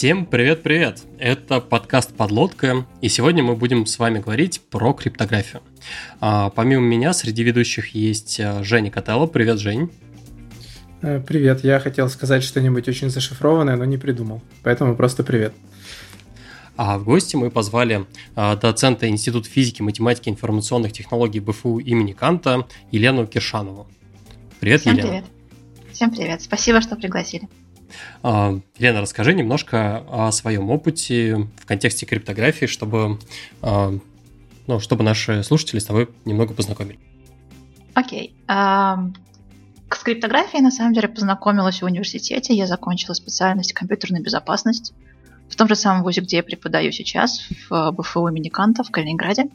Всем 0.00 0.24
привет-привет! 0.24 1.02
Это 1.18 1.60
подкаст 1.60 2.14
«Подлодка», 2.14 2.86
и 3.02 3.10
сегодня 3.10 3.42
мы 3.42 3.54
будем 3.54 3.84
с 3.84 3.98
вами 3.98 4.18
говорить 4.18 4.62
про 4.70 4.94
криптографию. 4.94 5.60
А, 6.20 6.48
помимо 6.48 6.80
меня 6.80 7.12
среди 7.12 7.42
ведущих 7.42 7.94
есть 7.94 8.40
а, 8.40 8.64
Женя 8.64 8.90
Котелло. 8.90 9.26
Привет, 9.26 9.58
Жень. 9.58 9.90
Э, 11.02 11.20
привет, 11.20 11.64
я 11.64 11.78
хотел 11.80 12.08
сказать 12.08 12.42
что-нибудь 12.42 12.88
очень 12.88 13.10
зашифрованное, 13.10 13.76
но 13.76 13.84
не 13.84 13.98
придумал, 13.98 14.40
поэтому 14.62 14.96
просто 14.96 15.22
привет. 15.22 15.52
А 16.78 16.96
в 16.96 17.04
гости 17.04 17.36
мы 17.36 17.50
позвали 17.50 18.06
а, 18.34 18.56
доцента 18.56 19.06
Института 19.06 19.50
физики, 19.50 19.82
математики 19.82 20.30
и 20.30 20.32
информационных 20.32 20.92
технологий 20.92 21.40
БФУ 21.40 21.78
имени 21.78 22.12
Канта 22.12 22.66
Елену 22.90 23.26
Киршанову. 23.26 23.86
Привет, 24.60 24.80
Всем 24.80 24.94
Елена. 24.94 25.08
привет. 25.10 25.24
Всем 25.92 26.10
привет. 26.10 26.40
Спасибо, 26.40 26.80
что 26.80 26.96
пригласили. 26.96 27.50
А, 28.22 28.58
Лена, 28.78 29.00
расскажи 29.00 29.34
немножко 29.34 30.04
о 30.08 30.32
своем 30.32 30.70
опыте 30.70 31.48
в 31.56 31.66
контексте 31.66 32.06
криптографии, 32.06 32.66
чтобы, 32.66 33.18
а, 33.62 33.92
ну, 34.66 34.80
чтобы 34.80 35.04
наши 35.04 35.42
слушатели 35.42 35.78
с 35.78 35.84
тобой 35.84 36.08
немного 36.24 36.54
познакомили. 36.54 36.98
Окей. 37.94 38.34
Okay. 38.46 39.12
С 39.92 40.02
криптографией, 40.02 40.62
на 40.62 40.70
самом 40.70 40.94
деле, 40.94 41.08
познакомилась 41.08 41.82
в 41.82 41.84
университете. 41.84 42.54
Я 42.54 42.66
закончила 42.66 43.12
специальность 43.12 43.72
компьютерной 43.72 44.22
безопасность 44.22 44.94
в 45.48 45.56
том 45.56 45.68
же 45.68 45.74
самом 45.74 46.04
вузе, 46.04 46.20
где 46.20 46.36
я 46.36 46.42
преподаю 46.42 46.92
сейчас, 46.92 47.48
в 47.68 47.90
БФУ 47.90 48.28
имени 48.28 48.48
Канта 48.48 48.84
в 48.84 48.90
Калининграде. 48.90 49.50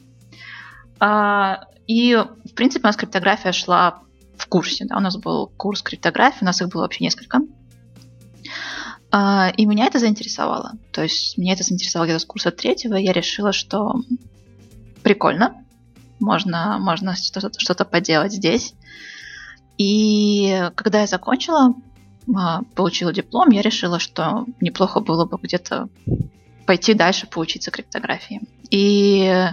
А, 1.00 1.68
и, 1.88 2.16
в 2.16 2.54
принципе, 2.54 2.84
у 2.84 2.88
нас 2.88 2.98
криптография 2.98 3.54
шла 3.54 4.02
в 4.38 4.48
курсе. 4.48 4.86
Да? 4.86 4.98
У 4.98 5.00
нас 5.00 5.16
был 5.18 5.48
курс 5.56 5.82
криптографии, 5.82 6.40
у 6.42 6.46
нас 6.46 6.62
их 6.62 6.68
было 6.68 6.82
вообще 6.82 7.06
несколько. 7.06 7.40
А, 9.18 9.48
и 9.56 9.66
меня 9.66 9.86
это 9.86 9.98
заинтересовало. 9.98 10.74
То 10.92 11.04
есть 11.04 11.38
меня 11.38 11.54
это 11.54 11.64
заинтересовало 11.64 12.06
где-то 12.06 12.20
с 12.20 12.26
курса 12.26 12.52
третьего, 12.52 12.96
я 12.96 13.14
решила, 13.14 13.54
что 13.54 14.02
прикольно, 15.04 15.64
можно, 16.20 16.80
можно 16.82 17.16
что-то, 17.16 17.50
что-то 17.58 17.86
поделать 17.86 18.34
здесь. 18.34 18.74
И 19.78 20.70
когда 20.76 21.00
я 21.00 21.08
закончила, 21.08 21.76
а, 22.36 22.64
получила 22.76 23.14
диплом, 23.14 23.52
я 23.52 23.62
решила, 23.62 24.00
что 24.00 24.46
неплохо 24.60 25.00
было 25.00 25.24
бы 25.24 25.38
где-то 25.42 25.88
пойти 26.66 26.94
дальше 26.94 27.26
поучиться 27.26 27.72
криптографии. 27.72 28.42
И 28.70 29.48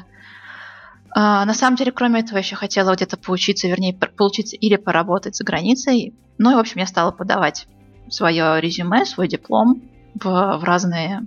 а, 1.15 1.45
на 1.45 1.55
самом 1.55 1.77
деле, 1.77 1.93
кроме 1.93 2.19
этого, 2.19 2.39
еще 2.39 2.57
хотела 2.57 2.97
где-то 2.97 3.17
поучиться, 3.17 3.69
вернее, 3.69 3.95
поучиться 3.95 4.57
или 4.57 4.75
поработать 4.75 5.37
за 5.37 5.45
границей. 5.45 6.17
Ну 6.39 6.51
и, 6.51 6.55
в 6.57 6.59
общем, 6.59 6.81
я 6.81 6.87
стала 6.89 7.13
подавать 7.13 7.69
свое 8.09 8.61
резюме, 8.61 9.05
свой 9.05 9.29
диплом 9.29 9.83
в, 10.15 10.25
в 10.25 10.65
разные 10.65 11.27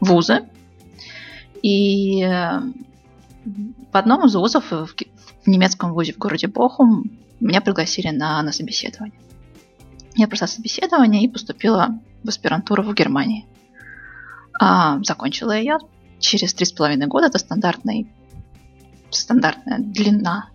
вузы. 0.00 0.44
И 1.62 2.24
в 2.24 3.96
одном 3.96 4.26
из 4.26 4.34
вузов, 4.34 4.70
в, 4.70 4.86
в 4.86 5.46
немецком 5.46 5.92
вузе 5.92 6.12
в 6.12 6.18
городе 6.18 6.46
Бохум, 6.46 7.10
меня 7.40 7.60
пригласили 7.60 8.08
на, 8.08 8.42
на 8.42 8.52
собеседование. 8.52 9.18
Я 10.16 10.28
прошла 10.28 10.46
собеседование 10.46 11.24
и 11.24 11.28
поступила 11.28 11.98
в 12.22 12.28
аспирантуру 12.28 12.82
в 12.82 12.94
Германии. 12.94 13.46
А, 14.60 15.02
закончила 15.02 15.58
я 15.58 15.78
через 16.20 16.54
три 16.54 16.64
с 16.64 16.72
половиной 16.72 17.06
года. 17.06 17.26
Это 17.26 17.38
стандартный, 17.38 18.08
стандартная 19.10 19.78
длина 19.78 20.48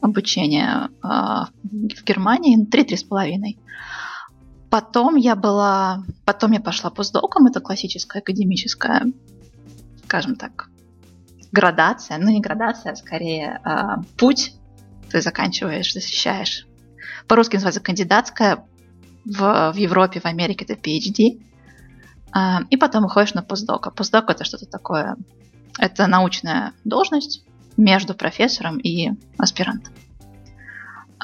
обучения 0.00 0.90
а, 1.02 1.48
в 1.62 2.04
Германии. 2.04 2.64
Три-три 2.64 2.96
с 2.96 3.04
половиной. 3.04 3.58
Потом 4.72 5.16
я 5.16 5.36
была... 5.36 6.02
Потом 6.24 6.52
я 6.52 6.60
пошла 6.60 6.88
постдоком. 6.88 7.44
Это 7.46 7.60
классическая 7.60 8.20
академическая, 8.20 9.04
скажем 10.04 10.34
так, 10.34 10.70
градация. 11.52 12.16
Ну, 12.16 12.30
не 12.30 12.40
градация, 12.40 12.92
а 12.92 12.96
скорее 12.96 13.60
а, 13.64 14.00
путь. 14.16 14.54
Ты 15.10 15.20
заканчиваешь, 15.20 15.92
защищаешь. 15.92 16.66
По-русски 17.28 17.56
называется 17.56 17.82
кандидатская. 17.82 18.64
В, 19.26 19.72
в 19.74 19.76
Европе, 19.76 20.20
в 20.20 20.24
Америке 20.24 20.64
это 20.64 20.72
PhD. 20.72 21.42
А, 22.32 22.62
и 22.70 22.78
потом 22.78 23.04
уходишь 23.04 23.34
на 23.34 23.42
постдок. 23.42 23.88
А 23.88 23.90
постдок 23.90 24.30
это 24.30 24.44
что-то 24.44 24.64
такое... 24.64 25.16
Это 25.78 26.06
научная 26.06 26.72
должность 26.84 27.44
между 27.76 28.14
профессором 28.14 28.78
и 28.78 29.10
аспирантом. 29.36 29.92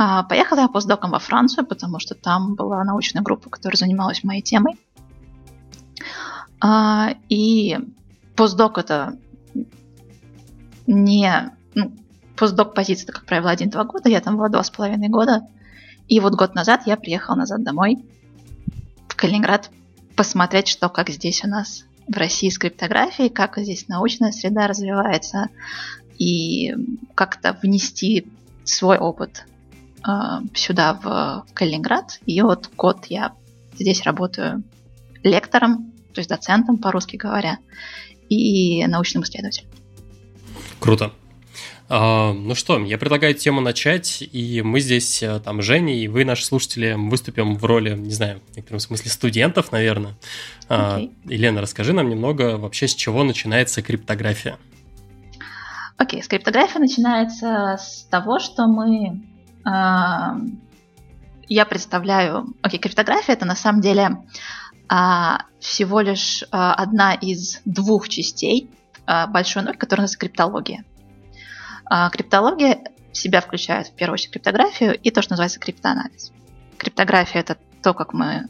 А, 0.00 0.22
поехала 0.22 0.60
я 0.60 0.68
постдоком 0.68 1.10
во 1.10 1.18
Францию, 1.18 1.66
потому 1.66 1.98
что 1.98 2.14
там 2.14 2.54
была 2.54 2.84
научная 2.84 3.20
группа, 3.20 3.50
которая 3.50 3.76
занималась 3.76 4.22
моей 4.22 4.42
темой. 4.42 4.78
А, 6.60 7.16
и 7.28 7.76
постдок 8.36 8.78
это 8.78 9.18
не... 10.86 11.52
Ну, 11.74 11.92
постдок 12.36 12.74
позиция, 12.74 13.06
это, 13.06 13.12
как 13.12 13.26
правило, 13.26 13.50
один-два 13.50 13.82
года. 13.82 14.08
Я 14.08 14.20
там 14.20 14.36
была 14.36 14.48
два 14.48 14.62
с 14.62 14.70
половиной 14.70 15.08
года. 15.08 15.48
И 16.06 16.20
вот 16.20 16.36
год 16.36 16.54
назад 16.54 16.82
я 16.86 16.96
приехала 16.96 17.34
назад 17.34 17.64
домой, 17.64 17.98
в 19.08 19.16
Калининград, 19.16 19.68
посмотреть, 20.14 20.68
что 20.68 20.88
как 20.88 21.10
здесь 21.10 21.44
у 21.44 21.48
нас 21.48 21.84
в 22.06 22.16
России 22.16 22.50
с 22.50 22.58
криптографией, 22.58 23.30
как 23.30 23.58
здесь 23.58 23.88
научная 23.88 24.30
среда 24.30 24.68
развивается, 24.68 25.48
и 26.18 26.72
как-то 27.16 27.58
внести 27.60 28.28
свой 28.62 28.96
опыт 28.96 29.44
сюда, 30.54 30.94
в 30.94 31.46
Калининград. 31.54 32.20
И 32.26 32.40
вот 32.42 32.70
год 32.76 33.06
я 33.06 33.32
здесь 33.74 34.02
работаю 34.02 34.62
лектором, 35.22 35.92
то 36.14 36.20
есть 36.20 36.28
доцентом, 36.28 36.78
по-русски 36.78 37.16
говоря, 37.16 37.58
и 38.28 38.86
научным 38.86 39.22
исследователем. 39.22 39.68
Круто. 40.80 41.12
А, 41.90 42.34
ну 42.34 42.54
что, 42.54 42.78
я 42.84 42.98
предлагаю 42.98 43.34
тему 43.34 43.62
начать, 43.62 44.20
и 44.20 44.60
мы 44.60 44.80
здесь, 44.80 45.22
э, 45.22 45.40
там, 45.40 45.62
Женя, 45.62 45.98
и 45.98 46.06
вы, 46.06 46.26
наши 46.26 46.44
слушатели, 46.44 46.92
выступим 46.92 47.56
в 47.56 47.64
роли, 47.64 47.96
не 47.96 48.10
знаю, 48.10 48.42
в 48.52 48.56
некотором 48.56 48.80
смысле 48.80 49.10
студентов, 49.10 49.72
наверное. 49.72 50.12
Okay. 50.12 50.66
А, 50.68 51.08
Елена, 51.24 51.62
расскажи 51.62 51.94
нам 51.94 52.10
немного 52.10 52.58
вообще, 52.58 52.88
с 52.88 52.94
чего 52.94 53.24
начинается 53.24 53.80
криптография. 53.80 54.58
Окей, 55.96 56.20
okay, 56.20 56.22
с 56.22 56.28
криптографии 56.28 56.78
начинается 56.78 57.78
с 57.80 58.06
того, 58.10 58.38
что 58.38 58.66
мы 58.66 59.08
а, 59.08 59.27
я 61.48 61.66
представляю... 61.66 62.54
Окей, 62.62 62.78
okay, 62.78 62.82
криптография 62.82 63.34
это 63.34 63.44
на 63.44 63.56
самом 63.56 63.80
деле 63.80 64.22
а, 64.88 65.42
всего 65.60 66.00
лишь 66.00 66.44
а, 66.50 66.74
одна 66.74 67.14
из 67.14 67.60
двух 67.64 68.08
частей 68.08 68.70
большой 69.06 69.62
ноль, 69.62 69.76
которая 69.76 70.02
называется 70.02 70.18
криптология. 70.18 70.84
Криптология 72.12 72.80
себя 73.12 73.40
включает 73.40 73.88
в 73.88 73.94
первую 73.94 74.14
очередь 74.14 74.32
криптографию 74.32 74.94
и 74.94 75.10
то, 75.10 75.22
что 75.22 75.32
называется 75.32 75.58
криптоанализ. 75.58 76.30
Криптография 76.76 77.40
это 77.40 77.56
то, 77.82 77.94
как 77.94 78.12
мы 78.12 78.48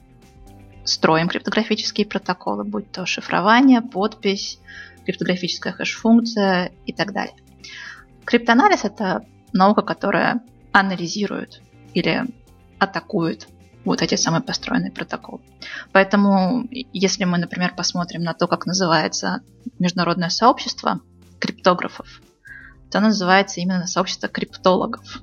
строим 0.85 1.29
криптографические 1.29 2.07
протоколы, 2.07 2.65
будь 2.65 2.91
то 2.91 3.07
шифрование, 3.07 3.83
подпись, 3.83 4.59
криптографическая 5.05 5.73
хэш-функция 5.73 6.73
и 6.87 6.93
так 6.93 7.13
далее. 7.13 7.37
Криптоанализ 8.25 8.85
это 8.85 9.25
наука, 9.53 9.83
которая 9.83 10.41
анализируют 10.73 11.61
или 11.95 12.25
атакуют 12.79 13.49
вот 13.85 14.03
эти 14.03 14.17
самые 14.17 14.43
построенные 14.43 14.93
протоколы. 14.93 15.41
Поэтому, 15.93 16.67
если 16.71 17.25
мы, 17.25 17.39
например, 17.39 17.75
посмотрим 17.75 18.23
на 18.23 18.35
то, 18.35 18.47
как 18.47 18.67
называется 18.67 19.41
международное 19.79 20.29
сообщество 20.29 21.01
криптографов, 21.39 22.21
то 22.91 22.99
оно 22.99 23.09
называется 23.09 23.61
именно 23.61 23.87
сообщество 23.87 24.29
криптологов. 24.29 25.23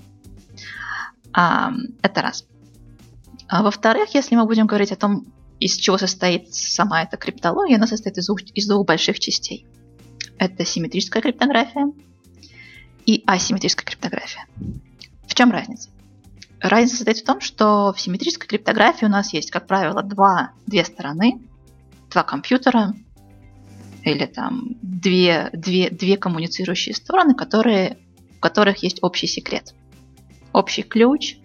А, 1.33 1.74
это 2.01 2.21
раз. 2.21 2.45
А 3.47 3.62
во-вторых, 3.62 4.15
если 4.15 4.36
мы 4.36 4.45
будем 4.45 4.68
говорить 4.68 4.92
о 4.92 4.95
том, 4.95 5.25
из 5.59 5.75
чего 5.77 5.97
состоит 5.97 6.53
сама 6.53 7.03
эта 7.03 7.18
криптология, 7.18 7.77
она 7.77 7.88
состоит 7.88 8.18
из 8.18 8.30
из 8.53 8.68
двух 8.68 8.86
больших 8.86 9.19
частей. 9.19 9.65
Это 10.38 10.65
симметрическая 10.65 11.21
криптография 11.21 11.92
и 13.06 13.24
асимметрическая 13.25 13.86
криптография. 13.86 14.45
В 15.35 15.37
чем 15.37 15.51
разница? 15.51 15.89
Разница 16.61 16.95
состоит 16.95 17.17
в 17.17 17.25
том, 17.25 17.41
что 17.41 17.91
в 17.91 17.99
симметрической 17.99 18.47
криптографии 18.47 19.03
у 19.03 19.09
нас 19.09 19.33
есть, 19.33 19.51
как 19.51 19.67
правило, 19.67 20.01
два, 20.01 20.51
две 20.65 20.85
стороны, 20.85 21.41
два 22.09 22.23
компьютера 22.23 22.93
или 24.03 24.27
там 24.27 24.77
две, 24.81 25.49
две, 25.51 25.89
две 25.89 26.15
коммуницирующие 26.15 26.95
стороны, 26.95 27.35
которые, 27.35 27.97
в 28.37 28.39
которых 28.39 28.81
есть 28.81 28.99
общий 29.01 29.27
секрет. 29.27 29.73
Общий 30.53 30.83
ключ, 30.83 31.35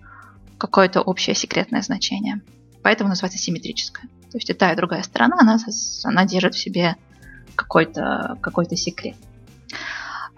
какое-то 0.56 1.00
общее 1.00 1.34
секретное 1.34 1.82
значение. 1.82 2.42
Поэтому 2.84 3.08
называется 3.08 3.38
симметрическая. 3.38 4.08
То 4.30 4.38
есть 4.38 4.50
и 4.50 4.52
та, 4.52 4.72
и 4.72 4.76
другая 4.76 5.02
сторона, 5.02 5.38
она, 5.40 5.58
она 6.04 6.26
держит 6.26 6.54
в 6.54 6.60
себе 6.60 6.94
какой-то 7.56 8.38
какой 8.40 8.66
секрет. 8.76 9.16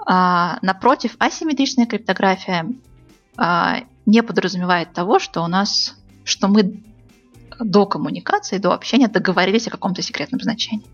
А, 0.06 0.58
напротив, 0.62 1.16
асимметричная 1.18 1.84
криптография 1.84 2.66
не 3.36 4.22
подразумевает 4.22 4.92
того, 4.92 5.18
что 5.18 5.42
у 5.42 5.46
нас, 5.46 5.96
что 6.24 6.48
мы 6.48 6.82
до 7.58 7.86
коммуникации, 7.86 8.58
до 8.58 8.72
общения 8.72 9.08
договорились 9.08 9.68
о 9.68 9.70
каком-то 9.70 10.02
секретном 10.02 10.40
значении. 10.40 10.86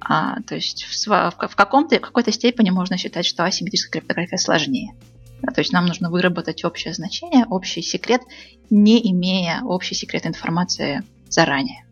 А, 0.00 0.40
то 0.42 0.54
есть 0.54 0.84
в, 0.84 1.06
в, 1.06 1.56
каком-то, 1.56 1.96
в 1.96 2.00
какой-то 2.00 2.30
степени 2.30 2.70
можно 2.70 2.98
считать, 2.98 3.26
что 3.26 3.44
асимметрическая 3.44 4.00
криптография 4.00 4.38
сложнее. 4.38 4.94
Да, 5.40 5.52
то 5.52 5.60
есть 5.60 5.72
нам 5.72 5.86
нужно 5.86 6.10
выработать 6.10 6.64
общее 6.64 6.94
значение, 6.94 7.46
общий 7.46 7.82
секрет, 7.82 8.22
не 8.70 9.10
имея 9.10 9.62
общий 9.62 9.94
секрет 9.94 10.26
информации 10.26 11.02
заранее. 11.28 11.84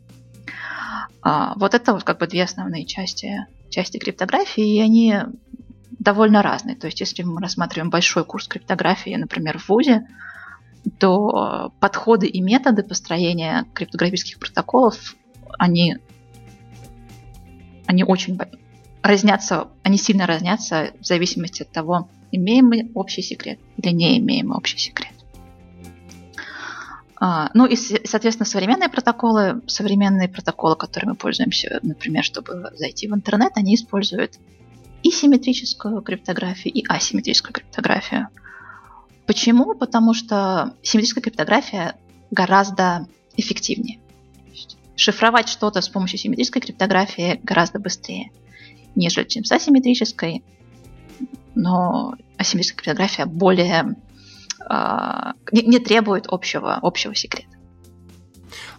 А, 1.22 1.54
вот 1.56 1.74
это 1.74 1.92
вот 1.94 2.04
как 2.04 2.18
бы 2.18 2.26
две 2.26 2.44
основные 2.44 2.84
части, 2.84 3.46
части 3.70 3.98
криптографии, 3.98 4.76
и 4.76 4.80
они 4.80 5.16
довольно 5.98 6.42
разные. 6.42 6.76
То 6.76 6.86
есть 6.86 7.00
если 7.00 7.22
мы 7.22 7.40
рассматриваем 7.40 7.90
большой 7.90 8.24
курс 8.24 8.48
криптографии, 8.48 9.14
например, 9.14 9.58
в 9.58 9.68
ВУЗе, 9.68 10.06
то 10.98 11.72
подходы 11.80 12.26
и 12.26 12.40
методы 12.40 12.82
построения 12.82 13.66
криптографических 13.74 14.38
протоколов, 14.38 15.14
они, 15.58 15.98
они 17.86 18.04
очень 18.04 18.38
разнятся, 19.02 19.68
они 19.82 19.96
сильно 19.96 20.26
разнятся 20.26 20.92
в 21.00 21.06
зависимости 21.06 21.62
от 21.62 21.70
того, 21.70 22.08
имеем 22.32 22.66
мы 22.66 22.90
общий 22.94 23.22
секрет 23.22 23.58
или 23.76 23.92
не 23.92 24.18
имеем 24.18 24.48
мы 24.48 24.56
общий 24.56 24.78
секрет. 24.78 25.12
А, 27.24 27.50
ну 27.54 27.66
и, 27.66 27.76
соответственно, 27.76 28.46
современные 28.46 28.88
протоколы, 28.88 29.62
современные 29.68 30.28
протоколы, 30.28 30.74
которыми 30.74 31.10
мы 31.10 31.16
пользуемся, 31.16 31.78
например, 31.82 32.24
чтобы 32.24 32.72
зайти 32.74 33.06
в 33.06 33.14
интернет, 33.14 33.52
они 33.54 33.76
используют 33.76 34.40
и 35.02 35.10
симметрическую 35.10 36.00
криптографию, 36.02 36.74
и 36.74 36.84
асимметрическую 36.88 37.52
криптографию. 37.52 38.28
Почему? 39.26 39.74
Потому 39.74 40.14
что 40.14 40.74
симметрическая 40.82 41.22
криптография 41.22 41.96
гораздо 42.30 43.06
эффективнее. 43.36 44.00
Шифровать 44.96 45.48
что-то 45.48 45.80
с 45.80 45.88
помощью 45.88 46.18
симметрической 46.18 46.62
криптографии 46.62 47.40
гораздо 47.42 47.78
быстрее, 47.78 48.30
нежели 48.94 49.24
чем 49.24 49.44
с 49.44 49.52
асимметрической. 49.52 50.42
Но 51.54 52.14
асимметрическая 52.36 52.76
криптография 52.76 53.26
более 53.26 53.96
э, 54.68 55.32
не, 55.52 55.62
не 55.62 55.78
требует 55.78 56.26
общего, 56.28 56.78
общего 56.82 57.14
секрета. 57.14 57.51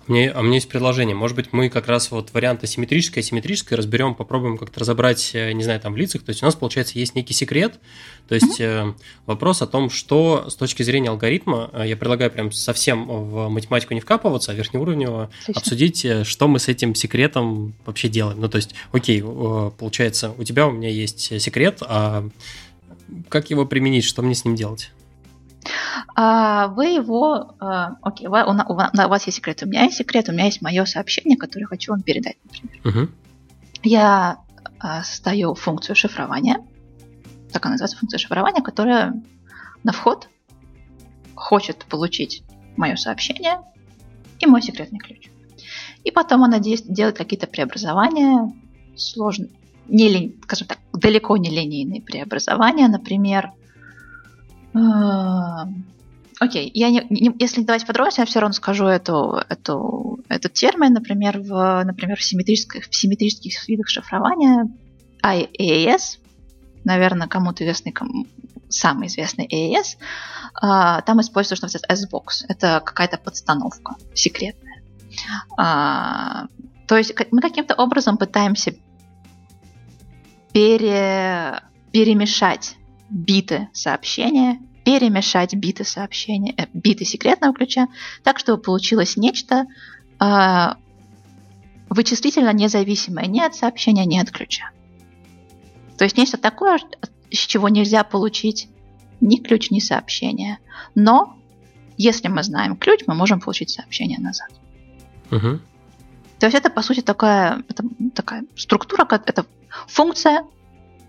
Мне, 0.07 0.29
а 0.29 0.41
у 0.41 0.43
меня 0.43 0.55
есть 0.55 0.67
предложение. 0.67 1.15
Может 1.15 1.35
быть, 1.35 1.53
мы 1.53 1.69
как 1.69 1.87
раз 1.87 2.11
вот 2.11 2.33
варианты 2.33 2.67
симметрическое 2.67 3.23
асимметрическое 3.23 3.77
разберем, 3.77 4.15
попробуем 4.15 4.57
как-то 4.57 4.81
разобрать, 4.81 5.31
э, 5.33 5.53
не 5.53 5.63
знаю, 5.63 5.79
там 5.79 5.93
в 5.93 5.97
лицах. 5.97 6.23
То 6.23 6.31
есть 6.31 6.43
у 6.43 6.45
нас, 6.45 6.55
получается, 6.55 6.99
есть 6.99 7.15
некий 7.15 7.33
секрет. 7.33 7.79
То 8.27 8.35
есть 8.35 8.59
mm-hmm. 8.59 8.95
вопрос 9.25 9.61
о 9.61 9.67
том, 9.67 9.89
что 9.89 10.49
с 10.49 10.55
точки 10.55 10.83
зрения 10.83 11.09
алгоритма, 11.09 11.69
э, 11.71 11.83
я 11.87 11.95
предлагаю 11.95 12.31
прям 12.31 12.51
совсем 12.51 13.05
в 13.05 13.47
математику 13.47 13.93
не 13.93 14.01
вкапываться, 14.01 14.51
а 14.51 14.55
верхнеуровнево 14.55 15.29
Отлично. 15.43 15.59
обсудить, 15.59 16.05
что 16.27 16.47
мы 16.47 16.59
с 16.59 16.67
этим 16.67 16.95
секретом 16.95 17.73
вообще 17.85 18.09
делаем. 18.09 18.41
Ну, 18.41 18.49
то 18.49 18.57
есть, 18.57 18.75
окей, 18.91 19.21
получается, 19.21 20.33
у 20.37 20.43
тебя, 20.43 20.67
у 20.67 20.71
меня 20.71 20.89
есть 20.89 21.41
секрет, 21.41 21.79
а 21.81 22.27
как 23.29 23.49
его 23.49 23.65
применить, 23.65 24.03
что 24.03 24.21
мне 24.21 24.35
с 24.35 24.43
ним 24.43 24.55
делать? 24.55 24.91
А 26.15 26.67
вы 26.67 26.87
его... 26.87 27.55
А, 27.59 27.95
окей, 28.01 28.27
у, 28.27 28.31
вас 28.31 29.25
есть 29.25 29.37
секрет, 29.37 29.63
у 29.63 29.67
меня 29.67 29.83
есть 29.83 29.97
секрет, 29.97 30.29
у 30.29 30.31
меня 30.31 30.45
есть 30.45 30.61
мое 30.61 30.85
сообщение, 30.85 31.37
которое 31.37 31.65
хочу 31.65 31.91
вам 31.91 32.01
передать, 32.01 32.37
например. 32.43 32.79
Угу. 32.85 33.11
Я 33.83 34.39
а, 34.79 35.03
создаю 35.03 35.55
функцию 35.55 35.95
шифрования, 35.95 36.57
так 37.51 37.65
она 37.65 37.73
называется, 37.73 37.97
функция 37.97 38.17
шифрования, 38.17 38.61
которая 38.61 39.21
на 39.83 39.91
вход 39.91 40.29
хочет 41.35 41.85
получить 41.85 42.43
мое 42.77 42.95
сообщение 42.95 43.61
и 44.39 44.45
мой 44.45 44.61
секретный 44.61 44.99
ключ. 44.99 45.29
И 46.03 46.11
потом 46.11 46.43
она 46.43 46.59
делает 46.59 47.17
какие-то 47.17 47.47
преобразования, 47.47 48.51
сложные, 48.95 49.51
не, 49.87 50.35
скажем 50.43 50.67
так, 50.67 50.79
далеко 50.91 51.37
не 51.37 51.49
линейные 51.49 52.01
преобразования, 52.01 52.87
например, 52.87 53.51
а, 54.73 55.67
окей, 56.39 56.71
я 56.73 56.89
не, 56.89 57.05
не, 57.09 57.35
если 57.39 57.63
давать 57.63 57.85
подробности, 57.85 58.19
я 58.19 58.25
все 58.25 58.39
равно 58.39 58.53
скажу 58.53 58.85
эту, 58.85 59.41
эту, 59.49 60.19
этот 60.29 60.53
термин, 60.53 60.93
например, 60.93 61.39
в, 61.39 61.83
например, 61.83 62.17
в 62.17 62.23
симметрических, 62.23 62.85
в 62.89 62.95
симметрических 62.95 63.67
видах 63.67 63.89
шифрования 63.89 64.67
IAS, 65.23 66.19
наверное, 66.83 67.27
кому-то 67.27 67.63
известный, 67.63 67.91
кому, 67.91 68.27
самый 68.69 69.07
известный 69.07 69.47
AES, 69.47 69.97
а, 70.55 71.01
там 71.01 71.21
используется, 71.21 71.55
что 71.55 71.65
называется 71.65 71.93
S-box. 71.93 72.45
Это 72.47 72.81
какая-то 72.83 73.17
подстановка 73.17 73.95
секретная. 74.13 74.81
А, 75.57 76.47
то 76.87 76.97
есть 76.97 77.13
мы 77.31 77.41
каким-то 77.41 77.75
образом 77.75 78.17
пытаемся 78.17 78.73
пере, 80.51 81.61
перемешать 81.91 82.75
биты 83.13 83.69
сообщения, 83.73 84.59
перемешать 84.83 85.53
биты 85.55 85.83
сообщения, 85.85 86.53
э, 86.57 86.65
биты 86.73 87.05
секретного 87.05 87.53
ключа, 87.53 87.87
так, 88.23 88.39
чтобы 88.39 88.61
получилось 88.61 89.15
нечто 89.15 89.65
э, 90.19 90.67
вычислительно 91.89 92.51
независимое 92.51 93.27
ни 93.27 93.39
от 93.39 93.55
сообщения, 93.55 94.05
ни 94.05 94.17
от 94.17 94.31
ключа. 94.31 94.71
То 95.97 96.03
есть 96.03 96.17
нечто 96.17 96.37
такое, 96.37 96.79
с 97.31 97.37
чего 97.37 97.69
нельзя 97.69 98.03
получить 98.03 98.67
ни 99.21 99.37
ключ, 99.37 99.69
ни 99.69 99.79
сообщение. 99.79 100.57
Но 100.95 101.37
если 101.95 102.27
мы 102.27 102.43
знаем 102.43 102.75
ключ, 102.75 103.01
мы 103.05 103.13
можем 103.13 103.39
получить 103.39 103.69
сообщение 103.69 104.19
назад. 104.19 104.49
Угу. 105.31 105.59
То 106.39 106.47
есть 106.47 106.57
это, 106.57 106.69
по 106.69 106.81
сути, 106.81 107.01
такая, 107.01 107.63
это 107.69 107.83
такая 108.13 108.43
структура, 108.55 109.07
это 109.25 109.45
функция, 109.87 110.45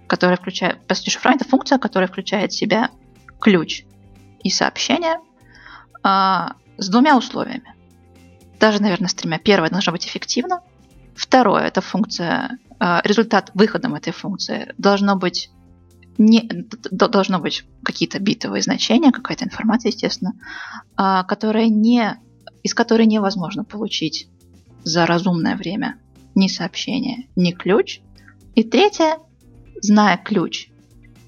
которая 0.06 0.36
включает, 0.36 0.86
по 0.86 0.94
сути, 0.94 1.10
шифрование 1.10 1.40
это 1.40 1.48
функция, 1.48 1.78
которая 1.78 2.08
включает 2.08 2.52
в 2.52 2.56
себя 2.56 2.90
ключ 3.40 3.84
и 4.42 4.50
сообщение 4.50 5.18
а, 6.02 6.54
с 6.76 6.88
двумя 6.88 7.16
условиями. 7.16 7.74
Даже, 8.60 8.80
наверное, 8.80 9.08
с 9.08 9.14
тремя. 9.14 9.38
Первое 9.38 9.70
должно 9.70 9.92
быть 9.92 10.06
эффективно. 10.06 10.62
Второе, 11.14 11.64
это 11.64 11.80
функция, 11.80 12.58
а, 12.78 13.00
результат 13.04 13.50
выходом 13.54 13.94
этой 13.94 14.12
функции 14.12 14.74
должно 14.78 15.16
быть 15.16 15.50
не, 16.18 16.48
должно 16.90 17.40
быть 17.40 17.64
какие-то 17.82 18.20
битовые 18.20 18.62
значения, 18.62 19.10
какая-то 19.10 19.44
информация, 19.44 19.90
естественно, 19.90 20.34
а, 20.96 21.24
которая 21.24 21.68
не, 21.68 22.16
из 22.62 22.74
которой 22.74 23.06
невозможно 23.06 23.64
получить 23.64 24.28
за 24.84 25.06
разумное 25.06 25.56
время 25.56 25.98
ни 26.34 26.48
сообщение, 26.48 27.28
ни 27.36 27.52
ключ. 27.52 28.00
И 28.54 28.62
третье, 28.62 29.18
зная 29.84 30.16
ключ 30.16 30.68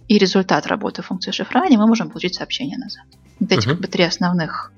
и 0.08 0.18
результат 0.18 0.66
работы 0.66 1.02
функции 1.02 1.30
шифрования, 1.30 1.78
мы 1.78 1.86
можем 1.86 2.10
получить 2.10 2.34
сообщение 2.34 2.78
назад. 2.78 3.04
Вот 3.38 3.52
эти 3.52 3.66
uh-huh. 3.66 3.70
как 3.70 3.80
бы 3.80 3.86
три 3.86 4.04
основных, 4.04 4.72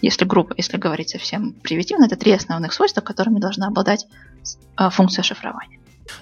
если 0.00 0.24
группа, 0.24 0.54
если 0.56 0.76
говорить 0.76 1.10
совсем 1.10 1.54
примитивно, 1.54 2.04
это 2.04 2.16
три 2.16 2.32
основных 2.32 2.72
свойства, 2.72 3.00
которыми 3.00 3.40
должна 3.40 3.66
обладать 3.66 4.06
а, 4.76 4.90
функция 4.90 5.22
шифрования. 5.22 5.78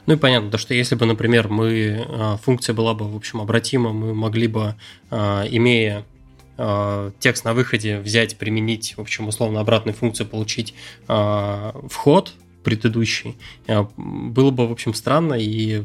Ну 0.06 0.14
и 0.14 0.16
понятно, 0.16 0.50
то 0.50 0.58
что 0.58 0.72
если 0.72 0.94
бы, 0.94 1.04
например, 1.04 1.48
мы 1.48 2.06
а, 2.08 2.36
функция 2.38 2.74
была 2.74 2.94
бы, 2.94 3.06
в 3.06 3.16
общем, 3.16 3.40
обратима, 3.40 3.92
мы 3.92 4.14
могли 4.14 4.46
бы, 4.46 4.76
а, 5.10 5.44
имея 5.46 6.04
текст 7.20 7.46
на 7.46 7.54
выходе 7.54 8.00
взять, 8.00 8.36
применить, 8.36 8.94
в 8.98 9.00
общем, 9.00 9.28
условно 9.28 9.60
обратную 9.60 9.94
функцию, 9.94 10.26
получить 10.26 10.74
вход 11.06 12.34
предыдущий, 12.62 13.38
было 13.96 14.50
бы, 14.50 14.68
в 14.68 14.72
общем, 14.72 14.92
странно 14.92 15.32
и 15.32 15.82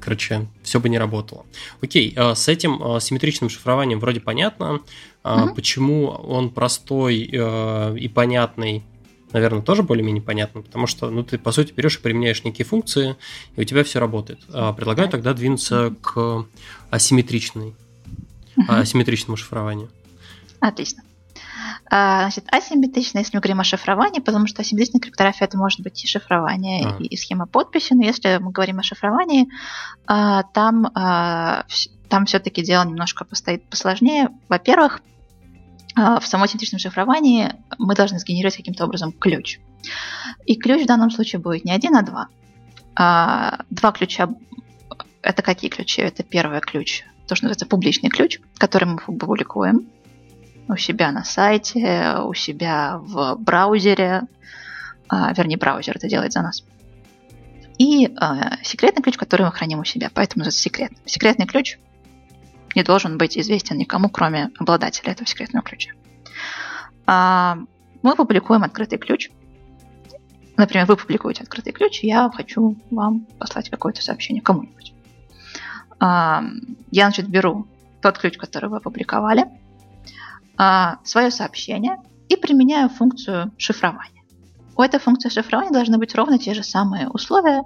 короче, 0.00 0.46
все 0.62 0.80
бы 0.80 0.88
не 0.88 0.98
работало. 0.98 1.44
Окей, 1.80 2.14
а 2.16 2.34
с 2.34 2.48
этим 2.48 2.82
а, 2.82 3.00
симметричным 3.00 3.50
шифрованием 3.50 4.00
вроде 4.00 4.20
понятно. 4.20 4.80
Угу. 5.24 5.54
Почему 5.54 6.06
он 6.06 6.48
простой 6.50 7.16
и 7.16 8.08
понятный, 8.08 8.82
наверное, 9.32 9.60
тоже 9.60 9.82
более-менее 9.82 10.22
понятно, 10.22 10.62
потому 10.62 10.86
что, 10.86 11.10
ну, 11.10 11.22
ты, 11.22 11.36
по 11.36 11.52
сути, 11.52 11.72
берешь 11.72 11.96
и 11.96 12.00
применяешь 12.00 12.42
некие 12.42 12.64
функции, 12.64 13.16
и 13.54 13.60
у 13.60 13.64
тебя 13.64 13.84
все 13.84 14.00
работает. 14.00 14.40
Предлагаю 14.46 15.10
тогда 15.10 15.34
двинуться 15.34 15.94
к 16.00 16.46
асимметричной, 16.88 17.74
угу. 18.56 18.64
асимметричному 18.66 19.36
шифрованию. 19.36 19.90
Отлично. 20.60 21.02
А, 21.90 22.20
значит, 22.22 22.44
асимметрично, 22.52 23.18
если 23.18 23.36
мы 23.36 23.40
говорим 23.40 23.60
о 23.60 23.64
шифровании, 23.64 24.20
потому 24.20 24.46
что 24.46 24.62
асимметричная 24.62 25.00
криптография 25.00 25.46
это 25.46 25.58
может 25.58 25.80
быть 25.80 26.02
и 26.04 26.06
шифрование, 26.06 26.86
а. 26.86 27.02
и, 27.02 27.06
и 27.06 27.16
схема 27.16 27.46
подписи, 27.46 27.94
но 27.94 28.04
если 28.04 28.38
мы 28.38 28.52
говорим 28.52 28.78
о 28.78 28.82
шифровании, 28.82 29.48
а, 30.06 30.44
там, 30.44 30.86
там 32.08 32.26
все-таки 32.26 32.62
дело 32.62 32.84
немножко 32.84 33.24
постоит 33.24 33.68
посложнее. 33.68 34.28
Во-первых, 34.48 35.00
в 35.96 36.22
самом 36.22 36.44
асимметричном 36.44 36.78
шифровании 36.78 37.52
мы 37.78 37.94
должны 37.94 38.20
сгенерировать 38.20 38.56
каким-то 38.56 38.84
образом 38.84 39.12
ключ. 39.12 39.58
И 40.46 40.54
ключ 40.56 40.84
в 40.84 40.86
данном 40.86 41.10
случае 41.10 41.40
будет 41.40 41.64
не 41.64 41.72
один, 41.72 41.96
а 41.96 42.02
два. 42.02 42.28
Два 43.70 43.92
ключа 43.92 44.28
это 45.22 45.42
какие 45.42 45.70
ключи? 45.70 46.02
Это 46.02 46.22
первый 46.22 46.60
ключ, 46.60 47.04
то, 47.26 47.34
что 47.34 47.44
называется 47.44 47.66
публичный 47.66 48.10
ключ, 48.10 48.40
который 48.58 48.86
мы 48.86 48.96
публикуем 48.98 49.86
у 50.72 50.76
себя 50.76 51.12
на 51.12 51.24
сайте, 51.24 52.16
у 52.24 52.34
себя 52.34 52.98
в 52.98 53.36
браузере, 53.36 54.22
а, 55.08 55.32
вернее, 55.32 55.56
браузер 55.56 55.96
это 55.96 56.08
делает 56.08 56.32
за 56.32 56.42
нас. 56.42 56.64
И 57.78 58.14
а, 58.20 58.62
секретный 58.62 59.02
ключ, 59.02 59.16
который 59.16 59.46
мы 59.46 59.52
храним 59.52 59.80
у 59.80 59.84
себя, 59.84 60.10
поэтому 60.12 60.44
это 60.44 60.52
секрет. 60.52 60.92
Секретный 61.04 61.46
ключ 61.46 61.78
не 62.74 62.82
должен 62.82 63.18
быть 63.18 63.36
известен 63.36 63.78
никому, 63.78 64.08
кроме 64.08 64.50
обладателя 64.58 65.12
этого 65.12 65.26
секретного 65.26 65.64
ключа. 65.64 65.92
А, 67.06 67.58
мы 68.02 68.14
публикуем 68.14 68.62
открытый 68.62 68.98
ключ. 68.98 69.30
Например, 70.56 70.86
вы 70.86 70.96
публикуете 70.96 71.42
открытый 71.42 71.72
ключ, 71.72 72.00
я 72.02 72.30
хочу 72.30 72.76
вам 72.90 73.26
послать 73.38 73.70
какое-то 73.70 74.02
сообщение 74.02 74.42
кому-нибудь. 74.42 74.92
А, 75.98 76.44
я, 76.90 77.04
значит, 77.04 77.28
беру 77.28 77.66
тот 78.00 78.18
ключ, 78.18 78.36
который 78.36 78.70
вы 78.70 78.76
опубликовали, 78.76 79.46
свое 81.04 81.30
сообщение 81.30 81.96
и 82.28 82.36
применяю 82.36 82.88
функцию 82.90 83.52
шифрования. 83.56 84.22
У 84.76 84.82
этой 84.82 85.00
функции 85.00 85.28
шифрования 85.28 85.72
должны 85.72 85.96
быть 85.98 86.14
ровно 86.14 86.38
те 86.38 86.54
же 86.54 86.62
самые 86.62 87.08
условия, 87.08 87.62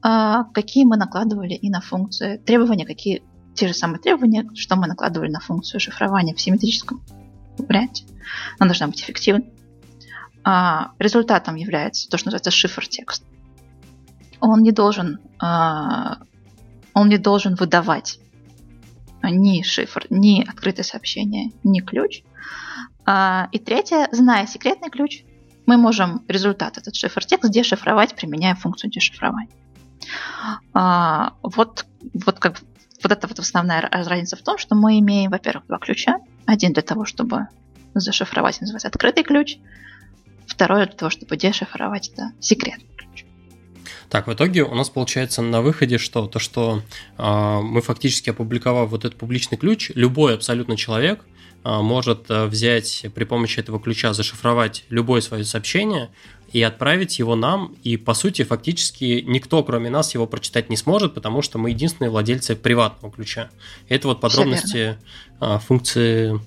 какие 0.00 0.84
мы 0.84 0.96
накладывали 0.96 1.54
и 1.54 1.68
на 1.68 1.80
функции 1.80 2.36
требования, 2.36 2.86
какие 2.86 3.22
те 3.54 3.66
же 3.66 3.74
самые 3.74 3.98
требования, 3.98 4.48
что 4.54 4.76
мы 4.76 4.86
накладывали 4.86 5.30
на 5.30 5.40
функцию 5.40 5.80
шифрования 5.80 6.34
в 6.34 6.40
симметрическом 6.40 7.02
варианте. 7.58 8.04
Она 8.58 8.68
должна 8.68 8.86
быть 8.86 9.02
эффективной. 9.02 9.52
А, 10.44 10.92
результатом 10.98 11.56
является 11.56 12.08
то, 12.08 12.16
что 12.16 12.28
называется 12.28 12.50
шифр-текст. 12.50 13.24
Он 14.40 14.62
не 14.62 14.70
должен, 14.70 15.18
а, 15.40 16.18
он 16.94 17.08
не 17.08 17.18
должен 17.18 17.56
выдавать 17.56 18.20
ни 19.30 19.62
шифр, 19.62 20.06
ни 20.10 20.42
открытое 20.42 20.82
сообщение, 20.82 21.52
ни 21.64 21.80
ключ. 21.80 22.22
А, 23.04 23.48
и 23.52 23.58
третье, 23.58 24.08
зная 24.12 24.46
секретный 24.46 24.90
ключ, 24.90 25.22
мы 25.66 25.76
можем 25.76 26.24
результат 26.28 26.78
этот 26.78 26.94
шифр-текст 26.94 27.50
дешифровать, 27.50 28.14
применяя 28.14 28.54
функцию 28.54 28.90
дешифрования. 28.90 29.50
А, 30.72 31.34
вот, 31.42 31.86
вот 32.14 32.38
как 32.38 32.60
вот 33.02 33.12
это 33.12 33.28
вот 33.28 33.38
основная 33.38 33.82
разница 33.82 34.36
в 34.36 34.42
том, 34.42 34.58
что 34.58 34.74
мы 34.74 34.98
имеем, 34.98 35.30
во-первых, 35.30 35.66
два 35.66 35.78
ключа. 35.78 36.18
Один 36.46 36.72
для 36.72 36.82
того, 36.82 37.04
чтобы 37.04 37.48
зашифровать, 37.94 38.60
называется 38.60 38.88
открытый 38.88 39.22
ключ. 39.22 39.58
Второй 40.46 40.86
для 40.86 40.96
того, 40.96 41.10
чтобы 41.10 41.36
дешифровать, 41.36 42.08
это 42.08 42.32
ключ. 42.40 42.87
Так, 44.10 44.26
в 44.26 44.32
итоге 44.32 44.64
у 44.64 44.74
нас 44.74 44.88
получается 44.88 45.42
на 45.42 45.60
выходе 45.60 45.98
что? 45.98 46.26
То, 46.26 46.38
что 46.38 46.82
э, 47.18 47.60
мы 47.62 47.82
фактически 47.82 48.30
опубликовав 48.30 48.90
вот 48.90 49.04
этот 49.04 49.18
публичный 49.18 49.58
ключ, 49.58 49.90
любой 49.94 50.34
абсолютно 50.34 50.76
человек– 50.76 51.24
а, 51.64 51.82
может 51.82 52.30
э, 52.30 52.46
взять 52.46 53.06
при 53.14 53.24
помощи 53.24 53.58
этого 53.60 53.80
ключа, 53.80 54.12
зашифровать 54.12 54.84
любое 54.90 55.20
свое 55.20 55.44
сообщение 55.44 56.08
и 56.52 56.62
отправить 56.62 57.18
его 57.18 57.34
нам, 57.34 57.74
и 57.82 57.96
по 57.96 58.14
сути 58.14 58.42
фактически 58.42 59.22
никто, 59.26 59.62
кроме 59.62 59.90
нас, 59.90 60.14
его 60.14 60.26
прочитать 60.26 60.70
не 60.70 60.76
сможет, 60.76 61.14
потому 61.14 61.42
что 61.42 61.58
мы 61.58 61.70
единственные 61.70 62.10
владельцы 62.10 62.56
приватного 62.56 63.12
ключа. 63.12 63.50
Это 63.88 64.08
вот 64.08 64.20
подробности 64.20 64.98
а, 65.40 65.58
функции 65.58 66.40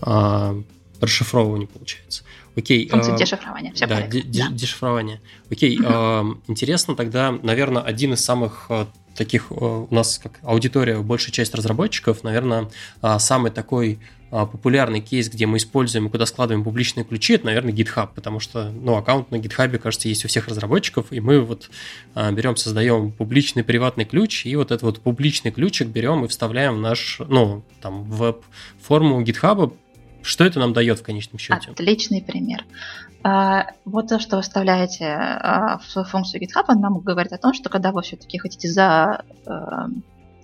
а, 0.00 0.62
расшифровывания 1.00 1.66
получается. 1.66 2.22
Окей. 2.56 2.88
Функция 2.88 3.16
дешифрования. 3.16 3.72
Все 3.72 3.86
да, 3.86 4.02
де- 4.02 4.22
да, 4.22 4.48
дешифрование. 4.50 5.20
Окей. 5.50 5.78
Угу. 5.78 6.40
Интересно 6.48 6.94
тогда, 6.94 7.32
наверное, 7.42 7.82
один 7.82 8.12
из 8.12 8.24
самых 8.24 8.70
таких 9.16 9.52
у 9.52 9.88
нас 9.90 10.18
как 10.22 10.38
аудитория, 10.42 10.98
большая 10.98 11.32
часть 11.32 11.54
разработчиков, 11.54 12.24
наверное, 12.24 12.70
самый 13.18 13.50
такой 13.50 13.98
а, 14.34 14.46
популярный 14.46 15.02
кейс, 15.02 15.28
где 15.28 15.44
мы 15.44 15.58
используем 15.58 16.06
и 16.06 16.10
куда 16.10 16.24
складываем 16.24 16.64
публичные 16.64 17.04
ключи, 17.04 17.34
это, 17.34 17.44
наверное, 17.44 17.70
GitHub, 17.70 18.08
потому 18.14 18.40
что, 18.40 18.70
ну, 18.70 18.96
аккаунт 18.96 19.30
на 19.30 19.36
GitHub, 19.36 19.76
кажется, 19.76 20.08
есть 20.08 20.24
у 20.24 20.28
всех 20.28 20.48
разработчиков, 20.48 21.08
и 21.10 21.20
мы 21.20 21.42
вот 21.42 21.68
а, 22.14 22.32
берем, 22.32 22.56
создаем 22.56 23.12
публичный 23.12 23.62
приватный 23.62 24.06
ключ, 24.06 24.46
и 24.46 24.56
вот 24.56 24.70
этот 24.70 24.82
вот 24.84 25.00
публичный 25.00 25.50
ключик 25.50 25.88
берем 25.88 26.24
и 26.24 26.28
вставляем 26.28 26.76
в 26.76 26.80
наш, 26.80 27.20
ну, 27.28 27.62
там, 27.82 28.04
веб-форму 28.04 29.20
GitHub. 29.22 29.74
Что 30.22 30.44
это 30.44 30.58
нам 30.58 30.72
дает 30.72 30.98
в 30.98 31.02
конечном 31.02 31.38
счете? 31.38 31.70
Отличный 31.70 32.22
пример. 32.22 32.64
А, 33.24 33.66
вот 33.84 34.08
то, 34.08 34.18
что 34.18 34.36
вы 34.36 34.42
вставляете 34.42 35.16
в 35.86 36.04
функцию 36.04 36.42
GitHub, 36.42 36.64
нам 36.74 37.00
говорит 37.00 37.32
о 37.32 37.38
том, 37.38 37.54
что 37.54 37.68
когда 37.68 37.92
вы 37.92 38.02
все-таки 38.02 38.38
хотите 38.38 38.68
за 38.68 39.24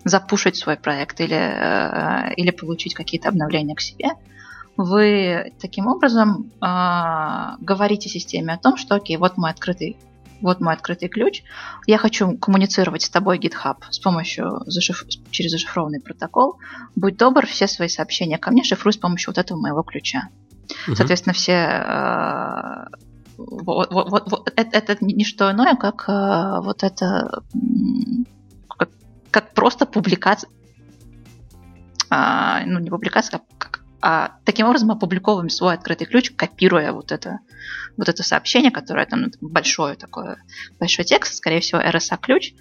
запушить 0.05 0.57
свой 0.57 0.77
проект 0.77 1.21
или, 1.21 1.37
э, 1.37 2.35
или 2.35 2.51
получить 2.51 2.95
какие-то 2.95 3.29
обновления 3.29 3.75
к 3.75 3.81
себе, 3.81 4.11
вы 4.77 5.53
таким 5.61 5.87
образом 5.87 6.51
э, 6.61 7.57
говорите 7.61 8.09
системе 8.09 8.55
о 8.55 8.59
том, 8.59 8.77
что 8.77 8.95
окей, 8.95 9.17
вот 9.17 9.37
мой 9.37 9.51
открытый 9.51 9.97
вот 10.41 10.61
мой 10.61 10.75
открытый 10.75 11.09
ключ. 11.09 11.43
Я 11.87 11.99
хочу 11.99 12.37
коммуницировать 12.39 13.03
с 13.03 13.11
тобой 13.11 13.39
GitHub 13.39 13.77
с 13.91 13.99
помощью 13.99 14.63
зашиф... 14.67 15.05
через 15.31 15.51
зашифрованный 15.51 16.01
протокол. 16.01 16.59
Будь 16.97 17.17
добр, 17.17 17.47
все 17.47 17.67
свои 17.67 17.89
сообщения 17.89 18.39
ко 18.39 18.51
мне 18.51 18.65
шифруй 18.65 18.93
с 18.93 18.97
помощью 18.97 19.31
вот 19.31 19.39
этого 19.39 19.59
моего 19.59 19.83
ключа. 19.83 20.29
Угу. 20.87 20.97
Соответственно, 20.97 21.35
все 21.35 21.53
э, 21.53 22.87
вот, 23.37 23.91
вот, 23.91 24.31
вот, 24.31 24.53
это, 24.57 24.77
это 24.77 24.97
не 25.01 25.25
что 25.25 25.51
иное, 25.51 25.77
как 25.77 26.05
э, 26.09 26.61
вот 26.63 26.83
это 26.83 27.43
как 29.31 29.53
просто 29.55 29.87
публикация, 29.87 30.51
а, 32.11 32.65
ну 32.65 32.79
не 32.79 32.91
публикация, 32.91 33.41
как, 33.59 33.81
а 34.01 34.33
таким 34.45 34.67
образом 34.67 34.91
опубликовываем 34.91 35.51
свой 35.51 35.75
открытый 35.75 36.07
ключ, 36.07 36.33
копируя 36.35 36.93
вот 36.93 37.13
это, 37.13 37.41
вот 37.99 38.09
это 38.09 38.23
сообщение, 38.23 38.71
которое 38.71 39.05
там 39.05 39.27
большое 39.41 39.97
такое, 39.97 40.43
большой 40.79 41.05
текст, 41.05 41.35
скорее 41.35 41.61
всего, 41.61 41.81
RSA-ключ, 41.81 42.55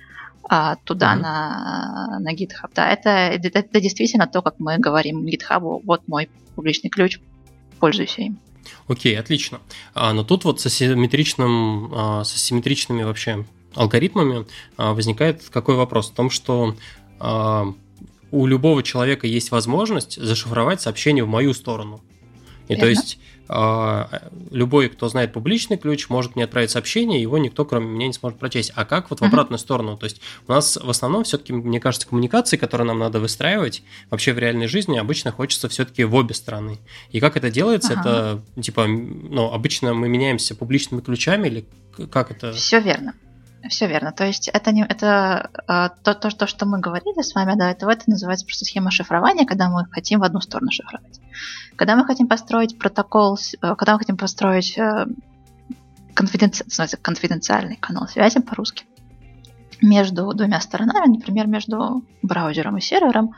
а, 0.49 0.75
туда 0.83 1.13
mm-hmm. 1.13 1.21
на, 1.21 2.19
на 2.19 2.33
GitHub. 2.33 2.69
Да, 2.73 2.89
это, 2.89 3.09
это, 3.09 3.59
это 3.59 3.79
действительно 3.79 4.27
то, 4.27 4.41
как 4.41 4.55
мы 4.59 4.77
говорим 4.77 5.25
GitHub, 5.25 5.81
вот 5.83 6.07
мой 6.07 6.29
публичный 6.55 6.89
ключ, 6.89 7.19
пользуйся 7.79 8.23
им. 8.23 8.39
Окей, 8.87 9.17
отлично. 9.17 9.61
А, 9.93 10.11
но 10.13 10.23
тут 10.23 10.43
вот 10.43 10.59
со 10.59 10.69
симметричным, 10.69 11.93
а, 11.93 12.23
со 12.23 12.37
симметричными 12.37 13.03
вообще 13.03 13.45
алгоритмами 13.75 14.47
а, 14.75 14.93
возникает 14.93 15.43
какой 15.49 15.75
вопрос? 15.75 16.09
В 16.09 16.13
том, 16.13 16.29
что 16.29 16.75
а, 17.19 17.73
у 18.31 18.45
любого 18.47 18.83
человека 18.83 19.27
есть 19.27 19.51
возможность 19.51 20.19
зашифровать 20.21 20.81
сообщение 20.81 21.23
в 21.23 21.27
мою 21.27 21.53
сторону. 21.53 22.01
И 22.67 22.73
Верно. 22.73 22.81
то 22.81 22.89
есть 22.89 23.19
любой, 23.49 24.89
кто 24.89 25.07
знает 25.07 25.33
публичный 25.33 25.77
ключ, 25.77 26.09
может 26.09 26.35
мне 26.35 26.43
отправить 26.43 26.71
сообщение, 26.71 27.21
его 27.21 27.37
никто, 27.37 27.65
кроме 27.65 27.87
меня, 27.87 28.07
не 28.07 28.13
сможет 28.13 28.39
прочесть. 28.39 28.71
А 28.75 28.85
как 28.85 29.09
вот 29.09 29.19
в 29.19 29.23
обратную 29.23 29.57
uh-huh. 29.57 29.61
сторону? 29.61 29.97
То 29.97 30.05
есть 30.05 30.21
у 30.47 30.51
нас 30.51 30.77
в 30.81 30.89
основном 30.89 31.23
все-таки, 31.23 31.53
мне 31.53 31.79
кажется, 31.79 32.07
коммуникации, 32.07 32.57
которые 32.57 32.87
нам 32.87 32.99
надо 32.99 33.19
выстраивать 33.19 33.83
вообще 34.09 34.33
в 34.33 34.39
реальной 34.39 34.67
жизни, 34.67 34.97
обычно 34.97 35.31
хочется 35.31 35.69
все-таки 35.69 36.03
в 36.03 36.15
обе 36.15 36.33
стороны. 36.33 36.79
И 37.11 37.19
как 37.19 37.37
это 37.37 37.49
делается? 37.49 37.93
Uh-huh. 37.93 37.99
Это 37.99 38.61
типа, 38.61 38.87
ну, 38.87 39.51
обычно 39.51 39.93
мы 39.93 40.09
меняемся 40.09 40.55
публичными 40.55 41.01
ключами 41.01 41.47
или 41.47 41.65
как 42.11 42.31
это? 42.31 42.51
Все 42.53 42.79
верно. 42.79 43.13
Все 43.69 43.87
верно. 43.87 44.11
То 44.11 44.25
есть 44.25 44.47
это 44.47 44.71
не 44.71 44.85
это 44.85 45.49
э, 45.67 45.89
то, 46.03 46.13
то, 46.13 46.29
то, 46.29 46.47
что 46.47 46.65
мы 46.65 46.79
говорили 46.79 47.21
с 47.21 47.35
вами 47.35 47.57
до 47.57 47.65
этого, 47.65 47.91
это 47.91 48.09
называется 48.09 48.45
просто 48.45 48.65
схема 48.65 48.91
шифрования, 48.91 49.45
когда 49.45 49.69
мы 49.69 49.85
хотим 49.91 50.19
в 50.19 50.23
одну 50.23 50.41
сторону 50.41 50.71
шифровать. 50.71 51.19
Когда 51.75 51.95
мы 51.95 52.05
хотим 52.05 52.27
построить 52.27 52.77
протокол, 52.77 53.37
э, 53.37 53.75
когда 53.75 53.93
мы 53.93 53.99
хотим 53.99 54.17
построить 54.17 54.77
э, 54.77 55.05
конфиденци... 56.13 56.65
конфиденциальный 57.01 57.77
канал 57.77 58.07
связи 58.07 58.39
по-русски 58.39 58.85
между 59.81 60.33
двумя 60.33 60.59
сторонами, 60.59 61.17
например, 61.17 61.47
между 61.47 62.03
браузером 62.21 62.77
и 62.77 62.81
сервером, 62.81 63.35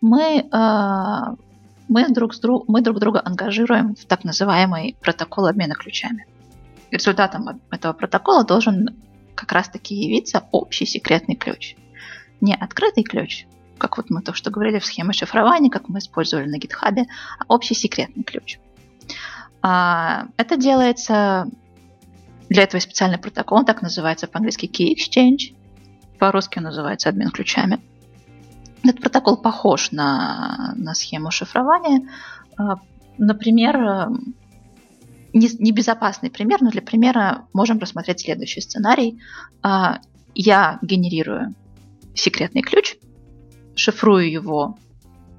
мы 0.00 0.48
э, 0.50 1.36
мы 1.88 2.08
друг, 2.08 2.34
с 2.34 2.40
друг, 2.40 2.68
мы 2.68 2.80
друг 2.80 2.98
друга 2.98 3.20
ангажируем 3.24 3.94
в 3.94 4.04
так 4.06 4.24
называемый 4.24 4.96
протокол 5.00 5.46
обмена 5.46 5.74
ключами. 5.74 6.26
Результатом 6.90 7.60
этого 7.70 7.92
протокола 7.92 8.44
должен 8.44 8.88
как 9.42 9.50
раз-таки 9.50 9.96
явиться 9.96 10.44
общий 10.52 10.86
секретный 10.86 11.34
ключ. 11.34 11.74
Не 12.40 12.54
открытый 12.54 13.02
ключ, 13.02 13.46
как 13.76 13.96
вот 13.96 14.08
мы 14.08 14.22
то, 14.22 14.32
что 14.34 14.52
говорили 14.52 14.78
в 14.78 14.86
схеме 14.86 15.12
шифрования, 15.12 15.68
как 15.68 15.88
мы 15.88 15.98
использовали 15.98 16.48
на 16.48 16.58
GitHub, 16.58 17.04
а 17.40 17.44
общий 17.48 17.74
секретный 17.74 18.22
ключ. 18.22 18.60
А, 19.60 20.26
это 20.36 20.56
делается 20.56 21.48
для 22.48 22.62
этого 22.62 22.80
специальный 22.80 23.18
протокол, 23.18 23.58
он 23.58 23.64
так 23.64 23.82
называется 23.82 24.28
по-английски 24.28 24.66
Key 24.66 24.94
Exchange, 24.94 25.56
по-русски 26.20 26.58
он 26.58 26.64
называется 26.64 27.08
обмен 27.08 27.30
ключами. 27.30 27.80
Этот 28.84 29.00
протокол 29.00 29.38
похож 29.38 29.90
на, 29.90 30.72
на 30.76 30.94
схему 30.94 31.32
шифрования. 31.32 32.08
А, 32.56 32.76
например, 33.18 34.08
не, 35.32 35.48
не 35.58 35.72
пример, 36.30 36.60
но 36.62 36.70
для 36.70 36.82
примера 36.82 37.46
можем 37.52 37.78
рассмотреть 37.78 38.20
следующий 38.20 38.60
сценарий. 38.60 39.20
А, 39.62 40.00
я 40.34 40.78
генерирую 40.82 41.54
секретный 42.14 42.62
ключ, 42.62 42.96
шифрую 43.74 44.30
его 44.30 44.78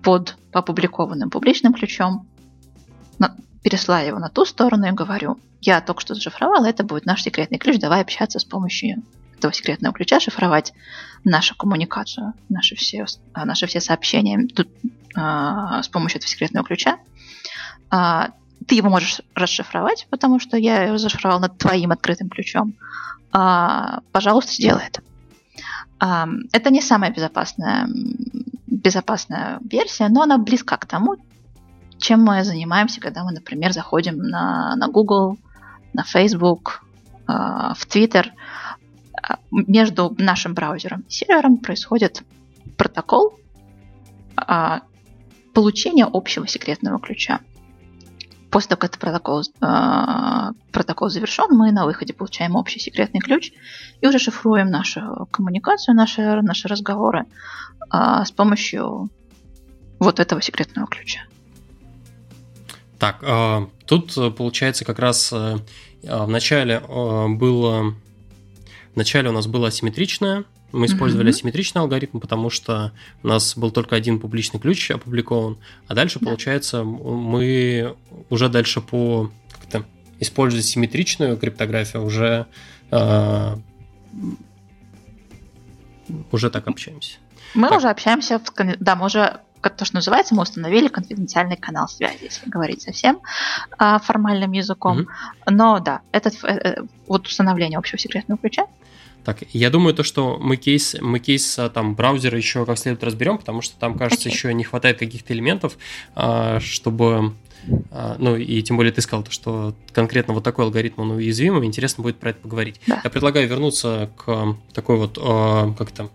под 0.01 0.38
опубликованным 0.51 1.29
публичным 1.29 1.73
ключом, 1.73 2.27
пересылаю 3.63 4.07
его 4.07 4.19
на 4.19 4.29
ту 4.29 4.45
сторону 4.45 4.88
и 4.88 4.91
говорю, 4.91 5.39
я 5.62 5.81
только 5.81 6.01
что 6.01 6.13
зашифровала, 6.13 6.65
это 6.65 6.83
будет 6.83 7.05
наш 7.05 7.23
секретный 7.23 7.57
ключ, 7.57 7.79
давай 7.79 8.01
общаться 8.01 8.38
с 8.38 8.43
помощью 8.43 9.01
этого 9.38 9.53
секретного 9.53 9.95
ключа, 9.95 10.19
шифровать 10.19 10.73
нашу 11.23 11.55
коммуникацию, 11.55 12.33
наши 12.50 12.75
все, 12.75 13.05
а, 13.33 13.45
наши 13.45 13.65
все 13.65 13.79
сообщения 13.79 14.47
тут, 14.47 14.67
а, 15.15 15.81
с 15.81 15.88
помощью 15.88 16.19
этого 16.19 16.29
секретного 16.29 16.65
ключа. 16.65 16.97
А, 17.89 18.31
ты 18.67 18.75
его 18.75 18.89
можешь 18.89 19.22
расшифровать, 19.36 20.08
потому 20.10 20.39
что 20.39 20.58
я 20.58 20.84
его 20.84 20.98
зашифровал 20.98 21.39
над 21.39 21.58
твоим 21.58 21.91
открытым 21.91 22.29
ключом. 22.29 22.75
А, 23.32 24.01
пожалуйста, 24.12 24.53
сделай 24.53 24.84
это. 24.88 25.01
А, 26.00 26.27
это 26.51 26.70
не 26.70 26.82
самая 26.82 27.12
безопасная, 27.12 27.88
безопасная 28.67 29.60
версия, 29.70 30.08
но 30.10 30.22
она 30.22 30.38
близка 30.38 30.77
к 30.77 30.86
тому, 30.86 31.15
чем 31.98 32.24
мы 32.24 32.43
занимаемся, 32.43 33.00
когда 33.00 33.24
мы, 33.24 33.32
например, 33.32 33.72
заходим 33.72 34.17
на, 34.17 34.75
на 34.75 34.88
Google, 34.88 35.38
на 35.93 36.03
Facebook, 36.03 36.84
э, 37.27 37.32
в 37.32 37.88
Twitter. 37.88 38.32
Между 39.51 40.13
нашим 40.17 40.53
браузером 40.53 41.05
и 41.08 41.12
сервером 41.12 41.58
происходит 41.58 42.24
протокол 42.77 43.39
э, 44.36 44.79
получения 45.53 46.05
общего 46.12 46.46
секретного 46.46 47.00
ключа. 47.00 47.39
После 48.53 48.69
того, 48.69 48.81
как 48.81 48.91
этот 48.91 49.01
протокол, 49.01 49.41
э, 49.41 50.51
протокол 50.72 51.10
завершен, 51.10 51.48
мы 51.50 51.72
на 51.72 51.86
выходе 51.86 52.13
получаем 52.13 52.55
общий 52.55 52.79
секретный 52.79 53.19
ключ 53.19 53.51
и 54.00 54.07
уже 54.07 54.19
шифруем 54.19 54.69
нашу 54.69 55.27
коммуникацию, 55.31 55.95
наши, 55.95 56.22
наши 56.43 56.67
разговоры 56.67 57.25
э, 57.91 58.24
с 58.24 58.31
помощью 58.31 59.10
вот 59.98 60.19
этого 60.19 60.39
секретного 60.39 60.88
ключа. 60.88 61.22
Так, 63.00 63.24
э, 63.24 63.65
тут 63.88 64.15
э, 64.17 64.29
получается 64.29 64.86
как 64.86 65.00
раз 65.00 65.33
э, 65.33 65.57
в 66.03 66.27
начале 66.27 66.79
было... 66.79 67.95
В 68.93 68.98
начале 68.98 69.29
у 69.29 69.31
нас 69.31 69.48
было 69.48 69.69
асимметричное, 69.69 70.43
мы 70.74 70.88
использовали 70.88 71.30
mm-hmm. 71.30 71.36
асимметричный 71.36 71.82
алгоритм, 71.82 72.20
потому 72.20 72.50
что 72.50 72.92
у 73.22 73.27
нас 73.27 73.56
был 73.56 73.72
только 73.72 73.96
один 73.96 74.20
публичный 74.20 74.60
ключ 74.60 74.92
опубликован, 74.92 75.58
а 75.88 75.94
дальше, 75.94 76.20
да. 76.20 76.25
получается, 76.25 76.84
мы 76.84 77.96
уже 78.30 78.50
дальше 78.50 78.82
по 78.82 79.32
как-то 79.51 79.86
используя 80.20 80.62
симметричную 80.62 81.38
криптографию 81.38 82.03
уже 82.03 82.48
э, 82.92 83.56
уже 86.32 86.50
так 86.50 86.68
общаемся. 86.68 87.18
Мы 87.53 87.70
так. 87.70 87.77
уже 87.77 87.89
общаемся, 87.89 88.39
в, 88.39 88.77
да, 88.80 88.96
мы 88.96 89.06
уже 89.06 89.39
как 89.62 89.77
то, 89.77 89.86
что 89.86 89.96
называется, 89.96 90.36
мы 90.36 90.42
установили 90.42 90.89
конфиденциальный 90.89 91.56
канал 91.56 91.88
связи, 91.88 92.25
если 92.25 92.50
говорить 92.50 92.82
совсем 92.82 93.22
а, 93.77 93.98
формальным 94.00 94.51
языком. 94.51 95.00
Mm-hmm. 95.00 95.51
Но 95.51 95.80
да, 95.80 96.01
этот 96.12 96.36
э, 96.44 96.48
э, 96.48 96.82
вот 97.08 97.27
установление 97.27 97.77
общего 97.77 97.98
секретного 97.98 98.39
ключа. 98.39 98.68
Так, 99.24 99.44
я 99.53 99.70
думаю, 99.70 99.94
то, 99.94 100.03
что 100.03 100.38
мы 100.39 100.58
кейс, 100.58 100.96
мы 101.00 101.20
кейс 101.20 101.58
а, 101.58 101.70
там 101.70 101.96
браузера 101.96 102.38
еще 102.38 102.65
как 102.65 102.77
следует 102.77 103.03
разберем, 103.03 103.38
потому 103.38 103.62
что 103.62 103.77
там, 103.80 103.98
кажется, 103.98 104.27
okay. 104.27 104.34
еще 104.34 104.53
не 104.53 104.63
хватает 104.63 105.00
каких-то 105.00 105.34
элементов, 105.34 105.77
а, 106.15 106.60
чтобы 106.60 107.34
ну 108.18 108.36
и 108.36 108.62
тем 108.62 108.75
более 108.75 108.92
ты 108.92 109.00
сказал, 109.00 109.25
что 109.30 109.74
конкретно 109.94 110.34
вот 110.34 110.44
такой 110.44 110.65
алгоритм 110.65 111.00
он 111.00 111.12
уязвимый, 111.12 111.65
интересно 111.65 112.03
будет 112.03 112.18
про 112.18 112.32
это 112.32 112.39
поговорить. 112.39 112.82
Да. 112.88 113.00
Я 113.01 113.10
предлагаю 113.10 113.48
вернуться 113.48 114.10
к 114.18 114.58
такой 114.74 114.98
вот, 114.98 115.18
как 115.77 115.92
то 115.92 116.10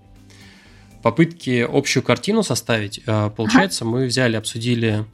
попытки 1.03 1.67
общую 1.67 2.03
картину 2.03 2.43
составить. 2.43 3.03
Получается, 3.05 3.85
ага. 3.85 3.93
мы 3.93 4.07
взяли, 4.07 4.37
обсудили, 4.37 5.07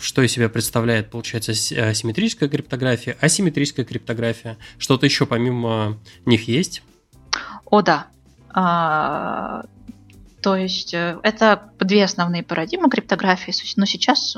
что 0.00 0.22
из 0.22 0.32
себя 0.32 0.48
представляет, 0.48 1.10
получается, 1.10 1.52
э, 1.52 1.94
симметрическая 1.94 2.48
криптография, 2.48 3.16
асимметрическая 3.20 3.84
криптография. 3.84 4.56
Что-то 4.78 5.06
еще 5.06 5.26
помимо 5.26 5.98
них 6.26 6.48
есть? 6.48 6.82
О, 7.66 7.82
да. 7.82 8.06
А, 8.52 9.64
то 10.42 10.56
есть 10.56 10.94
это 10.94 11.70
две 11.78 12.04
основные 12.04 12.42
парадигмы 12.42 12.88
криптографии, 12.88 13.52
но 13.76 13.84
сейчас, 13.84 14.36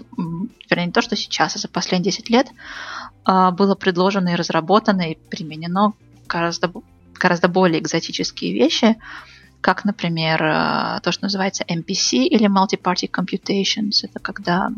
вернее, 0.69 0.87
не 0.87 0.93
то, 0.93 1.01
что 1.01 1.17
сейчас, 1.17 1.57
а 1.57 1.59
за 1.59 1.69
последние 1.69 2.13
10 2.13 2.29
лет 2.29 2.49
а, 3.25 3.53
было 3.53 3.75
предложено 3.75 4.31
и 4.31 4.35
разработано 4.35 5.13
и 5.13 5.15
применено 5.15 5.95
гораздо, 6.27 6.73
гораздо 7.15 7.49
более 7.49 7.81
экзотические 7.81 8.53
вещи, 8.53 8.97
как, 9.61 9.85
например, 9.85 10.43
э, 10.43 11.01
то, 11.03 11.13
что 11.13 11.25
называется 11.25 11.65
MPC 11.69 12.25
или 12.25 12.49
Multi-Party 12.49 13.09
Computations. 13.09 14.01
Это 14.03 14.19
когда, 14.19 14.71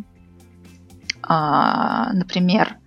например, 1.29 2.79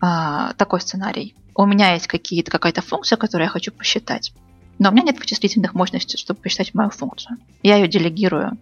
а, 0.00 0.54
такой 0.54 0.80
сценарий. 0.80 1.34
У 1.54 1.66
меня 1.66 1.92
есть 1.92 2.06
какие-то, 2.06 2.50
какая-то 2.50 2.80
функция, 2.80 3.16
которую 3.16 3.46
я 3.46 3.50
хочу 3.50 3.70
посчитать, 3.70 4.32
но 4.78 4.88
у 4.88 4.92
меня 4.92 5.04
нет 5.04 5.18
вычислительных 5.18 5.74
мощностей, 5.74 6.18
чтобы 6.18 6.40
посчитать 6.40 6.72
мою 6.74 6.90
функцию. 6.90 7.36
Я 7.62 7.76
ее 7.76 7.86
делегирую 7.86 8.56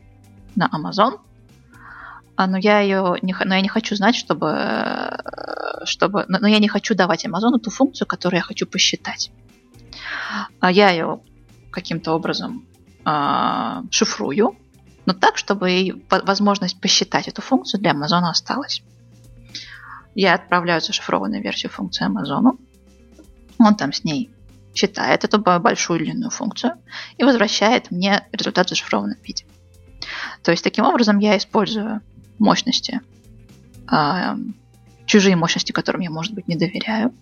на 0.57 0.69
Amazon, 0.69 1.21
а, 2.37 2.47
но 2.49 2.59
я 2.59 2.81
ее 2.81 3.17
не, 3.23 3.37
но 3.45 3.55
я 3.55 3.61
не 3.61 3.69
хочу 3.69 3.95
знать, 3.95 4.17
чтобы, 4.17 5.21
чтобы, 5.85 6.25
но 6.29 6.49
я 6.49 6.59
не 6.59 6.69
хочу 6.69 6.95
давать 6.97 7.25
Amazon 7.25 7.59
ту 7.59 7.71
функцию, 7.71 8.09
которую 8.09 8.39
я 8.39 8.45
хочу 8.45 8.67
посчитать. 8.67 9.31
Я 10.61 10.91
ее 10.91 11.21
каким-то 11.71 12.13
образом 12.13 12.67
шифрую, 13.91 14.57
но 15.07 15.15
так, 15.15 15.37
чтобы 15.37 16.03
возможность 16.11 16.81
посчитать 16.81 17.29
эту 17.29 17.43
функцию 17.43 17.81
для 17.81 17.93
Amazon 17.93 18.29
осталась. 18.29 18.83
Я 20.19 20.35
отправляю 20.35 20.81
зашифрованную 20.81 21.41
версию 21.41 21.71
функции 21.71 22.05
Amazon. 22.05 22.59
Он 23.61 23.77
там 23.77 23.93
с 23.93 24.03
ней 24.03 24.33
считает 24.75 25.23
эту 25.23 25.39
большую 25.39 26.01
длинную 26.01 26.31
функцию 26.31 26.73
и 27.19 27.23
возвращает 27.23 27.93
мне 27.93 28.27
результат 28.33 28.67
в 28.67 28.71
зашифрованном 28.71 29.17
виде. 29.23 29.47
То 30.43 30.51
есть 30.51 30.65
таким 30.65 30.87
образом 30.87 31.21
я 31.21 31.37
использую 31.37 32.01
мощности, 32.41 33.01
э, 33.93 34.37
чужие 35.07 35.37
мощности, 35.37 35.71
которым 35.71 36.01
я, 36.01 36.11
может 36.11 36.35
быть, 36.35 36.49
не 36.49 36.57
доверяю, 36.57 37.15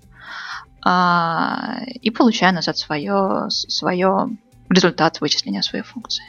э, 0.87 1.91
и 2.01 2.09
получаю 2.09 2.55
назад 2.55 2.79
свое, 2.79 3.51
свое 3.51 4.39
результат 4.71 5.21
вычисления 5.21 5.63
своей 5.63 5.85
функции. 5.85 6.25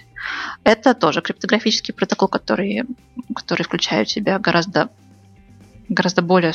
Это 0.66 0.94
тоже 0.94 1.22
криптографический 1.22 1.94
протокол, 1.94 2.28
который, 2.28 2.84
который 3.34 3.64
включает 3.64 4.10
в 4.10 4.12
себя 4.12 4.38
гораздо, 4.38 4.90
гораздо 5.90 6.22
более 6.22 6.54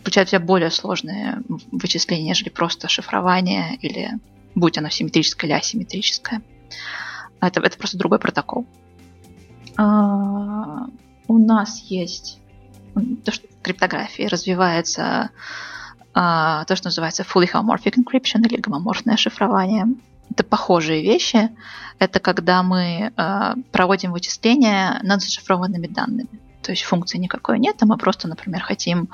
включает 0.00 0.28
себя 0.28 0.40
более 0.40 0.70
сложные 0.70 1.42
вычисления, 1.70 2.24
нежели 2.24 2.48
просто 2.48 2.88
шифрование 2.88 3.76
или 3.76 4.12
будь 4.54 4.78
оно 4.78 4.88
симметрическое 4.88 5.50
или 5.50 5.58
асимметрическое. 5.58 6.42
Это, 7.40 7.60
это 7.60 7.78
просто 7.78 7.98
другой 7.98 8.18
протокол. 8.18 8.66
А, 9.76 10.86
у 11.28 11.38
нас 11.38 11.80
есть 11.82 12.38
то, 13.24 13.32
что 13.32 13.46
в 13.46 13.62
криптографии 13.62 14.22
развивается 14.22 15.30
а, 16.14 16.64
то, 16.64 16.74
что 16.74 16.88
называется 16.88 17.22
fully 17.22 17.48
homomorphic 17.52 17.96
encryption 17.96 18.46
или 18.46 18.60
гомоморфное 18.60 19.16
шифрование 19.16 19.86
это 20.30 20.44
похожие 20.44 21.02
вещи. 21.02 21.50
Это 21.98 22.20
когда 22.20 22.62
мы 22.62 23.12
э, 23.16 23.54
проводим 23.72 24.12
вычисления 24.12 25.00
над 25.02 25.20
зашифрованными 25.20 25.86
данными. 25.86 26.28
То 26.62 26.72
есть 26.72 26.82
функции 26.82 27.18
никакой 27.18 27.58
нет, 27.58 27.76
а 27.80 27.86
мы 27.86 27.96
просто, 27.96 28.28
например, 28.28 28.62
хотим 28.62 29.08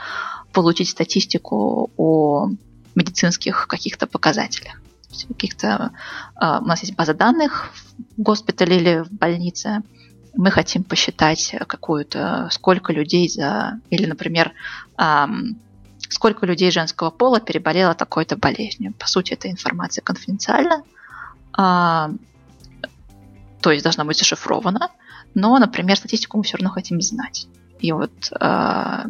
получить 0.52 0.88
статистику 0.88 1.90
о 1.96 2.48
медицинских 2.94 3.66
каких-то 3.66 4.06
показателях. 4.06 4.80
Каких-то, 5.28 5.92
э, 6.40 6.58
у 6.60 6.64
нас 6.64 6.82
есть 6.82 6.96
база 6.96 7.14
данных 7.14 7.70
в 8.16 8.22
госпитале 8.22 8.76
или 8.76 9.02
в 9.04 9.10
больнице, 9.12 9.82
мы 10.36 10.50
хотим 10.50 10.82
посчитать 10.82 11.54
какую-то, 11.68 12.48
сколько 12.50 12.92
людей 12.92 13.28
за, 13.28 13.80
или, 13.90 14.06
например, 14.06 14.52
сколько 16.08 16.46
людей 16.46 16.70
женского 16.70 17.10
пола 17.10 17.40
переболело 17.40 17.94
такой-то 17.94 18.36
болезнью. 18.36 18.94
По 18.94 19.06
сути, 19.06 19.32
эта 19.32 19.50
информация 19.50 20.02
конфиденциальна, 20.02 20.82
а, 21.52 22.10
то 23.60 23.70
есть 23.70 23.84
должна 23.84 24.04
быть 24.04 24.18
зашифрована, 24.18 24.90
но, 25.34 25.58
например, 25.58 25.96
статистику 25.96 26.38
мы 26.38 26.44
все 26.44 26.56
равно 26.56 26.70
хотим 26.70 27.00
знать. 27.00 27.46
И 27.80 27.92
вот 27.92 28.12
а, 28.40 29.06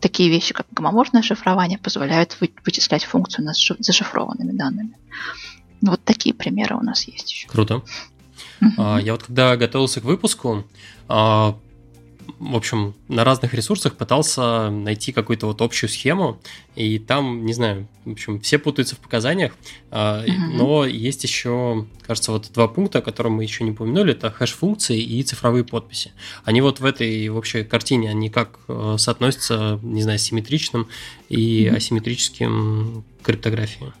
такие 0.00 0.30
вещи, 0.30 0.54
как 0.54 0.66
гомоморфное 0.70 1.22
шифрование, 1.22 1.78
позволяют 1.78 2.36
вы, 2.40 2.50
вычислять 2.64 3.04
функцию 3.04 3.44
над 3.44 3.56
зашифрованными 3.56 4.52
данными. 4.52 4.96
Вот 5.82 6.02
такие 6.04 6.34
примеры 6.34 6.76
у 6.76 6.82
нас 6.82 7.06
есть 7.08 7.30
еще. 7.32 7.48
Круто. 7.48 7.82
Uh-huh. 8.60 9.02
Я 9.02 9.12
вот 9.12 9.24
когда 9.24 9.56
готовился 9.56 10.00
к 10.00 10.04
выпуску, 10.04 10.64
а, 11.08 11.56
в 12.38 12.56
общем, 12.56 12.94
на 13.08 13.24
разных 13.24 13.54
ресурсах 13.54 13.96
пытался 13.96 14.70
найти 14.70 15.12
какую-то 15.12 15.46
вот 15.46 15.60
общую 15.62 15.90
схему, 15.90 16.40
и 16.74 16.98
там, 16.98 17.44
не 17.44 17.52
знаю, 17.52 17.88
в 18.04 18.12
общем, 18.12 18.40
все 18.40 18.58
путаются 18.58 18.96
в 18.96 18.98
показаниях, 18.98 19.52
mm-hmm. 19.90 20.26
но 20.52 20.84
есть 20.84 21.24
еще, 21.24 21.86
кажется, 22.06 22.32
вот 22.32 22.50
два 22.52 22.68
пункта, 22.68 23.00
которые 23.02 23.32
мы 23.32 23.42
еще 23.42 23.64
не 23.64 23.70
упомянули, 23.70 24.12
это 24.12 24.30
хэш-функции 24.30 25.00
и 25.00 25.22
цифровые 25.22 25.64
подписи. 25.64 26.12
Они 26.44 26.60
вот 26.60 26.80
в 26.80 26.84
этой 26.84 27.28
общей 27.28 27.64
картине, 27.64 28.10
они 28.10 28.30
как 28.30 28.58
э, 28.68 28.96
соотносятся, 28.98 29.78
не 29.82 30.02
знаю, 30.02 30.18
с 30.18 30.22
симметричным 30.22 30.88
и 31.28 31.64
mm-hmm. 31.64 31.76
асимметрическим 31.76 33.04
криптографией? 33.22 33.92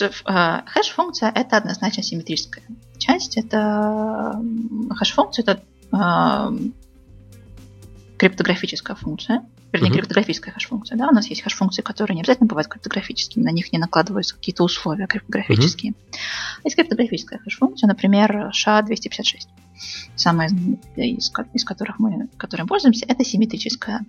Э, 0.00 0.62
хэш-функция– 0.66 1.30
это 1.34 1.56
однозначно 1.56 2.02
симметрическая 2.02 2.64
часть. 2.98 3.36
Это 3.36 4.40
хэш-функция– 4.90 5.42
это 5.46 5.62
криптографическая 8.22 8.94
функция, 8.94 9.44
вернее, 9.72 9.88
uh-huh. 9.88 9.94
криптографическая 9.94 10.54
хэш-функция. 10.54 10.96
Да? 10.96 11.08
У 11.08 11.10
нас 11.10 11.26
есть 11.26 11.42
хэш-функции, 11.42 11.82
которые 11.82 12.14
не 12.14 12.20
обязательно 12.20 12.46
бывают 12.46 12.68
криптографическими, 12.68 13.42
на 13.42 13.50
них 13.50 13.72
не 13.72 13.80
накладываются 13.80 14.36
какие-то 14.36 14.62
условия 14.62 15.08
криптографические. 15.08 15.92
Uh-huh. 15.92 16.60
Есть 16.62 16.76
криптографическая 16.76 17.40
хэш-функция, 17.40 17.88
например, 17.88 18.52
SHA-256. 18.52 19.48
Самая 20.14 20.50
из, 20.94 21.32
из 21.52 21.64
которых 21.64 21.98
мы 21.98 22.28
которым 22.36 22.68
пользуемся, 22.68 23.06
это 23.08 23.24
симметрическая 23.24 24.04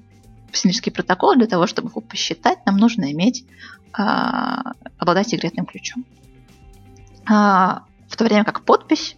симметрический 0.52 0.91
протокол. 0.91 1.36
Для 1.36 1.47
того, 1.47 1.65
чтобы 1.65 1.89
его 1.89 1.99
посчитать, 1.99 2.63
нам 2.67 2.78
нужно 2.78 3.12
иметь 3.12 3.43
а, 3.93 4.73
обладать 4.99 5.30
секретным 5.30 5.65
ключом. 5.65 6.06
А, 7.26 7.86
в 8.08 8.15
то 8.15 8.26
время 8.26 8.43
как 8.43 8.63
подпись 8.63 9.17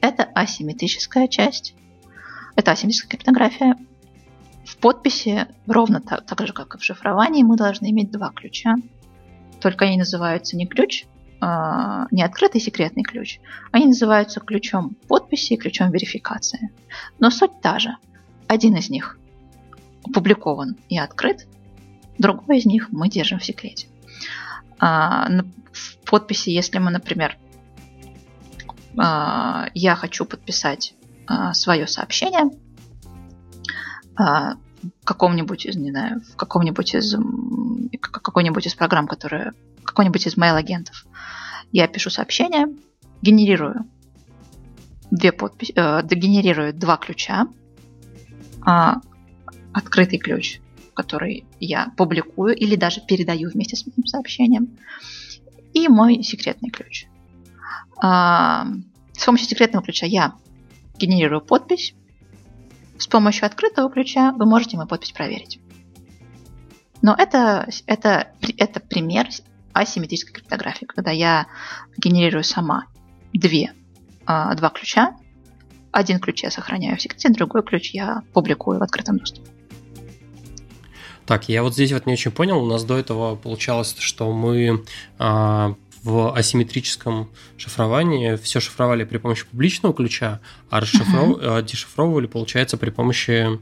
это 0.00 0.24
асимметрическая 0.24 1.28
часть, 1.28 1.76
это 2.56 2.72
асимметрическая 2.72 3.10
криптография, 3.10 3.76
в 4.64 4.76
подписи 4.76 5.46
ровно 5.66 6.00
так, 6.00 6.24
так 6.26 6.46
же, 6.46 6.52
как 6.52 6.74
и 6.74 6.78
в 6.78 6.84
шифровании, 6.84 7.42
мы 7.42 7.56
должны 7.56 7.90
иметь 7.90 8.10
два 8.10 8.30
ключа. 8.30 8.76
Только 9.60 9.86
они 9.86 9.98
называются 9.98 10.56
не 10.56 10.66
ключ, 10.66 11.06
а, 11.40 12.06
не 12.10 12.22
открытый 12.22 12.60
секретный 12.60 13.02
ключ. 13.02 13.40
Они 13.72 13.86
называются 13.86 14.40
ключом 14.40 14.96
подписи 15.08 15.54
и 15.54 15.56
ключом 15.56 15.90
верификации. 15.90 16.70
Но 17.18 17.30
суть 17.30 17.60
та 17.60 17.78
же. 17.78 17.96
Один 18.46 18.76
из 18.76 18.90
них 18.90 19.18
опубликован 20.04 20.76
и 20.88 20.98
открыт, 20.98 21.46
другой 22.18 22.58
из 22.58 22.66
них 22.66 22.88
мы 22.90 23.08
держим 23.08 23.38
в 23.38 23.44
секрете. 23.44 23.88
А, 24.78 25.28
в 25.72 25.98
подписи, 26.08 26.50
если 26.50 26.78
мы, 26.78 26.90
например, 26.90 27.36
а, 28.98 29.68
я 29.74 29.96
хочу 29.96 30.24
подписать 30.24 30.94
свое 31.54 31.86
сообщение, 31.86 32.50
а, 34.16 34.54
в 34.82 35.04
каком-нибудь 35.04 35.66
из, 35.66 35.76
не 35.76 35.90
знаю, 35.90 36.20
в 36.20 36.36
каком-нибудь 36.36 36.94
из 36.94 37.14
какой-нибудь 38.00 38.66
из 38.66 38.74
программ, 38.74 39.06
которые 39.06 39.52
какой-нибудь 39.84 40.26
из 40.26 40.36
mail-агентов. 40.36 41.06
Я 41.70 41.86
пишу 41.88 42.10
сообщение, 42.10 42.66
генерирую 43.22 43.86
две 45.10 45.32
подписи, 45.32 45.72
э, 45.76 46.02
генерирую 46.02 46.74
два 46.74 46.96
ключа, 46.96 47.46
э, 48.66 48.92
открытый 49.72 50.18
ключ, 50.18 50.60
который 50.94 51.44
я 51.60 51.92
публикую 51.96 52.56
или 52.56 52.76
даже 52.76 53.00
передаю 53.00 53.50
вместе 53.50 53.76
с 53.76 53.86
моим 53.86 54.06
сообщением, 54.06 54.78
и 55.72 55.88
мой 55.88 56.22
секретный 56.22 56.70
ключ. 56.70 57.06
Э, 58.02 58.64
с 59.12 59.24
помощью 59.24 59.48
секретного 59.48 59.84
ключа 59.84 60.06
я 60.06 60.34
генерирую 60.98 61.40
подпись, 61.40 61.94
с 63.02 63.08
помощью 63.08 63.46
открытого 63.46 63.90
ключа 63.90 64.30
вы 64.30 64.46
можете 64.46 64.76
мою 64.76 64.88
подпись 64.88 65.10
проверить. 65.10 65.58
Но 67.02 67.16
это, 67.18 67.68
это, 67.86 68.28
это 68.56 68.78
пример 68.78 69.26
асимметрической 69.72 70.34
криптографии, 70.34 70.84
когда 70.84 71.10
я 71.10 71.48
генерирую 71.96 72.44
сама 72.44 72.86
две, 73.32 73.72
а, 74.24 74.54
два 74.54 74.70
ключа. 74.70 75.16
Один 75.90 76.20
ключ 76.20 76.44
я 76.44 76.52
сохраняю 76.52 76.96
в 76.96 77.02
секрете, 77.02 77.28
другой 77.30 77.64
ключ 77.64 77.90
я 77.92 78.22
публикую 78.32 78.78
в 78.78 78.84
открытом 78.84 79.18
доступе. 79.18 79.50
Так, 81.26 81.48
я 81.48 81.64
вот 81.64 81.74
здесь 81.74 81.92
вот 81.92 82.06
не 82.06 82.12
очень 82.12 82.30
понял. 82.30 82.62
У 82.62 82.66
нас 82.66 82.84
до 82.84 82.96
этого 82.96 83.34
получалось, 83.34 83.96
что 83.98 84.32
мы 84.32 84.84
а, 85.18 85.74
в 86.02 86.34
асимметрическом 86.36 87.30
шифровании 87.56 88.36
все 88.36 88.60
шифровали 88.60 89.04
при 89.04 89.18
помощи 89.18 89.46
публичного 89.46 89.94
ключа, 89.94 90.40
а 90.70 90.80
расшифров... 90.80 91.38
uh-huh. 91.38 91.62
дешифровывали, 91.62 92.26
получается, 92.26 92.76
при 92.76 92.90
помощи 92.90 93.60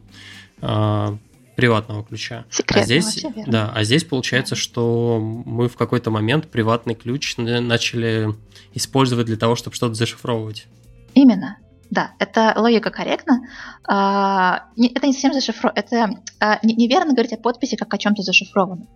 э, 0.62 1.16
приватного 1.56 2.04
ключа. 2.04 2.46
Секретного, 2.50 2.82
а 2.82 2.86
здесь, 2.86 3.24
да, 3.46 3.72
а 3.74 3.84
здесь 3.84 4.04
получается, 4.04 4.56
что 4.56 5.18
мы 5.20 5.68
в 5.68 5.76
какой-то 5.76 6.10
момент 6.10 6.48
приватный 6.48 6.94
ключ 6.94 7.36
начали 7.36 8.34
использовать 8.72 9.26
для 9.26 9.36
того, 9.36 9.56
чтобы 9.56 9.76
что-то 9.76 9.94
зашифровывать. 9.94 10.66
Именно. 11.14 11.58
Да, 11.90 12.12
это 12.20 12.54
логика 12.56 12.90
корректна. 12.90 13.48
А, 13.84 14.68
это 14.76 15.06
не 15.08 15.12
совсем 15.12 15.34
зашифровано. 15.34 15.76
Это 15.76 16.10
а, 16.38 16.60
неверно 16.62 17.12
говорить 17.12 17.32
о 17.32 17.36
подписи 17.36 17.76
как 17.76 17.92
о 17.92 17.98
чем-то 17.98 18.22
зашифрованном. 18.22 18.88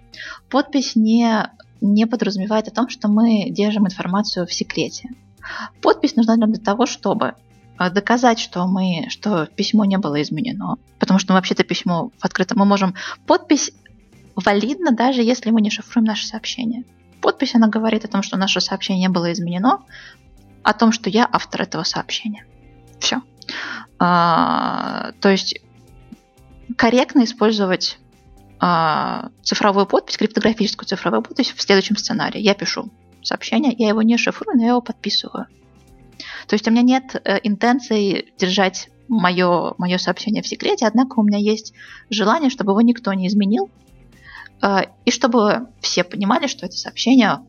Подпись 0.49 0.95
не 0.95 1.51
не 1.85 2.07
подразумевает 2.07 2.69
о 2.69 2.71
том, 2.71 2.89
что 2.89 3.09
мы 3.09 3.51
держим 3.51 3.87
информацию 3.87 4.47
в 4.47 4.53
секрете. 4.53 5.11
Подпись 5.83 6.17
нужна 6.17 6.37
нам 6.37 6.53
для 6.53 6.63
того, 6.63 6.87
чтобы 6.87 7.35
э, 7.79 7.91
доказать, 7.91 8.39
что 8.39 8.67
мы, 8.67 9.07
что 9.11 9.47
письмо 9.47 9.85
не 9.85 9.99
было 9.99 10.23
изменено, 10.23 10.77
потому 10.99 11.19
что 11.19 11.35
вообще-то 11.35 11.63
письмо 11.63 12.11
в 12.19 12.25
открытом 12.25 12.59
мы 12.59 12.65
можем 12.65 12.95
подпись 13.27 13.73
валидна 14.35 14.93
даже 14.93 15.23
если 15.23 15.51
мы 15.51 15.61
не 15.61 15.71
шифруем 15.71 16.07
наше 16.07 16.27
сообщение. 16.27 16.85
Подпись 17.21 17.55
она 17.55 17.69
говорит 17.69 18.05
о 18.05 18.09
том, 18.09 18.23
что 18.23 18.37
наше 18.37 18.61
сообщение 18.61 19.09
не 19.09 19.13
было 19.13 19.33
изменено, 19.33 19.81
о 20.63 20.73
том, 20.73 20.93
что 20.93 21.11
я 21.11 21.29
автор 21.31 21.63
этого 21.63 21.83
сообщения. 21.83 22.47
Все. 22.99 23.21
А, 23.99 25.13
то 25.21 25.29
есть 25.31 25.61
корректно 26.77 27.25
использовать 27.25 27.99
а, 27.99 28.04
цифровую 29.43 29.87
подпись, 29.87 30.17
криптографическую 30.17 30.87
цифровую 30.87 31.23
подпись 31.23 31.53
в 31.53 31.61
следующем 31.61 31.97
сценарии. 31.97 32.41
Я 32.41 32.55
пишу 32.55 32.91
сообщение, 33.23 33.75
я 33.77 33.89
его 33.89 34.03
не 34.03 34.17
шифрую, 34.17 34.57
но 34.57 34.63
я 34.63 34.69
его 34.71 34.81
подписываю. 34.81 35.47
То 36.47 36.55
есть 36.55 36.67
у 36.69 36.71
меня 36.71 36.83
нет 36.83 37.21
э, 37.25 37.39
интенции 37.43 38.33
держать 38.39 38.91
мое, 39.09 39.75
мое 39.79 39.99
сообщение 39.99 40.43
в 40.43 40.47
секрете, 40.47 40.87
однако 40.87 41.19
у 41.19 41.23
меня 41.23 41.39
есть 41.39 41.75
желание, 42.11 42.51
чтобы 42.51 42.73
его 42.73 42.81
никто 42.81 43.13
не 43.13 43.27
изменил, 43.27 43.71
э, 44.63 44.83
и 45.05 45.11
чтобы 45.11 45.69
все 45.81 46.05
понимали, 46.05 46.47
что 46.47 46.67
это 46.67 46.77
сообщение, 46.77 47.41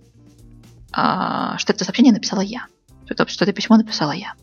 э, 0.95 1.57
что 1.57 1.73
это 1.73 1.83
сообщение 1.83 2.13
написала 2.13 2.41
я, 2.41 2.67
что 3.05 3.13
это, 3.13 3.27
что 3.27 3.45
это 3.45 3.53
письмо 3.53 3.77
написала 3.77 4.11
я. 4.11 4.33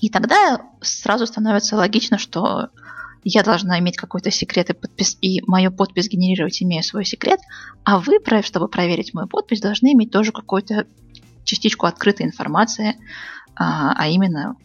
И 0.00 0.10
тогда 0.10 0.60
сразу 0.82 1.26
становится 1.26 1.76
логично, 1.76 2.18
что 2.18 2.68
я 3.24 3.42
должна 3.42 3.78
иметь 3.78 3.96
какой-то 3.96 4.30
секрет 4.30 4.70
и, 4.70 4.74
подпис, 4.74 5.16
и 5.20 5.40
мою 5.46 5.72
подпись 5.72 6.08
генерировать, 6.08 6.62
имея 6.62 6.82
свой 6.82 7.04
секрет, 7.04 7.40
а 7.82 7.98
вы, 7.98 8.18
чтобы 8.42 8.68
проверить 8.68 9.14
мою 9.14 9.26
подпись, 9.26 9.60
должны 9.60 9.92
иметь 9.92 10.10
тоже 10.10 10.30
какую-то 10.30 10.86
частичку 11.44 11.86
открытой 11.86 12.26
информации, 12.26 12.96
а, 13.56 13.94
а 13.96 14.08
именно 14.08 14.56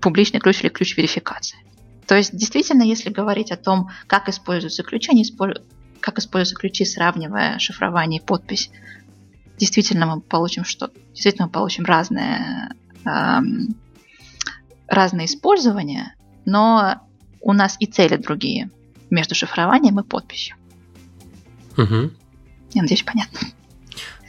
публичный 0.00 0.40
ключ 0.40 0.60
или 0.60 0.68
ключ 0.68 0.96
верификации. 0.96 1.58
То 2.06 2.14
есть, 2.14 2.36
действительно, 2.36 2.82
если 2.82 3.08
говорить 3.08 3.50
о 3.50 3.56
том, 3.56 3.88
как 4.06 4.28
используются 4.28 4.82
ключи, 4.82 5.10
они 5.10 5.22
использ... 5.22 5.60
как 6.00 6.18
используются 6.18 6.56
ключи, 6.56 6.84
сравнивая 6.84 7.58
шифрование 7.58 8.20
и 8.20 8.24
подпись, 8.24 8.70
действительно 9.58 10.06
мы 10.06 10.20
получим 10.20 10.64
что? 10.64 10.90
Действительно 11.14 11.46
мы 11.46 11.52
получим 11.52 11.84
разное, 11.84 12.74
эм, 13.06 13.74
разное 14.88 15.24
использование, 15.24 16.14
но 16.44 17.03
у 17.44 17.52
нас 17.52 17.76
и 17.78 17.86
цели 17.86 18.16
другие 18.16 18.70
между 19.10 19.34
шифрованием 19.34 20.00
и 20.00 20.02
подписью. 20.02 20.56
Угу. 21.76 22.10
Я 22.72 22.82
надеюсь, 22.82 23.02
понятно. 23.02 23.40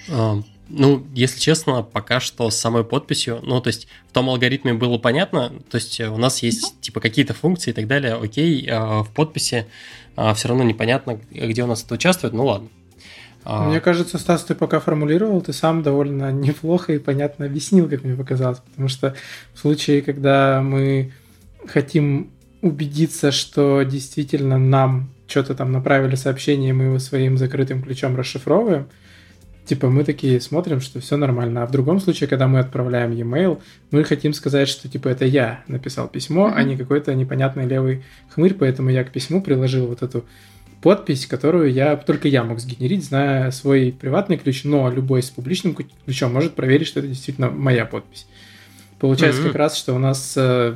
А, 0.09 0.41
ну, 0.67 1.05
если 1.13 1.39
честно, 1.39 1.81
пока 1.81 2.19
что 2.19 2.49
с 2.49 2.57
самой 2.57 2.83
подписью, 2.83 3.39
ну, 3.41 3.61
то 3.61 3.69
есть 3.69 3.87
в 4.09 4.13
том 4.13 4.29
алгоритме 4.29 4.73
было 4.73 4.97
понятно, 4.97 5.53
то 5.69 5.75
есть 5.75 5.99
у 6.01 6.17
нас 6.17 6.43
есть 6.43 6.73
mm 6.73 6.81
типа 6.81 6.99
какие-то 6.99 7.33
функции 7.33 7.71
и 7.71 7.73
так 7.73 7.87
далее, 7.87 8.13
окей, 8.13 8.67
а 8.69 9.01
в 9.01 9.09
подписи 9.11 9.65
а, 10.15 10.35
все 10.35 10.49
равно 10.49 10.63
непонятно, 10.63 11.19
где 11.31 11.63
у 11.63 11.67
нас 11.67 11.83
это 11.83 11.95
участвует, 11.95 12.33
ну 12.33 12.45
ладно. 12.45 12.69
А, 13.43 13.69
мне 13.69 13.79
кажется, 13.79 14.19
Стас, 14.19 14.43
ты 14.43 14.53
пока 14.53 14.79
формулировал, 14.79 15.41
ты 15.41 15.53
сам 15.53 15.81
довольно 15.83 16.31
неплохо 16.31 16.93
и 16.93 16.99
понятно 16.99 17.45
объяснил, 17.45 17.89
как 17.89 18.03
мне 18.03 18.15
показалось, 18.15 18.59
потому 18.59 18.87
что 18.87 19.15
в 19.53 19.59
случае, 19.59 20.01
когда 20.01 20.61
мы 20.61 21.11
хотим 21.67 22.31
убедиться, 22.65 23.31
что 23.31 23.83
действительно 23.83 24.57
нам 24.57 25.09
что-то 25.27 25.55
там 25.55 25.71
направили 25.71 26.15
сообщение, 26.15 26.73
мы 26.73 26.85
его 26.85 26.99
своим 26.99 27.37
закрытым 27.37 27.81
ключом 27.81 28.15
расшифровываем, 28.15 28.87
Типа 29.65 29.89
мы 29.89 30.03
такие 30.03 30.39
смотрим, 30.41 30.79
что 30.79 30.99
все 30.99 31.17
нормально. 31.17 31.63
А 31.63 31.65
в 31.65 31.71
другом 31.71 31.99
случае, 31.99 32.29
когда 32.29 32.47
мы 32.47 32.59
отправляем 32.59 33.11
e-mail, 33.11 33.59
мы 33.89 34.03
хотим 34.03 34.33
сказать, 34.33 34.69
что 34.69 34.87
типа 34.87 35.07
это 35.07 35.25
я 35.25 35.63
написал 35.67 36.07
письмо, 36.07 36.47
mm-hmm. 36.47 36.53
а 36.55 36.63
не 36.63 36.77
какой-то 36.77 37.15
непонятный 37.15 37.65
левый 37.65 38.03
хмырь, 38.29 38.53
поэтому 38.53 38.91
я 38.91 39.03
к 39.03 39.11
письму 39.11 39.41
приложил 39.41 39.87
вот 39.87 40.03
эту 40.03 40.23
подпись, 40.83 41.25
которую 41.25 41.73
я 41.73 41.95
только 41.95 42.27
я 42.27 42.43
мог 42.43 42.59
сгенерить, 42.59 43.05
зная 43.05 43.49
свой 43.49 43.91
приватный 43.99 44.37
ключ, 44.37 44.65
но 44.65 44.91
любой 44.91 45.23
с 45.23 45.31
публичным 45.31 45.75
ключом 46.05 46.31
может 46.31 46.53
проверить, 46.53 46.85
что 46.85 46.99
это 46.99 47.09
действительно 47.09 47.49
моя 47.49 47.85
подпись. 47.85 48.27
Получается 48.99 49.41
mm-hmm. 49.41 49.47
как 49.47 49.55
раз, 49.55 49.77
что 49.77 49.95
у 49.95 49.99
нас 49.99 50.35
э, 50.37 50.75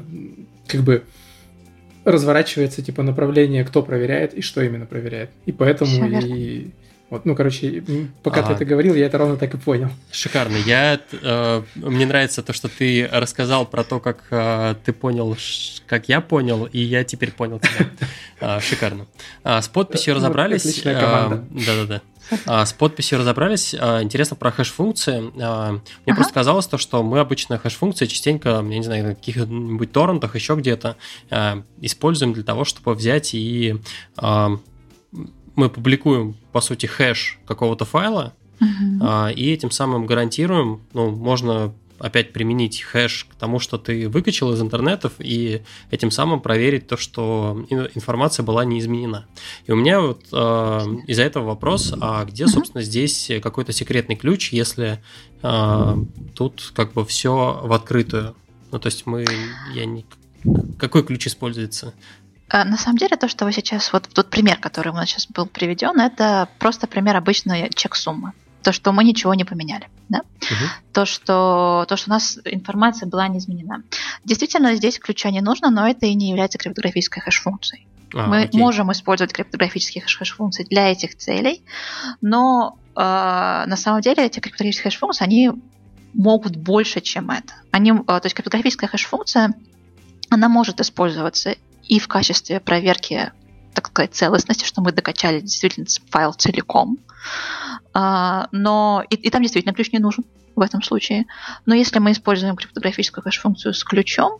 как 0.67 0.81
бы 0.81 1.03
разворачивается 2.05 2.81
типа 2.81 3.03
направление, 3.03 3.63
кто 3.63 3.83
проверяет 3.83 4.33
и 4.33 4.41
что 4.41 4.61
именно 4.61 4.85
проверяет. 4.85 5.29
И 5.45 5.51
поэтому 5.51 6.07
и 6.19 6.71
вот, 7.09 7.25
ну, 7.25 7.35
короче, 7.35 7.83
пока 8.21 8.41
ага. 8.41 8.49
ты 8.49 8.53
это 8.53 8.65
говорил, 8.65 8.93
я 8.93 9.07
это 9.07 9.17
ровно 9.17 9.35
так 9.35 9.51
и 9.55 9.57
понял. 9.57 9.89
Шикарно. 10.11 10.57
Я, 10.57 10.99
э, 11.11 11.63
мне 11.75 12.05
нравится 12.05 12.43
то, 12.43 12.53
что 12.53 12.67
ты 12.67 13.09
рассказал 13.11 13.65
про 13.65 13.83
то, 13.83 13.99
как 13.99 14.25
э, 14.29 14.75
ты 14.85 14.93
понял, 14.93 15.35
как 15.87 16.07
я 16.07 16.21
понял, 16.21 16.65
и 16.65 16.79
я 16.79 17.03
теперь 17.03 17.31
понял 17.31 17.59
тебя. 17.59 17.89
Э, 18.39 18.59
шикарно. 18.61 19.07
А, 19.43 19.59
с 19.59 19.67
подписью 19.67 20.13
ну, 20.13 20.19
разобрались. 20.19 20.61
Отличная 20.61 20.99
команда. 20.99 21.43
Да-да-да. 21.49 22.01
А, 22.45 22.65
с 22.65 22.73
подписью 22.73 23.19
разобрались. 23.19 23.75
А, 23.77 24.01
интересно 24.01 24.35
про 24.35 24.51
хэш-функции. 24.51 25.31
А, 25.41 25.71
мне 25.71 25.81
ага. 26.07 26.15
просто 26.15 26.33
казалось 26.33 26.67
то, 26.67 26.77
что 26.77 27.03
мы 27.03 27.19
обычно 27.19 27.57
хэш-функции 27.57 28.05
частенько, 28.05 28.49
я 28.49 28.61
не 28.61 28.83
знаю, 28.83 29.03
на 29.05 29.15
каких-нибудь 29.15 29.91
торрентах, 29.91 30.35
еще 30.35 30.55
где-то 30.55 30.95
используем 31.81 32.33
для 32.33 32.43
того, 32.43 32.65
чтобы 32.65 32.93
взять 32.93 33.33
и 33.33 33.75
мы 34.17 35.69
публикуем, 35.69 36.37
по 36.51 36.61
сути, 36.61 36.85
хэш 36.85 37.39
какого-то 37.45 37.83
файла, 37.83 38.33
uh-huh. 38.59 39.33
и 39.33 39.51
этим 39.51 39.71
самым 39.71 40.05
гарантируем, 40.05 40.81
ну, 40.93 41.09
можно 41.09 41.73
опять 41.99 42.33
применить 42.33 42.81
хэш 42.81 43.25
к 43.25 43.35
тому, 43.35 43.59
что 43.59 43.77
ты 43.77 44.09
выкачал 44.09 44.53
из 44.53 44.61
интернетов, 44.61 45.13
и 45.19 45.61
этим 45.91 46.11
самым 46.11 46.41
проверить 46.41 46.87
то, 46.87 46.97
что 46.97 47.65
информация 47.69 48.43
была 48.43 48.65
не 48.65 48.79
изменена. 48.79 49.27
И 49.65 49.71
у 49.71 49.75
меня 49.75 50.01
вот 50.01 50.25
э, 50.31 50.35
из-за 51.07 51.23
этого 51.23 51.45
вопрос, 51.45 51.93
а 51.99 52.25
где, 52.25 52.47
собственно, 52.47 52.83
здесь 52.83 53.31
какой-то 53.41 53.71
секретный 53.71 54.15
ключ, 54.15 54.51
если 54.51 55.01
э, 55.41 55.95
тут 56.35 56.71
как 56.75 56.93
бы 56.93 57.05
все 57.05 57.61
в 57.63 57.71
открытую? 57.73 58.35
Ну, 58.71 58.79
то 58.79 58.87
есть 58.87 59.05
мы, 59.05 59.25
я 59.73 59.85
не... 59.85 60.05
Какой 60.77 61.03
ключ 61.03 61.27
используется? 61.27 61.93
А, 62.49 62.65
на 62.65 62.77
самом 62.77 62.97
деле, 62.97 63.15
то, 63.15 63.27
что 63.27 63.45
вы 63.45 63.51
сейчас, 63.51 63.93
вот 63.93 64.09
тот 64.11 64.29
пример, 64.29 64.57
который 64.57 64.91
у 64.91 64.95
нас 64.95 65.09
сейчас 65.09 65.27
был 65.27 65.45
приведен, 65.45 65.99
это 65.99 66.49
просто 66.57 66.87
пример 66.87 67.15
обычной 67.15 67.69
чек-суммы. 67.69 68.33
То, 68.63 68.71
что 68.71 68.91
мы 68.91 69.03
ничего 69.03 69.33
не 69.33 69.45
поменяли. 69.45 69.89
Да? 70.09 70.19
Угу. 70.19 70.69
То, 70.93 71.05
что, 71.05 71.85
то, 71.87 71.95
что 71.95 72.09
у 72.09 72.13
нас 72.13 72.39
информация 72.45 73.07
была 73.07 73.27
не 73.27 73.37
изменена. 73.37 73.83
Действительно, 74.25 74.75
здесь 74.75 74.99
ключа 74.99 75.31
не 75.31 75.41
нужно, 75.41 75.69
но 75.69 75.87
это 75.87 76.05
и 76.05 76.13
не 76.13 76.29
является 76.29 76.57
криптографической 76.57 77.21
хэш-функцией. 77.21 77.87
А, 78.13 78.27
мы 78.27 78.43
окей. 78.43 78.59
можем 78.59 78.91
использовать 78.91 79.33
криптографические 79.33 80.03
хэш-функции 80.03 80.63
для 80.63 80.91
этих 80.91 81.15
целей, 81.15 81.63
но 82.21 82.77
э, 82.95 82.99
на 82.99 83.75
самом 83.75 84.01
деле 84.01 84.25
эти 84.25 84.39
криптографические 84.39 84.91
хэш-функции, 84.91 85.23
они 85.23 85.51
могут 86.13 86.55
больше, 86.55 87.01
чем 87.01 87.29
это. 87.29 87.53
Они, 87.71 87.91
э, 87.91 88.03
то 88.05 88.21
есть 88.23 88.35
криптографическая 88.35 88.89
хэш-функция, 88.89 89.53
она 90.29 90.49
может 90.49 90.81
использоваться 90.81 91.55
и 91.83 91.99
в 91.99 92.07
качестве 92.07 92.59
проверки, 92.59 93.31
так 93.73 93.87
сказать, 93.87 94.13
целостности, 94.13 94.65
что 94.65 94.81
мы 94.81 94.91
докачали 94.91 95.39
действительно 95.39 95.87
файл 96.09 96.33
целиком. 96.33 96.99
А, 97.93 98.47
но 98.51 99.03
и, 99.09 99.15
и 99.15 99.29
там 99.29 99.41
действительно 99.41 99.73
ключ 99.73 99.91
не 99.91 99.99
нужен 99.99 100.25
в 100.55 100.61
этом 100.61 100.81
случае. 100.81 101.25
Но 101.65 101.75
если 101.75 101.99
мы 101.99 102.11
используем 102.11 102.55
криптографическую 102.55 103.23
кэш-функцию 103.23 103.73
с 103.73 103.83
ключом, 103.83 104.39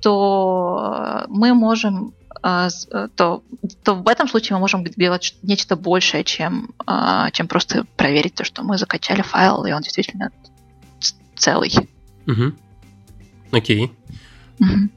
то 0.00 1.24
мы 1.28 1.54
можем 1.54 2.14
а, 2.42 2.68
то, 3.16 3.42
то 3.84 3.94
в 3.94 4.06
этом 4.06 4.28
случае 4.28 4.56
мы 4.56 4.60
можем 4.60 4.84
делать 4.84 5.34
нечто 5.42 5.76
большее, 5.76 6.24
чем, 6.24 6.74
а, 6.86 7.30
чем 7.30 7.48
просто 7.48 7.86
проверить 7.96 8.34
то, 8.34 8.44
что 8.44 8.62
мы 8.62 8.76
закачали 8.76 9.22
файл, 9.22 9.64
и 9.64 9.72
он 9.72 9.80
действительно 9.80 10.30
целый. 11.36 11.72
Угу. 12.26 12.52
Окей. 13.52 13.92
Угу. 14.60 14.90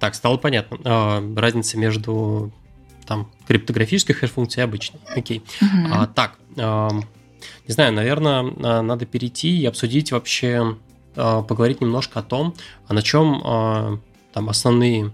Так, 0.00 0.14
стало 0.14 0.36
понятно. 0.36 1.22
Разница 1.34 1.78
между 1.78 2.52
там 3.06 3.30
криптографической 3.46 4.14
хэш-функцией 4.14 4.62
и 4.62 4.64
обычной. 4.64 5.00
Окей. 5.14 5.42
Uh-huh. 5.60 5.88
А, 5.92 6.06
так, 6.06 6.38
не 6.56 7.72
знаю, 7.72 7.92
наверное, 7.92 8.42
надо 8.82 9.06
перейти 9.06 9.58
и 9.58 9.66
обсудить 9.66 10.12
вообще, 10.12 10.76
а, 11.14 11.42
поговорить 11.42 11.80
немножко 11.80 12.20
о 12.20 12.22
том, 12.22 12.54
а 12.86 12.94
на 12.94 13.02
чем 13.02 13.42
а, 13.44 13.98
там 14.32 14.48
основные 14.48 15.12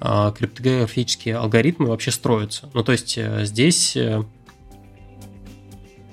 а, 0.00 0.30
криптографические 0.30 1.36
алгоритмы 1.36 1.88
вообще 1.88 2.10
строятся. 2.10 2.68
Ну, 2.74 2.84
то 2.84 2.92
есть 2.92 3.18
э, 3.18 3.44
здесь 3.44 3.96
э, 3.96 4.22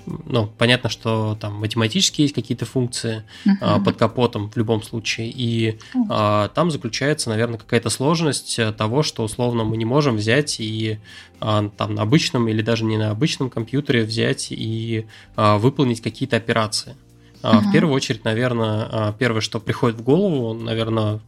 ну, 0.06 0.46
понятно, 0.46 0.88
что 0.88 1.36
там 1.40 1.54
математически 1.54 2.22
есть 2.22 2.34
какие-то 2.34 2.64
функции 2.64 3.24
uh-huh. 3.44 3.52
а, 3.60 3.80
под 3.80 3.96
капотом 3.96 4.50
в 4.50 4.56
любом 4.56 4.82
случае, 4.82 5.30
и 5.34 5.78
а, 6.08 6.48
там 6.48 6.70
заключается, 6.70 7.30
наверное, 7.30 7.58
какая-то 7.58 7.90
сложность 7.90 8.58
э, 8.58 8.72
того, 8.72 9.02
что 9.02 9.24
условно 9.24 9.64
мы 9.64 9.76
не 9.76 9.84
можем 9.84 10.16
взять 10.16 10.60
и 10.60 10.98
а, 11.40 11.68
там 11.76 11.94
на 11.94 12.02
обычном 12.02 12.48
или 12.48 12.62
даже 12.62 12.84
не 12.84 12.96
на 12.96 13.10
обычном 13.10 13.50
компьютере 13.50 14.04
взять 14.04 14.48
и 14.50 15.06
а, 15.34 15.58
выполнить 15.58 16.00
какие-то 16.00 16.36
операции. 16.36 16.96
Uh-huh. 17.42 17.60
В 17.60 17.72
первую 17.72 17.94
очередь, 17.94 18.24
наверное, 18.24 19.12
первое, 19.18 19.40
что 19.40 19.60
приходит 19.60 19.98
в 19.98 20.02
голову, 20.02 20.54
наверное, 20.54 21.20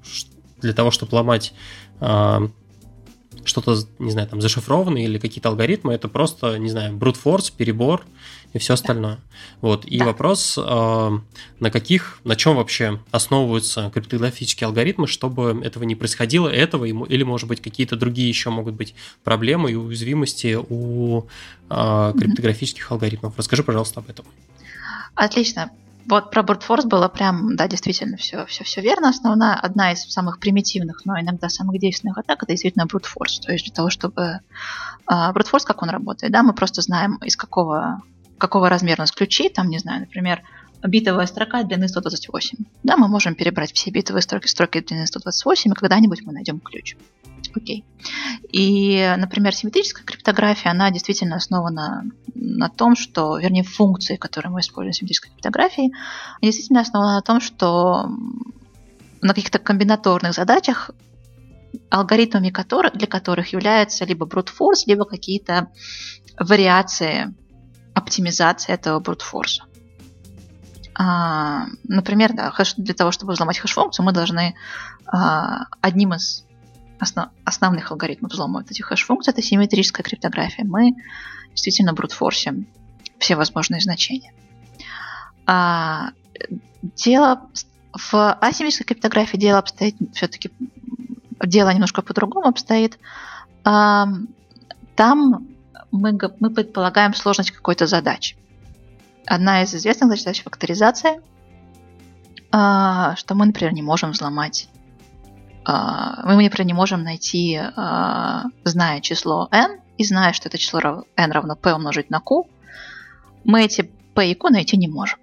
для 0.61 0.73
того, 0.73 0.91
чтобы 0.91 1.15
ломать 1.15 1.53
что-то, 3.45 3.77
не 3.99 4.11
знаю, 4.11 4.29
там 4.29 4.41
зашифрованное 4.41 5.03
или 5.03 5.19
какие-то 5.19 5.49
алгоритмы, 5.49 5.95
это 5.95 6.09
просто, 6.09 6.59
не 6.59 6.69
знаю, 6.69 6.97
brute 6.97 7.17
force, 7.23 7.53
перебор, 7.57 8.05
и 8.53 8.59
все 8.59 8.75
остальное. 8.75 9.19
Вот. 9.61 9.85
И 9.85 9.99
да. 9.99 10.07
вопрос, 10.07 10.59
а, 10.59 11.21
на 11.61 11.71
каких, 11.71 12.21
на 12.25 12.37
чем 12.37 12.57
вообще 12.57 13.01
основываются 13.11 13.91
криптографические 13.93 14.67
алгоритмы, 14.67 15.07
чтобы 15.07 15.61
этого 15.65 15.85
не 15.85 15.95
происходило, 15.95 16.49
этого 16.49 16.85
или, 16.85 17.23
может 17.23 17.49
быть, 17.49 17.61
какие-то 17.61 17.97
другие 17.97 18.29
еще 18.29 18.51
могут 18.51 18.75
быть 18.75 18.95
проблемы 19.25 19.73
и 19.73 19.75
уязвимости 19.75 20.59
у 20.59 21.27
а, 21.69 22.13
криптографических 22.13 22.85
mm-hmm. 22.85 22.95
алгоритмов. 22.95 23.35
Расскажи, 23.37 23.63
пожалуйста, 23.63 24.01
об 24.01 24.09
этом. 24.09 24.25
Отлично. 25.15 25.71
Вот 26.07 26.31
про 26.31 26.43
брутфорс 26.43 26.87
было 26.87 27.09
прям, 27.09 27.55
да, 27.55 27.69
действительно 27.69 28.17
все, 28.17 28.47
все, 28.47 28.65
все 28.65 28.81
верно. 28.81 29.11
Основная, 29.11 29.57
одна 29.57 29.93
из 29.93 30.11
самых 30.11 30.39
примитивных, 30.39 31.05
но 31.05 31.21
иногда 31.21 31.51
самых 31.51 31.79
действенных 31.79 32.17
атак, 32.17 32.45
это 32.45 32.53
действительно 32.53 32.87
брутфорс. 32.87 33.41
То 33.41 33.53
есть 33.53 33.67
для 33.67 33.75
того, 33.75 33.91
чтобы... 33.91 34.41
Брутфорс, 35.07 35.65
как 35.65 35.83
он 35.83 35.89
работает, 35.89 36.33
да, 36.33 36.43
мы 36.43 36.53
просто 36.53 36.83
знаем, 36.83 37.17
из 37.25 37.35
какого 37.35 38.03
какого 38.39 38.69
размера 38.69 39.01
у 39.01 39.03
нас 39.03 39.13
ключи, 39.13 39.49
там, 39.49 39.69
не 39.69 39.79
знаю, 39.79 40.01
например, 40.01 40.43
битовая 40.83 41.27
строка 41.27 41.63
длины 41.63 41.89
128. 41.89 42.59
Да, 42.83 42.97
мы 42.97 43.09
можем 43.09 43.35
перебрать 43.35 43.73
все 43.73 43.91
битовые 43.91 44.23
строки, 44.23 44.47
строки 44.47 44.81
длины 44.81 45.07
128, 45.07 45.71
и 45.71 45.75
когда-нибудь 45.75 46.23
мы 46.23 46.33
найдем 46.33 46.61
ключ. 46.61 46.97
Окей. 47.55 47.85
И, 48.53 49.15
например, 49.17 49.55
симметрическая 49.55 50.05
криптография, 50.05 50.71
она 50.71 50.91
действительно 50.91 51.37
основана 51.37 52.05
на 52.35 52.69
том, 52.69 52.95
что, 52.95 53.39
вернее, 53.39 53.65
функции, 53.65 54.17
которые 54.17 54.53
мы 54.53 54.61
используем 54.61 54.93
в 54.93 54.97
симметрической 54.97 55.33
криптографии, 55.33 55.93
действительно 56.43 56.81
основаны 56.81 57.15
на 57.15 57.23
том, 57.23 57.41
что 57.41 58.09
на 59.21 59.35
каких-то 59.35 59.59
комбинаторных 59.59 60.35
задачах 60.35 60.91
алгоритмами 61.91 62.51
которых, 62.51 62.97
для 62.97 63.07
которых 63.07 63.53
являются 63.53 64.05
либо 64.05 64.27
brute 64.27 64.49
force, 64.59 64.85
либо 64.87 65.05
какие-то 65.05 65.69
вариации 66.39 67.35
оптимизация 67.99 68.75
этого 68.75 69.01
брутфорса. 69.01 69.65
А, 70.95 71.67
например, 71.85 72.33
да, 72.33 72.51
хэш, 72.51 72.75
для 72.77 72.95
того, 72.95 73.13
чтобы 73.13 73.33
взломать 73.33 73.59
хэш-функцию, 73.59 74.05
мы 74.05 74.13
должны 74.13 74.55
а, 75.07 75.67
одним 75.81 76.15
из 76.15 76.45
основ, 76.99 77.29
основных 77.45 77.93
алгоритмов 77.93 78.33
взломать 78.33 78.71
этих 78.71 78.87
хэш-функций, 78.87 79.33
это 79.33 79.43
симметрическая 79.43 80.03
криптография. 80.03 80.65
Мы 80.65 80.95
действительно 81.51 81.93
брутфорсим 81.93 82.67
все 83.19 83.37
возможные 83.37 83.81
значения. 83.81 84.33
А, 85.47 86.11
дело 86.83 87.43
в 87.93 88.33
асимметрической 88.41 88.87
криптографии 88.87 89.37
дело 89.37 89.59
обстоит 89.59 89.97
все-таки 90.15 90.51
дело 91.45 91.71
немножко 91.71 92.03
по-другому 92.03 92.49
обстоит. 92.49 92.99
Там 93.63 94.29
мы, 95.91 96.19
мы 96.41 96.51
предполагаем 96.51 97.15
сложность 97.15 97.51
какой-то 97.51 97.87
задачи. 97.87 98.37
Одна 99.27 99.63
из 99.63 99.75
известных 99.75 100.19
задач– 100.19 100.43
факторизация, 100.45 101.21
а, 102.51 103.15
что 103.17 103.35
мы, 103.35 103.47
например, 103.47 103.73
не 103.75 103.83
можем 103.83 104.13
взломать 104.13 104.69
а, 105.71 106.23
мы, 106.25 106.43
например, 106.43 106.67
не 106.67 106.73
можем 106.73 107.03
найти, 107.03 107.61
а, 107.77 108.45
зная 108.65 109.03
число 109.03 109.49
n 109.51 109.81
и 109.99 110.05
зная, 110.05 110.33
что 110.33 110.49
это 110.49 110.57
число 110.57 111.05
n 111.15 111.31
равно 111.31 111.57
p 111.57 111.75
умножить 111.75 112.09
на 112.09 112.21
q, 112.21 112.47
мы 113.45 113.65
эти 113.65 113.91
P 114.15 114.31
и 114.31 114.35
Q 114.35 114.49
найти 114.49 114.79
не 114.79 114.89
можем. 114.89 115.19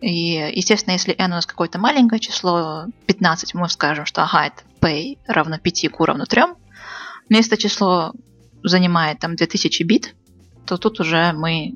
И, 0.00 0.52
естественно, 0.56 0.94
если 0.94 1.14
n 1.16 1.30
у 1.30 1.34
нас 1.36 1.46
какое-то 1.46 1.78
маленькое 1.78 2.18
число, 2.18 2.86
15, 3.06 3.54
мы 3.54 3.68
скажем, 3.68 4.06
что 4.06 4.24
ага, 4.24 4.46
это 4.46 4.62
p 4.80 5.18
равно 5.28 5.56
5, 5.58 5.88
q 5.92 6.04
равно 6.04 6.24
3. 6.24 6.42
Но 7.28 7.36
если 7.36 7.52
это 7.52 7.62
число 7.62 8.12
занимает 8.62 9.18
там 9.18 9.36
2000 9.36 9.82
бит, 9.84 10.14
то 10.66 10.76
тут 10.76 11.00
уже 11.00 11.32
мы, 11.32 11.74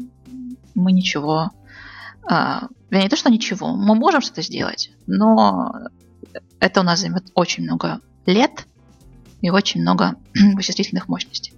мы 0.75 0.93
ничего... 0.93 1.51
А, 2.29 2.69
не 2.91 3.09
то, 3.09 3.17
что 3.17 3.31
ничего, 3.31 3.75
мы 3.75 3.95
можем 3.95 4.21
что-то 4.21 4.43
сделать, 4.43 4.93
но 5.07 5.75
это 6.61 6.81
у 6.81 6.85
нас 6.85 7.01
займет 7.01 7.25
очень 7.35 7.65
много 7.65 8.01
лет 8.25 8.67
и 9.43 9.51
очень 9.51 9.83
много 9.83 10.17
вычислительных 10.55 11.09
мощностей. 11.09 11.55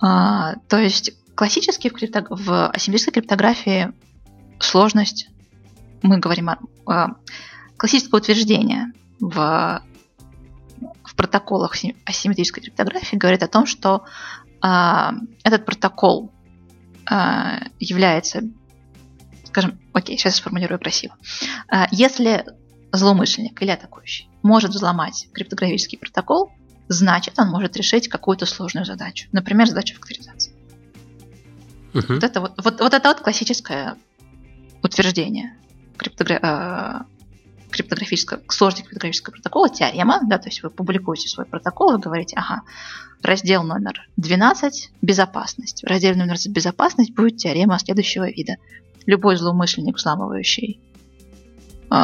А, 0.00 0.56
то 0.68 0.78
есть 0.78 1.12
классически 1.34 1.88
в, 1.88 1.92
крипто... 1.92 2.26
в 2.28 2.68
асимметрической 2.68 3.14
криптографии 3.14 3.92
сложность, 4.58 5.28
мы 6.02 6.18
говорим 6.18 6.50
о, 6.50 6.58
о 6.86 7.16
классическое 7.76 8.20
утверждение 8.20 8.92
в 9.20 9.82
протоколах 11.20 11.76
асимметрической 12.06 12.62
криптографии 12.62 13.16
говорит 13.16 13.42
о 13.42 13.48
том, 13.48 13.66
что 13.66 14.06
э, 14.64 15.10
этот 15.44 15.66
протокол 15.66 16.32
э, 17.10 17.14
является, 17.78 18.40
скажем, 19.44 19.78
окей, 19.92 20.16
сейчас 20.16 20.36
сформулирую 20.36 20.80
красиво. 20.80 21.14
Э, 21.70 21.84
если 21.90 22.46
злоумышленник 22.90 23.60
или 23.60 23.70
атакующий 23.70 24.30
может 24.42 24.70
взломать 24.70 25.28
криптографический 25.34 25.98
протокол, 25.98 26.52
значит, 26.88 27.38
он 27.38 27.48
может 27.48 27.76
решить 27.76 28.08
какую-то 28.08 28.46
сложную 28.46 28.86
задачу. 28.86 29.28
Например, 29.32 29.66
задачу 29.66 29.96
факторизации. 29.96 30.54
Uh-huh. 31.92 32.14
Вот, 32.14 32.24
это 32.24 32.40
вот, 32.40 32.52
вот, 32.64 32.80
вот 32.80 32.94
это 32.94 33.08
вот 33.10 33.20
классическое 33.20 33.98
утверждение 34.82 35.58
криптогра... 35.98 37.04
криптографического, 37.70 38.40
сложности 38.48 38.86
криптографического 38.86 39.34
протокола, 39.34 39.68
теорема, 39.68 40.20
да, 40.24 40.38
то 40.38 40.48
есть 40.48 40.62
вы 40.62 40.70
публикуете 40.70 41.28
свой 41.28 41.46
протокол, 41.46 41.92
вы 41.92 41.98
говорите, 41.98 42.36
ага, 42.36 42.62
раздел 43.22 43.62
номер 43.62 44.08
12– 44.16 44.90
безопасность. 45.02 45.82
В 45.82 45.86
разделе 45.86 46.16
номер 46.16 46.36
безопасность 46.48 47.14
будет 47.14 47.36
теорема 47.36 47.78
следующего 47.78 48.30
вида. 48.30 48.56
Любой 49.06 49.36
злоумышленник, 49.36 49.96
взламывающий 49.96 50.80
э, 51.90 51.96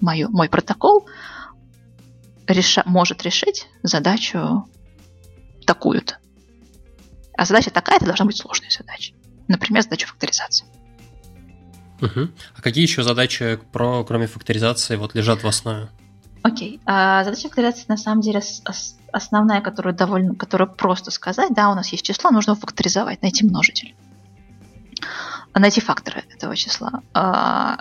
мою, 0.00 0.30
мой 0.30 0.48
протокол, 0.48 1.06
реша, 2.46 2.82
может 2.86 3.22
решить 3.22 3.68
задачу 3.82 4.68
такую-то. 5.66 6.18
А 7.36 7.44
задача 7.44 7.70
такая, 7.70 7.96
это 7.96 8.06
должна 8.06 8.26
быть 8.26 8.36
сложная 8.36 8.70
задача. 8.70 9.14
Например, 9.48 9.82
задача 9.82 10.06
факторизации. 10.06 10.66
Угу. 12.04 12.28
А 12.56 12.62
какие 12.62 12.82
еще 12.82 13.02
задачи, 13.02 13.58
про, 13.72 14.04
кроме 14.04 14.26
факторизации, 14.26 14.96
вот 14.96 15.14
лежат 15.14 15.42
в 15.42 15.46
основе? 15.46 15.88
Окей. 16.42 16.80
А 16.84 17.24
задача 17.24 17.48
факторизации 17.48 17.86
на 17.88 17.96
самом 17.96 18.20
деле 18.20 18.42
основная, 19.12 19.60
которую 19.62 19.94
довольно, 19.94 20.34
которую 20.34 20.70
просто 20.70 21.10
сказать, 21.10 21.54
да, 21.54 21.70
у 21.70 21.74
нас 21.74 21.88
есть 21.88 22.04
число, 22.04 22.30
нужно 22.30 22.50
его 22.50 22.60
факторизовать, 22.60 23.22
найти 23.22 23.46
множитель, 23.46 23.94
найти 25.54 25.80
факторы 25.80 26.24
этого 26.30 26.54
числа. 26.54 27.00
А, 27.14 27.78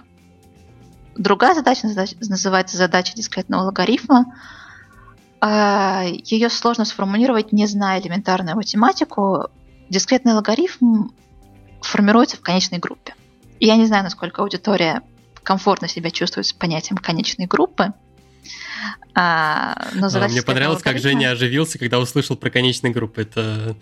другая 1.17 1.55
задача 1.55 1.87
называется 1.87 2.77
задача 2.77 3.13
дискретного 3.15 3.63
логарифма. 3.63 4.33
А, 5.41 6.03
Ее 6.05 6.49
сложно 6.49 6.85
сформулировать, 6.85 7.51
не 7.51 7.67
зная 7.67 7.99
элементарную 7.99 8.55
математику. 8.55 9.49
Дискретный 9.89 10.33
логарифм 10.33 11.09
формируется 11.81 12.37
в 12.37 12.41
конечной 12.41 12.77
группе. 12.77 13.13
Я 13.63 13.77
не 13.77 13.85
знаю, 13.85 14.03
насколько 14.03 14.41
аудитория 14.41 15.03
комфортно 15.41 15.87
себя 15.87 16.11
чувствует 16.11 16.45
с 16.45 16.51
понятием 16.51 16.97
конечной 16.97 17.45
группы. 17.45 17.93
А, 19.15 19.87
но 19.93 20.09
а, 20.13 20.27
мне 20.27 20.41
понравилось, 20.41 20.83
как 20.83 20.99
Женя 20.99 21.31
оживился, 21.31 21.79
когда 21.79 21.99
услышал 21.99 22.35
про 22.35 22.49
конечные 22.49 22.91
группы. 22.91 23.21
Это 23.21 23.77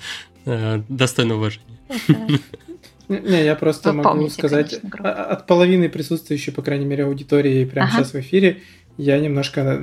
э, 0.45 0.83
достойно 0.87 1.35
уважения. 1.35 1.79
Не, 3.07 3.43
я 3.43 3.55
просто 3.55 3.91
могу 3.91 4.29
сказать, 4.29 4.79
от 5.03 5.47
половины 5.47 5.89
присутствующей, 5.89 6.53
по 6.53 6.61
крайней 6.61 6.85
мере, 6.85 7.05
аудитории 7.05 7.65
прямо 7.65 7.89
сейчас 7.89 8.13
в 8.13 8.19
эфире, 8.19 8.61
я 8.97 9.17
немножко... 9.17 9.81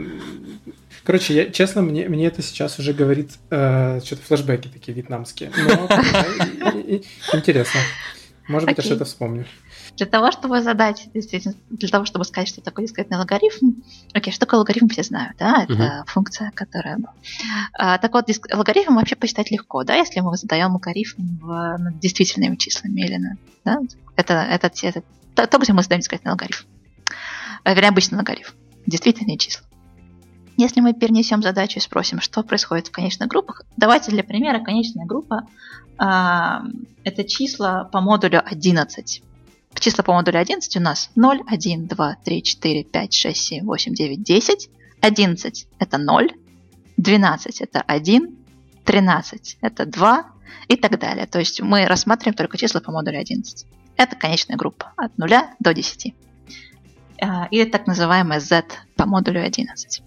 Короче, 1.03 1.35
я, 1.35 1.51
честно, 1.51 1.83
мне, 1.83 2.09
мне 2.09 2.27
это 2.27 2.41
сейчас 2.41 2.79
уже 2.79 2.93
говорит 2.93 3.33
э, 3.51 4.01
что-то 4.05 4.23
флешбеки 4.23 4.69
такие 4.69 4.95
вьетнамские. 4.95 5.51
Но 5.57 5.89
интересно. 7.37 7.81
Может 8.47 8.69
быть, 8.69 8.79
я 8.79 8.85
что-то 8.85 9.05
вспомню. 9.05 9.45
Для 9.99 10.07
того, 10.07 10.31
чтобы 10.31 10.63
задать, 10.63 11.11
действительно, 11.13 11.55
для 11.71 11.89
того, 11.89 12.05
чтобы 12.05 12.25
сказать, 12.25 12.49
что 12.49 12.61
такое 12.61 12.87
дискретный 12.87 13.19
логарифм, 13.19 13.83
окей, 14.15 14.33
что 14.33 14.47
такое 14.47 14.61
логарифм, 14.61 14.87
все 14.89 15.03
знают, 15.03 15.37
да, 15.39 15.65
это 15.65 15.73
uh-huh. 15.73 16.05
функция, 16.07 16.53
которая... 16.55 16.99
А, 17.73 17.99
так 17.99 18.13
вот, 18.13 18.27
диск, 18.27 18.47
логарифм 18.55 18.95
вообще 18.95 19.17
посчитать 19.17 19.51
легко, 19.51 19.83
да, 19.83 19.97
если 19.97 20.21
мы 20.21 20.37
задаем 20.37 20.73
логарифм 20.73 21.39
в, 21.41 21.77
над 21.79 21.99
действительными 21.99 22.55
числами 22.55 23.01
или 23.01 23.17
на, 23.17 23.37
да, 23.65 23.79
это, 24.15 24.35
это, 24.35 24.71
это, 24.83 25.03
это 25.35 25.47
то, 25.49 25.59
где 25.59 25.73
мы 25.73 25.83
задаем 25.83 26.01
дискретный 26.01 26.31
логарифм. 26.31 26.65
А, 27.65 27.75
вернее, 27.75 27.89
обычный 27.89 28.19
логарифм, 28.19 28.55
действительные 28.87 29.37
числа. 29.37 29.67
Если 30.57 30.81
мы 30.81 30.93
перенесем 30.93 31.43
задачу 31.43 31.79
и 31.79 31.83
спросим, 31.83 32.21
что 32.21 32.45
происходит 32.45 32.87
в 32.87 32.93
конечных 32.93 33.29
группах, 33.29 33.63
давайте 33.77 34.13
для 34.13 34.23
примера 34.23 34.63
конечная 34.63 35.07
группа 35.07 35.49
э, 35.99 36.05
это 37.03 37.25
числа 37.25 37.83
по 37.91 38.01
модулю 38.01 38.43
11. 38.45 39.23
Числа 39.74 40.02
по 40.02 40.12
модулю 40.12 40.40
11 40.40 40.76
у 40.76 40.81
нас 40.81 41.11
0, 41.14 41.42
1, 41.46 41.87
2, 41.87 42.16
3, 42.24 42.42
4, 42.42 42.85
5, 42.85 43.12
6, 43.14 43.40
7, 43.40 43.64
8, 43.64 43.94
9, 43.94 44.22
10. 44.22 44.70
11 45.00 45.66
это 45.78 45.98
0, 45.98 46.33
12 46.96 47.61
это 47.61 47.81
1, 47.81 48.37
13 48.85 49.59
это 49.61 49.87
2 49.87 50.24
и 50.68 50.76
так 50.76 50.98
далее. 50.98 51.26
То 51.26 51.38
есть 51.38 51.61
мы 51.61 51.87
рассматриваем 51.87 52.35
только 52.35 52.59
числа 52.59 52.81
по 52.81 52.90
модулю 52.90 53.20
11. 53.20 53.66
Это 53.96 54.16
конечная 54.16 54.57
группа 54.57 54.92
от 54.96 55.16
0 55.18 55.31
до 55.61 55.74
10. 55.74 56.14
А, 57.20 57.46
и 57.50 57.64
так 57.64 57.87
называемая 57.87 58.40
z 58.40 58.64
по 58.96 59.07
модулю 59.07 59.42
11. 59.42 60.02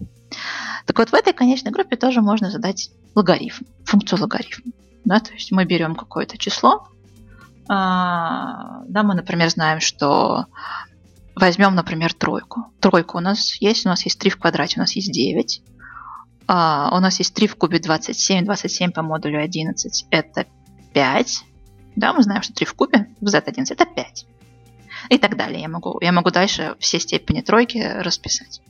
Так 0.86 0.98
вот, 0.98 1.10
в 1.10 1.14
этой 1.14 1.32
конечной 1.32 1.72
группе 1.72 1.96
тоже 1.96 2.22
можно 2.22 2.50
задать 2.50 2.90
логарифм, 3.14 3.64
функцию 3.84 4.20
логарифма. 4.20 4.72
Да, 5.04 5.20
то 5.20 5.32
есть 5.32 5.52
мы 5.52 5.64
берем 5.64 5.94
какое-то 5.94 6.38
число, 6.38 6.88
да, 7.68 9.02
мы, 9.02 9.14
например, 9.14 9.48
знаем, 9.50 9.80
что 9.80 10.46
возьмем, 11.34 11.74
например, 11.74 12.12
тройку. 12.12 12.66
Тройку 12.80 13.18
у 13.18 13.20
нас 13.20 13.56
есть, 13.60 13.86
у 13.86 13.88
нас 13.88 14.04
есть 14.04 14.18
3 14.18 14.30
в 14.30 14.38
квадрате, 14.38 14.78
у 14.78 14.80
нас 14.80 14.92
есть 14.92 15.12
9. 15.12 15.62
А, 16.48 16.90
у 16.96 17.00
нас 17.00 17.18
есть 17.18 17.34
3 17.34 17.46
в 17.46 17.56
кубе 17.56 17.78
27, 17.78 18.44
27 18.44 18.90
по 18.90 19.02
модулю 19.02 19.42
11 19.42 20.06
это 20.10 20.46
5. 20.92 21.44
Да, 21.96 22.12
мы 22.12 22.22
знаем, 22.22 22.42
что 22.42 22.52
3 22.52 22.66
в 22.66 22.74
кубе 22.74 23.08
в 23.20 23.24
z11 23.24 23.66
это 23.70 23.86
5. 23.86 24.26
И 25.10 25.18
так 25.18 25.36
далее. 25.36 25.60
Я 25.62 25.68
могу, 25.68 25.98
я 26.00 26.12
могу 26.12 26.30
дальше 26.30 26.74
все 26.78 27.00
степени 27.00 27.40
тройки 27.40 27.78
расписать. 27.78 28.60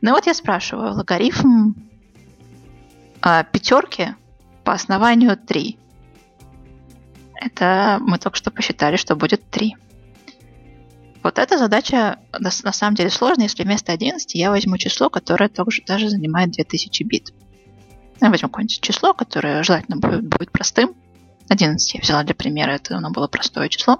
Ну 0.00 0.12
вот 0.12 0.26
я 0.26 0.34
спрашиваю, 0.34 0.94
логарифм 0.94 1.74
а, 3.20 3.44
пятерки 3.44 4.14
по 4.64 4.72
основанию 4.72 5.36
3 5.36 5.78
это 7.40 7.98
мы 8.00 8.18
только 8.18 8.36
что 8.36 8.50
посчитали, 8.50 8.96
что 8.96 9.16
будет 9.16 9.48
3. 9.50 9.76
Вот 11.22 11.38
эта 11.38 11.58
задача 11.58 12.18
на, 12.38 12.50
самом 12.50 12.94
деле 12.94 13.10
сложная, 13.10 13.46
если 13.46 13.64
вместо 13.64 13.92
11 13.92 14.34
я 14.34 14.50
возьму 14.50 14.78
число, 14.78 15.10
которое 15.10 15.48
тоже 15.48 15.82
даже 15.86 16.08
занимает 16.08 16.52
2000 16.52 17.02
бит. 17.02 17.32
Я 18.20 18.30
возьму 18.30 18.48
какое-нибудь 18.48 18.80
число, 18.80 19.12
которое 19.12 19.62
желательно 19.62 19.96
будет, 19.96 20.26
будет 20.26 20.52
простым. 20.52 20.94
11 21.48 21.94
я 21.94 22.00
взяла 22.00 22.22
для 22.22 22.34
примера, 22.34 22.72
это 22.72 22.96
оно 22.96 23.10
было 23.10 23.26
простое 23.26 23.68
число. 23.68 23.98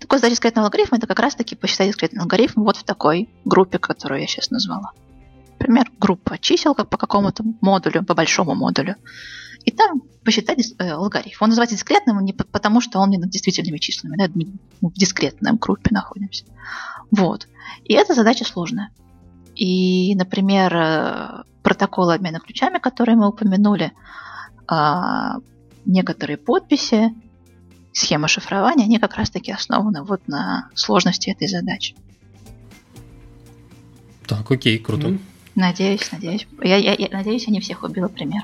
Такой 0.00 0.18
задача 0.18 0.34
дискретного 0.34 0.66
алгоритма 0.66 0.98
это 0.98 1.06
как 1.06 1.18
раз-таки 1.18 1.54
посчитать 1.54 1.88
дискретный 1.88 2.22
алгоритм 2.22 2.62
вот 2.62 2.76
в 2.76 2.84
такой 2.84 3.28
группе, 3.44 3.78
которую 3.78 4.20
я 4.20 4.26
сейчас 4.26 4.50
назвала. 4.50 4.92
Например, 5.62 5.92
группа 6.00 6.38
чисел 6.38 6.74
как 6.74 6.88
по 6.88 6.96
какому-то 6.96 7.44
модулю, 7.60 8.04
по 8.04 8.14
большому 8.14 8.56
модулю 8.56 8.96
и 9.64 9.70
там 9.70 10.02
посчитать 10.24 10.58
э, 10.78 10.94
логарифм. 10.94 11.44
Он 11.44 11.50
называется 11.50 11.76
дискретным 11.76 12.18
не 12.24 12.32
потому, 12.32 12.80
что 12.80 12.98
он 12.98 13.10
не 13.10 13.18
над 13.18 13.30
действительными 13.30 13.78
числами, 13.78 14.16
да, 14.16 14.28
мы 14.34 14.90
в 14.90 14.94
дискретном 14.94 15.58
группе 15.58 15.90
находимся. 15.92 16.44
Вот. 17.12 17.46
И 17.84 17.94
эта 17.94 18.14
задача 18.14 18.44
сложная. 18.44 18.90
И, 19.54 20.16
например, 20.16 20.74
э, 20.74 21.42
протоколы 21.62 22.14
обмена 22.14 22.40
ключами, 22.40 22.78
которые 22.78 23.16
мы 23.16 23.28
упомянули, 23.28 23.92
а, 24.66 25.36
некоторые 25.86 26.38
подписи, 26.38 27.14
схема 27.92 28.26
шифрования, 28.26 28.86
они 28.86 28.98
как 28.98 29.14
раз-таки 29.14 29.52
основаны 29.52 30.02
вот 30.02 30.26
на 30.26 30.70
сложности 30.74 31.30
этой 31.30 31.46
задачи. 31.46 31.94
Так, 34.26 34.50
окей, 34.50 34.78
круто. 34.80 35.18
Надеюсь, 35.54 36.10
надеюсь. 36.12 36.46
Я, 36.62 36.76
я, 36.76 36.94
я 36.94 37.08
надеюсь, 37.10 37.46
я 37.46 37.52
не 37.52 37.60
всех 37.60 37.82
убила 37.82 38.08
пример. 38.08 38.42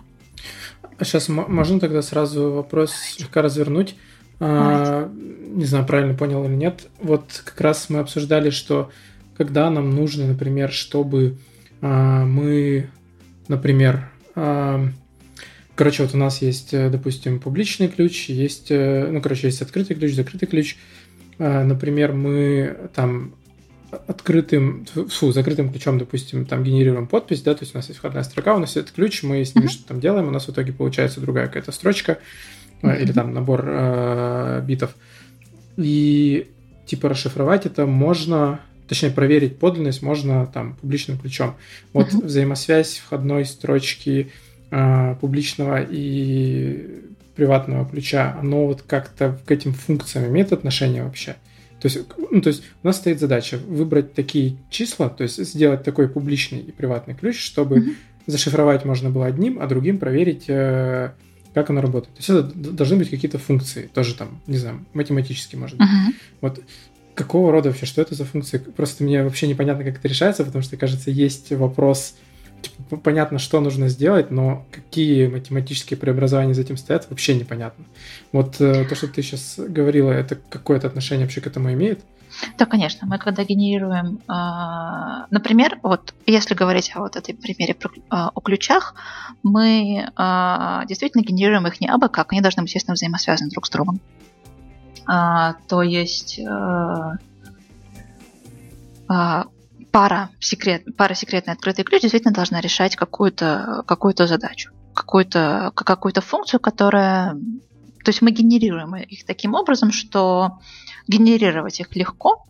Сейчас 1.01 1.29
можно 1.29 1.81
тогда 1.81 2.03
сразу 2.03 2.51
вопрос 2.53 2.93
слегка 2.93 3.43
развернуть. 3.43 3.95
А, 4.41 5.11
не 5.11 5.65
знаю, 5.65 5.87
правильно 5.87 6.15
понял 6.15 6.45
или 6.45 6.55
нет. 6.55 6.89
Вот 7.01 7.43
как 7.45 7.61
раз 7.61 7.89
мы 7.89 8.01
обсуждали, 8.01 8.51
что 8.51 8.91
когда 9.37 9.71
нам 9.71 9.91
нужно, 9.91 10.27
например, 10.27 10.71
чтобы 10.71 11.39
а, 11.81 12.25
мы, 12.25 12.91
например, 13.47 14.11
а, 14.35 14.89
короче, 15.79 16.03
вот 16.03 16.15
у 16.15 16.19
нас 16.19 16.43
есть, 16.43 16.75
э, 16.75 16.91
допустим, 16.91 17.39
публичный 17.39 17.87
ключ, 17.87 18.29
есть, 18.29 18.71
э, 18.71 19.09
ну, 19.11 19.23
короче, 19.23 19.47
есть 19.47 19.63
открытый 19.63 19.95
ключ, 19.95 20.15
закрытый 20.15 20.49
ключ. 20.49 20.77
А, 21.39 21.65
например, 21.65 22.13
мы 22.13 22.77
там 22.95 23.35
открытым, 24.07 24.87
фу, 24.87 25.33
закрытым 25.33 25.71
ключом, 25.71 25.99
допустим, 25.99 26.45
там 26.45 26.63
генерируем 26.63 27.07
подпись, 27.07 27.43
да, 27.43 27.55
то 27.55 27.63
есть 27.63 27.75
у 27.75 27.79
нас 27.79 27.89
есть 27.89 27.99
входная 27.99 28.23
строка, 28.23 28.55
у 28.55 28.59
нас 28.59 28.77
есть 28.77 28.93
ключ, 28.93 29.23
мы 29.23 29.45
с 29.45 29.55
ним 29.55 29.65
mm-hmm. 29.65 29.69
что-то 29.69 29.89
там 29.89 30.01
делаем, 30.01 30.29
у 30.29 30.31
нас 30.31 30.47
в 30.47 30.51
итоге 30.51 30.73
получается 30.73 31.21
другая 31.21 31.47
какая-то 31.47 31.73
строчка 31.73 32.19
mm-hmm. 32.83 33.03
или 33.03 33.13
там 33.13 33.33
набор 33.33 33.65
э, 33.67 34.63
битов. 34.67 34.95
И 35.77 36.51
типа 36.87 37.09
расшифровать 37.09 37.67
это 37.67 37.87
можно, 37.87 38.61
точнее 38.89 39.11
проверить 39.11 39.59
подлинность 39.59 40.03
можно 40.03 40.47
там 40.47 40.75
публичным 40.75 41.19
ключом. 41.19 41.57
Вот 41.93 42.09
mm-hmm. 42.09 42.25
взаимосвязь 42.27 42.99
входной 42.99 43.47
строчки 43.47 44.31
э, 44.71 45.15
публичного 45.21 45.83
и 45.83 47.05
приватного 47.37 47.89
ключа, 47.89 48.37
оно 48.39 48.67
вот 48.67 48.83
как-то 48.83 49.39
к 49.47 49.51
этим 49.51 49.73
функциям 49.73 50.27
имеет 50.27 50.53
отношение 50.53 51.05
вообще? 51.05 51.37
То 51.81 51.87
есть, 51.87 51.99
ну, 52.31 52.41
то 52.41 52.49
есть 52.49 52.63
у 52.83 52.87
нас 52.87 52.97
стоит 52.97 53.21
задача 53.21 53.59
выбрать 53.59 54.15
такие 54.15 54.57
числа, 54.71 55.09
то 55.09 55.23
есть 55.23 55.43
сделать 55.45 55.85
такой 55.85 56.09
публичный 56.09 56.61
и 56.61 56.73
приватный 56.73 57.15
ключ, 57.15 57.41
чтобы 57.41 57.79
mm-hmm. 57.79 57.95
зашифровать 58.27 58.85
можно 58.85 59.11
было 59.11 59.27
одним, 59.27 59.59
а 59.61 59.67
другим 59.67 59.99
проверить, 59.99 60.45
э, 60.49 61.13
как 61.55 61.71
оно 61.71 61.81
работает. 61.81 62.15
То 62.17 62.19
есть 62.19 62.31
это 62.31 62.73
должны 62.73 62.97
быть 62.97 63.11
какие-то 63.11 63.39
функции, 63.39 63.89
тоже 63.93 64.15
там, 64.15 64.41
не 64.47 64.59
знаю, 64.59 64.85
математические, 64.93 65.61
может 65.61 65.79
быть. 65.79 65.87
Mm-hmm. 65.87 66.15
Вот 66.41 66.61
какого 67.15 67.51
рода 67.53 67.71
вообще, 67.71 67.87
что 67.87 68.01
это 68.01 68.15
за 68.15 68.25
функции? 68.25 68.59
Просто 68.59 69.05
мне 69.05 69.23
вообще 69.23 69.49
непонятно, 69.49 69.85
как 69.85 69.99
это 69.99 70.09
решается, 70.09 70.45
потому 70.45 70.63
что, 70.63 70.77
кажется, 70.77 71.11
есть 71.11 71.51
вопрос 71.53 72.15
типа, 72.63 72.97
понятно, 72.97 73.39
что 73.39 73.61
нужно 73.61 73.89
сделать, 73.89 74.31
но 74.31 74.65
какие 74.71 75.27
математические 75.27 75.99
преобразования 75.99 76.55
за 76.55 76.63
этим 76.63 76.77
стоят, 76.77 77.09
вообще 77.11 77.35
непонятно. 77.35 77.85
Вот 78.33 78.61
э, 78.61 78.85
то, 78.85 78.95
что 78.95 79.09
ты 79.09 79.23
сейчас 79.23 79.55
говорила, 79.59 80.11
это 80.11 80.37
какое-то 80.37 80.87
отношение 80.87 81.27
вообще 81.27 81.41
к 81.41 81.47
этому 81.47 81.73
имеет? 81.73 82.01
Да, 82.59 82.67
конечно. 82.67 83.07
Мы 83.07 83.19
когда 83.19 83.45
генерируем, 83.45 84.21
э, 84.29 85.27
например, 85.31 85.79
вот 85.83 86.15
если 86.27 86.55
говорить 86.55 86.93
о 86.95 87.01
вот 87.01 87.17
этой 87.17 87.35
примере 87.35 87.75
про, 87.75 87.91
э, 87.91 88.01
о 88.11 88.41
ключах, 88.41 88.95
мы 89.43 90.09
э, 90.17 90.81
действительно 90.87 91.23
генерируем 91.23 91.67
их 91.67 91.81
не 91.81 91.89
абы 91.89 92.09
как, 92.09 92.33
они 92.33 92.41
должны 92.41 92.63
быть, 92.63 92.71
естественно, 92.71 92.95
взаимосвязаны 92.95 93.51
друг 93.51 93.67
с 93.67 93.71
другом. 93.71 94.01
Э, 95.09 95.55
то 95.69 95.83
есть 95.83 96.39
э, 96.39 97.17
э, 99.11 99.45
пара, 99.91 100.31
секрет, 100.41 100.85
пара 100.97 101.15
секретный 101.15 101.55
открытый 101.55 101.85
ключ 101.85 102.03
действительно 102.03 102.35
должна 102.35 102.61
решать 102.61 102.97
какую-то 102.97 103.85
какую 103.87 104.15
задачу, 104.17 104.73
какую-то 104.95 105.73
какую 105.75 106.13
функцию, 106.15 106.61
которая... 106.61 107.33
То 108.05 108.11
есть 108.11 108.23
мы 108.23 108.31
генерируем 108.31 108.95
их 108.97 109.25
таким 109.27 109.55
образом, 109.55 109.93
что 109.93 110.59
генерировать 111.09 111.81
их 111.81 111.95
легко. 111.97 112.45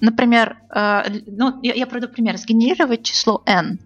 Например, 0.00 0.58
э, 0.74 1.20
ну, 1.26 1.60
я, 1.62 1.74
я 1.74 1.86
приведу 1.86 2.08
пример. 2.08 2.36
Сгенерировать 2.36 3.04
число 3.04 3.42
n, 3.46 3.78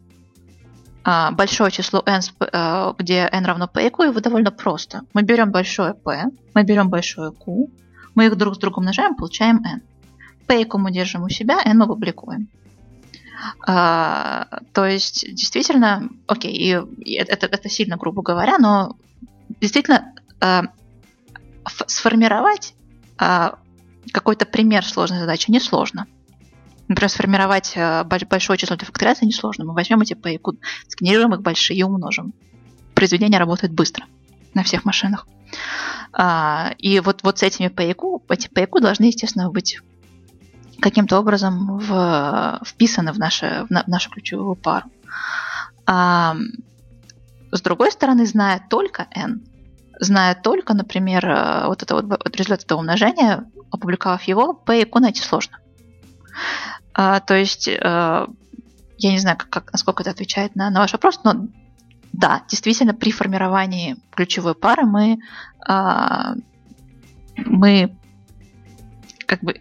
э, 1.04 1.30
большое 1.32 1.70
число 1.70 2.02
n, 2.06 2.20
э, 2.40 2.94
где 2.98 3.28
n 3.30 3.44
равно 3.44 3.68
p 3.68 3.86
и 3.86 3.90
q, 3.90 4.04
его 4.04 4.20
довольно 4.20 4.50
просто. 4.50 5.02
Мы 5.14 5.22
берем 5.22 5.50
большое 5.50 5.94
p, 5.94 6.24
мы 6.54 6.64
берем 6.64 6.88
большое 6.88 7.32
q, 7.32 7.70
мы 8.14 8.26
их 8.26 8.36
друг 8.36 8.54
с 8.54 8.58
другом 8.58 8.82
умножаем, 8.82 9.14
получаем 9.14 9.62
n. 9.64 9.82
P 10.46 10.62
и 10.62 10.64
q 10.64 10.78
мы 10.78 10.90
держим 10.90 11.22
у 11.22 11.28
себя, 11.28 11.60
n 11.64 11.78
мы 11.78 11.86
публикуем. 11.86 12.48
А, 13.66 14.60
то 14.72 14.86
есть, 14.86 15.26
действительно, 15.34 16.08
окей, 16.26 16.52
и, 16.52 17.14
это, 17.14 17.46
это 17.46 17.68
сильно 17.68 17.96
грубо 17.96 18.22
говоря, 18.22 18.58
но 18.58 18.96
действительно 19.60 20.14
а, 20.40 20.64
сформировать 21.86 22.74
а, 23.18 23.58
какой-то 24.12 24.46
пример 24.46 24.84
сложной 24.84 25.20
задачи 25.20 25.50
несложно. 25.50 26.06
Например, 26.88 27.10
сформировать 27.10 27.74
а, 27.76 28.04
большое 28.04 28.58
число 28.58 28.76
для 28.76 28.86
факторизации 28.86 29.26
несложно. 29.26 29.64
Мы 29.64 29.74
возьмем 29.74 30.00
эти 30.00 30.14
пайку, 30.14 30.56
сгенерируем 30.88 31.34
их 31.34 31.42
большие 31.42 31.78
и 31.78 31.82
умножим. 31.82 32.32
Произведение 32.94 33.38
работает 33.38 33.72
быстро 33.72 34.06
на 34.54 34.62
всех 34.64 34.84
машинах. 34.84 35.26
А, 36.12 36.72
и 36.78 37.00
вот, 37.00 37.22
вот 37.22 37.38
с 37.38 37.42
этими 37.42 37.68
пайку, 37.68 38.22
эти 38.28 38.48
пайку 38.48 38.80
должны, 38.80 39.04
естественно, 39.04 39.50
быть 39.50 39.78
каким-то 40.80 41.18
образом 41.18 41.78
в, 41.78 42.60
вписаны 42.64 43.12
в, 43.12 43.18
наше, 43.18 43.66
в, 43.68 43.70
на, 43.70 43.82
в 43.82 43.88
нашу 43.88 44.10
ключевую 44.10 44.54
пару. 44.54 44.90
А, 45.86 46.36
с 47.50 47.60
другой 47.62 47.90
стороны, 47.90 48.26
зная 48.26 48.62
только 48.68 49.06
n, 49.14 49.42
зная 49.98 50.34
только, 50.34 50.74
например, 50.74 51.26
э, 51.26 51.66
вот 51.66 51.82
это 51.82 51.94
вот 51.94 52.36
результат 52.36 52.64
этого 52.64 52.80
умножения, 52.80 53.50
опубликовав 53.70 54.22
его, 54.24 54.52
p 54.54 54.82
и 54.82 54.84
q 54.84 55.00
найти 55.00 55.22
сложно. 55.22 55.58
А, 56.92 57.20
то 57.20 57.34
есть, 57.34 57.68
а, 57.68 58.28
я 58.98 59.10
не 59.10 59.18
знаю, 59.18 59.36
как, 59.38 59.50
как, 59.50 59.72
насколько 59.72 60.02
это 60.02 60.10
отвечает 60.10 60.56
на, 60.56 60.70
на 60.70 60.80
ваш 60.80 60.92
вопрос, 60.92 61.20
но 61.24 61.46
да, 62.12 62.42
действительно, 62.48 62.94
при 62.94 63.12
формировании 63.12 63.96
ключевой 64.10 64.54
пары 64.54 64.84
мы, 64.84 65.18
а, 65.66 66.34
мы 67.36 67.96
как 69.26 69.40
бы 69.40 69.60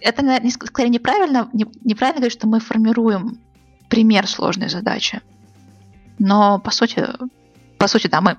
это 0.00 0.40
скорее 0.66 0.90
неправильно, 0.90 1.48
не, 1.52 1.66
неправильно 1.82 2.20
говорить, 2.20 2.38
что 2.38 2.46
мы 2.46 2.60
формируем 2.60 3.38
пример 3.88 4.26
сложной 4.26 4.68
задачи. 4.68 5.20
Но 6.18 6.58
по 6.58 6.70
сути, 6.70 7.06
по 7.78 7.86
сути, 7.86 8.06
да, 8.06 8.20
мы 8.20 8.38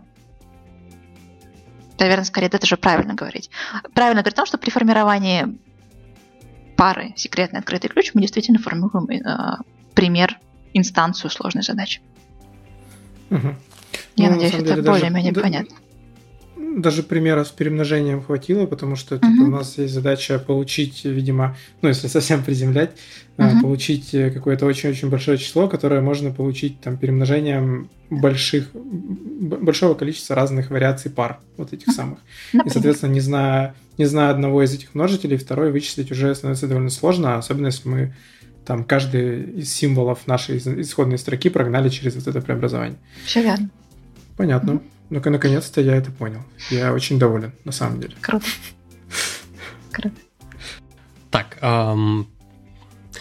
наверное, 2.00 2.26
скорее 2.26 2.48
это 2.48 2.66
же 2.66 2.78
правильно 2.78 3.14
говорить. 3.14 3.52
Правильно 3.94 4.22
говорить 4.22 4.34
о 4.34 4.38
том, 4.38 4.46
что 4.48 4.58
при 4.58 4.72
формировании 4.72 5.60
пары 6.76 7.14
секретный 7.16 7.60
открытый 7.60 7.92
ключ 7.92 8.12
мы 8.16 8.22
действительно 8.22 8.58
формируем 8.58 9.08
э, 9.08 9.58
пример, 9.94 10.40
инстанцию 10.74 11.30
сложной 11.30 11.62
задачи. 11.62 12.02
Угу. 13.30 13.56
Я 14.16 14.30
ну, 14.30 14.36
надеюсь, 14.36 14.56
это 14.56 14.82
более-менее 14.82 15.32
даже, 15.32 15.44
понятно 15.44 15.76
даже 16.78 17.04
примера 17.04 17.44
с 17.44 17.50
перемножением 17.50 18.22
хватило, 18.22 18.66
потому 18.66 18.96
что 18.96 19.16
типа, 19.16 19.26
uh-huh. 19.26 19.46
у 19.46 19.48
нас 19.48 19.78
есть 19.78 19.94
задача 19.94 20.40
получить, 20.40 21.04
видимо, 21.04 21.58
ну, 21.82 21.90
если 21.90 22.08
совсем 22.08 22.44
приземлять, 22.46 22.92
uh-huh. 23.38 23.62
получить 23.62 24.14
э, 24.14 24.32
какое-то 24.32 24.66
очень-очень 24.66 25.10
большое 25.10 25.38
число, 25.38 25.68
которое 25.68 26.02
можно 26.02 26.32
получить 26.32 26.80
там 26.80 26.98
перемножением 26.98 27.90
больших, 28.10 28.70
большого 28.74 29.94
количества 29.94 30.36
разных 30.36 30.70
вариаций 30.70 31.12
пар, 31.12 31.40
вот 31.58 31.74
этих 31.74 31.90
uh-huh. 31.90 31.94
самых. 31.94 32.20
Например. 32.54 32.68
И, 32.68 32.70
соответственно, 32.74 33.12
не 33.12 33.22
зная, 33.22 33.76
не 33.98 34.06
зная 34.06 34.30
одного 34.30 34.64
из 34.64 34.74
этих 34.74 34.94
множителей, 34.96 35.38
второй 35.38 35.72
вычислить 35.72 36.12
уже 36.12 36.34
становится 36.36 36.68
довольно 36.68 36.90
сложно, 36.90 37.38
особенно 37.38 37.68
если 37.68 37.88
мы 37.90 38.14
там 38.66 38.84
каждый 38.84 39.44
из 39.60 39.74
символов 39.74 40.28
нашей 40.28 40.58
исходной 40.58 41.18
строки 41.18 41.50
прогнали 41.50 41.90
через 41.90 42.16
вот 42.16 42.28
это 42.28 42.42
преобразование. 42.42 42.98
Все 43.26 43.42
верно. 43.42 43.70
Понятно. 44.38 44.72
Mm-hmm. 44.72 44.82
Ну-ка, 45.12 45.30
наконец-то 45.30 45.82
я 45.82 45.98
это 45.98 46.10
понял. 46.10 46.42
Я 46.70 46.94
очень 46.94 47.20
доволен, 47.20 47.52
на 47.66 47.74
самом 47.74 48.00
деле. 48.00 48.16
Круто. 48.22 48.46
Круто. 49.92 50.16
Так, 51.30 51.58
эм, 51.60 52.30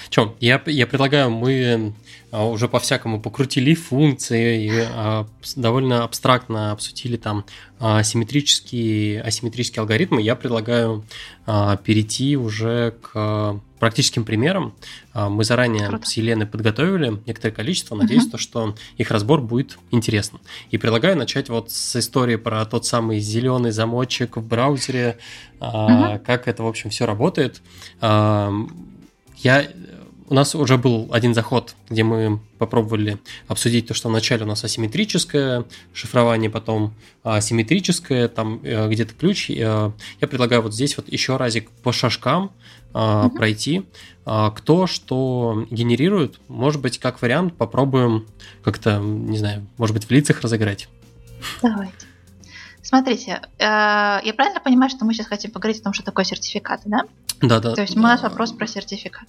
чем? 0.08 0.36
Я, 0.38 0.62
я 0.66 0.86
предлагаю, 0.86 1.30
мы 1.30 1.92
уже 2.32 2.68
по-всякому 2.68 3.20
покрутили 3.20 3.74
функции 3.74 4.66
и 4.66 4.86
а, 4.88 5.26
довольно 5.56 6.04
абстрактно 6.04 6.72
обсудили 6.72 7.16
там 7.16 7.44
симметрические, 7.80 9.22
асимметрические 9.22 9.80
алгоритмы. 9.80 10.20
Я 10.20 10.36
предлагаю 10.36 11.04
а, 11.46 11.76
перейти 11.76 12.36
уже 12.36 12.94
к 13.00 13.60
практическим 13.78 14.24
примерам. 14.24 14.74
Мы 15.14 15.42
заранее 15.42 15.88
Круто. 15.88 16.06
с 16.06 16.12
Еленой 16.12 16.46
подготовили 16.46 17.18
некоторое 17.26 17.54
количество. 17.54 17.96
Надеюсь, 17.96 18.24
угу. 18.24 18.32
то, 18.32 18.38
что 18.38 18.74
их 18.98 19.10
разбор 19.10 19.40
будет 19.40 19.78
интересным. 19.90 20.42
И 20.70 20.76
предлагаю 20.76 21.16
начать 21.16 21.48
вот 21.48 21.70
с 21.70 21.96
истории 21.96 22.36
про 22.36 22.66
тот 22.66 22.84
самый 22.84 23.20
зеленый 23.20 23.70
замочек 23.70 24.36
в 24.36 24.46
браузере, 24.46 25.16
угу. 25.60 26.20
как 26.26 26.46
это, 26.46 26.62
в 26.62 26.66
общем, 26.66 26.90
все 26.90 27.06
работает. 27.06 27.62
Я 28.02 29.66
у 30.30 30.34
нас 30.34 30.54
уже 30.54 30.78
был 30.78 31.08
один 31.10 31.34
заход, 31.34 31.74
где 31.90 32.04
мы 32.04 32.40
попробовали 32.58 33.18
обсудить 33.48 33.88
то, 33.88 33.94
что 33.94 34.08
вначале 34.08 34.44
у 34.44 34.46
нас 34.46 34.62
асимметрическое 34.62 35.64
шифрование, 35.92 36.48
потом 36.48 36.94
асимметрическое, 37.24 38.28
там 38.28 38.60
э, 38.62 38.88
где-то 38.88 39.12
ключ. 39.14 39.50
Э, 39.50 39.90
я 40.20 40.28
предлагаю 40.28 40.62
вот 40.62 40.72
здесь 40.72 40.96
вот 40.96 41.10
еще 41.12 41.36
разик 41.36 41.68
по 41.82 41.92
шажкам 41.92 42.52
угу. 42.94 43.30
пройти. 43.30 43.82
Кто 44.24 44.86
что 44.86 45.66
генерирует, 45.70 46.38
может 46.46 46.80
быть, 46.80 46.98
как 46.98 47.20
вариант 47.20 47.56
попробуем 47.56 48.26
как-то, 48.62 48.98
не 49.00 49.38
знаю, 49.38 49.66
может 49.78 49.94
быть, 49.94 50.04
в 50.04 50.10
лицах 50.12 50.42
разыграть. 50.42 50.88
Давайте. 51.60 52.09
Смотрите, 52.90 53.40
э, 53.58 53.62
я 53.62 54.34
правильно 54.36 54.58
понимаю, 54.58 54.90
что 54.90 55.04
мы 55.04 55.14
сейчас 55.14 55.28
хотим 55.28 55.52
поговорить 55.52 55.80
о 55.80 55.84
том, 55.84 55.92
что 55.92 56.02
такое 56.02 56.24
сертификаты, 56.24 56.82
да? 56.86 57.02
Да, 57.40 57.60
да. 57.60 57.76
То 57.76 57.82
есть 57.82 57.96
у 57.96 58.00
нас 58.00 58.20
вопрос 58.20 58.50
про 58.50 58.66
сертификат. 58.66 59.28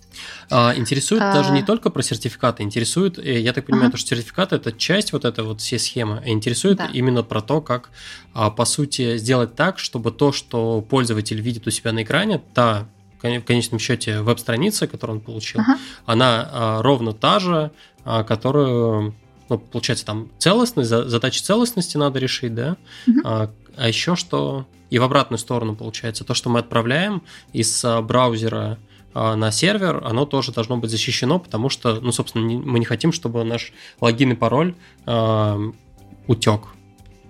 А, 0.49 0.73
интересует 0.75 1.21
а... 1.21 1.31
даже 1.31 1.51
не 1.51 1.61
только 1.61 1.91
про 1.91 2.01
сертификаты, 2.01 2.63
интересует, 2.63 3.19
э, 3.19 3.39
я 3.39 3.53
так 3.53 3.67
понимаю, 3.67 3.89
ага. 3.89 3.97
что 3.97 4.07
сертификаты 4.07 4.55
это 4.55 4.71
часть 4.71 5.13
вот 5.13 5.25
этой 5.25 5.43
вот 5.43 5.61
всей 5.61 5.77
схемы, 5.77 6.23
а 6.25 6.29
интересует 6.29 6.79
да. 6.79 6.89
именно 6.91 7.21
про 7.21 7.41
то, 7.41 7.61
как 7.61 7.91
а, 8.33 8.49
по 8.49 8.65
сути 8.65 9.17
сделать 9.17 9.53
так, 9.53 9.77
чтобы 9.77 10.11
то, 10.11 10.31
что 10.31 10.81
пользователь 10.81 11.39
видит 11.39 11.67
у 11.67 11.69
себя 11.69 11.91
на 11.91 12.01
экране, 12.01 12.41
та 12.55 12.87
в 13.21 13.41
конечном 13.41 13.77
счете 13.77 14.21
веб-страница, 14.21 14.87
которую 14.87 15.19
он 15.19 15.23
получил, 15.23 15.61
ага. 15.61 15.77
она 16.07 16.49
а, 16.51 16.81
ровно 16.81 17.13
та 17.13 17.37
же, 17.37 17.69
а, 18.05 18.23
которую 18.23 19.13
ну, 19.51 19.59
получается, 19.59 20.05
там 20.05 20.29
целостность, 20.37 20.89
задачи 20.89 21.41
целостности 21.41 21.97
надо 21.97 22.19
решить, 22.19 22.55
да, 22.55 22.77
угу. 23.05 23.19
а, 23.25 23.51
а 23.75 23.87
еще 23.89 24.15
что 24.15 24.65
и 24.89 24.97
в 24.97 25.03
обратную 25.03 25.39
сторону 25.39 25.75
получается, 25.75 26.23
то, 26.23 26.33
что 26.33 26.49
мы 26.49 26.59
отправляем 26.59 27.21
из 27.51 27.83
а, 27.83 28.01
браузера 28.01 28.79
а, 29.13 29.35
на 29.35 29.51
сервер, 29.51 30.03
оно 30.05 30.25
тоже 30.25 30.53
должно 30.53 30.77
быть 30.77 30.89
защищено, 30.89 31.37
потому 31.37 31.67
что, 31.67 31.99
ну, 31.99 32.13
собственно, 32.13 32.45
мы 32.45 32.79
не 32.79 32.85
хотим, 32.85 33.11
чтобы 33.11 33.43
наш 33.43 33.73
логин 33.99 34.31
и 34.31 34.35
пароль 34.35 34.73
э, 35.05 35.71
утек. 36.27 36.61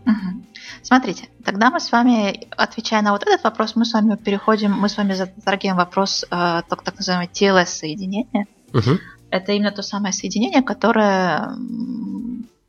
Угу. 0.05 0.45
Смотрите, 0.83 1.27
тогда 1.43 1.71
мы 1.71 1.79
с 1.79 1.91
вами, 1.91 2.47
отвечая 2.51 3.01
на 3.01 3.13
вот 3.13 3.23
этот 3.23 3.43
вопрос, 3.43 3.75
мы 3.75 3.85
с 3.85 3.93
вами 3.93 4.15
переходим, 4.15 4.73
мы 4.73 4.89
с 4.89 4.97
вами 4.97 5.13
затрагиваем 5.13 5.77
вопрос 5.77 6.23
э, 6.23 6.27
так, 6.29 6.83
так 6.83 6.97
называемого 6.97 7.31
TLS-соединения. 7.31 8.45
Угу 8.73 8.99
это 9.31 9.53
именно 9.53 9.71
то 9.71 9.81
самое 9.81 10.13
соединение, 10.13 10.61
которое, 10.61 11.55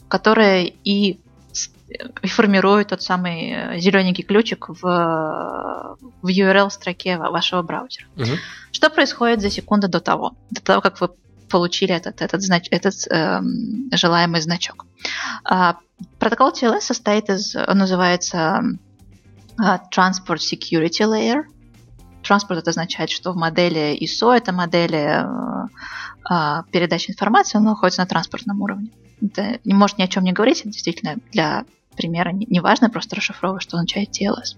которое 0.08 0.72
и 0.84 1.18
формирует 2.24 2.88
тот 2.88 3.02
самый 3.02 3.50
э, 3.50 3.78
зелененький 3.80 4.24
ключик 4.24 4.68
в, 4.68 4.80
в 6.22 6.26
URL-строке 6.26 7.18
вашего 7.18 7.62
браузера. 7.62 8.06
Угу. 8.16 8.38
Что 8.72 8.90
происходит 8.90 9.40
за 9.40 9.50
секунду 9.50 9.88
до 9.88 10.00
того, 10.00 10.32
до 10.50 10.62
того, 10.62 10.80
как 10.80 11.00
вы 11.00 11.10
получили 11.50 11.94
этот, 11.94 12.22
этот, 12.22 12.40
знач, 12.42 12.68
этот 12.70 12.94
э, 13.10 13.40
желаемый 13.92 14.40
значок? 14.40 14.86
А, 15.44 15.76
протокол 16.18 16.52
TLS 16.52 16.80
состоит 16.80 17.28
из, 17.28 17.54
он 17.54 17.78
называется 17.78 18.62
uh, 19.58 19.80
Transport 19.94 20.38
Security 20.38 21.04
Layer. 21.04 21.42
Транспорт 22.22 22.60
это 22.60 22.70
означает, 22.70 23.10
что 23.10 23.32
в 23.32 23.36
модели 23.36 23.98
ISO, 24.00 24.32
это 24.34 24.52
модели 24.52 25.26
э, 26.23 26.29
а, 26.29 26.64
передача 26.70 27.12
информации, 27.12 27.59
он 27.59 27.64
находится 27.64 28.01
на 28.01 28.07
транспортном 28.07 28.61
уровне. 28.61 28.91
Это 29.20 29.61
не 29.64 29.75
может 29.75 29.99
ни 29.99 30.03
о 30.03 30.09
чем 30.09 30.25
не 30.25 30.33
говорить, 30.33 30.61
это 30.61 30.70
действительно 30.70 31.16
для 31.33 31.64
примера 31.97 32.31
не 32.33 32.61
важно, 32.61 32.91
просто 32.91 33.16
расшифровывать, 33.16 33.62
что 33.62 33.77
означает 33.77 34.11
TLS. 34.11 34.57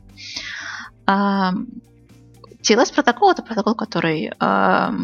А, 1.06 1.52
TLS 2.62 2.94
протокол 2.94 3.30
это 3.30 3.42
протокол, 3.42 3.74
который, 3.74 4.32
а, 4.38 4.94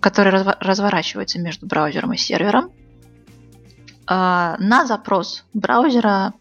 который 0.00 0.42
разворачивается 0.60 1.40
между 1.40 1.66
браузером 1.66 2.12
и 2.12 2.16
сервером. 2.16 2.70
На 4.08 4.84
запрос 4.86 5.44
браузера, 5.54 6.34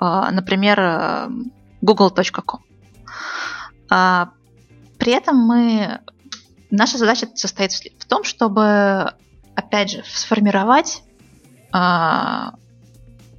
например, 0.00 1.28
google.com. 1.82 2.60
При 3.88 5.12
этом 5.12 5.36
мы 5.36 6.00
Наша 6.76 6.98
задача 6.98 7.28
состоит 7.34 7.70
в 7.72 8.04
том, 8.04 8.24
чтобы, 8.24 9.14
опять 9.54 9.90
же, 9.92 10.02
сформировать 10.08 11.04
э, 11.72 12.50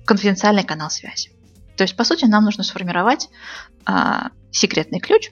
конфиденциальный 0.05 0.63
канал 0.63 0.89
связи. 0.89 1.31
То 1.75 1.83
есть, 1.83 1.97
по 1.97 2.05
сути, 2.05 2.23
нам 2.23 2.45
нужно 2.45 2.63
сформировать 2.63 3.29
э, 3.85 3.91
секретный 4.51 5.01
ключ, 5.01 5.31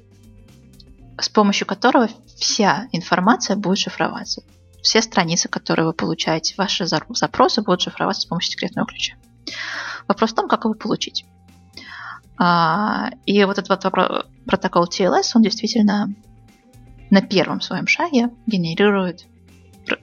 с 1.17 1.29
помощью 1.29 1.65
которого 1.65 2.09
вся 2.35 2.87
информация 2.91 3.55
будет 3.55 3.77
шифроваться. 3.77 4.43
Все 4.81 5.01
страницы, 5.01 5.47
которые 5.47 5.85
вы 5.85 5.93
получаете, 5.93 6.55
ваши 6.57 6.85
запросы 6.85 7.61
будут 7.61 7.83
шифроваться 7.83 8.23
с 8.23 8.25
помощью 8.25 8.51
секретного 8.51 8.85
ключа. 8.85 9.15
Вопрос 10.09 10.33
в 10.33 10.35
том, 10.35 10.49
как 10.49 10.65
его 10.65 10.73
получить. 10.73 11.23
А, 12.37 13.11
и 13.25 13.45
вот 13.45 13.59
этот 13.59 13.81
вот 13.85 14.25
протокол 14.45 14.89
TLS, 14.89 15.31
он 15.35 15.41
действительно 15.41 16.13
на 17.13 17.21
первом 17.21 17.61
своем 17.61 17.85
шаге 17.85 18.31
генерирует, 18.47 19.27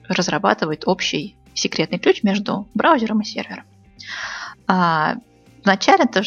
разрабатывает 0.07 0.87
общий 0.87 1.35
секретный 1.53 1.99
ключ 1.99 2.23
между 2.23 2.69
браузером 2.73 3.19
и 3.19 3.25
сервером. 3.25 3.65
А, 4.65 5.15
вначале 5.65 6.05
то, 6.05 6.23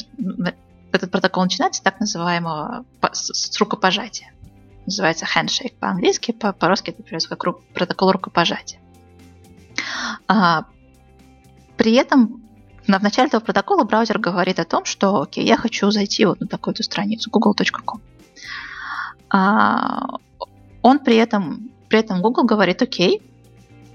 этот 0.93 1.11
протокол 1.11 1.45
начинается 1.45 1.81
с 1.81 1.83
так 1.83 2.01
называемого 2.01 2.85
с 3.13 3.59
рукопожатия. 3.59 4.35
Называется 4.85 5.25
handshake 5.25 5.73
по-английски, 5.81 6.33
по-русски 6.33 6.91
это 6.91 7.03
переводится 7.03 7.35
как 7.35 7.63
протокол 7.73 8.13
рукопожатия. 8.13 8.79
А, 10.29 10.67
при 11.79 11.95
этом 11.95 12.43
в 12.87 12.89
начале 12.91 13.29
этого 13.29 13.41
протокола 13.41 13.85
браузер 13.85 14.19
говорит 14.19 14.61
о 14.61 14.67
том, 14.67 14.85
что 14.85 15.23
окей, 15.23 15.47
я 15.47 15.57
хочу 15.57 15.91
зайти 15.91 16.27
вот 16.27 16.41
на 16.41 16.47
такую-то 16.47 16.83
страницу 16.83 17.31
google.com. 17.31 18.03
А, 19.31 20.19
он 20.85 20.99
при 20.99 21.17
этом, 21.17 21.71
при 21.89 21.99
этом 22.01 22.21
Google 22.21 22.45
говорит, 22.45 22.83
окей, 22.83 23.23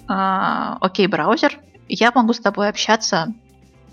э, 0.10 0.76
окей, 0.82 1.06
браузер, 1.06 1.60
я 1.88 2.12
могу 2.12 2.34
с 2.34 2.40
тобой 2.40 2.68
общаться, 2.68 3.28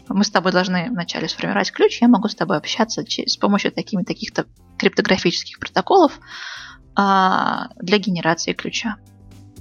мы 0.09 0.25
с 0.25 0.31
тобой 0.31 0.51
должны 0.51 0.89
вначале 0.89 1.29
сформировать 1.29 1.73
ключ, 1.73 2.01
я 2.01 2.09
могу 2.09 2.29
с 2.29 2.35
тобой 2.35 2.57
общаться 2.57 3.05
с 3.05 3.37
помощью 3.37 3.71
такими 3.71 4.03
таких-то 4.03 4.47
криптографических 4.79 5.59
протоколов 5.59 6.19
э, 6.19 7.03
для 7.83 7.99
генерации 7.99 8.55
ключа. 8.55 8.97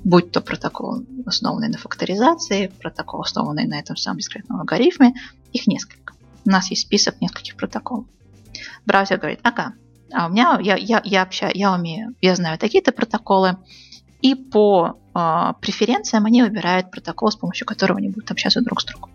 Будь 0.06 0.32
то 0.32 0.40
протокол, 0.40 1.06
основанный 1.26 1.68
на 1.68 1.78
факторизации, 1.78 2.72
протокол, 2.82 3.20
основанный 3.20 3.68
на 3.68 3.78
этом 3.78 3.98
самом 3.98 4.20
дискретном 4.20 4.62
алгоритме, 4.62 5.14
их 5.52 5.68
несколько. 5.68 6.14
У 6.46 6.50
нас 6.50 6.70
есть 6.70 6.84
список 6.84 7.20
нескольких 7.20 7.58
протоколов. 7.58 8.06
Браузер 8.86 9.18
говорит, 9.18 9.42
ага, 9.44 9.74
а 10.16 10.28
у 10.28 10.30
меня 10.30 10.58
я, 10.62 10.76
я, 10.78 11.02
я 11.04 11.22
общаюсь, 11.24 11.56
я 11.56 11.74
умею, 11.74 12.16
я 12.22 12.36
знаю 12.36 12.58
такие-то 12.58 12.94
протоколы, 12.94 13.58
и 14.22 14.34
по 14.34 14.98
э, 15.14 15.54
преференциям 15.60 16.26
они 16.26 16.42
выбирают 16.42 16.90
протокол, 16.90 17.30
с 17.30 17.36
помощью 17.36 17.68
которого 17.68 18.00
они 18.00 18.10
будут 18.10 18.32
общаться 18.32 18.62
друг 18.62 18.82
с 18.82 18.86
другом. 18.86 19.12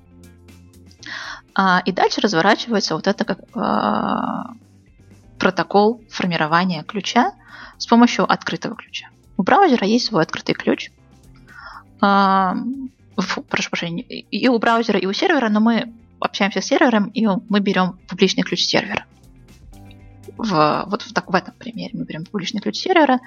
А, 1.55 1.83
и 1.87 1.93
дальше 1.93 2.21
разворачивается 2.21 2.95
вот 2.95 3.07
это 3.07 3.25
как 3.25 3.39
э, 3.41 4.53
протокол 5.39 6.05
формирования 6.11 6.85
ключа 6.85 7.33
с 7.79 7.87
помощью 7.87 8.31
открытого 8.31 8.77
ключа. 8.77 9.09
У 9.39 9.43
браузера 9.43 9.87
есть 9.87 10.07
свой 10.07 10.23
открытый 10.23 10.55
ключ. 10.55 10.91
Э, 12.03 12.53
фу, 13.17 13.43
прошу 13.43 13.71
прощения, 13.71 14.03
и 14.03 14.49
у 14.49 14.59
браузера, 14.59 14.99
и 14.99 15.07
у 15.07 15.15
сервера, 15.15 15.49
но 15.49 15.61
мы 15.61 15.95
общаемся 16.21 16.61
с 16.61 16.67
сервером, 16.67 17.09
и 17.09 17.27
мы 17.27 17.61
берем 17.61 17.99
публичный 18.07 18.43
ключ 18.43 18.65
сервера 18.65 19.07
в, 20.43 20.85
вот 20.87 21.03
в, 21.03 21.13
так, 21.13 21.31
в 21.31 21.35
этом 21.35 21.55
примере 21.55 21.91
мы 21.93 22.05
берем 22.05 22.25
публичный 22.25 22.61
ключ 22.61 22.77
сервера 22.77 23.21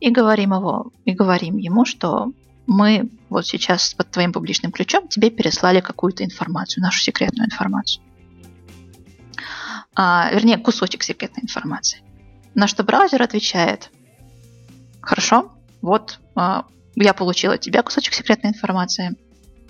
и 0.00 0.10
говорим 0.10 0.52
его, 0.52 0.92
и 1.04 1.12
говорим 1.12 1.56
ему, 1.56 1.84
что 1.84 2.32
мы 2.66 3.10
вот 3.28 3.46
сейчас 3.46 3.94
под 3.94 4.10
твоим 4.10 4.32
публичным 4.32 4.72
ключом 4.72 5.08
тебе 5.08 5.30
переслали 5.30 5.80
какую-то 5.80 6.24
информацию, 6.24 6.82
нашу 6.82 7.00
секретную 7.00 7.46
информацию. 7.46 8.02
А, 9.94 10.30
вернее, 10.32 10.58
кусочек 10.58 11.02
секретной 11.02 11.42
информации. 11.42 12.00
На 12.54 12.66
что 12.66 12.84
браузер 12.84 13.22
отвечает, 13.22 13.90
хорошо, 15.00 15.52
вот 15.82 16.20
а, 16.34 16.66
я 16.94 17.14
получил 17.14 17.52
от 17.52 17.60
тебя 17.60 17.82
кусочек 17.82 18.14
секретной 18.14 18.50
информации, 18.50 19.16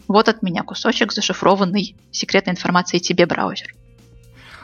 вот 0.08 0.28
от 0.28 0.42
меня 0.42 0.62
кусочек 0.62 1.12
зашифрованной 1.12 1.96
секретной 2.10 2.52
информации 2.52 2.98
тебе, 2.98 3.26
браузер. 3.26 3.74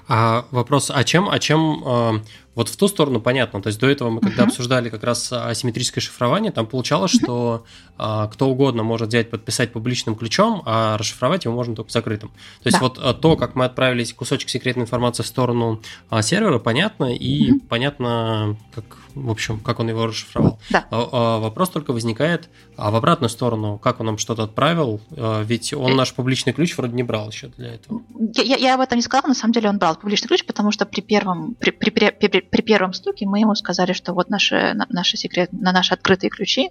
А 0.08 0.44
вопрос, 0.50 0.90
а 0.94 1.02
чем, 1.04 1.28
а 1.28 1.38
чем 1.38 1.82
э, 1.84 2.20
вот 2.56 2.70
в 2.70 2.76
ту 2.76 2.88
сторону 2.88 3.20
понятно. 3.20 3.62
То 3.62 3.68
есть 3.68 3.78
до 3.78 3.86
этого 3.86 4.08
мы, 4.10 4.20
когда 4.20 4.44
uh-huh. 4.44 4.48
обсуждали 4.48 4.88
как 4.88 5.04
раз 5.04 5.30
асимметрическое 5.30 6.02
шифрование, 6.02 6.50
там 6.50 6.66
получалось, 6.66 7.14
uh-huh. 7.14 7.22
что 7.22 7.64
а, 7.98 8.26
кто 8.28 8.48
угодно 8.48 8.82
может 8.82 9.08
взять, 9.08 9.30
подписать 9.30 9.72
публичным 9.72 10.16
ключом, 10.16 10.62
а 10.64 10.96
расшифровать 10.96 11.44
его 11.44 11.54
можно 11.54 11.76
только 11.76 11.92
закрытым. 11.92 12.30
То 12.62 12.68
есть 12.68 12.78
да. 12.78 12.82
вот 12.82 12.98
а, 12.98 13.12
то, 13.12 13.36
как 13.36 13.54
мы 13.54 13.66
отправили 13.66 14.04
кусочек 14.04 14.48
секретной 14.48 14.84
информации 14.84 15.22
в 15.22 15.26
сторону 15.26 15.82
а, 16.08 16.22
сервера, 16.22 16.58
понятно, 16.58 17.14
и 17.14 17.50
uh-huh. 17.50 17.60
понятно, 17.68 18.56
как, 18.74 18.84
в 19.14 19.30
общем, 19.30 19.60
как 19.60 19.78
он 19.78 19.90
его 19.90 20.06
расшифровал. 20.06 20.58
Да. 20.70 20.86
А, 20.90 21.08
а, 21.12 21.38
вопрос 21.40 21.68
только 21.68 21.92
возникает, 21.92 22.48
а 22.78 22.90
в 22.90 22.96
обратную 22.96 23.28
сторону, 23.28 23.78
как 23.78 24.00
он 24.00 24.06
нам 24.06 24.16
что-то 24.16 24.44
отправил, 24.44 25.02
а, 25.10 25.42
ведь 25.42 25.74
он 25.74 25.92
э. 25.92 25.94
наш 25.94 26.14
публичный 26.14 26.54
ключ 26.54 26.74
вроде 26.78 26.94
не 26.94 27.02
брал 27.02 27.28
еще 27.28 27.48
для 27.48 27.74
этого. 27.74 28.02
Я, 28.34 28.42
я, 28.42 28.56
я 28.56 28.74
об 28.76 28.80
этом 28.80 28.96
не 28.96 29.02
сказала, 29.02 29.28
на 29.28 29.34
самом 29.34 29.52
деле 29.52 29.68
он 29.68 29.76
брал 29.76 29.96
публичный 29.96 30.28
ключ, 30.28 30.46
потому 30.46 30.72
что 30.72 30.86
при 30.86 31.02
первом, 31.02 31.54
при, 31.54 31.70
при, 31.70 31.90
при, 31.90 32.10
при 32.10 32.45
первом 32.50 32.92
стуке 32.92 33.26
мы 33.26 33.40
ему 33.40 33.54
сказали, 33.54 33.92
что 33.92 34.12
вот 34.12 34.28
наши, 34.28 34.74
наши 34.88 35.16
секрет, 35.16 35.50
на 35.52 35.72
наши 35.72 35.94
открытые 35.94 36.30
ключи, 36.30 36.70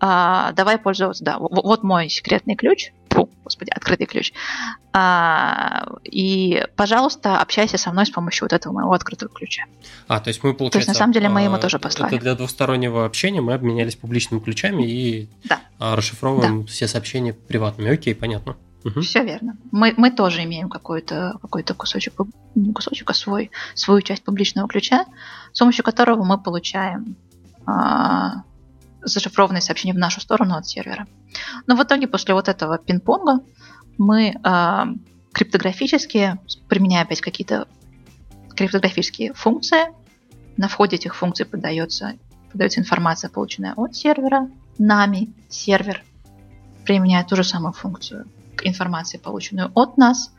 а, 0.00 0.52
давай 0.52 0.78
пользоваться, 0.78 1.24
да, 1.24 1.38
вот 1.38 1.82
мой 1.82 2.08
секретный 2.08 2.56
ключ, 2.56 2.92
фу, 3.10 3.28
господи, 3.44 3.70
открытый 3.70 4.06
ключ, 4.06 4.32
а, 4.92 5.86
и, 6.04 6.64
пожалуйста, 6.76 7.40
общайся 7.40 7.78
со 7.78 7.90
мной 7.92 8.06
с 8.06 8.10
помощью 8.10 8.44
вот 8.44 8.52
этого 8.52 8.72
моего 8.72 8.92
открытого 8.92 9.30
ключа. 9.30 9.64
А, 10.06 10.20
то 10.20 10.28
есть 10.28 10.42
мы, 10.42 10.54
получается... 10.54 10.72
То 10.72 10.78
есть, 10.78 10.88
на 10.88 10.94
самом 10.94 11.12
деле, 11.12 11.28
мы 11.28 11.42
ему 11.42 11.56
а, 11.56 11.58
тоже 11.58 11.78
послали. 11.78 12.14
Это 12.14 12.22
для 12.22 12.34
двустороннего 12.34 13.04
общения 13.04 13.40
мы 13.40 13.54
обменялись 13.54 13.96
публичными 13.96 14.40
ключами 14.40 14.84
и 14.84 15.28
да. 15.44 15.60
расшифровываем 15.78 16.62
да. 16.62 16.66
все 16.68 16.88
сообщения 16.88 17.32
приватными. 17.32 17.90
Окей, 17.90 18.14
понятно. 18.14 18.56
Угу. 18.84 19.00
Все 19.00 19.24
верно. 19.24 19.56
Мы, 19.72 19.94
мы 19.96 20.10
тоже 20.10 20.44
имеем 20.44 20.68
какой-то 20.68 21.38
какой 21.42 21.62
кусочек, 21.64 22.14
не 22.54 22.72
кусочек, 22.72 23.10
а 23.10 23.14
свой, 23.14 23.50
свою 23.74 24.02
часть 24.02 24.24
публичного 24.24 24.68
ключа, 24.68 25.04
с 25.52 25.58
помощью 25.58 25.84
которого 25.84 26.24
мы 26.24 26.40
получаем 26.40 27.16
а, 27.66 28.44
зашифрованные 29.02 29.62
сообщения 29.62 29.94
в 29.94 29.98
нашу 29.98 30.20
сторону 30.20 30.54
от 30.54 30.66
сервера. 30.66 31.06
Но 31.66 31.76
в 31.76 31.82
итоге 31.82 32.06
после 32.06 32.34
вот 32.34 32.48
этого 32.48 32.78
пинг-понга 32.78 33.40
мы 33.98 34.36
а, 34.44 34.88
криптографически, 35.32 36.38
применяя 36.68 37.02
опять 37.02 37.20
какие-то 37.20 37.66
криптографические 38.54 39.34
функции, 39.34 39.92
на 40.56 40.68
входе 40.68 40.96
этих 40.96 41.14
функций 41.14 41.46
подается, 41.46 42.14
подается 42.52 42.80
информация, 42.80 43.30
полученная 43.30 43.74
от 43.74 43.94
сервера, 43.94 44.50
нами, 44.78 45.32
сервер 45.48 46.04
применяет 46.84 47.28
ту 47.28 47.36
же 47.36 47.44
самую 47.44 47.72
функцию 47.72 48.26
информации, 48.66 49.18
полученную 49.18 49.70
от 49.74 49.96
нас, 49.96 50.32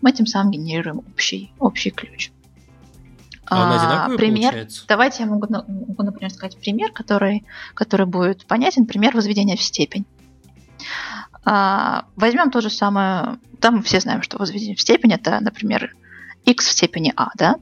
мы 0.00 0.12
тем 0.12 0.26
самым 0.26 0.52
генерируем 0.52 0.98
общий, 0.98 1.52
общий 1.58 1.90
ключ. 1.90 2.30
А 3.46 3.64
он 3.64 3.78
одинаковый 3.78 4.18
пример, 4.18 4.50
получается? 4.50 4.84
Давайте 4.88 5.22
я 5.22 5.28
могу, 5.28 5.46
могу, 5.48 6.02
например, 6.02 6.30
сказать 6.30 6.58
пример, 6.58 6.92
который, 6.92 7.44
который 7.74 8.06
будет 8.06 8.44
понятен. 8.46 8.86
Пример 8.86 9.14
возведения 9.14 9.56
в 9.56 9.62
степень. 9.62 10.04
А, 11.44 12.06
возьмем 12.16 12.50
то 12.50 12.60
же 12.60 12.70
самое, 12.70 13.38
там 13.60 13.76
мы 13.76 13.82
все 13.82 14.00
знаем, 14.00 14.22
что 14.22 14.36
возведение 14.36 14.74
в 14.74 14.80
степень 14.80 15.12
это, 15.12 15.38
например, 15.40 15.94
x 16.44 16.66
в 16.66 16.72
степени 16.72 17.12
a, 17.16 17.30
да? 17.36 17.56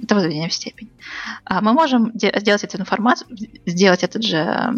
Это 0.00 0.14
возведение 0.14 0.48
в 0.48 0.54
степень. 0.54 0.90
А 1.44 1.60
мы 1.60 1.72
можем 1.72 2.12
сделать 2.14 2.62
эту 2.62 2.78
информацию, 2.78 3.28
сделать 3.66 4.04
этот 4.04 4.22
же 4.22 4.72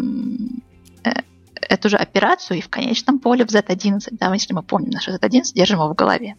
эту 1.69 1.87
же 1.89 1.97
операцию 1.97 2.57
и 2.57 2.61
в 2.61 2.69
конечном 2.69 3.19
поле 3.19 3.45
в 3.45 3.49
Z11, 3.49 4.09
да, 4.11 4.33
если 4.33 4.53
мы 4.53 4.63
помним 4.63 4.89
наш 4.89 5.07
Z11, 5.07 5.53
держим 5.53 5.79
его 5.79 5.89
в 5.89 5.95
голове. 5.95 6.35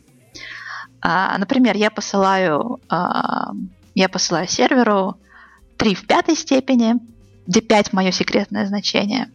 А, 1.01 1.39
например, 1.39 1.76
я 1.76 1.91
посылаю, 1.91 2.81
а, 2.89 3.53
я 3.95 4.09
посылаю 4.09 4.49
серверу 4.49 5.16
3 5.78 5.95
в 5.95 6.07
пятой 6.07 6.37
степени, 6.37 6.97
где 7.47 7.61
5 7.61 7.93
мое 7.93 8.11
секретное 8.11 8.66
значение, 8.66 9.31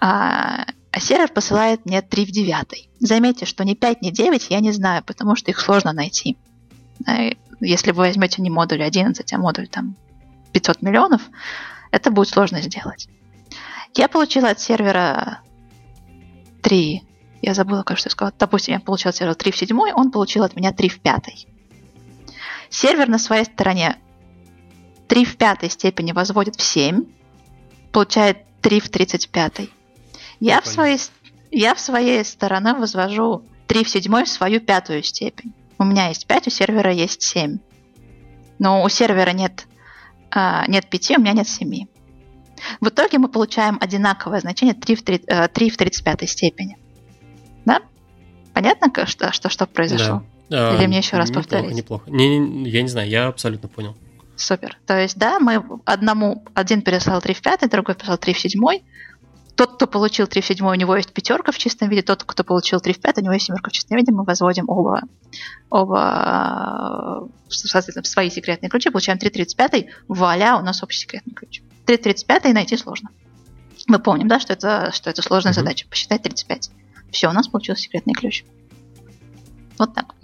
а, 0.00 0.64
а 0.92 1.00
сервер 1.00 1.28
посылает 1.28 1.84
мне 1.84 2.00
3 2.00 2.24
в 2.24 2.30
девятой. 2.30 2.88
Заметьте, 3.00 3.44
что 3.44 3.64
ни 3.64 3.74
5, 3.74 4.02
ни 4.02 4.10
9 4.10 4.46
я 4.50 4.60
не 4.60 4.72
знаю, 4.72 5.02
потому 5.04 5.36
что 5.36 5.50
их 5.50 5.60
сложно 5.60 5.92
найти. 5.92 6.38
Если 7.60 7.90
вы 7.90 8.04
возьмете 8.04 8.40
не 8.40 8.50
модуль 8.50 8.82
11, 8.82 9.32
а 9.32 9.38
модуль 9.38 9.68
там 9.68 9.96
500 10.52 10.82
миллионов, 10.82 11.22
это 11.90 12.10
будет 12.10 12.28
сложно 12.28 12.62
сделать. 12.62 13.08
Я 13.94 14.08
получила 14.08 14.50
от 14.50 14.60
сервера 14.60 15.40
3. 16.62 17.02
Я 17.42 17.54
забыла, 17.54 17.82
как 17.82 17.98
что 17.98 18.08
я 18.08 18.10
сказала. 18.10 18.34
Допустим, 18.38 18.74
я 18.74 18.80
получила 18.80 19.10
от 19.10 19.16
сервера 19.16 19.34
3 19.34 19.52
в 19.52 19.56
7, 19.56 19.78
он 19.94 20.10
получил 20.10 20.44
от 20.44 20.56
меня 20.56 20.72
3 20.72 20.88
в 20.88 21.00
5. 21.00 21.46
Сервер 22.70 23.08
на 23.08 23.18
своей 23.18 23.44
стороне 23.44 23.96
3 25.08 25.24
в 25.24 25.36
пятой 25.36 25.70
степени 25.70 26.12
возводит 26.12 26.56
в 26.56 26.62
7, 26.62 27.04
получает 27.92 28.38
3 28.60 28.80
в 28.80 28.88
35. 28.90 29.70
Я 30.40 30.60
в, 30.60 30.66
своей, 30.66 30.98
я 31.50 31.74
в 31.74 31.80
своей 31.80 32.24
стороне 32.24 32.74
возвожу 32.74 33.42
3 33.66 33.84
в 33.84 33.88
7 33.88 34.24
в 34.24 34.28
свою 34.28 34.60
пятую 34.60 35.02
степень. 35.02 35.52
У 35.78 35.84
меня 35.84 36.08
есть 36.08 36.26
5, 36.26 36.48
у 36.48 36.50
сервера 36.50 36.92
есть 36.92 37.22
7. 37.22 37.58
Но 38.58 38.82
у 38.82 38.88
сервера 38.88 39.30
нет, 39.30 39.66
а, 40.30 40.66
нет 40.66 40.88
5, 40.88 41.18
у 41.18 41.20
меня 41.20 41.32
нет 41.32 41.48
7. 41.48 41.86
В 42.80 42.88
итоге 42.88 43.18
мы 43.18 43.28
получаем 43.28 43.78
одинаковое 43.80 44.40
значение 44.40 44.74
3 44.74 44.94
в, 44.94 45.02
3, 45.02 45.18
3 45.52 45.70
в 45.70 45.76
35 45.76 46.28
степени. 46.28 46.78
Да? 47.64 47.80
Понятно, 48.54 48.90
что, 49.06 49.32
что, 49.32 49.48
что 49.48 49.66
произошло? 49.66 50.22
Да. 50.48 50.74
Или 50.74 50.86
мне 50.86 50.98
еще 50.98 51.16
раз 51.16 51.28
неплохо, 51.28 51.48
повторить? 51.48 51.76
Неплохо, 51.76 52.10
не, 52.10 52.38
не, 52.38 52.70
я 52.70 52.82
не 52.82 52.88
знаю, 52.88 53.08
я 53.08 53.26
абсолютно 53.26 53.68
понял. 53.68 53.96
Супер. 54.36 54.78
То 54.86 54.98
есть, 54.98 55.18
да, 55.18 55.38
мы 55.40 55.62
одному, 55.84 56.44
один 56.54 56.82
переслал 56.82 57.20
3 57.20 57.34
в 57.34 57.42
5, 57.42 57.68
другой 57.70 57.94
переслал 57.94 58.18
3 58.18 58.32
в 58.32 58.38
7. 58.38 58.60
Тот, 59.56 59.74
кто 59.74 59.86
получил 59.88 60.28
3 60.28 60.40
в 60.40 60.46
7, 60.46 60.66
у 60.66 60.74
него 60.74 60.96
есть 60.96 61.12
пятерка 61.12 61.50
в 61.50 61.58
чистом 61.58 61.88
виде, 61.88 62.02
тот, 62.02 62.22
кто 62.22 62.44
получил 62.44 62.80
3 62.80 62.92
в 62.92 63.00
5, 63.00 63.18
у 63.18 63.20
него 63.22 63.32
есть 63.32 63.46
семерка 63.46 63.70
в 63.70 63.72
чистом 63.72 63.96
виде, 63.96 64.12
мы 64.12 64.22
возводим 64.22 64.68
оба, 64.68 65.02
оба 65.68 67.28
соответственно, 67.48 68.04
свои 68.04 68.30
секретные 68.30 68.70
ключи, 68.70 68.90
получаем 68.90 69.18
3 69.18 69.30
35, 69.30 69.86
вуаля, 70.06 70.56
у 70.56 70.62
нас 70.62 70.82
общий 70.84 71.00
секретный 71.00 71.34
ключ. 71.34 71.62
3.35 71.88 72.52
найти 72.52 72.76
сложно. 72.76 73.10
Мы 73.86 73.98
помним, 73.98 74.28
да, 74.28 74.38
что 74.40 74.52
это, 74.52 74.92
что 74.92 75.08
это 75.08 75.22
сложная 75.22 75.52
mm-hmm. 75.52 75.56
задача, 75.56 75.86
посчитать 75.88 76.22
35. 76.22 76.70
Все, 77.10 77.28
у 77.28 77.32
нас 77.32 77.48
получился 77.48 77.82
секретный 77.82 78.12
ключ. 78.12 78.44
Вот 79.78 79.94
так. 79.94 80.14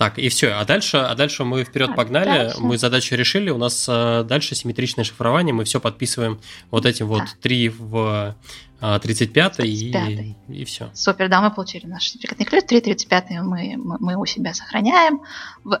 Так, 0.00 0.18
и 0.18 0.30
все. 0.30 0.52
А 0.52 0.64
дальше, 0.64 0.96
а 0.96 1.14
дальше 1.14 1.44
мы 1.44 1.62
вперед 1.62 1.90
а 1.90 1.92
погнали. 1.92 2.24
Дальше. 2.24 2.60
Мы 2.60 2.78
задачу 2.78 3.16
решили. 3.16 3.50
У 3.50 3.58
нас 3.58 3.84
а, 3.86 4.24
дальше 4.24 4.54
симметричное 4.54 5.04
шифрование. 5.04 5.52
Мы 5.52 5.64
все 5.64 5.78
подписываем 5.78 6.40
вот 6.70 6.86
этим 6.86 7.06
вот 7.06 7.24
3 7.42 7.68
в 7.68 8.34
а, 8.80 8.98
35, 8.98 9.56
35. 9.56 10.08
И, 10.08 10.36
и 10.48 10.64
все. 10.64 10.90
Супер, 10.94 11.28
да, 11.28 11.42
мы 11.42 11.50
получили 11.50 11.84
наш 11.86 12.08
секретный 12.08 12.46
ключ. 12.46 12.64
3 12.64 12.80
35 12.80 13.30
мы, 13.42 13.74
мы, 13.76 13.96
мы 14.00 14.16
у 14.16 14.24
себя 14.24 14.54
сохраняем. 14.54 15.20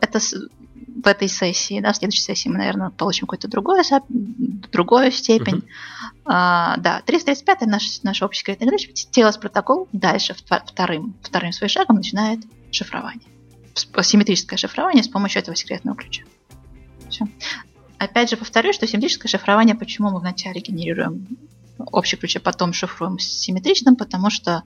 Это 0.02 0.20
в 1.02 1.06
этой 1.06 1.28
сессии, 1.28 1.80
да, 1.80 1.92
в 1.92 1.96
следующей 1.96 2.22
сессии 2.22 2.48
мы, 2.48 2.58
наверное, 2.58 2.90
получим 2.90 3.26
какую-то 3.26 3.48
другую, 3.48 3.82
другую 4.72 5.12
степень. 5.12 5.56
Uh-huh. 5.56 6.12
А, 6.24 6.76
да, 6.78 7.02
335 7.06 7.62
наш, 7.62 8.02
наш 8.02 8.22
общий 8.22 8.40
секретный 8.40 8.68
ключ. 8.68 8.88
Телос 9.10 9.36
протокол 9.36 9.88
дальше 9.92 10.34
вторым, 10.34 11.14
вторым 11.22 11.52
своим 11.52 11.70
шагом 11.70 11.96
начинает 11.96 12.40
шифрование 12.70 13.30
симметрическое 14.02 14.56
шифрование 14.56 15.02
с 15.02 15.08
помощью 15.08 15.40
этого 15.40 15.56
секретного 15.56 15.96
ключа. 15.96 16.24
Все. 17.08 17.26
Опять 17.98 18.30
же 18.30 18.36
повторю, 18.36 18.72
что 18.72 18.86
симметрическое 18.86 19.28
шифрование, 19.28 19.74
почему 19.74 20.10
мы 20.10 20.20
вначале 20.20 20.60
генерируем 20.60 21.26
общий 21.78 22.16
ключ, 22.16 22.36
а 22.36 22.40
потом 22.40 22.72
шифруем 22.72 23.18
с 23.18 23.26
симметричным, 23.26 23.96
потому 23.96 24.30
что 24.30 24.62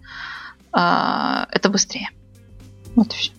э, 0.73 1.47
это 1.51 1.69
быстрее. 1.69 2.11
Вот 2.95 3.13
и 3.13 3.17
все. 3.17 3.33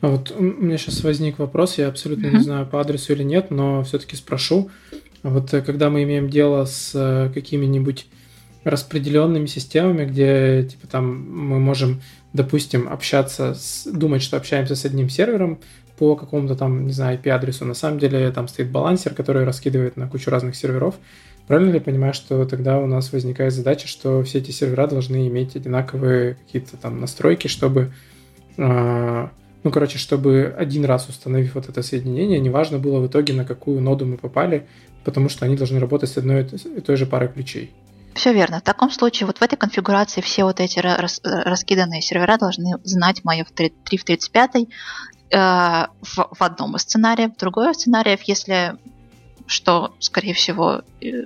А 0.00 0.08
вот 0.08 0.32
у 0.36 0.42
меня 0.42 0.78
сейчас 0.78 1.02
возник 1.02 1.38
вопрос, 1.38 1.78
я 1.78 1.88
абсолютно 1.88 2.26
mm-hmm. 2.26 2.36
не 2.36 2.42
знаю 2.42 2.66
по 2.66 2.80
адресу 2.80 3.12
или 3.12 3.22
нет, 3.22 3.50
но 3.50 3.82
все-таки 3.82 4.16
спрошу. 4.16 4.70
Вот 5.22 5.52
э, 5.54 5.62
когда 5.62 5.90
мы 5.90 6.02
имеем 6.04 6.28
дело 6.30 6.64
с 6.64 6.92
э, 6.94 7.30
какими-нибудь 7.32 8.06
распределенными 8.64 9.46
системами, 9.46 10.04
где 10.04 10.68
типа 10.68 10.86
там 10.88 11.30
мы 11.30 11.58
можем 11.60 12.00
допустим, 12.36 12.88
общаться, 12.88 13.54
с, 13.54 13.86
думать, 13.86 14.22
что 14.22 14.36
общаемся 14.36 14.76
с 14.76 14.84
одним 14.84 15.08
сервером 15.08 15.58
по 15.98 16.14
какому-то 16.14 16.54
там, 16.54 16.86
не 16.86 16.92
знаю, 16.92 17.18
IP-адресу. 17.18 17.64
На 17.64 17.74
самом 17.74 17.98
деле 17.98 18.30
там 18.30 18.46
стоит 18.46 18.70
балансер, 18.70 19.14
который 19.14 19.44
раскидывает 19.44 19.96
на 19.96 20.06
кучу 20.08 20.30
разных 20.30 20.54
серверов. 20.54 20.96
Правильно 21.48 21.70
ли 21.70 21.76
я 21.76 21.80
понимаю, 21.80 22.12
что 22.12 22.44
тогда 22.44 22.78
у 22.78 22.86
нас 22.86 23.12
возникает 23.12 23.54
задача, 23.54 23.88
что 23.88 24.22
все 24.22 24.38
эти 24.38 24.50
сервера 24.50 24.86
должны 24.86 25.26
иметь 25.28 25.56
одинаковые 25.56 26.34
какие-то 26.34 26.76
там 26.76 27.00
настройки, 27.00 27.48
чтобы, 27.48 27.92
э, 28.58 29.28
ну, 29.66 29.72
короче, 29.72 29.98
чтобы 29.98 30.54
один 30.56 30.84
раз 30.84 31.08
установив 31.08 31.56
вот 31.56 31.68
это 31.68 31.82
соединение, 31.82 32.38
неважно 32.38 32.78
было 32.78 33.00
в 33.00 33.08
итоге, 33.08 33.34
на 33.34 33.44
какую 33.44 33.80
ноду 33.80 34.06
мы 34.06 34.16
попали, 34.16 34.68
потому 35.02 35.28
что 35.28 35.44
они 35.44 35.56
должны 35.56 35.80
работать 35.80 36.08
с 36.08 36.16
одной 36.16 36.44
и 36.44 36.80
той 36.80 36.96
же 36.96 37.04
парой 37.04 37.28
ключей. 37.28 37.74
Все 38.14 38.32
верно. 38.32 38.60
В 38.60 38.62
таком 38.62 38.92
случае 38.92 39.26
вот 39.26 39.38
в 39.38 39.42
этой 39.42 39.56
конфигурации 39.56 40.20
все 40.20 40.44
вот 40.44 40.60
эти 40.60 40.78
рас, 40.78 41.20
раскиданные 41.24 42.00
сервера 42.00 42.38
должны 42.38 42.78
знать 42.84 43.24
мое 43.24 43.42
в 43.42 43.50
3, 43.50 43.74
3 43.84 43.98
в 43.98 44.04
35 44.04 44.54
э, 44.54 44.66
в, 45.32 45.88
в 46.14 46.42
одном 46.42 46.76
из 46.76 46.82
сценариев. 46.82 47.34
В 47.34 47.40
другой 47.40 47.72
из 47.72 47.78
сценариев, 47.78 48.22
если 48.22 48.76
что, 49.48 49.96
скорее 49.98 50.34
всего, 50.34 50.82
э, 51.00 51.24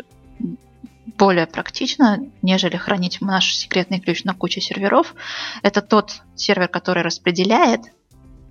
более 1.18 1.46
практично, 1.46 2.20
нежели 2.40 2.78
хранить 2.78 3.20
наш 3.20 3.54
секретный 3.54 4.00
ключ 4.00 4.24
на 4.24 4.32
куче 4.32 4.62
серверов, 4.62 5.14
это 5.62 5.82
тот 5.82 6.22
сервер, 6.36 6.68
который 6.68 7.02
распределяет, 7.02 7.82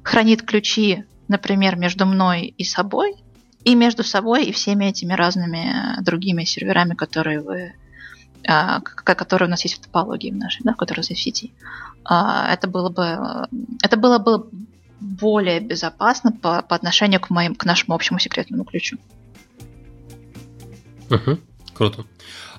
хранит 0.04 0.44
ключи, 0.44 1.06
например, 1.28 1.76
между 1.76 2.06
мной 2.06 2.54
и 2.58 2.64
собой, 2.64 3.16
и 3.64 3.76
между 3.76 4.04
собой 4.04 4.46
и 4.46 4.52
всеми 4.52 4.86
этими 4.86 5.14
разными 5.14 6.02
другими 6.02 6.44
серверами, 6.44 6.96
которые 6.96 7.42
вы 7.42 7.74
а, 8.48 8.80
которая 8.80 9.48
у 9.48 9.52
нас 9.52 9.64
есть 9.64 9.76
в 9.76 9.82
топологии 9.82 10.32
в 10.32 10.38
нашей, 10.38 10.64
да, 10.64 10.74
в 10.74 10.78
которой 10.78 11.00
у 11.00 11.02
нас 11.02 11.10
есть 11.10 11.22
в 11.22 11.24
сети, 11.24 11.52
а, 12.06 12.52
это 12.54 12.68
было 12.68 12.90
бы, 12.90 13.48
это 13.84 13.98
было 13.98 14.18
бы 14.18 14.50
более 15.00 15.60
безопасно 15.60 16.32
по, 16.32 16.62
по 16.62 16.76
отношению 16.76 17.20
к, 17.20 17.30
моим, 17.30 17.56
к 17.56 17.66
нашему 17.66 17.96
общему 17.96 18.20
секретному 18.20 18.64
ключу. 18.64 18.98
Угу, 21.10 21.40
круто. 21.74 22.06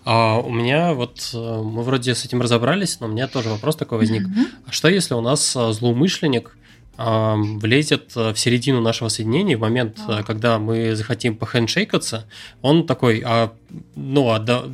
А 0.05 0.39
у 0.39 0.51
меня 0.51 0.95
вот 0.95 1.31
э, 1.35 1.37
мы 1.39 1.83
вроде 1.83 2.15
с 2.15 2.25
этим 2.25 2.41
разобрались, 2.41 3.01
но 3.01 3.07
у 3.07 3.11
меня 3.11 3.29
тоже 3.29 3.51
вопрос 3.51 3.77
такой 3.77 3.99
возник. 3.99 4.23
Mm-hmm. 4.23 4.47
А 4.67 4.73
что 4.73 4.89
если 4.89 5.13
у 5.13 5.21
нас 5.21 5.55
э, 5.55 5.73
злоумышленник 5.73 6.57
влезет 7.01 8.13
э, 8.17 8.33
в 8.33 8.39
середину 8.39 8.81
нашего 8.81 9.09
соединения 9.09 9.57
в 9.57 9.61
момент, 9.61 9.99
э, 10.07 10.23
когда 10.27 10.59
мы 10.59 10.95
захотим 10.95 11.37
похендшейкаться, 11.37 12.27
он 12.61 12.87
такой, 12.87 13.23
а 13.25 13.53
ну 13.95 14.31
а 14.31 14.39
да, 14.39 14.65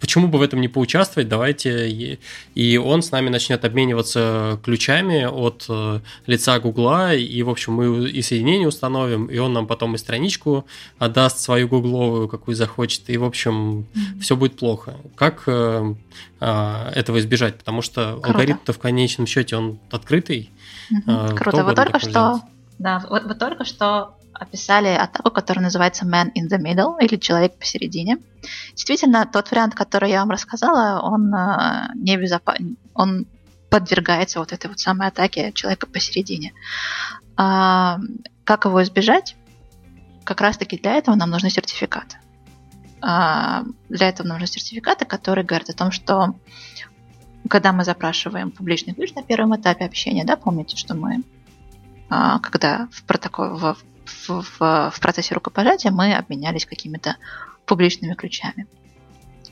почему 0.00 0.28
бы 0.28 0.38
в 0.38 0.42
этом 0.42 0.60
не 0.60 0.68
поучаствовать, 0.68 1.28
давайте, 1.28 2.18
и 2.54 2.76
он 2.76 3.02
с 3.02 3.10
нами 3.10 3.28
начнет 3.28 3.64
обмениваться 3.64 4.58
ключами 4.64 5.24
от 5.24 5.66
э, 5.68 6.00
лица 6.26 6.58
Гугла, 6.58 7.14
и, 7.14 7.42
в 7.42 7.50
общем, 7.50 7.74
мы 7.74 8.08
и 8.08 8.22
соединение 8.22 8.68
установим, 8.68 9.26
и 9.26 9.38
он 9.38 9.52
нам 9.52 9.66
потом 9.66 9.94
и 9.94 9.98
страничку 9.98 10.66
отдаст 10.98 11.38
свою 11.38 11.68
гугловую, 11.68 12.28
какую 12.28 12.54
захочет, 12.54 13.08
и, 13.10 13.16
в 13.16 13.24
общем, 13.24 13.80
mm-hmm. 13.80 14.20
все 14.20 14.36
будет 14.36 14.56
плохо. 14.56 14.96
Как 15.14 15.44
э, 15.46 15.94
этого 16.40 17.18
избежать? 17.18 17.58
Потому 17.58 17.82
что 17.82 18.20
алгоритм-то 18.22 18.72
в 18.72 18.78
конечном 18.78 19.26
счете 19.26 19.56
он 19.56 19.78
открытый, 19.90 20.50
Угу. 20.90 21.36
Круто. 21.36 21.64
Вы 21.64 21.74
только 21.74 21.98
что, 21.98 22.42
да, 22.78 22.98
вы, 23.08 23.20
вы 23.20 23.34
только 23.34 23.64
что 23.64 24.14
описали 24.32 24.88
атаку, 24.88 25.30
которая 25.30 25.64
называется 25.64 26.04
Man 26.06 26.28
in 26.36 26.48
the 26.48 26.58
Middle 26.58 26.96
или 27.00 27.16
Человек 27.16 27.58
посередине. 27.58 28.18
Действительно, 28.70 29.26
тот 29.26 29.50
вариант, 29.50 29.74
который 29.74 30.10
я 30.10 30.20
вам 30.20 30.30
рассказала, 30.30 31.00
он 31.00 31.34
э, 31.34 31.88
не 31.96 32.16
безопасен, 32.16 32.76
он 32.94 33.26
подвергается 33.68 34.38
вот 34.38 34.52
этой 34.52 34.68
вот 34.68 34.78
самой 34.78 35.08
атаке 35.08 35.52
Человека 35.52 35.86
посередине. 35.86 36.52
А, 37.36 37.98
как 38.44 38.64
его 38.64 38.82
избежать? 38.82 39.36
Как 40.24 40.40
раз-таки 40.40 40.78
для 40.78 40.94
этого 40.94 41.16
нам 41.16 41.30
нужны 41.30 41.50
сертификаты. 41.50 42.16
А, 43.00 43.64
для 43.88 44.08
этого 44.08 44.26
нужны 44.26 44.46
сертификаты, 44.46 45.04
которые 45.04 45.44
говорят 45.44 45.68
о 45.68 45.74
том, 45.74 45.90
что 45.90 46.34
когда 47.48 47.72
мы 47.72 47.84
запрашиваем 47.84 48.50
публичный 48.50 48.94
ключ 48.94 49.14
на 49.14 49.22
первом 49.22 49.56
этапе 49.56 49.84
общения, 49.84 50.24
да, 50.24 50.36
помните, 50.36 50.76
что 50.76 50.94
мы, 50.94 51.22
а, 52.08 52.38
когда 52.38 52.88
в, 52.92 53.02
протокол, 53.04 53.56
в, 53.56 53.76
в, 54.04 54.42
в, 54.42 54.90
в 54.90 55.00
процессе 55.00 55.34
рукопожатия 55.34 55.90
мы 55.90 56.14
обменялись 56.14 56.66
какими-то 56.66 57.16
публичными 57.66 58.14
ключами. 58.14 58.66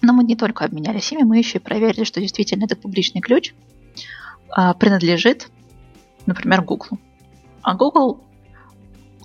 Но 0.02 0.12
мы 0.12 0.24
не 0.24 0.36
только 0.36 0.64
обменялись 0.64 1.10
ими, 1.12 1.22
мы 1.22 1.38
еще 1.38 1.58
и 1.58 1.60
проверили, 1.60 2.04
что 2.04 2.20
действительно 2.20 2.64
этот 2.64 2.80
публичный 2.80 3.20
ключ 3.20 3.54
а, 4.50 4.74
принадлежит, 4.74 5.48
например, 6.26 6.62
Google. 6.62 6.98
А 7.62 7.74
Google 7.74 8.22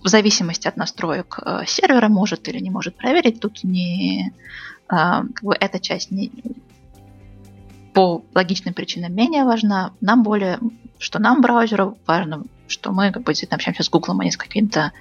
в 0.03 0.07
зависимости 0.07 0.67
от 0.67 0.77
настроек 0.77 1.37
э, 1.45 1.63
сервера 1.67 2.07
может 2.07 2.47
или 2.47 2.57
не 2.59 2.71
может 2.71 2.95
проверить. 2.97 3.39
Тут 3.39 3.63
не 3.63 4.33
а, 4.87 5.21
как 5.35 5.43
бы 5.43 5.55
эта 5.59 5.79
часть 5.79 6.09
не, 6.09 6.31
по 7.93 8.23
логичным 8.33 8.73
причинам 8.73 9.13
менее 9.13 9.43
важна. 9.43 9.93
Нам 10.01 10.23
более, 10.23 10.59
что 10.97 11.19
нам, 11.19 11.41
браузеру, 11.41 11.97
важно, 12.07 12.43
что 12.67 12.91
мы 12.91 13.11
как 13.11 13.23
бы 13.23 13.31
действительно 13.31 13.55
общаемся 13.55 13.83
с 13.83 13.89
Google, 13.89 14.19
а 14.19 14.23
не 14.23 14.31
с 14.31 14.37
каким-то 14.37 14.91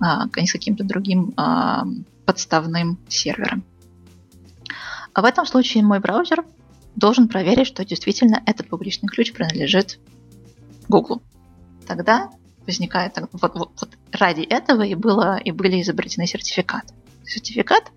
а, 0.00 0.26
не 0.36 0.46
с 0.46 0.52
каким-то 0.52 0.84
другим 0.84 1.32
а, 1.36 1.84
подставным 2.24 2.98
сервером. 3.08 3.64
А 5.12 5.22
в 5.22 5.24
этом 5.24 5.46
случае 5.46 5.84
мой 5.84 5.98
браузер 5.98 6.44
должен 6.94 7.28
проверить, 7.28 7.66
что 7.66 7.84
действительно 7.84 8.42
этот 8.46 8.68
публичный 8.68 9.08
ключ 9.08 9.32
принадлежит 9.32 9.98
Google. 10.88 11.22
Тогда 11.86 12.30
возникает 12.66 13.18
вот, 13.32 13.54
вот, 13.54 13.72
вот 13.80 13.90
ради 14.12 14.42
этого 14.42 14.82
и 14.82 14.94
было 14.94 15.38
и 15.38 15.50
были 15.50 15.80
изобретены 15.80 16.26
сертификаты. 16.26 16.94
Сертификат 17.24 17.90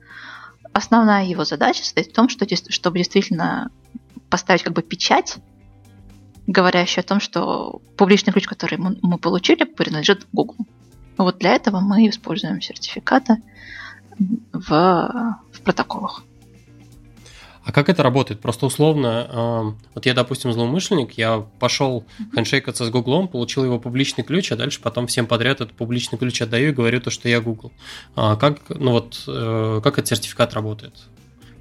основная 0.73 1.25
его 1.25 1.43
задача 1.43 1.83
состоит 1.83 2.07
в 2.07 2.13
том, 2.13 2.29
что, 2.29 2.47
чтобы 2.69 2.97
действительно 2.97 3.69
поставить 4.31 4.63
как 4.63 4.73
бы 4.73 4.81
печать, 4.81 5.37
говорящую 6.47 7.03
о 7.03 7.07
том, 7.07 7.19
что 7.19 7.81
публичный 7.97 8.33
ключ, 8.33 8.47
который 8.47 8.79
мы, 8.79 8.97
мы 9.03 9.19
получили, 9.19 9.63
принадлежит 9.63 10.25
Google. 10.33 10.65
Вот 11.17 11.37
для 11.37 11.53
этого 11.53 11.79
мы 11.81 12.09
используем 12.09 12.61
сертификаты 12.61 13.37
в, 14.51 14.69
в 15.51 15.61
протоколах. 15.63 16.23
А 17.63 17.71
как 17.71 17.89
это 17.89 18.01
работает? 18.01 18.41
Просто 18.41 18.65
условно, 18.65 19.27
э, 19.29 19.83
вот 19.93 20.05
я, 20.07 20.15
допустим, 20.15 20.51
злоумышленник, 20.51 21.11
я 21.13 21.45
пошел 21.59 22.05
хендшейкаться 22.33 22.85
с 22.85 22.89
Гуглом, 22.89 23.27
получил 23.27 23.63
его 23.63 23.77
публичный 23.77 24.23
ключ, 24.23 24.51
а 24.51 24.55
дальше 24.55 24.81
потом 24.81 25.05
всем 25.05 25.27
подряд 25.27 25.61
этот 25.61 25.73
публичный 25.73 26.17
ключ 26.17 26.41
отдаю 26.41 26.69
и 26.69 26.73
говорю 26.73 26.99
то, 27.01 27.11
что 27.11 27.29
я 27.29 27.39
Google. 27.39 27.71
А 28.15 28.35
как, 28.35 28.61
ну 28.69 28.91
вот, 28.91 29.23
э, 29.27 29.79
как 29.83 29.99
этот 29.99 30.07
сертификат 30.07 30.55
работает? 30.55 30.95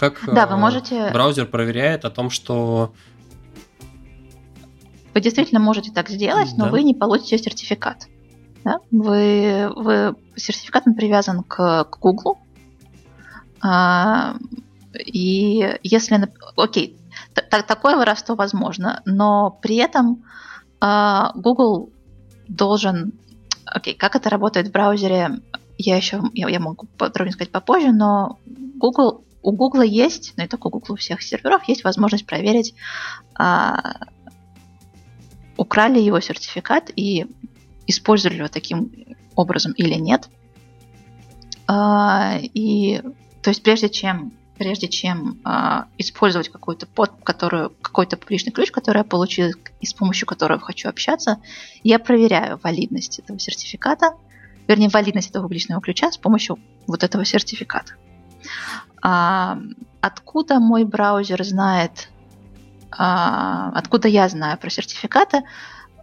Как 0.01 0.19
да, 0.33 0.47
вы 0.47 0.55
э, 0.55 0.57
можете... 0.57 1.11
браузер 1.13 1.45
проверяет 1.45 2.07
о 2.07 2.11
том, 2.11 2.31
что... 2.31 2.95
Вы 5.13 5.21
действительно 5.21 5.61
можете 5.61 5.93
так 5.93 6.09
сделать, 6.09 6.53
но 6.57 6.65
да. 6.65 6.71
вы 6.71 6.85
не 6.85 6.95
получите 6.95 7.37
сертификат. 7.37 8.07
Да? 8.65 8.79
Вы, 8.91 9.71
вы 9.77 10.17
сертификат 10.37 10.85
привязан 10.97 11.43
к, 11.43 11.85
к 11.85 11.99
Google. 11.99 12.39
А, 13.61 14.37
и 14.95 15.79
если... 15.83 16.33
Окей, 16.57 16.97
т- 17.35 17.63
такое 17.63 17.97
воровство 17.97 18.35
возможно, 18.37 19.03
но 19.05 19.51
при 19.51 19.77
этом 19.77 20.25
а, 20.81 21.33
Google 21.35 21.91
должен... 22.49 23.13
Окей, 23.67 23.93
как 23.93 24.17
это 24.17 24.31
работает 24.31 24.69
в 24.69 24.73
браузере, 24.73 25.41
я 25.77 25.97
еще 25.99 26.23
я, 26.33 26.49
я 26.49 26.59
могу 26.59 26.87
подробнее 26.97 27.35
сказать 27.35 27.53
попозже, 27.53 27.93
но 27.93 28.39
Google 28.47 29.25
у 29.43 29.53
Google 29.53 29.83
есть, 29.83 30.35
ну, 30.37 30.45
и 30.45 30.49
только 30.49 30.67
у 30.67 30.71
Google 30.71 30.95
у 30.95 30.97
всех 30.97 31.23
серверов 31.23 31.67
есть 31.69 31.85
возможность 31.85 32.27
проверить, 32.27 32.75
а, 33.35 33.97
украли 35.57 35.99
его 36.01 36.21
сертификат 36.21 36.91
и 36.95 37.27
использовали 37.87 38.39
его 38.39 38.49
таким 38.49 38.93
образом 39.35 39.73
или 39.73 39.95
нет. 39.95 40.29
А, 41.67 42.39
и 42.41 43.01
то 43.43 43.51
есть 43.51 43.63
прежде 43.63 43.89
чем 43.89 44.33
прежде 44.61 44.89
чем 44.89 45.41
а, 45.43 45.87
использовать 45.97 46.51
какую-то 46.51 46.87
под, 46.87 47.13
которую, 47.25 47.71
какой-то 47.81 48.19
публичный 48.19 48.53
ключ, 48.53 48.71
который 48.71 48.99
я 48.99 49.05
получил 49.05 49.53
и 49.81 49.87
с 49.87 49.95
помощью 49.95 50.27
которого 50.27 50.61
хочу 50.61 50.91
общаться, 50.91 51.41
я 51.83 51.99
проверяю 51.99 52.61
валидность 52.63 53.21
этого 53.21 53.39
сертификата, 53.39 54.11
вернее, 54.69 54.91
валидность 54.91 55.31
этого 55.31 55.45
публичного 55.45 55.81
ключа 55.81 56.13
с 56.13 56.19
помощью 56.19 56.59
вот 56.87 57.03
этого 57.05 57.25
сертификата. 57.25 57.95
А, 59.03 59.59
откуда 60.01 60.61
мой 60.61 60.85
браузер 60.85 61.43
знает, 61.45 62.09
а, 62.91 63.71
откуда 63.75 64.09
я 64.09 64.29
знаю 64.29 64.59
про 64.59 64.71
сертификаты? 64.71 65.43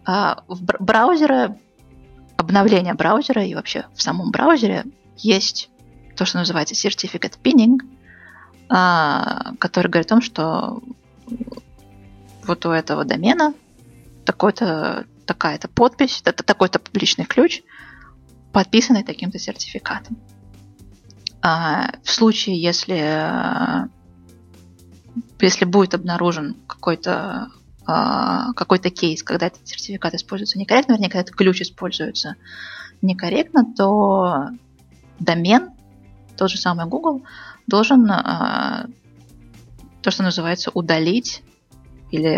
А, 0.04 0.42
в 0.48 0.62
браузере, 0.62 1.58
обновление 2.36 2.94
браузера 2.94 3.44
и 3.44 3.54
вообще 3.54 3.86
в 3.94 4.02
самом 4.02 4.30
браузере 4.30 4.84
есть 5.16 5.70
то, 6.16 6.24
что 6.24 6.38
называется 6.38 6.74
Certificate 6.74 7.38
Pinning, 7.42 7.78
а, 8.68 9.52
который 9.58 9.88
говорит 9.90 10.06
о 10.06 10.14
том, 10.14 10.22
что 10.22 10.82
вот 12.46 12.64
у 12.66 12.70
этого 12.70 13.04
домена 13.04 13.54
такой-то, 14.24 15.06
такая-то 15.26 15.68
подпись, 15.68 16.22
такой-то 16.22 16.78
публичный 16.78 17.24
ключ, 17.24 17.62
подписанный 18.52 19.04
таким-то 19.04 19.38
сертификатом. 19.38 20.18
А, 21.40 21.92
в 22.02 22.10
случае, 22.10 22.60
если, 22.60 23.88
если 25.40 25.64
будет 25.64 25.94
обнаружен 25.94 26.56
какой-то 26.66 27.48
а, 27.86 28.52
какой-то 28.52 28.90
кейс, 28.90 29.22
когда 29.22 29.46
этот 29.46 29.66
сертификат 29.66 30.12
используется 30.14 30.58
некорректно, 30.58 30.92
вернее, 30.92 31.08
когда 31.08 31.20
этот 31.20 31.34
ключ 31.34 31.62
используется 31.62 32.36
некорректно, 33.00 33.64
то 33.74 34.48
домен, 35.18 35.70
тот 36.36 36.50
же 36.50 36.58
самый 36.58 36.86
Google, 36.86 37.22
должен 37.66 38.10
а, 38.10 38.88
то, 40.02 40.10
что 40.10 40.22
называется, 40.22 40.70
удалить 40.74 41.42
или 42.10 42.30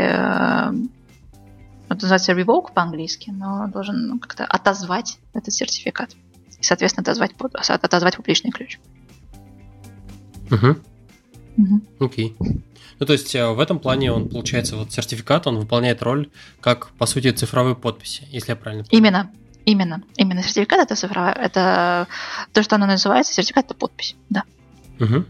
это 1.90 2.03
называется 2.03 2.32
revoke 2.32 2.72
по-английски, 2.72 3.30
но 3.30 3.66
должен 3.66 4.20
как-то 4.20 4.44
отозвать 4.44 5.18
этот 5.34 5.53
сертификат 5.53 6.14
и, 6.61 6.62
соответственно, 6.62 7.03
отозвать, 7.03 7.32
отозвать 7.68 8.16
публичный 8.16 8.53
ключ. 8.53 8.78
Угу. 10.51 10.76
Угу. 11.57 11.80
Окей. 12.01 12.36
Ну, 12.98 13.07
то 13.07 13.12
есть 13.12 13.34
э, 13.34 13.46
в 13.48 13.61
этом 13.61 13.78
плане 13.78 14.12
он, 14.12 14.28
получается, 14.28 14.76
вот 14.76 14.92
сертификат, 14.92 15.46
он 15.46 15.59
выполняет 15.59 16.03
роль 16.03 16.28
как, 16.61 16.90
по 16.92 17.07
сути, 17.07 17.30
цифровой 17.30 17.74
подписи, 17.74 18.26
если 18.30 18.51
я 18.51 18.57
правильно 18.57 18.84
понимаю. 18.84 19.01
Именно. 19.01 19.32
Именно. 19.64 20.03
Именно 20.16 20.42
сертификат 20.42 20.80
это 20.80 20.96
цифровая, 20.96 21.32
это 21.34 22.09
то, 22.53 22.62
что 22.62 22.76
оно 22.76 22.86
называется, 22.86 23.32
сертификат 23.32 23.66
это 23.66 23.74
подпись, 23.74 24.16
да. 24.28 24.44
Угу. 24.98 25.24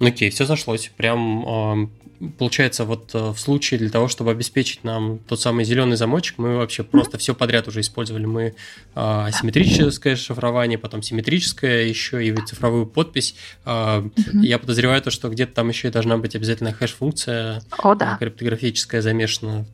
Окей, 0.00 0.30
все 0.30 0.46
сошлось. 0.46 0.90
Прям 0.96 1.90
получается, 2.38 2.84
вот 2.84 3.14
э, 3.14 3.30
в 3.30 3.38
случае 3.38 3.78
для 3.78 3.90
того, 3.90 4.08
чтобы 4.08 4.30
обеспечить 4.30 4.84
нам 4.84 5.18
тот 5.20 5.40
самый 5.40 5.64
зеленый 5.64 5.96
замочек, 5.96 6.38
мы 6.38 6.56
вообще 6.56 6.82
просто 6.82 7.18
все 7.18 7.34
подряд 7.34 7.68
уже 7.68 7.80
использовали. 7.80 8.26
Мы 8.26 8.54
а, 8.94 9.26
асимметрическое 9.26 10.16
шифрование, 10.16 10.78
потом 10.78 11.02
симметрическое, 11.02 11.84
еще 11.84 12.26
и 12.26 12.34
цифровую 12.36 12.86
подпись. 12.86 13.34
mm 13.64 14.10
Я 14.42 14.58
подозреваю 14.58 15.00
то, 15.02 15.10
что 15.10 15.28
где-то 15.28 15.54
там 15.54 15.68
еще 15.68 15.88
и 15.88 15.90
должна 15.90 16.18
быть 16.18 16.34
обязательно 16.34 16.72
хэш-функция 16.72 17.62
О, 17.78 17.94
да. 17.94 18.16
криптографическая 18.18 19.00
замешана. 19.00 19.66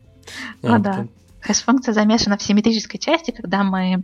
О, 0.63 0.73
вот. 0.73 0.83
да. 0.83 1.07
Хэш-функция 1.41 1.95
замешана 1.95 2.37
в 2.37 2.43
симметрической 2.43 3.01
части, 3.01 3.31
когда 3.31 3.65
мы 3.65 4.03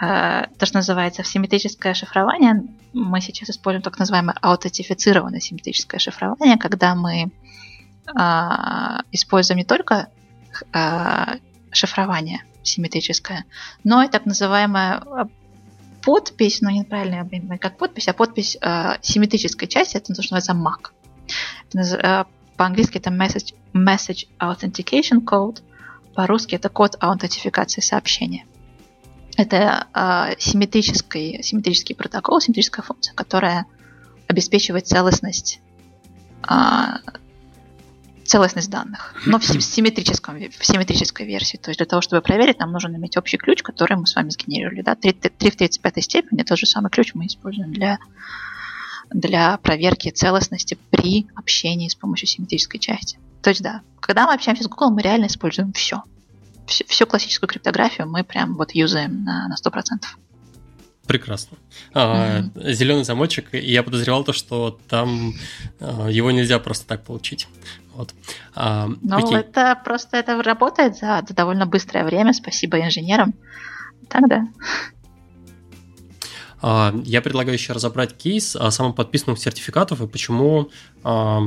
то, 0.00 0.48
что 0.62 0.78
называется 0.78 1.22
симметрическое 1.22 1.92
шифрование, 1.92 2.64
мы 2.94 3.20
сейчас 3.20 3.50
используем 3.50 3.82
так 3.82 3.98
называемое 3.98 4.34
аутентифицированное 4.40 5.40
симметрическое 5.40 6.00
шифрование, 6.00 6.56
когда 6.56 6.94
мы 6.94 7.30
а, 8.06 9.02
используем 9.12 9.58
не 9.58 9.64
только 9.64 10.08
а, 10.72 11.36
шифрование 11.70 12.44
симметрическое, 12.62 13.44
но 13.84 14.02
и 14.02 14.08
так 14.08 14.24
называемая 14.26 14.94
а, 14.94 15.28
подпись, 16.02 16.62
но 16.62 16.70
неправильно 16.70 17.16
я 17.16 17.24
понимаю, 17.24 17.60
как 17.60 17.76
подпись, 17.76 18.08
а 18.08 18.14
подпись 18.14 18.56
симметрической 19.02 19.68
части, 19.68 19.98
это 19.98 20.14
то, 20.14 20.22
что 20.22 20.34
называется 20.34 20.54
MAC. 20.54 20.92
По-английски 22.56 22.98
это 22.98 23.10
message, 23.10 23.54
message 23.74 24.28
Authentication 24.38 25.22
Code, 25.24 25.60
по-русски 26.14 26.54
это 26.54 26.68
код 26.70 26.96
аутентификации 27.00 27.80
сообщения. 27.80 28.46
Это 29.36 29.86
э, 29.94 30.34
симметрический, 30.38 31.42
симметрический 31.42 31.94
протокол, 31.94 32.40
симметрическая 32.40 32.84
функция, 32.84 33.14
которая 33.14 33.66
обеспечивает 34.26 34.86
целостность 34.86 35.60
э, 36.48 36.54
целостность 38.30 38.70
данных, 38.70 39.14
но 39.26 39.40
в, 39.40 39.44
симметрическом, 39.44 40.36
в 40.36 40.64
симметрической 40.64 41.26
версии. 41.26 41.56
То 41.56 41.70
есть 41.70 41.78
для 41.78 41.86
того, 41.86 42.00
чтобы 42.00 42.22
проверить, 42.22 42.60
нам 42.60 42.70
нужно 42.70 42.96
иметь 42.96 43.16
общий 43.16 43.36
ключ, 43.36 43.62
который 43.62 43.96
мы 43.96 44.06
с 44.06 44.14
вами 44.14 44.30
сгенерировали. 44.30 44.82
Да? 44.82 44.94
3, 44.94 45.12
3 45.12 45.50
в 45.50 45.56
35 45.56 46.04
степени 46.04 46.42
тот 46.44 46.56
же 46.56 46.66
самый 46.66 46.90
ключ 46.90 47.12
мы 47.14 47.26
используем 47.26 47.72
для, 47.72 47.98
для 49.10 49.58
проверки 49.58 50.10
целостности 50.10 50.78
при 50.90 51.26
общении 51.34 51.88
с 51.88 51.96
помощью 51.96 52.28
симметрической 52.28 52.78
части. 52.78 53.18
То 53.42 53.50
есть 53.50 53.62
да, 53.62 53.82
когда 53.98 54.26
мы 54.26 54.34
общаемся 54.34 54.62
с 54.62 54.68
Google, 54.68 54.90
мы 54.90 55.02
реально 55.02 55.26
используем 55.26 55.72
все. 55.72 56.04
Всю, 56.70 56.84
всю 56.86 57.06
классическую 57.06 57.48
криптографию 57.48 58.08
мы 58.08 58.22
прям 58.22 58.56
вот 58.56 58.70
юзаем 58.72 59.24
на, 59.24 59.48
на 59.48 59.54
100%. 59.54 60.04
Прекрасно. 61.06 61.58
Mm-hmm. 61.92 62.72
Зеленый 62.72 63.02
замочек, 63.02 63.52
я 63.52 63.82
подозревал 63.82 64.22
то, 64.22 64.32
что 64.32 64.78
там 64.88 65.34
а, 65.80 66.06
его 66.08 66.30
нельзя 66.30 66.60
просто 66.60 66.86
так 66.86 67.02
получить. 67.02 67.48
Вот. 67.94 68.14
А, 68.54 68.88
ну, 69.02 69.16
окей. 69.16 69.38
это 69.38 69.80
просто 69.84 70.18
это 70.18 70.40
работает 70.40 70.96
за, 70.96 71.24
за 71.26 71.34
довольно 71.34 71.66
быстрое 71.66 72.04
время. 72.04 72.32
Спасибо 72.32 72.80
инженерам. 72.80 73.34
Так, 74.08 74.28
да. 74.28 74.46
А, 76.62 76.94
я 77.04 77.20
предлагаю 77.22 77.54
еще 77.54 77.72
разобрать 77.72 78.16
кейс 78.16 78.56
самоподписанных 78.70 79.40
сертификатов 79.40 80.00
и 80.00 80.06
почему 80.06 80.70
а, 81.02 81.42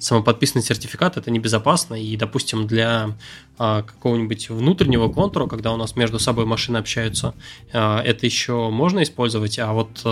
самоподписанный 0.00 0.64
сертификат 0.64 1.16
это 1.16 1.30
небезопасно. 1.30 1.94
И, 1.94 2.16
допустим, 2.16 2.66
для 2.66 3.16
какого-нибудь 3.56 4.50
внутреннего 4.50 5.08
контура, 5.08 5.46
когда 5.46 5.72
у 5.72 5.76
нас 5.76 5.94
между 5.94 6.18
собой 6.18 6.46
машины 6.46 6.78
общаются, 6.78 7.34
это 7.70 8.26
еще 8.26 8.70
можно 8.70 9.02
использовать, 9.02 9.58
а 9.58 9.72
вот 9.72 10.02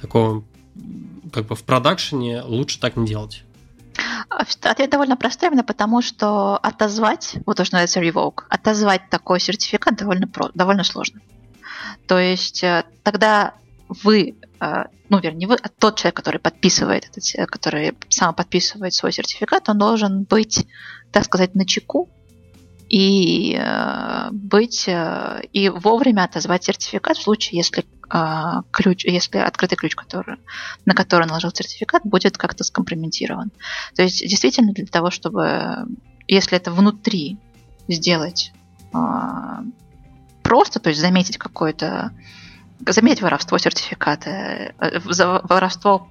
такого 0.00 0.44
как 1.32 1.46
бы 1.46 1.54
в 1.54 1.62
продакшене 1.62 2.42
лучше 2.42 2.80
так 2.80 2.96
не 2.96 3.06
делать. 3.06 3.44
Ответ 4.28 4.90
довольно 4.90 5.16
простой, 5.16 5.48
именно 5.48 5.64
потому 5.64 6.02
что 6.02 6.56
отозвать, 6.56 7.36
вот 7.46 7.58
то, 7.58 7.64
что 7.64 7.76
называется 7.76 8.00
revoke, 8.00 8.44
отозвать 8.48 9.08
такой 9.10 9.38
сертификат 9.40 9.96
довольно, 9.96 10.26
про, 10.26 10.50
довольно 10.54 10.84
сложно. 10.84 11.20
То 12.06 12.18
есть 12.18 12.64
э, 12.64 12.84
тогда 13.02 13.54
вы, 13.88 14.34
ну, 15.08 15.18
вернее, 15.18 15.46
вы, 15.46 15.56
а 15.56 15.68
тот 15.68 15.98
человек, 15.98 16.16
который 16.16 16.38
подписывает, 16.38 17.08
этот, 17.10 17.50
который 17.50 17.94
сам 18.08 18.34
подписывает 18.34 18.94
свой 18.94 19.12
сертификат, 19.12 19.68
он 19.68 19.78
должен 19.78 20.24
быть, 20.24 20.66
так 21.10 21.24
сказать, 21.24 21.54
на 21.54 21.66
чеку 21.66 22.08
и 22.88 23.58
э, 23.58 24.28
быть 24.30 24.86
и 24.86 25.68
вовремя 25.68 26.24
отозвать 26.24 26.64
сертификат 26.64 27.16
в 27.16 27.22
случае, 27.22 27.58
если 27.58 27.84
а, 28.14 28.64
ключ, 28.70 29.06
если 29.06 29.38
открытый 29.38 29.78
ключ, 29.78 29.94
который, 29.94 30.36
на 30.84 30.94
который 30.94 31.26
наложил 31.26 31.50
сертификат, 31.50 32.02
будет 32.04 32.36
как-то 32.36 32.62
скомпрометирован. 32.62 33.50
То 33.96 34.02
есть 34.02 34.20
действительно 34.20 34.74
для 34.74 34.84
того, 34.84 35.10
чтобы, 35.10 35.86
если 36.28 36.58
это 36.58 36.70
внутри 36.72 37.38
сделать 37.88 38.52
а, 38.92 39.62
просто, 40.42 40.78
то 40.78 40.90
есть 40.90 41.00
заметить 41.00 41.38
какое-то, 41.38 42.12
заметить 42.86 43.22
воровство 43.22 43.58
сертификата, 43.58 44.30
э, 44.78 44.98
воровство 45.04 46.08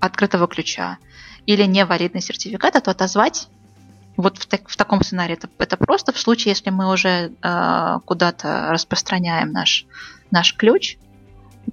открытого 0.00 0.46
ключа 0.46 0.98
или 1.46 1.64
невалидный 1.64 2.20
сертификат, 2.20 2.82
то 2.82 2.90
отозвать 2.90 3.48
вот 4.16 4.38
в, 4.38 4.46
так, 4.46 4.68
в 4.68 4.76
таком 4.76 5.02
сценарии 5.02 5.34
это, 5.34 5.48
это 5.58 5.76
просто 5.76 6.12
в 6.12 6.18
случае, 6.18 6.52
если 6.52 6.70
мы 6.70 6.92
уже 6.92 7.32
э, 7.42 7.98
куда-то 8.04 8.68
распространяем 8.70 9.52
наш, 9.52 9.86
наш 10.30 10.54
ключ, 10.54 10.98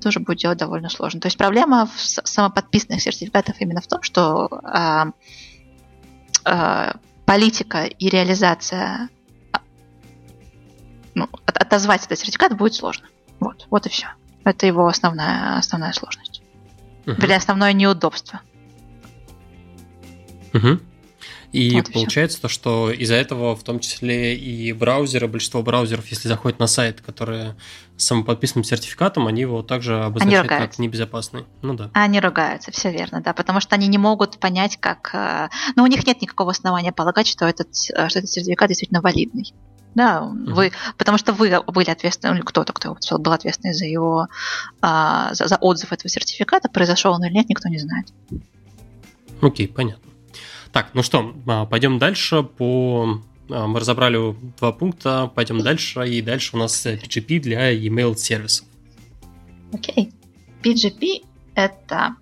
тоже 0.02 0.20
будет 0.20 0.40
делать 0.40 0.58
довольно 0.58 0.90
сложно. 0.90 1.20
То 1.20 1.28
есть 1.28 1.38
проблема 1.38 1.86
в 1.86 2.00
самоподписанных 2.00 3.02
сертификатах 3.02 3.62
именно 3.62 3.82
в 3.82 3.88
том, 3.88 4.02
что 4.02 4.48
э, 4.64 5.12
э, 6.46 6.92
политика 7.26 7.84
и 7.84 8.10
реализация 8.10 9.10
а, 9.52 9.60
ну, 11.14 11.30
от, 11.46 11.58
отозвать 11.58 12.06
этот 12.06 12.18
сертификат 12.18 12.58
будет 12.58 12.74
сложно. 12.74 13.08
Вот, 13.40 13.68
вот 13.70 13.86
и 13.86 13.90
все. 13.90 14.08
Это 14.44 14.66
его 14.66 14.88
основная, 14.88 15.58
основная 15.58 15.94
сложность. 15.94 16.42
Угу. 17.06 17.22
Или 17.22 17.34
основное 17.34 17.74
неудобство. 17.74 18.42
Угу. 20.54 20.80
И 21.52 21.76
вот 21.76 21.92
получается 21.92 22.42
то, 22.42 22.48
что 22.48 22.92
из-за 22.92 23.16
этого 23.16 23.56
в 23.56 23.64
том 23.64 23.80
числе 23.80 24.36
и 24.36 24.72
браузеры, 24.72 25.28
большинство 25.28 25.62
браузеров, 25.62 26.08
если 26.08 26.28
заходят 26.28 26.60
на 26.60 26.68
сайт, 26.68 27.02
который 27.02 27.54
с 27.98 28.06
самоподписанным 28.06 28.64
сертификатом, 28.64 29.28
они 29.28 29.42
его 29.42 29.62
также 29.62 30.04
обозначают 30.04 30.48
как 30.48 30.80
небезопасный. 30.80 31.46
Ну 31.62 31.74
да. 31.74 31.90
Они 31.94 32.20
ругаются, 32.20 32.72
все 32.72 32.92
верно, 32.92 33.22
да, 33.22 33.34
потому 33.34 33.60
что 33.60 33.76
они 33.76 33.88
не 33.88 33.98
могут 33.98 34.40
понять, 34.40 34.78
как... 34.78 35.12
Э, 35.14 35.50
ну, 35.76 35.84
у 35.84 35.88
них 35.88 36.08
нет 36.08 36.22
никакого 36.22 36.52
основания 36.52 36.92
полагать, 36.92 37.28
что 37.28 37.46
этот, 37.46 37.68
э, 37.94 38.10
что 38.10 38.20
этот 38.20 38.30
сертификат 38.32 38.70
действительно 38.70 39.02
валидный. 39.02 39.54
Да, 39.94 40.24
угу. 40.24 40.54
вы, 40.54 40.72
потому 40.98 41.18
что 41.18 41.34
вы 41.34 41.62
были 41.68 41.90
ответственны, 41.90 42.36
или 42.36 42.42
кто-то, 42.42 42.72
кто 42.72 42.96
был 43.20 43.34
ответственный 43.34 43.74
за 43.74 43.86
его, 43.86 44.28
а, 44.82 45.34
за, 45.34 45.48
за 45.48 45.58
отзыв 45.58 45.92
этого 45.92 46.10
сертификата, 46.10 46.70
произошел 46.70 47.14
он 47.14 47.26
или 47.26 47.34
нет, 47.34 47.50
никто 47.50 47.68
не 47.68 47.78
знает. 47.78 48.08
Окей, 49.42 49.68
понятно. 49.68 50.11
Так, 50.72 50.92
ну 50.94 51.04
что, 51.04 51.36
а, 51.48 51.66
пойдем 51.66 52.00
дальше 52.00 52.44
по... 52.44 53.22
А, 53.50 53.68
мы 53.68 53.80
разобрали 53.80 54.36
два 54.58 54.72
пункта, 54.72 55.32
пойдем 55.34 55.62
дальше, 55.62 56.08
и 56.08 56.22
дальше 56.22 56.56
у 56.56 56.60
нас 56.60 56.86
PGP 56.86 57.40
для 57.40 57.74
email 57.74 58.16
сервисов. 58.16 58.66
Окей. 59.74 60.12
Okay. 60.64 60.74
PGP 60.74 61.26
это... 61.56 62.16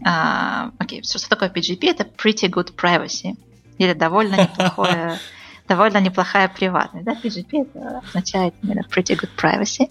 Uh, 0.00 0.72
окей, 0.78 1.00
okay. 1.00 1.18
что 1.18 1.28
такое 1.28 1.50
PGP? 1.50 1.90
Это 1.90 2.04
Pretty 2.04 2.48
Good 2.48 2.74
Privacy. 2.76 3.36
Или 3.78 3.94
довольно 3.94 4.36
неплохое 4.36 5.18
довольно 5.68 6.00
неплохая 6.00 6.48
приватность. 6.48 7.04
Да? 7.04 7.12
PGP 7.12 7.62
это 7.62 7.98
означает 7.98 8.54
именно 8.62 8.80
Pretty 8.80 9.16
Good 9.16 9.30
Privacy. 9.36 9.90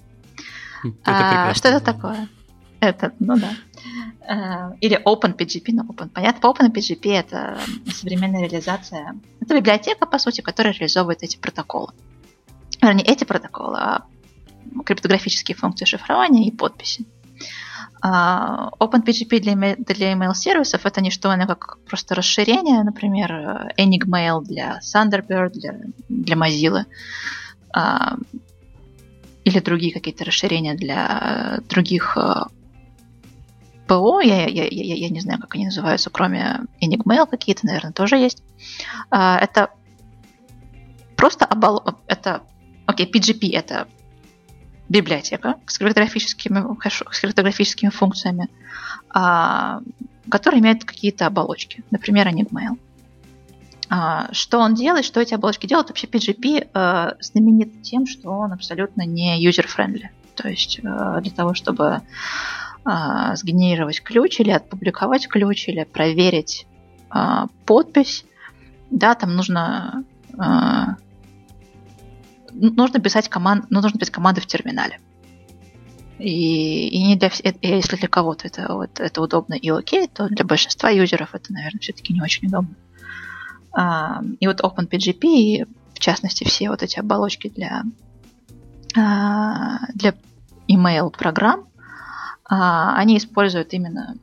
Это 0.83 1.49
а, 1.49 1.53
что 1.53 1.69
это 1.69 1.79
такое? 1.79 2.27
Это, 2.79 3.11
ну 3.19 3.37
да. 3.37 3.51
Э, 4.27 4.73
или 4.81 5.01
OpenPGP, 5.05 5.71
ну, 5.71 5.83
Open, 5.83 6.09
понятно, 6.09 6.47
OpenPGP 6.47 7.13
это 7.13 7.57
современная 7.93 8.41
реализация, 8.41 9.15
это 9.39 9.55
библиотека, 9.55 10.05
по 10.05 10.19
сути, 10.19 10.41
которая 10.41 10.73
реализовывает 10.73 11.23
эти 11.23 11.37
протоколы. 11.37 11.93
Вернее, 12.81 13.05
эти 13.05 13.23
протоколы, 13.23 13.77
а 13.79 14.05
криптографические 14.85 15.55
функции 15.55 15.85
шифрования 15.85 16.47
и 16.47 16.51
подписи. 16.51 17.05
Uh, 18.03 18.69
OpenPGP 18.79 19.39
для, 19.39 19.75
для 19.77 20.11
email-сервисов 20.11 20.85
это 20.85 21.01
не 21.01 21.09
что 21.09 21.33
иное, 21.33 21.47
как 21.47 21.79
просто 21.85 22.13
расширение, 22.13 22.83
например, 22.83 23.73
Enigmail 23.75 24.43
для 24.43 24.79
Thunderbird, 24.79 25.49
для, 25.53 25.79
для 26.07 26.35
Mozilla, 26.35 26.85
uh, 27.75 28.21
или 29.45 29.59
другие 29.59 29.93
какие-то 29.93 30.25
расширения 30.25 30.75
для 30.75 31.59
других 31.69 32.17
uh, 32.17 32.47
ПО, 33.87 34.19
я, 34.21 34.47
я, 34.47 34.65
я, 34.65 34.95
я 34.95 35.09
не 35.09 35.19
знаю, 35.19 35.39
как 35.39 35.55
они 35.55 35.65
называются, 35.65 36.09
кроме 36.09 36.61
Enigmail 36.81 37.27
какие-то, 37.27 37.65
наверное, 37.65 37.93
тоже 37.93 38.17
есть. 38.17 38.43
А, 39.09 39.39
это 39.39 39.71
просто 41.15 41.45
обол... 41.45 41.83
Это, 42.07 42.43
окей, 42.85 43.09
PGP 43.09 43.51
это 43.53 43.87
библиотека 44.89 45.55
с 45.65 45.77
криптографическими, 45.77 46.63
с 47.11 47.19
криптографическими 47.19 47.89
функциями. 47.89 48.49
А, 49.09 49.81
который 50.29 50.59
имеет 50.59 50.83
какие-то 50.83 51.25
оболочки, 51.25 51.83
например, 51.91 52.27
Enigmail. 52.27 52.77
А, 53.89 54.27
что 54.33 54.59
он 54.59 54.75
делает, 54.75 55.05
что 55.05 55.21
эти 55.21 55.33
оболочки 55.33 55.65
делают? 55.65 55.89
Вообще 55.89 56.07
PGP 56.07 57.17
знаменит 57.21 57.81
тем, 57.83 58.05
что 58.05 58.31
он 58.31 58.51
абсолютно 58.51 59.03
не 59.03 59.45
user-friendly. 59.47 60.07
То 60.35 60.49
есть 60.49 60.81
для 60.81 61.31
того, 61.31 61.53
чтобы 61.53 62.01
э, 62.87 63.35
сгенерировать 63.35 64.01
ключ 64.01 64.39
или 64.39 64.51
отпубликовать 64.51 65.27
ключ, 65.27 65.67
или 65.67 65.83
проверить 65.83 66.65
э, 67.13 67.45
подпись, 67.65 68.25
да, 68.89 69.15
там 69.15 69.35
нужно 69.35 70.03
э, 70.33 70.95
нужно 72.53 72.99
писать 72.99 73.29
команд, 73.29 73.65
ну, 73.69 73.81
нужно 73.81 73.99
писать 73.99 74.13
команды 74.13 74.41
в 74.41 74.47
терминале. 74.47 74.99
И, 76.19 76.87
и 76.87 77.03
не 77.03 77.15
для 77.15 77.29
если 77.61 77.95
для 77.95 78.07
кого-то 78.07 78.47
это, 78.47 78.73
вот, 78.73 78.99
это 78.99 79.21
удобно 79.21 79.53
и 79.53 79.69
окей, 79.69 80.07
то 80.07 80.27
для 80.27 80.45
большинства 80.45 80.89
юзеров 80.89 81.35
это, 81.35 81.53
наверное, 81.53 81.79
все-таки 81.79 82.13
не 82.13 82.21
очень 82.21 82.47
удобно. 82.47 82.75
А, 83.71 84.21
и 84.39 84.47
вот 84.47 84.61
OpenPGP, 84.61 85.67
в 85.93 85.99
частности, 85.99 86.43
все 86.43 86.69
вот 86.69 86.81
эти 86.81 86.97
оболочки 86.97 87.49
для, 87.49 87.83
а, 88.97 89.77
для 89.93 90.15
email 90.67 91.11
программ, 91.15 91.61
а, 91.61 91.76
они 92.49 93.17
используют 93.17 93.73
именно 93.73 94.15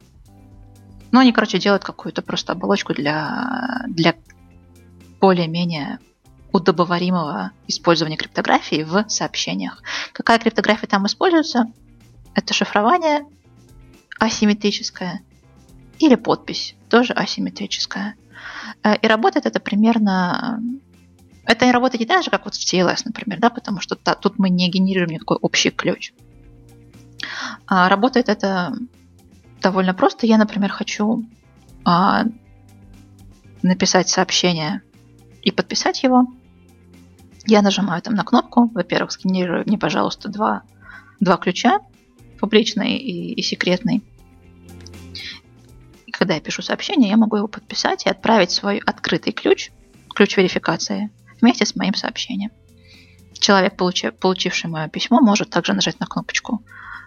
ну, 1.14 1.20
они, 1.20 1.30
короче, 1.30 1.60
делают 1.60 1.84
какую-то 1.84 2.22
просто 2.22 2.54
оболочку 2.54 2.92
для, 2.92 3.84
для 3.86 4.16
более-менее 5.20 6.00
удобоваримого 6.50 7.52
использования 7.68 8.16
криптографии 8.16 8.82
в 8.82 9.04
сообщениях. 9.08 9.80
Какая 10.12 10.40
криптография 10.40 10.88
там 10.88 11.06
используется? 11.06 11.66
Это 12.34 12.52
шифрование 12.52 13.24
асимметрическое 14.18 15.22
или 16.00 16.16
подпись, 16.16 16.74
тоже 16.90 17.12
асимметрическая. 17.12 18.16
Э, 18.82 18.96
и 18.96 19.06
работает 19.06 19.46
это 19.46 19.60
примерно... 19.60 20.60
Это 21.44 21.64
не 21.64 21.70
работает 21.70 22.00
не 22.00 22.06
так 22.06 22.24
же, 22.24 22.30
как 22.30 22.44
вот 22.44 22.56
в 22.56 22.58
TLS, 22.58 23.02
например, 23.04 23.38
да, 23.38 23.50
потому 23.50 23.78
что 23.80 23.94
тут 23.94 24.40
мы 24.40 24.50
не 24.50 24.68
генерируем 24.68 25.10
никакой 25.10 25.36
общий 25.36 25.70
ключ. 25.70 26.12
А 27.66 27.88
работает 27.88 28.28
это 28.28 28.74
довольно 29.60 29.94
просто. 29.94 30.26
Я, 30.26 30.38
например, 30.38 30.70
хочу 30.70 31.24
а, 31.84 32.24
написать 33.62 34.08
сообщение 34.08 34.82
и 35.42 35.50
подписать 35.50 36.02
его. 36.02 36.26
Я 37.46 37.62
нажимаю 37.62 38.00
там 38.02 38.14
на 38.14 38.24
кнопку. 38.24 38.70
Во-первых, 38.74 39.12
сгенерируй 39.12 39.64
мне, 39.64 39.78
пожалуйста, 39.78 40.28
два, 40.28 40.62
два 41.20 41.36
ключа, 41.36 41.80
публичный 42.40 42.96
и, 42.96 43.34
и 43.34 43.42
секретный 43.42 44.02
когда 46.24 46.34
я 46.34 46.40
пишу 46.40 46.62
сообщение, 46.62 47.10
я 47.10 47.16
могу 47.16 47.36
его 47.36 47.48
подписать 47.48 48.06
и 48.06 48.08
отправить 48.08 48.50
свой 48.50 48.78
открытый 48.78 49.32
ключ, 49.32 49.70
ключ 50.14 50.36
верификации, 50.36 51.10
вместе 51.40 51.66
с 51.66 51.74
моим 51.74 51.94
сообщением. 51.94 52.50
Человек, 53.38 53.76
получи, 53.76 54.10
получивший 54.10 54.70
мое 54.70 54.88
письмо, 54.88 55.20
может 55.20 55.50
также 55.50 55.74
нажать 55.74 56.00
на 56.00 56.06
кнопочку. 56.06 56.62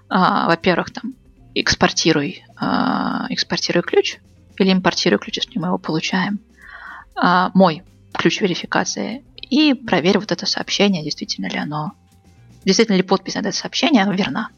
А, 0.09 0.47
во-первых, 0.47 0.91
там 0.91 1.15
экспортируй, 1.53 2.43
а, 2.55 3.25
экспортируй 3.29 3.83
ключ 3.83 4.17
или 4.57 4.71
импортируй 4.71 5.19
ключ, 5.19 5.37
если 5.37 5.59
мы 5.59 5.67
его 5.67 5.77
получаем. 5.77 6.39
А, 7.15 7.51
мой 7.53 7.83
ключ 8.13 8.41
верификации 8.41 9.23
и 9.35 9.73
проверь 9.73 10.19
вот 10.19 10.31
это 10.31 10.45
сообщение, 10.45 11.03
действительно 11.03 11.47
ли 11.47 11.57
оно, 11.57 11.93
действительно 12.65 12.95
ли 12.95 13.03
подпись 13.03 13.35
на 13.35 13.39
это 13.39 13.51
сообщение 13.51 14.05
верна. 14.13 14.49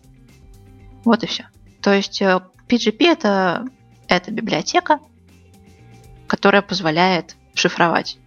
Вот 1.04 1.24
и 1.24 1.28
все. 1.28 1.48
То 1.82 1.94
есть 1.94 2.22
PGP 2.22 2.98
э, 3.00 3.12
это 3.12 3.66
это 4.08 4.32
библиотека, 4.32 5.00
которая 6.28 6.62
позволяет 6.62 7.36
шифровать 7.54 8.18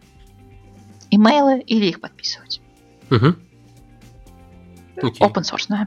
имейлы 1.11 1.61
или 1.61 1.87
их 1.87 2.01
подписывать. 2.01 2.61
Угу. 3.11 3.35
Okay. 4.97 5.19
Open 5.19 5.43
source. 5.43 5.87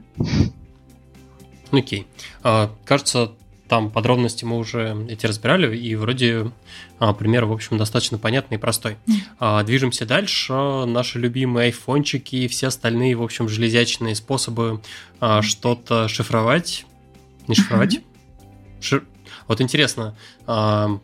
Окей. 1.72 2.02
Okay. 2.02 2.06
А, 2.44 2.76
кажется, 2.86 3.32
там 3.68 3.90
подробности 3.90 4.46
мы 4.46 4.58
уже 4.58 4.96
эти 5.10 5.26
разбирали, 5.26 5.76
и 5.76 5.96
вроде 5.96 6.52
а, 7.00 7.14
пример, 7.14 7.46
в 7.46 7.52
общем, 7.52 7.78
достаточно 7.78 8.18
понятный 8.18 8.58
и 8.58 8.60
простой. 8.60 8.98
А, 9.40 9.64
движемся 9.64 10.06
дальше. 10.06 10.54
Наши 10.54 11.20
любимые 11.20 11.66
айфончики 11.66 12.36
и 12.36 12.48
все 12.48 12.68
остальные, 12.68 13.16
в 13.16 13.24
общем, 13.24 13.50
железячные 13.50 14.16
способы 14.16 14.82
что-то 15.42 16.08
шифровать. 16.08 16.86
Не 17.48 17.56
шифровать? 17.56 18.02
Ши- 18.82 19.04
вот 19.48 19.62
интересно, 19.62 20.16
это 20.44 21.00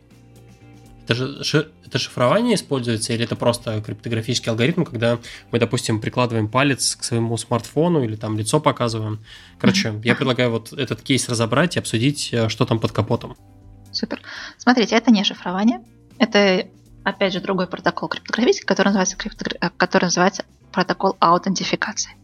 же 1.10 1.72
это 1.92 2.00
шифрование 2.00 2.56
используется 2.56 3.12
или 3.12 3.26
это 3.26 3.36
просто 3.36 3.82
криптографический 3.82 4.50
алгоритм, 4.50 4.86
когда 4.86 5.20
мы, 5.52 5.60
допустим, 5.60 6.00
прикладываем 6.00 6.48
палец 6.48 6.96
к 6.96 7.04
своему 7.04 7.36
смартфону 7.36 8.02
или 8.02 8.16
там 8.16 8.38
лицо 8.38 8.62
показываем. 8.62 9.20
Короче, 9.60 9.90
mm-hmm. 9.90 10.02
я 10.06 10.16
предлагаю 10.16 10.52
вот 10.52 10.72
этот 10.72 11.02
кейс 11.02 11.28
разобрать 11.28 11.76
и 11.76 11.80
обсудить, 11.80 12.30
э, 12.32 12.48
что 12.48 12.66
там 12.66 12.80
под 12.80 12.94
капотом. 12.94 13.36
Супер. 13.92 14.22
Смотрите, 14.58 14.96
это 14.96 15.12
не 15.12 15.26
шифрование. 15.26 15.82
Это, 16.18 16.66
опять 17.04 17.34
же, 17.34 17.42
другой 17.42 17.68
протокол 17.68 18.08
криптографический, 18.08 18.66
который 18.66 18.88
называется, 18.88 19.18
криптограф... 19.18 19.58
Э, 19.62 19.70
который 19.76 20.06
называется 20.06 20.46
протокол 20.72 21.18
аутентификации. 21.20 22.16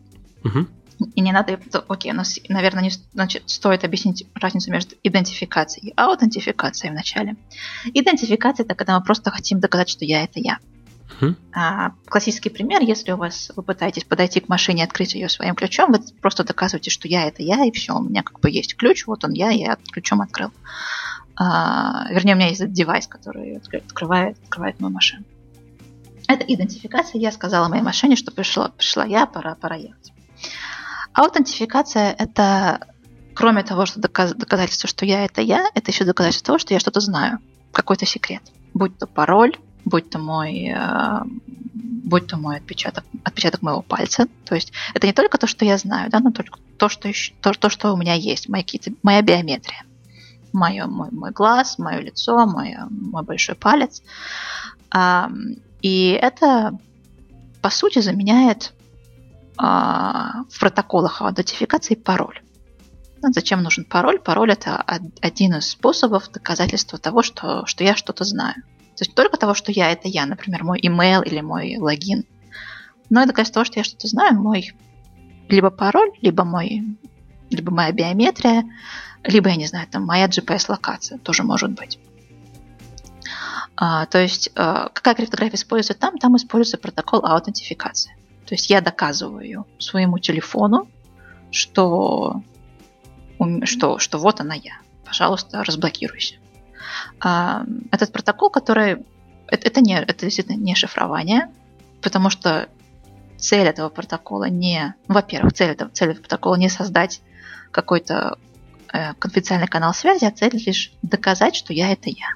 Угу. 0.45 0.67
И 1.15 1.21
не 1.21 1.31
надо... 1.31 1.59
Окей, 1.87 2.11
у 2.11 2.15
нас, 2.15 2.39
наверное, 2.49 2.83
не, 2.83 2.91
значит, 3.13 3.43
стоит 3.45 3.83
объяснить 3.83 4.25
разницу 4.33 4.71
между 4.71 4.95
идентификацией 5.03 5.89
и 5.89 5.93
аутентификацией 5.95 6.91
в 6.91 6.95
начале. 6.95 7.35
Идентификация– 7.93 8.63
это 8.65 8.75
когда 8.75 8.97
мы 8.97 9.03
просто 9.03 9.29
хотим 9.29 9.59
доказать, 9.59 9.89
что 9.89 10.05
я– 10.05 10.23
это 10.23 10.39
я. 10.39 10.59
Uh-huh. 11.19 11.35
А, 11.53 11.93
классический 12.05 12.49
пример, 12.49 12.81
если 12.81 13.11
у 13.11 13.17
вас 13.17 13.51
вы 13.55 13.63
пытаетесь 13.63 14.03
подойти 14.03 14.39
к 14.39 14.49
машине 14.49 14.81
и 14.81 14.85
открыть 14.85 15.13
ее 15.13 15.29
своим 15.29 15.55
ключом, 15.55 15.91
вы 15.91 15.99
просто 16.21 16.43
доказываете, 16.43 16.91
что 16.91 17.07
я 17.07 17.27
это 17.27 17.41
я, 17.41 17.65
и 17.65 17.71
все, 17.71 17.95
у 17.95 18.03
меня 18.03 18.23
как 18.23 18.39
бы 18.39 18.49
есть 18.49 18.75
ключ, 18.75 19.07
вот 19.07 19.23
он 19.23 19.31
я, 19.33 19.49
я 19.49 19.77
ключом 19.91 20.21
открыл. 20.21 20.51
А, 21.35 22.07
вернее, 22.09 22.33
у 22.33 22.37
меня 22.37 22.49
есть 22.49 22.61
этот 22.61 22.73
девайс, 22.73 23.07
который 23.07 23.57
открывает, 23.57 24.37
открывает 24.43 24.79
мою 24.79 24.93
машину. 24.93 25.23
Это 26.27 26.43
идентификация. 26.43 27.21
Я 27.21 27.31
сказала 27.31 27.69
моей 27.69 27.83
машине, 27.83 28.15
что 28.15 28.31
пришла, 28.31 28.69
пришла 28.69 29.05
я, 29.05 29.25
пора, 29.25 29.55
пора 29.55 29.75
ехать. 29.75 30.11
Аутентификация– 31.17 32.15
это, 32.19 32.79
кроме 33.33 33.63
того, 33.63 33.87
что 33.87 33.99
доказ, 33.99 34.35
доказательство, 34.35 34.87
что 34.87 35.03
я– 35.03 35.25
это 35.25 35.41
я, 35.41 35.65
это 35.73 35.89
еще 35.89 36.05
доказательство 36.05 36.45
того, 36.45 36.59
что 36.59 36.75
я 36.75 36.79
что-то 36.79 36.99
знаю, 36.99 37.39
какой-то 37.71 38.05
секрет. 38.05 38.43
Будь 38.75 38.95
то 38.99 39.07
пароль, 39.07 39.57
будь 39.83 40.11
то 40.11 40.19
мой, 40.19 40.67
э, 40.67 41.21
будь 41.73 42.27
то 42.27 42.37
мой 42.37 42.57
отпечаток, 42.57 43.03
отпечаток 43.23 43.63
моего 43.63 43.81
пальца. 43.81 44.27
То 44.45 44.53
есть 44.53 44.71
это 44.93 45.07
не 45.07 45.13
только 45.13 45.39
то, 45.39 45.47
что 45.47 45.65
я 45.65 45.79
знаю, 45.79 46.11
да, 46.11 46.19
но 46.19 46.29
только 46.29 46.59
то, 46.77 46.87
что, 46.87 47.07
еще, 47.07 47.33
то, 47.41 47.51
то 47.53 47.71
что 47.71 47.93
у 47.93 47.97
меня 47.97 48.13
есть, 48.13 48.47
мои 48.47 48.61
какие-то, 48.61 48.91
моя 49.01 49.23
биометрия. 49.23 49.85
Мое, 50.53 50.85
мой, 50.85 51.09
мой 51.09 51.31
глаз, 51.31 51.79
мое 51.79 51.97
лицо, 51.97 52.45
мой, 52.45 52.75
мой 52.91 53.23
большой 53.23 53.55
палец. 53.55 54.03
И 55.81 56.19
это, 56.21 56.77
по 57.63 57.71
сути, 57.71 58.01
заменяет 58.01 58.71
а, 58.71 58.76
в 59.57 60.59
протоколах 60.59 61.21
аутентификации 61.21 61.95
пароль. 61.95 62.41
Ну, 63.21 63.33
зачем 63.33 63.63
нужен 63.63 63.85
пароль? 63.85 64.19
Пароль 64.19 64.51
это 64.51 64.81
один 65.21 65.55
из 65.55 65.71
способов 65.71 66.31
доказательства 66.31 66.99
того, 66.99 67.23
что, 67.23 67.65
что 67.65 67.83
я 67.83 67.95
что-то 67.95 68.23
знаю. 68.23 68.55
То 68.95 69.01
есть 69.01 69.11
не 69.11 69.15
только 69.15 69.37
того, 69.37 69.53
что 69.53 69.71
я 69.71 69.91
это 69.91 70.07
я, 70.07 70.25
например, 70.25 70.63
мой 70.63 70.79
email 70.79 71.23
или 71.23 71.41
мой 71.41 71.77
логин, 71.77 72.25
но 73.09 73.23
и 73.23 73.25
доказательство 73.25 73.63
того, 73.63 73.65
что 73.65 73.79
я 73.79 73.83
что-то 73.83 74.07
знаю, 74.07 74.39
мой 74.39 74.73
либо 75.49 75.69
пароль, 75.69 76.11
либо 76.21 76.43
мой 76.43 76.97
либо 77.49 77.71
моя 77.71 77.91
биометрия, 77.93 78.65
либо, 79.23 79.49
я 79.49 79.55
не 79.55 79.67
знаю, 79.67 79.87
там 79.87 80.05
моя 80.05 80.27
GPS-локация 80.27 81.17
тоже 81.17 81.43
может 81.43 81.71
быть. 81.71 81.97
А, 83.75 84.05
то 84.07 84.19
есть, 84.19 84.49
а, 84.55 84.89
какая 84.89 85.15
криптография 85.15 85.55
используется 85.55 85.93
там? 85.93 86.17
Там 86.17 86.35
используется 86.35 86.77
протокол 86.77 87.25
аутентификации. 87.25 88.16
То 88.47 88.55
есть 88.55 88.69
я 88.69 88.79
доказываю 88.79 89.67
своему 89.77 90.19
телефону, 90.19 90.87
что, 91.51 92.41
что, 93.63 93.99
что 93.99 94.17
вот 94.17 94.39
она 94.39 94.55
я. 94.55 94.79
Пожалуйста, 95.05 95.63
разблокируйся. 95.65 96.35
А, 97.19 97.65
этот 97.91 98.11
протокол, 98.13 98.49
который... 98.49 99.05
Это, 99.47 99.67
это, 99.67 99.81
не, 99.81 99.99
это 99.99 100.25
действительно 100.25 100.55
не 100.55 100.75
шифрование, 100.75 101.49
потому 102.01 102.29
что 102.29 102.69
цель 103.37 103.67
этого 103.67 103.89
протокола 103.89 104.45
не... 104.45 104.95
Во-первых, 105.09 105.53
цель 105.53 105.71
этого, 105.71 105.91
цель 105.91 106.11
этого 106.11 106.23
протокола 106.23 106.55
не 106.55 106.69
создать 106.69 107.21
какой-то 107.71 108.37
э, 108.93 109.13
конфиденциальный 109.15 109.67
канал 109.67 109.93
связи, 109.93 110.23
а 110.23 110.31
цель 110.31 110.55
лишь 110.65 110.93
доказать, 111.01 111.55
что 111.55 111.73
я 111.73 111.91
это 111.91 112.09
я. 112.09 112.27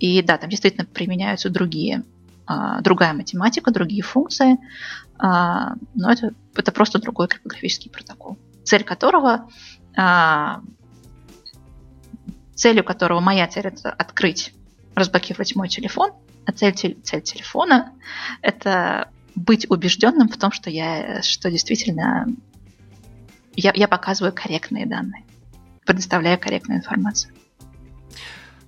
И 0.00 0.22
да, 0.22 0.38
там 0.38 0.48
действительно 0.48 0.86
применяются 0.86 1.50
другие 1.50 2.02
другая 2.80 3.12
математика, 3.12 3.70
другие 3.70 4.02
функции, 4.02 4.58
а, 5.18 5.74
но 5.94 6.12
это, 6.12 6.32
это 6.54 6.72
просто 6.72 7.00
другой 7.00 7.28
криптографический 7.28 7.90
протокол, 7.90 8.38
цель 8.64 8.84
которого 8.84 9.48
а, 9.96 10.60
целью 12.56 12.82
которого 12.84 13.20
моя 13.20 13.46
цель 13.46 13.66
это 13.66 13.90
открыть, 13.90 14.52
разблокировать 14.94 15.54
мой 15.54 15.68
телефон, 15.68 16.10
а 16.44 16.52
цель, 16.52 16.74
цель 16.74 17.22
телефона 17.22 17.92
это 18.42 19.10
быть 19.34 19.70
убежденным 19.70 20.28
в 20.28 20.36
том, 20.36 20.50
что 20.50 20.70
я, 20.70 21.22
что 21.22 21.50
действительно 21.50 22.26
я, 23.54 23.72
я 23.74 23.86
показываю 23.86 24.32
корректные 24.32 24.86
данные, 24.86 25.24
предоставляю 25.84 26.38
корректную 26.38 26.78
информацию. 26.80 27.32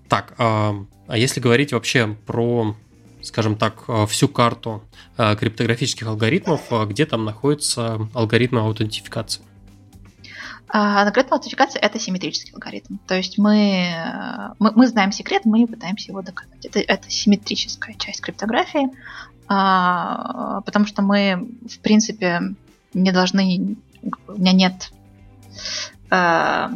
Так, 0.09 0.35
а, 0.39 0.75
а 1.07 1.19
если 1.19 1.41
говорить 1.41 1.73
вообще 1.73 2.17
про, 2.27 2.77
скажем 3.23 3.57
так, 3.57 3.85
а, 3.89 4.07
всю 4.07 4.29
карту 4.29 4.83
а, 5.17 5.35
криптографических 5.37 6.07
алгоритмов, 6.07 6.73
а, 6.73 6.87
где 6.87 7.07
там 7.07 7.25
находится 7.25 8.09
алгоритм 8.15 8.59
аутентификации? 8.59 9.43
А, 10.69 11.03
алгоритм 11.03 11.35
аутентификации 11.35 11.81
это 11.81 11.99
симметрический 11.99 12.53
алгоритм. 12.53 12.97
То 13.07 13.15
есть 13.15 13.39
мы, 13.39 13.95
мы, 14.59 14.73
мы 14.73 14.87
знаем 14.87 15.13
секрет, 15.13 15.43
мы 15.45 15.67
пытаемся 15.67 16.11
его 16.11 16.23
доказать. 16.23 16.65
Это, 16.65 16.81
это 16.81 17.11
симметрическая 17.11 17.95
часть 17.95 18.21
криптографии, 18.21 18.89
а, 19.47 20.61
потому 20.63 20.87
что 20.87 21.03
мы, 21.03 21.49
в 21.69 21.79
принципе, 21.81 22.55
не 22.95 23.13
должны, 23.13 23.77
у 24.29 24.33
меня 24.33 24.53
нет 24.53 24.93
а, 26.11 26.71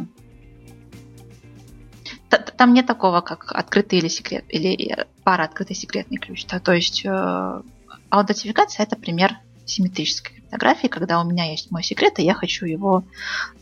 там 2.57 2.73
нет 2.73 2.85
такого, 2.85 3.21
как 3.21 3.51
открытый 3.51 3.99
или 3.99 4.07
секрет, 4.07 4.45
или 4.49 5.05
пара 5.23 5.43
открытый 5.43 5.75
секретный 5.75 6.17
ключ. 6.17 6.45
Да? 6.45 6.59
То 6.59 6.73
есть 6.73 7.05
э, 7.05 7.61
аутентификация 8.09 8.83
это 8.83 8.95
пример 8.95 9.37
симметрической 9.65 10.35
криптографии, 10.35 10.87
когда 10.87 11.21
у 11.21 11.23
меня 11.23 11.49
есть 11.49 11.71
мой 11.71 11.83
секрет, 11.83 12.19
и 12.19 12.23
я 12.23 12.33
хочу 12.33 12.65
его, 12.65 13.03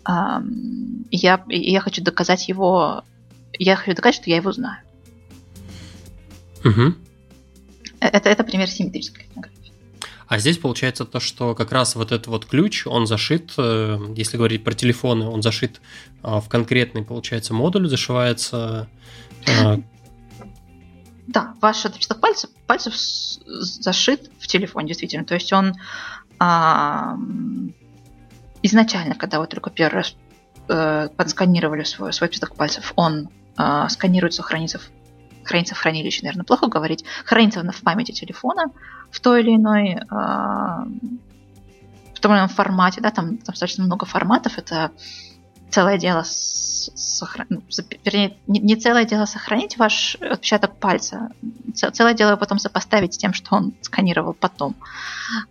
э, 0.08 0.12
я, 1.12 1.44
я 1.48 1.80
хочу 1.80 2.04
доказать 2.04 2.48
его, 2.48 3.04
я 3.54 3.76
хочу 3.76 3.96
доказать, 3.96 4.16
что 4.16 4.30
я 4.30 4.38
его 4.38 4.52
знаю. 4.52 4.82
Угу. 6.64 6.94
Это, 8.00 8.30
это 8.30 8.44
пример 8.44 8.70
симметрической 8.70 9.24
криптографии. 9.24 9.62
А 10.28 10.40
здесь 10.40 10.58
получается 10.58 11.04
то, 11.04 11.20
что 11.20 11.56
как 11.56 11.74
раз 11.74 11.96
вот 11.96 12.14
этот 12.14 12.28
вот 12.28 12.46
ключ, 12.46 12.88
он 12.88 13.06
зашит, 13.06 13.54
э, 13.58 14.00
если 14.16 14.38
говорить 14.38 14.64
про 14.64 14.74
телефоны, 14.74 15.26
он 15.26 15.42
зашит 15.42 15.82
э, 16.24 16.40
в 16.40 16.48
конкретный, 16.48 17.04
получается, 17.04 17.54
модуль, 17.54 17.90
зашивается. 17.90 18.88
Да, 21.28 21.54
ваш 21.62 21.86
отпечаток 21.86 22.20
пальцев, 22.20 22.50
пальцев 22.68 22.94
зашит 22.96 24.32
в 24.40 24.48
телефон, 24.48 24.86
действительно. 24.86 25.26
То 25.26 25.36
есть 25.36 25.54
он 25.54 25.74
а, 26.40 27.16
изначально, 28.64 29.16
когда 29.16 29.40
вы 29.40 29.48
только 29.48 29.70
первый 29.70 29.98
раз 29.98 30.16
э, 30.68 31.10
подсканировали 31.16 31.84
свой, 31.84 32.14
свой 32.14 32.28
отпечаток 32.28 32.56
пальцев, 32.56 32.94
он 32.96 33.30
э, 33.58 33.86
сканируется, 33.90 34.44
хранится 34.44 34.80
в 34.80 34.90
хранится 35.44 35.74
в 35.74 35.80
хранилище, 35.80 36.22
наверное, 36.22 36.46
плохо 36.46 36.68
говорить, 36.68 37.04
хранится 37.26 37.64
в 37.64 37.82
памяти 37.82 38.12
телефона 38.12 38.72
в 39.10 39.20
той 39.20 39.42
или 39.42 39.56
иной 39.56 39.94
э, 39.94 40.06
в 42.14 42.20
том 42.20 42.32
или 42.32 42.40
ином 42.40 42.50
формате, 42.50 43.02
да, 43.02 43.10
там, 43.10 43.38
там 43.38 43.54
достаточно 43.54 43.84
много 43.84 44.06
форматов, 44.06 44.58
это 44.58 44.92
целое 45.72 45.98
дело 45.98 46.24
сохран... 46.26 47.48
ну, 47.50 47.64
вернее, 48.04 48.38
не, 48.48 48.60
не 48.60 48.76
целое 48.76 49.06
дело 49.06 49.26
сохранить 49.26 49.78
ваш 49.78 50.16
отпечаток 50.20 50.78
пальца, 50.78 51.32
целое 51.74 52.14
дело 52.14 52.36
потом 52.36 52.60
сопоставить 52.60 53.14
с 53.14 53.18
тем, 53.18 53.34
что 53.34 53.56
он 53.56 53.74
сканировал 53.82 54.34
потом. 54.34 54.76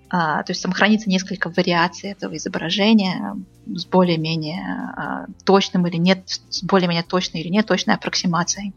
А, 0.09 0.43
то 0.43 0.53
есть 0.53 0.63
там 0.63 0.73
хранится 0.73 1.09
несколько 1.09 1.49
вариаций 1.49 2.11
этого 2.11 2.37
изображения 2.37 3.37
с 3.67 3.87
более-менее 3.87 4.93
а, 4.97 5.27
точным 5.45 5.87
или 5.87 5.97
нет, 5.97 6.41
с 6.51 6.63
более-менее 6.63 7.05
точной 7.05 7.41
или 7.41 7.49
нет 7.49 7.67
точной 7.67 7.95
аппроксимацией. 7.95 8.75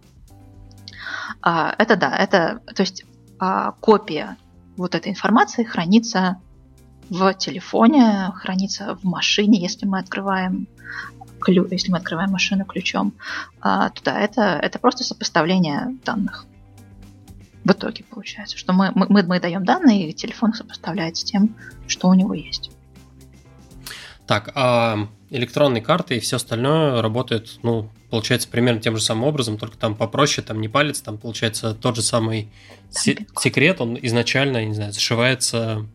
А, 1.42 1.76
это 1.78 1.96
да, 1.96 2.16
это, 2.16 2.62
то 2.74 2.84
есть 2.84 3.04
а, 3.40 3.72
копия 3.82 4.38
вот 4.78 4.96
этой 4.96 5.12
информации 5.12 5.64
хранится 5.64 6.38
в 7.10 7.34
телефоне, 7.34 8.32
хранится 8.36 8.98
в 9.02 9.04
машине, 9.04 9.60
если 9.60 9.86
мы 9.86 10.00
открываем 10.00 10.68
ключ, 11.44 11.72
если 11.72 11.92
мы 11.92 11.98
открываем 11.98 12.32
машину 12.32 12.66
ключом, 12.66 13.14
а, 13.62 13.90
то 13.90 14.04
да, 14.04 14.20
это, 14.20 14.60
это 14.62 14.80
просто 14.80 15.04
сопоставление 15.04 15.96
данных. 16.06 16.46
В 17.64 17.72
итоге 17.72 18.04
получается, 18.04 18.58
что 18.58 18.74
мы, 18.74 18.92
мы, 18.96 19.24
мы 19.24 19.40
даем 19.40 19.64
данные, 19.64 20.10
и 20.10 20.14
телефон 20.14 20.54
сопоставляет 20.54 21.18
с 21.18 21.24
тем, 21.24 21.56
что 21.88 22.10
у 22.10 22.14
него 22.14 22.34
есть. 22.34 22.72
Так, 24.26 24.52
а 24.56 25.08
электронные 25.30 25.82
карты 25.82 26.18
и 26.18 26.20
все 26.20 26.38
остальное 26.38 27.02
работает, 27.02 27.60
ну, 27.64 27.90
получается, 28.10 28.48
примерно 28.48 28.80
тем 28.80 28.96
же 28.96 29.04
самым 29.04 29.26
образом, 29.26 29.58
только 29.58 29.78
там 29.78 29.96
попроще, 29.96 30.46
там 30.46 30.62
не 30.62 30.68
палец, 30.68 31.02
там 31.02 31.18
получается 31.18 31.74
тот 31.74 31.96
же 31.96 32.02
самый 32.02 32.50
се- 32.90 33.26
секрет, 33.38 33.82
он 33.82 33.98
изначально, 34.02 34.64
не 34.66 34.74
знаю, 34.74 34.94
зашивается 34.94 35.86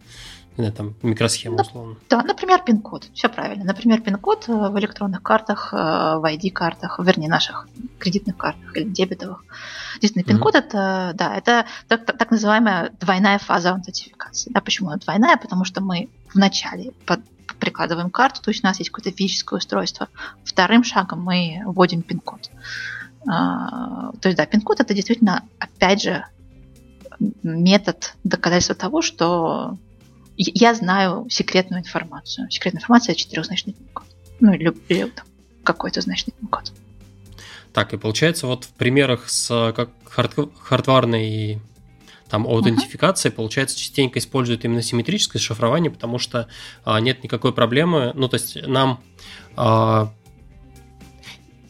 знаю, 0.65 0.73
там 0.73 0.95
микросхема 1.03 1.61
условно. 1.61 1.97
Да, 2.09 2.23
например, 2.23 2.63
пин-код. 2.65 3.09
Все 3.15 3.29
правильно. 3.29 3.65
Например, 3.65 4.01
пин-код 4.01 4.49
э, 4.49 4.53
в 4.53 4.79
электронных 4.79 5.23
картах, 5.23 5.73
э, 5.73 5.77
в 5.77 6.25
ID-картах, 6.25 6.99
вернее, 6.99 7.29
наших 7.29 7.69
кредитных 7.99 8.37
картах 8.37 8.77
или 8.77 8.89
дебетовых. 8.89 9.45
Действительно, 10.01 10.25
пин-код 10.25 10.55
mm-hmm. 10.55 10.59
это, 10.59 11.13
да, 11.15 11.37
это 11.37 11.67
так, 11.87 12.05
так, 12.05 12.19
так 12.19 12.31
называемая 12.31 12.91
двойная 13.01 13.39
фаза 13.39 13.71
аутентификации. 13.71 14.51
Да, 14.53 14.61
почему 14.61 14.89
она 14.89 14.99
двойная? 14.99 15.37
Потому 15.37 15.65
что 15.65 15.81
мы 15.81 16.09
вначале 16.35 16.93
под, 17.07 17.21
прикладываем 17.59 18.11
карту, 18.11 18.43
то 18.43 18.51
есть 18.51 18.65
у 18.65 18.67
нас 18.67 18.79
есть 18.79 18.91
какое-то 18.91 19.17
физическое 19.17 19.59
устройство. 19.59 20.09
Вторым 20.45 20.85
шагом 20.85 21.23
мы 21.23 21.63
вводим 21.67 22.03
пин-код. 22.03 22.51
А, 23.27 24.13
то 24.21 24.29
есть, 24.29 24.37
да, 24.37 24.47
пин-код 24.47 24.81
это 24.81 24.95
действительно, 24.95 25.45
опять 25.59 26.03
же, 26.03 26.25
метод 27.43 28.15
доказательства 28.25 28.75
того, 28.75 29.03
что 29.03 29.77
я 30.39 30.75
знаю 30.75 31.27
секретную 31.29 31.81
информацию. 31.81 32.51
Секретная 32.51 32.81
информация– 32.81 33.15
четырехзначный 33.17 33.73
пин-код. 33.73 34.07
Ну, 34.41 34.53
или, 34.55 34.73
или 34.89 35.09
там, 35.09 35.27
какой-то 35.65 36.01
значный 36.01 36.33
пин-код. 36.39 36.73
Так, 37.73 37.93
и 37.93 37.99
получается, 37.99 38.47
вот 38.47 38.65
в 38.65 38.71
примерах 38.71 39.29
с 39.29 39.73
как 39.75 39.91
хард- 40.05 40.51
хардварной 40.61 41.61
там 42.29 42.47
аутентификация, 42.47 43.31
uh-huh. 43.31 43.37
получается, 43.37 43.79
частенько 43.79 44.19
используют 44.19 44.65
именно 44.65 44.83
симметрическое 44.83 45.41
шифрование, 45.41 45.91
потому 45.91 46.19
что 46.19 46.49
а, 46.85 47.01
нет 47.01 47.25
никакой 47.25 47.53
проблемы. 47.53 48.13
Ну, 48.15 48.29
то 48.29 48.35
есть 48.35 48.67
нам 48.67 49.01
а, 49.57 50.13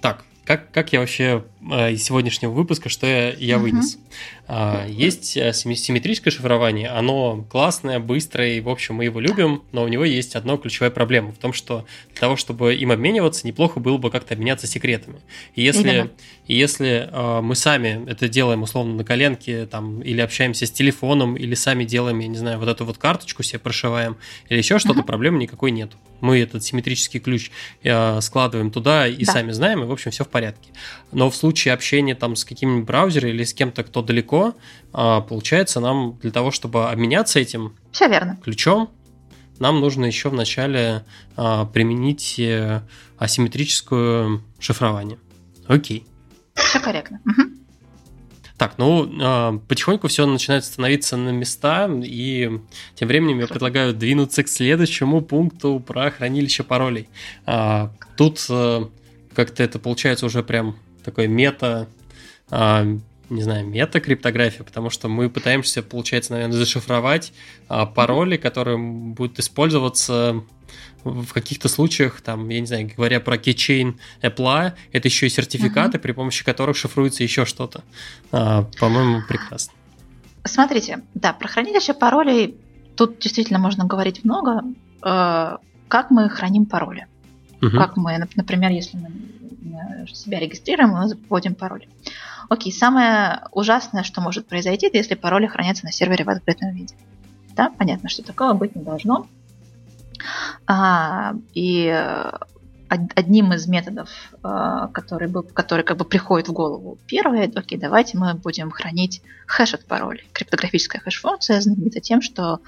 так, 0.01 0.25
как, 0.45 0.71
как 0.73 0.93
я 0.93 1.01
вообще 1.01 1.45
из 1.61 2.03
сегодняшнего 2.05 2.53
выпуска, 2.53 2.89
что 2.89 3.07
я, 3.07 3.33
я 3.33 3.59
вынес? 3.59 3.97
Uh-huh. 3.97 4.91
Есть 4.91 5.37
э, 5.37 5.53
симметрическое 5.53 6.33
шифрование, 6.33 6.89
оно 6.89 7.45
классное, 7.51 7.99
быстрое, 7.99 8.55
и, 8.55 8.61
в 8.61 8.71
общем, 8.71 8.95
мы 8.95 9.05
его 9.05 9.21
любим, 9.21 9.63
но 9.73 9.85
у 9.85 9.89
него 9.89 10.07
есть 10.07 10.37
одна 10.37 10.57
ключевая 10.57 10.91
проблема 10.91 11.33
в 11.33 11.37
том, 11.37 11.53
что 11.53 11.85
для 12.13 12.21
того, 12.21 12.37
чтобы 12.37 12.75
им 12.75 12.91
обмениваться, 12.91 13.47
неплохо 13.47 13.79
было 13.79 13.99
бы 13.99 14.11
как-то 14.11 14.33
обменяться 14.33 14.67
секретами. 14.67 15.21
И 15.55 15.63
если, 15.63 16.11
и 16.47 16.57
если 16.57 17.11
э, 17.13 17.41
мы 17.43 17.55
сами 17.57 18.09
это 18.09 18.27
делаем 18.29 18.63
условно 18.63 18.95
на 18.95 19.05
коленке, 19.05 19.67
там, 19.67 20.01
или 20.01 20.23
общаемся 20.23 20.65
с 20.65 20.71
телефоном, 20.71 21.37
или 21.37 21.55
сами 21.55 21.85
делаем, 21.85 22.19
я 22.21 22.29
не 22.29 22.39
знаю, 22.39 22.59
вот 22.59 22.69
эту 22.69 22.87
вот 22.87 22.97
карточку 22.97 23.43
себе 23.43 23.59
прошиваем, 23.59 24.17
или 24.49 24.59
еще 24.59 24.79
что-то, 24.79 25.01
uh-huh. 25.01 25.05
проблемы 25.05 25.39
никакой 25.39 25.73
нет. 25.73 25.91
Мы 26.21 26.41
этот 26.41 26.65
симметрический 26.65 27.21
ключ 27.21 27.51
э, 27.83 28.21
складываем 28.23 28.71
туда 28.71 29.07
и 29.07 29.25
да. 29.27 29.33
сами 29.33 29.53
знаем, 29.53 29.83
и, 29.83 29.87
в 29.87 29.93
общем, 29.93 30.11
все 30.11 30.25
в 30.25 30.29
порядке. 30.29 30.71
Но 31.13 31.29
в 31.29 31.37
случае 31.37 31.48
общения 31.73 32.15
там 32.15 32.37
с 32.37 32.45
каким-нибудь 32.45 32.87
браузером 32.87 33.31
или 33.31 33.45
с 33.45 33.55
кем-то, 33.55 33.83
кто 33.85 34.03
далеко. 34.03 34.55
А, 34.93 35.21
получается, 35.21 35.81
нам 35.81 36.19
для 36.21 36.31
того, 36.31 36.51
чтобы 36.51 36.91
обменяться 36.91 37.41
этим 37.41 37.75
Все 37.93 38.09
верно. 38.09 38.39
ключом, 38.43 38.91
нам 39.59 39.81
нужно 39.81 40.05
еще 40.05 40.29
вначале 40.29 41.05
а, 41.37 41.65
применить 41.67 42.39
э, 42.39 42.83
асимметрическое 43.19 44.41
шифрование. 44.59 45.19
Окей. 45.67 46.07
Все 46.55 46.81
корректно. 46.81 47.21
Угу. 47.27 47.51
Так, 48.57 48.75
ну, 48.79 49.11
а, 49.21 49.59
потихоньку 49.69 50.09
все 50.09 50.27
начинает 50.27 50.65
становиться 50.65 51.17
на 51.17 51.31
места, 51.31 51.89
и 52.03 52.61
тем 52.95 53.09
временем 53.09 53.41
я 53.41 53.47
предлагаю 53.47 53.95
двинуться 53.95 54.43
к 54.43 54.49
следующему 54.49 55.21
пункту 55.23 55.81
про 55.81 56.11
хранилище 56.11 56.63
паролей. 56.63 57.09
Тут 58.17 58.45
э, 58.51 58.87
как-то 59.39 59.63
это 59.63 59.79
получается 59.79 60.27
уже 60.27 60.43
прям 60.43 60.75
такой 61.11 61.27
мета 61.27 61.89
не 63.31 63.43
знаю, 63.43 63.67
мета-криптография, 63.67 64.65
потому 64.65 64.91
что 64.91 65.09
мы 65.09 65.29
пытаемся, 65.29 65.83
получается, 65.83 66.33
наверное, 66.33 66.57
зашифровать 66.57 67.33
а, 67.69 67.85
пароли, 67.85 68.37
которые 68.37 68.79
будут 68.79 69.39
использоваться 69.39 70.43
в 71.05 71.33
каких-то 71.33 71.69
случаях, 71.69 72.21
там, 72.21 72.49
я 72.49 72.61
не 72.61 72.67
знаю, 72.67 72.91
говоря 72.97 73.21
про 73.21 73.37
keychain 73.37 73.99
Apple, 74.23 74.73
это 74.93 75.09
еще 75.09 75.27
и 75.27 75.31
сертификаты, 75.31 75.99
uh-huh. 75.99 76.01
при 76.01 76.13
помощи 76.13 76.45
которых 76.45 76.77
шифруется 76.77 77.23
еще 77.23 77.45
что-то. 77.45 77.83
А, 78.33 78.65
по-моему, 78.81 79.23
прекрасно. 79.29 79.73
Смотрите, 80.45 81.03
да, 81.15 81.33
про 81.33 81.49
хранилище 81.49 81.95
паролей 81.95 82.57
тут 82.97 83.19
действительно 83.19 83.59
можно 83.59 83.85
говорить 83.85 84.25
много. 84.25 84.63
Э, 85.05 85.57
как 85.89 86.11
мы 86.11 86.29
храним 86.29 86.65
пароли? 86.67 87.07
Uh-huh. 87.61 87.71
Как 87.71 87.97
мы, 87.97 88.19
например, 88.35 88.71
если 88.71 88.97
мы 88.97 89.11
себя 90.13 90.41
регистрируем, 90.41 90.91
мы 90.91 91.15
вводим 91.29 91.55
пароль. 91.55 91.87
Окей, 92.49 92.73
самое 92.73 93.43
ужасное, 93.53 94.03
что 94.03 94.21
может 94.21 94.47
произойти, 94.47 94.87
это 94.87 94.97
если 94.97 95.15
пароли 95.15 95.47
хранятся 95.47 95.85
на 95.85 95.93
сервере 95.93 96.25
в 96.25 96.31
открытом 96.31 96.73
виде. 96.73 96.95
Да, 97.55 97.71
понятно, 97.77 98.09
что 98.09 98.23
такого 98.23 98.55
быть 98.55 98.75
не 98.75 98.83
должно. 98.83 99.27
А, 100.67 101.35
и 101.55 101.93
одним 102.89 103.53
из 103.53 103.67
методов, 103.67 104.09
а, 104.43 104.89
который, 104.89 105.29
был, 105.29 105.43
который 105.43 105.85
как 105.85 105.99
бы 105.99 106.05
приходит 106.05 106.49
в 106.49 106.53
голову 106.53 106.99
первый, 107.07 107.45
окей, 107.45 107.79
давайте 107.79 108.17
мы 108.17 108.35
будем 108.35 108.71
хранить 108.71 109.23
хэш 109.47 109.75
от 109.75 109.85
пароля. 109.85 110.23
Криптографическая 110.33 111.01
хэш-функция 111.01 111.61
знаменита 111.61 112.01
тем, 112.01 112.23
что 112.23 112.61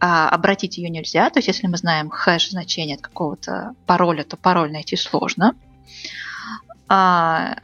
а, 0.00 0.28
обратить 0.30 0.78
ее 0.78 0.88
нельзя. 0.88 1.28
То 1.30 1.38
есть, 1.38 1.48
если 1.48 1.66
мы 1.66 1.76
знаем 1.76 2.08
хэш 2.08 2.50
значение 2.50 2.96
от 2.96 3.02
какого-то 3.02 3.74
пароля, 3.86 4.24
то 4.24 4.36
пароль 4.36 4.72
найти 4.72 4.96
сложно. 4.96 5.54
А, 6.88 7.56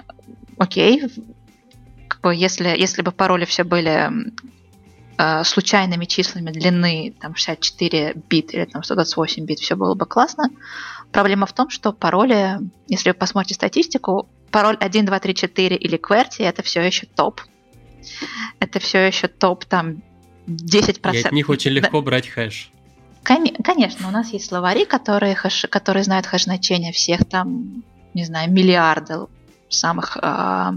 окей, 0.59 1.03
как 2.09 2.21
бы 2.21 2.35
если, 2.35 2.69
если 2.69 3.03
бы 3.03 3.13
пароли 3.13 3.45
все 3.45 3.65
были 3.65 4.11
а, 5.19 5.45
случайными 5.45 6.05
числами 6.05 6.51
длины 6.51 7.15
там 7.21 7.35
64 7.35 8.15
бит 8.29 8.55
или 8.55 8.65
там 8.65 8.83
128 8.83 9.45
бит, 9.45 9.61
все 9.61 9.77
было 9.77 9.95
бы 9.95 10.07
классно. 10.07 10.51
Проблема 11.13 11.47
в 11.47 11.53
том, 11.53 11.71
что 11.71 11.93
пароли, 11.93 12.59
если 12.89 13.11
вы 13.11 13.15
посмотрите 13.15 13.55
статистику, 13.55 14.29
пароль 14.51 14.77
1, 14.81 15.07
2, 15.07 15.19
3, 15.21 15.35
4 15.35 15.77
или 15.77 15.99
QWERTY 15.99 16.45
это 16.45 16.63
все 16.63 16.81
еще 16.81 17.07
топ. 17.07 17.41
Это 18.59 18.81
все 18.81 19.07
еще 19.07 19.29
топ 19.29 19.65
там 19.65 20.03
10%. 20.47 21.15
И 21.15 21.23
от 21.23 21.33
них 21.33 21.49
очень 21.49 21.71
легко 21.73 22.01
да. 22.01 22.05
брать 22.05 22.29
хэш. 22.29 22.71
Конечно, 23.23 24.09
у 24.09 24.11
нас 24.11 24.33
есть 24.33 24.47
словари, 24.47 24.85
которые, 24.85 25.37
хэш, 25.37 25.67
которые 25.71 26.03
знают 26.03 26.27
хэш-значения 26.27 26.91
всех 26.91 27.25
там, 27.25 27.85
не 28.15 28.25
знаю, 28.25 28.51
миллиардов 28.51 29.31
самых 29.69 30.19
э, 30.21 30.73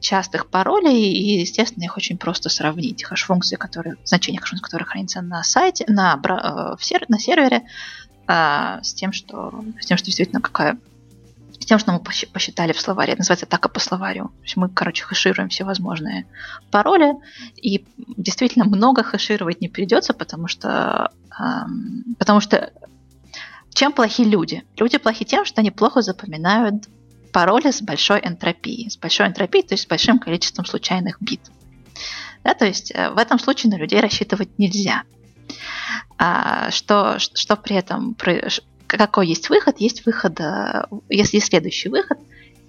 частых 0.00 0.48
паролей, 0.48 1.12
и, 1.12 1.40
естественно, 1.40 1.84
их 1.84 1.96
очень 1.96 2.18
просто 2.18 2.48
сравнить. 2.48 3.04
Хэш-функции, 3.04 3.56
которые, 3.56 3.96
значение 4.04 4.40
хэш-функции, 4.40 4.64
которые 4.64 4.86
хранятся 4.86 5.22
на 5.22 5.42
сайте, 5.44 5.84
на, 5.88 6.20
э, 6.22 6.76
в 6.76 6.84
сер, 6.84 7.04
на 7.08 7.18
сервере, 7.18 7.62
а, 8.26 8.80
с 8.82 8.94
тем, 8.94 9.12
что 9.12 9.64
с 9.80 9.86
тем, 9.86 9.96
что 9.96 10.06
действительно 10.06 10.40
какая 10.40 10.78
с 11.58 11.66
тем, 11.66 11.78
что 11.78 11.92
мы 11.92 12.00
посчитали 12.00 12.72
в 12.72 12.80
словаре. 12.80 13.12
Это 13.12 13.20
называется 13.20 13.44
атака 13.44 13.68
по 13.68 13.80
словарю. 13.80 14.28
То 14.28 14.42
есть 14.44 14.56
мы, 14.56 14.68
короче, 14.70 15.04
хэшируем 15.04 15.50
все 15.50 15.64
возможные 15.64 16.26
пароли, 16.70 17.14
и 17.56 17.84
действительно 18.16 18.64
много 18.64 19.02
хэшировать 19.02 19.60
не 19.60 19.68
придется, 19.68 20.14
потому 20.14 20.48
что, 20.48 21.10
эм, 21.38 22.16
потому 22.18 22.40
что 22.40 22.72
чем 23.74 23.92
плохи 23.92 24.22
люди? 24.22 24.64
Люди 24.76 24.98
плохи 24.98 25.24
тем, 25.24 25.44
что 25.44 25.60
они 25.60 25.70
плохо 25.70 26.02
запоминают 26.02 26.88
пароли 27.32 27.70
с 27.70 27.80
большой 27.82 28.20
энтропией. 28.20 28.90
С 28.90 28.96
большой 28.96 29.28
энтропией, 29.28 29.66
то 29.66 29.74
есть 29.74 29.84
с 29.84 29.86
большим 29.86 30.18
количеством 30.18 30.64
случайных 30.64 31.16
бит. 31.20 31.40
Да, 32.42 32.54
то 32.54 32.66
есть 32.66 32.92
э, 32.94 33.10
в 33.10 33.18
этом 33.18 33.38
случае 33.38 33.70
на 33.70 33.76
людей 33.76 34.00
рассчитывать 34.00 34.58
нельзя. 34.58 35.02
А, 36.18 36.70
что, 36.70 37.18
что 37.18 37.56
при 37.56 37.76
этом, 37.76 38.16
какой 38.86 39.28
есть 39.28 39.48
выход? 39.50 39.80
Есть 39.80 40.06
выход, 40.06 40.40
э, 40.40 40.86
если 41.08 41.38
следующий 41.38 41.88
выход, 41.88 42.18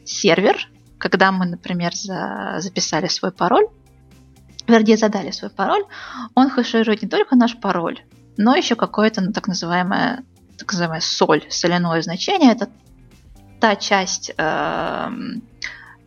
сервер, 0.06 0.70
когда 0.98 1.32
мы, 1.32 1.46
например, 1.46 1.96
за, 1.96 2.58
записали 2.60 3.08
свой 3.08 3.32
пароль, 3.32 3.68
вернее, 4.68 4.98
задали 4.98 5.32
свой 5.32 5.50
пароль, 5.50 5.84
он 6.36 6.50
хэширует 6.50 7.02
не 7.02 7.10
только 7.10 7.36
наш 7.36 7.58
пароль, 7.58 8.02
но 8.38 8.56
еще 8.56 8.76
какое-то 8.76 9.22
ну, 9.22 9.32
так 9.32 9.48
называемое 9.48 10.24
так 10.62 10.72
называемое 10.72 11.02
соль, 11.02 11.44
соляное 11.50 12.02
значение. 12.02 12.52
Это 12.52 12.70
та 13.60 13.76
часть 13.76 14.32
э, 14.38 15.10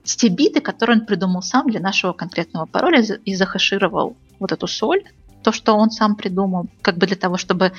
те 0.05 0.29
биты, 0.29 0.61
которые 0.61 0.99
он 0.99 1.07
придумал 1.07 1.43
сам 1.43 1.69
для 1.69 1.81
нашего 1.81 2.13
конкретного 2.13 2.67
пароля 2.67 3.03
и 3.03 3.35
захэшировал 3.35 4.17
вот 4.39 4.53
эту 4.53 4.67
соль 4.67 5.05
то, 5.43 5.53
что 5.53 5.75
он 5.75 5.91
сам 5.91 6.17
придумал, 6.17 6.69
как 6.81 6.97
бы 6.97 7.07
для 7.07 7.17
того, 7.17 7.37
чтобы 7.37 7.73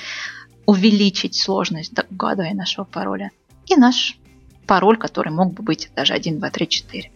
увеличить 0.65 1.35
сложность 1.35 1.93
угадывания 2.11 2.53
нашего 2.53 2.85
пароля. 2.85 3.31
И 3.65 3.75
наш 3.75 4.17
пароль, 4.67 4.97
который 4.97 5.31
мог 5.31 5.53
бы 5.53 5.63
быть 5.63 5.89
даже 5.95 6.13
1, 6.13 6.39
2, 6.39 6.49
3, 6.49 6.67
4. 6.67 7.11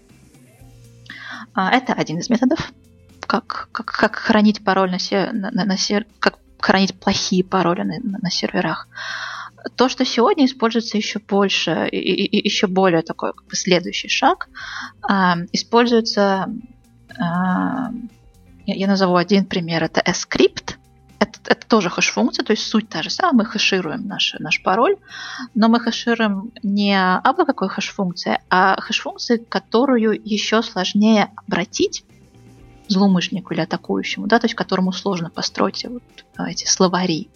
Это 1.56 1.94
один 1.94 2.18
из 2.18 2.30
методов, 2.30 2.72
как, 3.22 3.70
как, 3.72 3.86
как 3.88 4.16
хранить 4.16 4.64
пароль 4.64 4.90
на, 4.90 5.00
сер, 5.00 5.34
на, 5.34 5.52
на, 5.52 5.66
на 5.66 5.78
сер, 5.78 6.06
как 6.20 6.40
хранить 6.60 7.00
плохие 7.00 7.44
пароли 7.44 7.84
на, 7.84 8.20
на 8.20 8.30
серверах. 8.32 8.88
То, 9.76 9.90
что 9.90 10.06
сегодня 10.06 10.46
используется 10.46 10.98
еще 10.98 11.20
больше, 11.20 11.88
и, 11.92 11.98
и, 11.98 12.44
еще 12.44 12.68
более 12.68 13.02
такой 13.02 13.34
как 13.34 13.46
бы 13.46 13.56
следующий 13.56 14.08
шаг, 14.08 14.50
э, 15.10 15.14
используется 15.52 16.48
э, 17.10 17.22
я 18.76 18.88
назову 18.88 19.16
один 19.16 19.46
пример. 19.46 19.84
Это 19.84 20.02
script. 20.12 20.76
Это, 21.20 21.40
это 21.46 21.68
тоже 21.68 21.90
хэш-функция, 21.90 22.46
то 22.46 22.52
есть 22.52 22.64
суть 22.64 22.88
та 22.88 23.04
же 23.04 23.10
самая. 23.10 23.34
Мы 23.34 23.46
хэшируем 23.46 24.08
наш, 24.08 24.36
наш 24.40 24.64
пароль, 24.64 24.96
но 25.54 25.68
мы 25.68 25.82
хэшируем 25.82 26.54
не 26.64 26.98
абы 26.98 27.46
какой 27.46 27.68
хэш-функции, 27.68 28.40
а 28.50 28.80
хэш-функции, 28.80 29.38
которую 29.38 30.20
еще 30.24 30.62
сложнее 30.62 31.32
обратить 31.36 32.06
злоумышленнику 32.90 33.54
или 33.54 33.62
атакующему, 33.62 34.28
да, 34.28 34.40
то 34.40 34.46
есть 34.46 34.56
которому 34.56 34.92
сложно 34.92 35.30
построить 35.30 35.86
вот 35.86 36.04
эти 36.48 36.66
словари. 36.66 37.30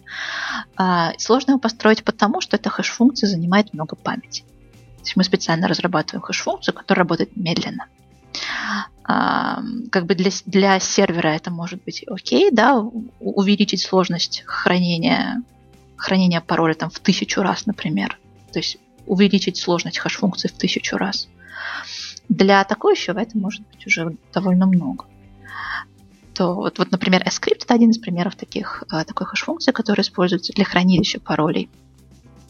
А, 0.75 1.13
сложно 1.17 1.51
его 1.51 1.59
построить 1.59 2.03
потому, 2.03 2.41
что 2.41 2.57
эта 2.57 2.69
хэш-функция 2.69 3.27
занимает 3.27 3.73
много 3.73 3.95
памяти. 3.95 4.41
То 4.41 5.03
есть 5.03 5.15
мы 5.15 5.23
специально 5.23 5.67
разрабатываем 5.67 6.21
хэш-функцию, 6.21 6.73
которая 6.73 7.03
работает 7.03 7.35
медленно 7.38 7.88
как 9.05 10.05
бы 10.05 10.15
для, 10.15 10.31
для 10.45 10.80
сервера 10.80 11.30
это 11.30 11.51
может 11.51 11.84
быть 11.84 12.03
окей, 12.07 12.51
да, 12.51 12.80
увеличить 13.19 13.81
сложность 13.81 14.43
хранения, 14.45 15.43
хранения 15.97 16.41
пароля 16.41 16.73
там 16.73 16.89
в 16.89 16.99
тысячу 16.99 17.41
раз, 17.41 17.65
например. 17.65 18.17
То 18.51 18.59
есть 18.59 18.77
увеличить 19.05 19.57
сложность 19.57 19.97
хэш-функции 19.97 20.47
в 20.47 20.53
тысячу 20.53 20.97
раз. 20.97 21.27
Для 22.30 22.61
атакующего 22.61 23.19
это 23.19 23.38
может 23.38 23.61
быть 23.69 23.85
уже 23.85 24.15
довольно 24.34 24.65
много. 24.65 25.05
То 26.34 26.56
вот, 26.56 26.80
вот 26.80 26.91
например, 26.91 27.22
script 27.27 27.64
это 27.64 27.73
один 27.73 27.91
из 27.91 27.99
примеров 27.99 28.35
таких, 28.35 28.84
а, 28.90 29.03
такой 29.03 29.27
хэш-функции, 29.27 29.72
которая 29.72 30.03
используется 30.03 30.53
для 30.53 30.65
хранилища 30.65 31.19
паролей. 31.19 31.69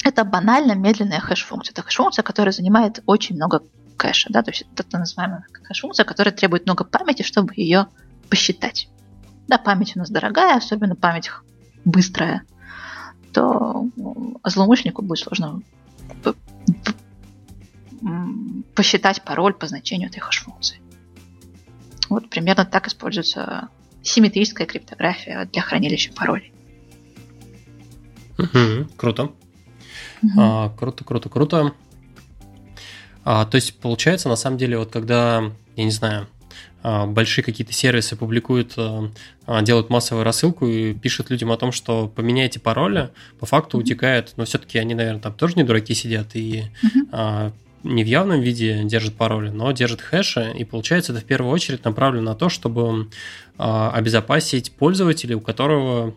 Это 0.03 0.23
банально 0.23 0.73
медленная 0.73 1.19
хэш-функция. 1.19 1.73
Это 1.73 1.81
хэш-функция, 1.81 2.23
которая 2.23 2.53
занимает 2.53 3.01
очень 3.05 3.35
много 3.35 3.63
кэша, 3.97 4.29
да, 4.31 4.41
то 4.41 4.51
есть 4.51 4.63
это 4.73 4.83
так 4.83 4.99
называемая 4.99 5.45
кэш-функция, 5.51 6.05
которая 6.05 6.33
требует 6.33 6.65
много 6.65 6.83
памяти, 6.83 7.23
чтобы 7.23 7.53
ее 7.55 7.87
посчитать. 8.29 8.89
Да, 9.47 9.57
память 9.57 9.95
у 9.95 9.99
нас 9.99 10.09
дорогая, 10.09 10.57
особенно 10.57 10.95
память 10.95 11.29
быстрая, 11.85 12.43
то 13.33 13.87
злоумышленнику 14.45 15.01
будет 15.01 15.19
сложно 15.19 15.61
посчитать 18.75 19.23
пароль 19.23 19.53
по 19.53 19.67
значению 19.67 20.09
этой 20.09 20.19
хэш-функции. 20.19 20.82
Вот 22.13 22.29
примерно 22.29 22.63
так 22.63 22.87
используется 22.87 23.69
симметрическая 24.03 24.67
криптография 24.67 25.49
для 25.51 25.61
хранилища 25.63 26.13
паролей. 26.13 26.53
Угу, 28.37 28.89
круто. 28.97 29.31
Угу. 30.21 30.31
А, 30.37 30.69
круто, 30.77 31.03
круто, 31.03 31.29
круто. 31.29 31.73
А, 33.25 33.45
то 33.45 33.55
есть, 33.55 33.79
получается, 33.79 34.29
на 34.29 34.35
самом 34.35 34.59
деле, 34.59 34.77
вот 34.77 34.91
когда, 34.91 35.51
я 35.75 35.83
не 35.83 35.89
знаю, 35.89 36.27
а, 36.83 37.07
большие 37.07 37.43
какие-то 37.43 37.73
сервисы 37.73 38.15
публикуют, 38.15 38.73
а, 38.77 39.09
а, 39.47 39.63
делают 39.63 39.89
массовую 39.89 40.23
рассылку 40.23 40.67
и 40.67 40.93
пишут 40.93 41.31
людям 41.31 41.51
о 41.51 41.57
том, 41.57 41.71
что 41.71 42.07
поменяйте 42.07 42.59
пароли, 42.59 43.09
по 43.39 43.47
факту 43.47 43.79
утекает, 43.79 44.33
но 44.35 44.45
все-таки 44.45 44.77
они, 44.77 44.93
наверное, 44.93 45.21
там 45.21 45.33
тоже 45.33 45.55
не 45.55 45.63
дураки 45.63 45.95
сидят 45.95 46.35
и 46.35 46.65
mm-hmm. 46.83 47.53
Не 47.83 48.03
в 48.03 48.07
явном 48.07 48.41
виде 48.41 48.83
держат 48.83 49.15
пароли, 49.15 49.49
но 49.49 49.71
держат 49.71 50.01
хэши, 50.01 50.53
и 50.57 50.63
получается 50.63 51.11
это 51.11 51.21
в 51.21 51.25
первую 51.25 51.51
очередь 51.51 51.83
направлено 51.83 52.31
на 52.31 52.35
то, 52.35 52.49
чтобы 52.49 53.09
обезопасить 53.57 54.75
пользователей, 54.75 55.35
у 55.35 55.41
которого 55.41 56.13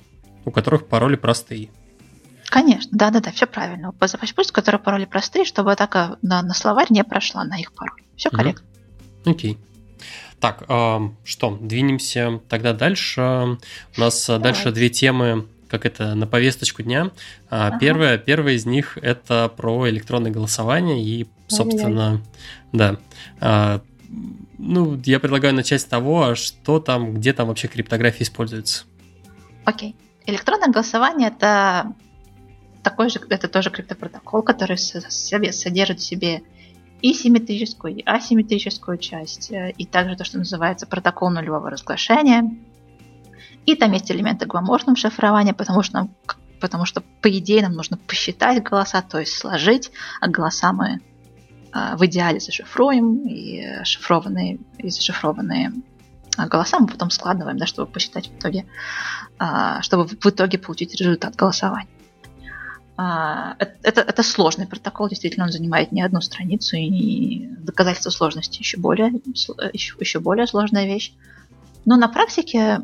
у 0.47 0.51
которых 0.51 0.87
пароли 0.87 1.17
простые. 1.17 1.69
Конечно, 2.47 2.91
да-да-да, 2.93 3.33
все 3.33 3.47
правильно. 3.47 3.93
Позапасть 3.93 4.35
пусть, 4.35 4.53
которые 4.53 4.81
пароли 4.81 5.05
простые, 5.05 5.45
чтобы 5.45 5.73
атака 5.73 6.17
на, 6.23 6.41
на 6.43 6.55
словарь 6.55 6.87
не 6.91 7.03
прошла 7.05 7.45
на 7.45 7.59
их 7.59 7.73
пароль. 7.73 8.01
Все 8.17 8.31
корректно. 8.31 8.65
Окей. 9.25 9.55
Okay. 9.55 9.59
Так, 10.39 10.65
э, 10.69 10.99
что, 11.25 11.59
двинемся 11.61 12.41
тогда 12.49 12.73
дальше. 12.73 13.21
У 13.97 14.01
нас 14.01 14.27
Давай. 14.27 14.43
дальше 14.43 14.71
две 14.71 14.89
темы, 14.91 15.47
как 15.69 15.87
это, 15.87 16.15
на 16.15 16.27
повесточку 16.27 16.83
дня. 16.83 17.11
Ага. 17.51 17.79
Первая, 17.79 18.19
первая 18.19 18.55
из 18.55 18.67
них 18.67 18.99
это 18.99 19.53
про 19.55 19.89
электронное 19.89 20.31
голосование 20.31 21.03
и, 21.03 21.27
собственно, 21.49 22.23
да. 22.73 22.97
Э, 23.41 23.81
ну, 24.59 25.01
я 25.05 25.21
предлагаю 25.21 25.55
начать 25.55 25.81
с 25.81 25.85
того, 25.85 26.35
что 26.35 26.81
там, 26.81 27.15
где 27.15 27.33
там 27.33 27.49
вообще 27.49 27.69
криптография 27.69 28.23
используется. 28.25 28.85
Окей. 29.65 29.95
Электронное 30.27 30.69
голосование 30.69 31.29
это 31.29 31.93
такой 32.83 33.11
же, 33.11 33.21
это 33.29 33.49
тоже 33.49 33.71
криптопротокол, 33.71 34.43
который 34.43 34.79
содержит 34.79 36.01
в 36.01 36.03
себе 36.03 36.43
и 37.03 37.13
симметрическую, 37.13 37.97
и 37.97 38.03
асимметрическую 38.05 38.99
часть, 38.99 39.51
э, 39.51 39.73
и 39.77 39.85
также 39.87 40.17
то, 40.17 40.25
что 40.25 40.39
называется 40.39 40.87
протокол 40.87 41.31
нулевого 41.31 41.71
разглашения. 41.71 42.51
И 43.67 43.75
там 43.75 43.93
есть 43.93 44.11
элементы 44.11 44.47
гламурного 44.47 44.97
шифрования, 44.97 45.53
потому 45.53 45.83
что, 45.83 45.95
нам, 45.95 46.15
потому 46.61 46.87
что 46.87 47.03
по 47.21 47.29
идее 47.29 47.63
нам 47.63 47.73
нужно 47.73 47.97
посчитать 47.97 48.63
голоса, 48.63 49.03
то 49.03 49.19
есть 49.19 49.37
сложить, 49.37 49.91
а 50.21 50.29
голоса 50.29 50.73
мы 50.73 51.01
а, 51.73 51.97
в 51.97 52.07
идеале 52.07 52.41
зашифруем, 52.41 53.27
и 53.27 53.85
шифрованные, 53.85 54.61
и 54.79 54.89
зашифрованные 54.89 55.73
а, 56.37 56.47
голоса 56.47 56.79
мы 56.79 56.87
потом 56.87 57.11
складываем, 57.11 57.59
да, 57.59 57.67
чтобы 57.67 57.91
посчитать 57.91 58.29
в 58.29 58.39
итоге, 58.39 58.67
а, 59.39 59.83
чтобы 59.83 60.07
в 60.07 60.27
итоге 60.27 60.59
получить 60.59 60.95
результат 60.95 61.35
голосования. 61.35 61.89
А, 62.99 63.57
это, 63.59 64.01
это 64.01 64.23
сложный 64.23 64.67
протокол, 64.67 65.09
действительно, 65.09 65.47
он 65.47 65.53
занимает 65.53 65.93
не 65.93 66.03
одну 66.03 66.21
страницу, 66.21 66.77
и 66.77 67.47
доказательство 67.59 68.11
сложности 68.11 68.61
еще 68.61 68.79
более, 68.79 69.13
еще, 69.73 69.95
еще 69.99 70.21
более 70.21 70.47
сложная 70.47 70.87
вещь. 70.87 71.13
Но 71.85 71.97
на 71.97 72.09
практике, 72.09 72.81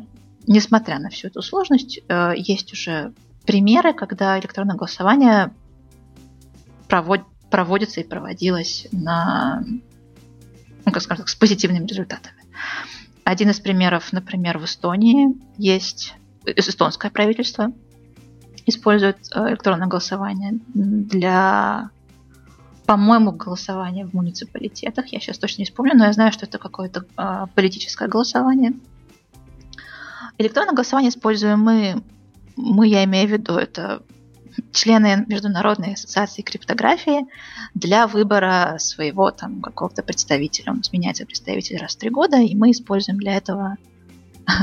несмотря 0.47 0.99
на 0.99 1.09
всю 1.09 1.27
эту 1.27 1.41
сложность, 1.41 1.99
э, 2.07 2.33
есть 2.37 2.73
уже 2.73 3.13
примеры, 3.45 3.93
когда 3.93 4.39
электронное 4.39 4.75
голосование 4.75 5.53
провод, 6.87 7.21
проводится 7.49 8.01
и 8.01 8.03
проводилось 8.03 8.87
на, 8.91 9.63
ну, 10.85 10.91
как 10.91 11.01
скажем 11.01 11.23
так, 11.23 11.29
с 11.29 11.35
позитивными 11.35 11.85
результатами. 11.85 12.43
Один 13.23 13.49
из 13.49 13.59
примеров, 13.59 14.11
например, 14.11 14.57
в 14.57 14.65
Эстонии 14.65 15.29
есть 15.57 16.13
эстонское 16.45 17.09
правительство, 17.09 17.71
используют 18.65 19.17
э, 19.33 19.49
электронное 19.49 19.87
голосование 19.87 20.59
для, 20.73 21.89
по-моему, 22.85 23.31
голосования 23.31 24.05
в 24.05 24.13
муниципалитетах. 24.13 25.07
Я 25.07 25.19
сейчас 25.19 25.37
точно 25.37 25.61
не 25.61 25.65
вспомню, 25.65 25.95
но 25.95 26.05
я 26.05 26.13
знаю, 26.13 26.31
что 26.31 26.45
это 26.45 26.57
какое-то 26.57 27.05
э, 27.17 27.45
политическое 27.55 28.07
голосование. 28.07 28.73
Электронное 30.37 30.73
голосование 30.73 31.09
используем 31.09 31.59
мы, 31.59 32.03
мы, 32.55 32.87
я 32.87 33.03
имею 33.03 33.27
в 33.27 33.31
виду, 33.31 33.55
это 33.55 34.03
члены 34.71 35.25
Международной 35.27 35.93
ассоциации 35.93 36.41
криптографии 36.41 37.27
для 37.73 38.07
выбора 38.07 38.75
своего 38.79 39.31
там 39.31 39.61
какого-то 39.61 40.03
представителя. 40.03 40.71
У 40.71 40.75
нас 40.75 40.91
меняется 40.91 41.25
представитель 41.25 41.77
раз 41.77 41.95
в 41.95 41.99
три 41.99 42.09
года, 42.09 42.37
и 42.37 42.55
мы 42.55 42.71
используем 42.71 43.17
для 43.17 43.35
этого 43.35 43.77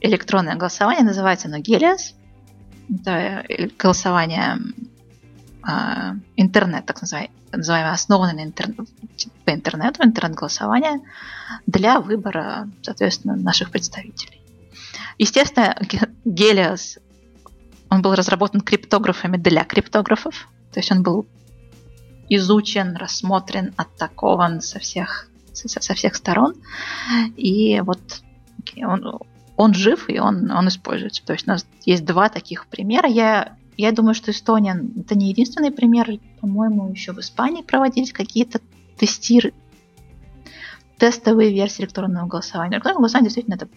электронное 0.00 0.56
голосование, 0.56 1.04
называется 1.04 1.48
оно 1.48 1.58
Gelias 1.58 2.14
да, 2.88 3.44
голосование 3.78 4.58
э, 5.66 6.14
интернет, 6.36 6.86
так 6.86 7.02
называемое, 7.02 7.92
основанное 7.92 8.34
на 8.34 8.44
интернет, 8.44 8.88
по 9.44 9.50
интернету, 9.50 10.04
интернет-голосование 10.04 11.00
для 11.66 12.00
выбора, 12.00 12.68
соответственно, 12.82 13.36
наших 13.36 13.70
представителей. 13.70 14.40
Естественно, 15.18 15.76
Гелиос, 16.24 16.98
он 17.88 18.02
был 18.02 18.14
разработан 18.14 18.60
криптографами 18.60 19.36
для 19.36 19.64
криптографов, 19.64 20.48
то 20.72 20.80
есть 20.80 20.90
он 20.92 21.02
был 21.02 21.26
изучен, 22.28 22.96
рассмотрен, 22.96 23.72
атакован 23.76 24.60
со 24.60 24.78
всех, 24.78 25.28
со, 25.52 25.68
со 25.68 25.94
всех 25.94 26.14
сторон. 26.16 26.54
И 27.36 27.80
вот 27.80 28.00
он, 28.82 29.20
он 29.56 29.74
жив 29.74 30.08
и 30.08 30.18
он, 30.18 30.50
он 30.50 30.68
используется. 30.68 31.24
То 31.24 31.32
есть 31.32 31.46
у 31.46 31.50
нас 31.50 31.66
есть 31.84 32.04
два 32.04 32.28
таких 32.28 32.66
примера. 32.66 33.08
Я, 33.08 33.56
я 33.76 33.92
думаю, 33.92 34.14
что 34.14 34.32
Эстония 34.32 34.80
это 34.98 35.16
не 35.16 35.30
единственный 35.30 35.70
пример. 35.70 36.18
По-моему, 36.40 36.90
еще 36.90 37.12
в 37.12 37.20
Испании 37.20 37.62
проводились 37.62 38.12
какие-то 38.12 38.60
тестиры, 38.98 39.54
тестовые 40.98 41.52
версии 41.52 41.82
электронного 41.82 42.26
голосования. 42.26 42.76
Электронное 42.76 42.98
голосование 42.98 43.28
действительно 43.28 43.54
это 43.54 43.68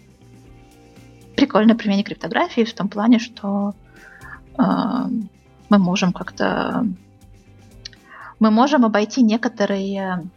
прикольное 1.40 1.74
применение 1.74 2.04
криптографии 2.04 2.64
в 2.64 2.74
том 2.74 2.88
плане, 2.88 3.18
что 3.18 3.74
э, 4.58 4.62
мы 5.70 5.78
можем 5.78 6.12
как-то 6.12 6.86
мы 8.40 8.50
можем 8.50 8.84
обойти 8.84 9.22
некоторые 9.22 10.30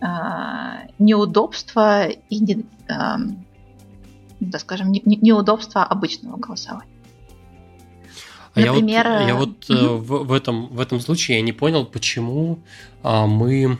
э, 0.00 0.06
неудобства 0.98 2.06
и 2.06 2.38
не, 2.38 2.64
э, 2.88 3.16
да, 4.40 4.58
скажем, 4.58 4.90
не, 4.90 5.02
не, 5.04 5.16
неудобства 5.16 5.84
обычного 5.84 6.38
голосования. 6.38 6.90
А 8.54 8.60
Например, 8.60 9.06
я 9.06 9.34
вот, 9.34 9.64
я 9.68 9.76
вот 9.76 9.98
угу. 9.98 10.22
в, 10.22 10.26
в, 10.28 10.32
этом, 10.32 10.66
в 10.68 10.80
этом 10.80 11.00
случае 11.00 11.38
я 11.38 11.42
не 11.42 11.52
понял, 11.52 11.84
почему 11.84 12.58
а, 13.02 13.26
мы... 13.26 13.78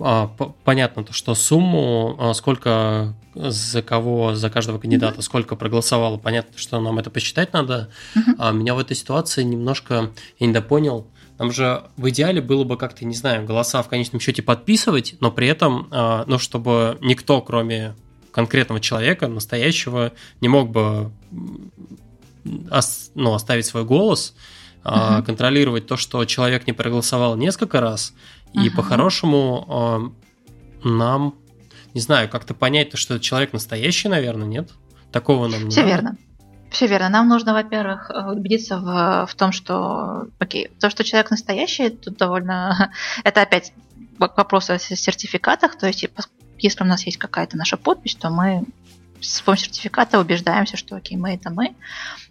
А, 0.00 0.28
по, 0.28 0.54
понятно, 0.64 1.04
то, 1.04 1.12
что 1.12 1.34
сумму, 1.34 2.16
а, 2.18 2.34
сколько 2.34 3.14
за 3.34 3.82
кого, 3.82 4.34
за 4.34 4.50
каждого 4.50 4.78
кандидата, 4.78 5.18
mm 5.18 5.22
сколько 5.22 5.56
проголосовало, 5.56 6.16
понятно, 6.16 6.58
что 6.58 6.80
нам 6.80 6.98
это 6.98 7.10
посчитать 7.10 7.52
надо. 7.52 7.90
mm 8.14 8.34
А 8.38 8.52
меня 8.52 8.74
в 8.74 8.78
этой 8.78 8.96
ситуации 8.96 9.42
немножко, 9.42 10.10
я 10.38 10.46
недопонял, 10.46 11.06
нам 11.38 11.52
же 11.52 11.82
в 11.96 12.08
идеале 12.08 12.40
было 12.40 12.64
бы 12.64 12.76
как-то, 12.76 13.04
не 13.04 13.14
знаю, 13.14 13.44
голоса 13.46 13.82
в 13.82 13.88
конечном 13.88 14.20
счете 14.20 14.42
подписывать, 14.42 15.16
но 15.20 15.30
при 15.30 15.48
этом, 15.48 15.88
ну, 16.26 16.38
чтобы 16.38 16.96
никто, 17.02 17.42
кроме 17.42 17.94
конкретного 18.32 18.80
человека, 18.80 19.28
настоящего, 19.28 20.12
не 20.40 20.48
мог 20.48 20.70
бы 20.70 21.12
ну, 22.44 23.34
оставить 23.34 23.66
свой 23.66 23.84
голос, 23.84 24.34
uh-huh. 24.86 25.22
контролировать 25.22 25.86
то, 25.86 25.96
что 25.96 26.24
человек 26.24 26.66
не 26.66 26.72
проголосовал 26.72 27.36
несколько 27.36 27.80
раз, 27.80 28.14
и 28.62 28.70
по-хорошему 28.70 30.12
нам, 30.84 31.34
не 31.94 32.00
знаю, 32.00 32.28
как-то 32.28 32.54
понять 32.54 32.90
то, 32.90 32.96
что 32.96 33.18
человек 33.18 33.52
настоящий, 33.52 34.08
наверное, 34.08 34.46
нет? 34.46 34.70
Такого 35.12 35.48
нам 35.48 35.64
не 35.64 35.70
Все 35.70 35.82
надо. 35.82 35.92
верно. 35.92 36.16
Все 36.70 36.86
верно. 36.86 37.08
Нам 37.08 37.28
нужно, 37.28 37.54
во-первых, 37.54 38.10
убедиться 38.10 38.78
в, 38.78 39.26
в 39.26 39.34
том, 39.34 39.52
что, 39.52 40.26
окей, 40.38 40.70
то, 40.80 40.90
что 40.90 41.04
человек 41.04 41.30
настоящий, 41.30 41.90
тут 41.90 42.16
довольно... 42.16 42.92
Это 43.24 43.42
опять 43.42 43.72
вопрос 44.18 44.70
о 44.70 44.78
сертификатах, 44.78 45.76
то 45.76 45.86
есть 45.86 46.04
если 46.58 46.82
у 46.82 46.86
нас 46.86 47.04
есть 47.04 47.18
какая-то 47.18 47.56
наша 47.56 47.76
подпись, 47.76 48.14
то 48.14 48.30
мы 48.30 48.64
с 49.20 49.40
помощью 49.40 49.66
сертификата 49.66 50.18
убеждаемся, 50.18 50.76
что 50.76 50.96
окей, 50.96 51.16
мы 51.16 51.34
это 51.34 51.50
мы. 51.50 51.74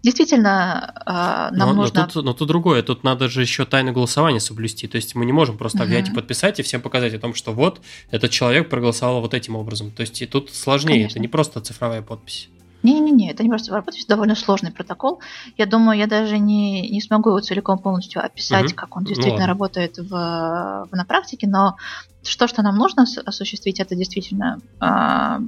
Действительно, 0.04 0.94
э, 1.06 1.56
нам 1.56 1.70
но, 1.70 1.74
нужно... 1.74 2.02
Но 2.02 2.08
тут, 2.08 2.26
но 2.26 2.34
тут 2.34 2.48
другое, 2.48 2.84
тут 2.84 3.04
надо 3.04 3.28
же 3.28 3.42
еще 3.42 3.66
тайное 3.66 3.94
голосование 3.94 4.40
соблюсти, 4.40 4.88
то 4.88 4.98
есть 4.98 5.16
мы 5.16 5.26
не 5.26 5.32
можем 5.32 5.58
просто 5.58 5.84
взять 5.84 6.10
и 6.10 6.12
подписать 6.12 6.60
и 6.60 6.64
всем 6.64 6.82
показать 6.82 7.14
о 7.14 7.20
том, 7.20 7.34
что 7.34 7.54
вот 7.54 7.82
этот 8.12 8.32
человек 8.32 8.70
проголосовал 8.70 9.22
вот 9.22 9.34
этим 9.34 9.56
образом. 9.56 9.92
То 9.92 10.02
есть 10.02 10.22
и 10.22 10.26
тут 10.26 10.54
сложнее, 10.54 10.96
Конечно. 10.96 11.14
это 11.14 11.20
не 11.20 11.28
просто 11.28 11.62
цифровая 11.62 12.02
подпись. 12.02 12.50
Не-не-не, 12.86 13.32
это 13.32 13.42
не 13.42 13.50
просто 13.50 13.74
работать, 13.74 14.02
это 14.02 14.10
довольно 14.10 14.36
сложный 14.36 14.72
протокол. 14.72 15.20
Я 15.58 15.66
думаю, 15.66 15.98
я 15.98 16.06
даже 16.06 16.38
не, 16.38 16.88
не 16.88 17.02
смогу 17.02 17.30
его 17.30 17.40
целиком 17.40 17.80
полностью 17.80 18.24
описать, 18.24 18.72
угу. 18.72 18.76
как 18.76 18.96
он 18.96 19.04
ну 19.04 19.10
действительно 19.10 19.42
ну, 19.42 19.48
работает 19.48 19.98
в, 19.98 20.10
в, 20.10 20.90
на 20.92 21.04
практике, 21.06 21.48
но 21.48 21.78
что, 22.24 22.48
что 22.48 22.62
нам 22.62 22.78
нужно 22.78 23.06
осуществить, 23.26 23.80
это 23.80 23.96
действительно 23.96 24.60
э, 24.80 25.40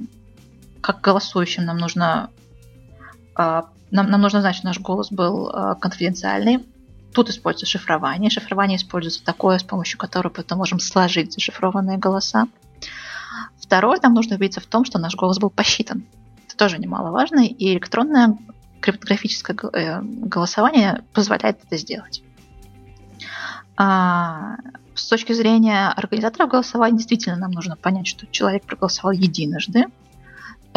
как 0.80 1.00
голосующим 1.00 1.64
нам 1.64 1.78
нужно 1.78 2.30
э, 3.38 3.62
нам, 3.90 4.10
нам 4.10 4.20
нужно 4.20 4.40
знать, 4.40 4.56
что 4.56 4.66
наш 4.66 4.78
голос 4.80 5.10
был 5.10 5.50
э, 5.50 5.74
конфиденциальный. 5.80 6.66
Тут 7.14 7.30
используется 7.30 7.66
шифрование. 7.66 8.30
Шифрование 8.30 8.76
используется 8.76 9.24
такое, 9.24 9.58
с 9.58 9.62
помощью 9.62 9.98
которого 9.98 10.32
потом 10.32 10.58
можем 10.58 10.78
сложить 10.78 11.32
зашифрованные 11.32 11.96
голоса. 11.96 12.48
Второе, 13.58 13.98
нам 14.02 14.14
нужно 14.14 14.36
убедиться 14.36 14.60
в 14.60 14.66
том, 14.66 14.84
что 14.84 14.98
наш 14.98 15.14
голос 15.16 15.38
был 15.38 15.50
посчитан 15.50 16.04
тоже 16.58 16.78
немаловажно, 16.78 17.46
и 17.46 17.72
электронное 17.72 18.36
криптографическое 18.80 19.56
э, 19.72 20.02
голосование 20.02 21.04
позволяет 21.14 21.64
это 21.64 21.78
сделать. 21.78 22.22
А, 23.76 24.56
с 24.94 25.06
точки 25.06 25.32
зрения 25.32 25.88
организаторов 25.88 26.50
голосования, 26.50 26.98
действительно 26.98 27.36
нам 27.36 27.52
нужно 27.52 27.76
понять, 27.76 28.08
что 28.08 28.26
человек 28.26 28.64
проголосовал 28.64 29.12
единожды. 29.12 29.86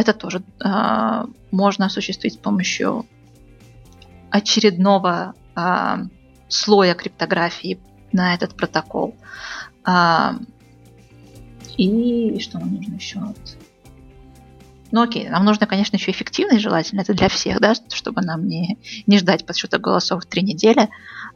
Это 0.01 0.13
тоже 0.13 0.41
а, 0.59 1.27
можно 1.51 1.85
осуществить 1.85 2.33
с 2.33 2.37
помощью 2.37 3.05
очередного 4.31 5.35
а, 5.53 5.99
слоя 6.47 6.95
криптографии 6.95 7.79
на 8.11 8.33
этот 8.33 8.55
протокол. 8.55 9.15
А, 9.83 10.37
и 11.77 12.39
что 12.39 12.57
нам 12.57 12.73
нужно 12.73 12.95
еще? 12.95 13.19
Ну 14.91 15.03
окей, 15.03 15.29
нам 15.29 15.45
нужно, 15.45 15.67
конечно, 15.67 15.97
еще 15.97 16.09
эффективно 16.09 16.55
и 16.55 16.59
желательно 16.59 17.01
это 17.01 17.13
для 17.13 17.29
всех, 17.29 17.59
да, 17.59 17.75
чтобы 17.75 18.23
нам 18.23 18.47
не, 18.47 18.79
не 19.05 19.19
ждать 19.19 19.45
подсчета 19.45 19.77
голосов 19.77 20.25
три 20.25 20.41
недели. 20.41 20.89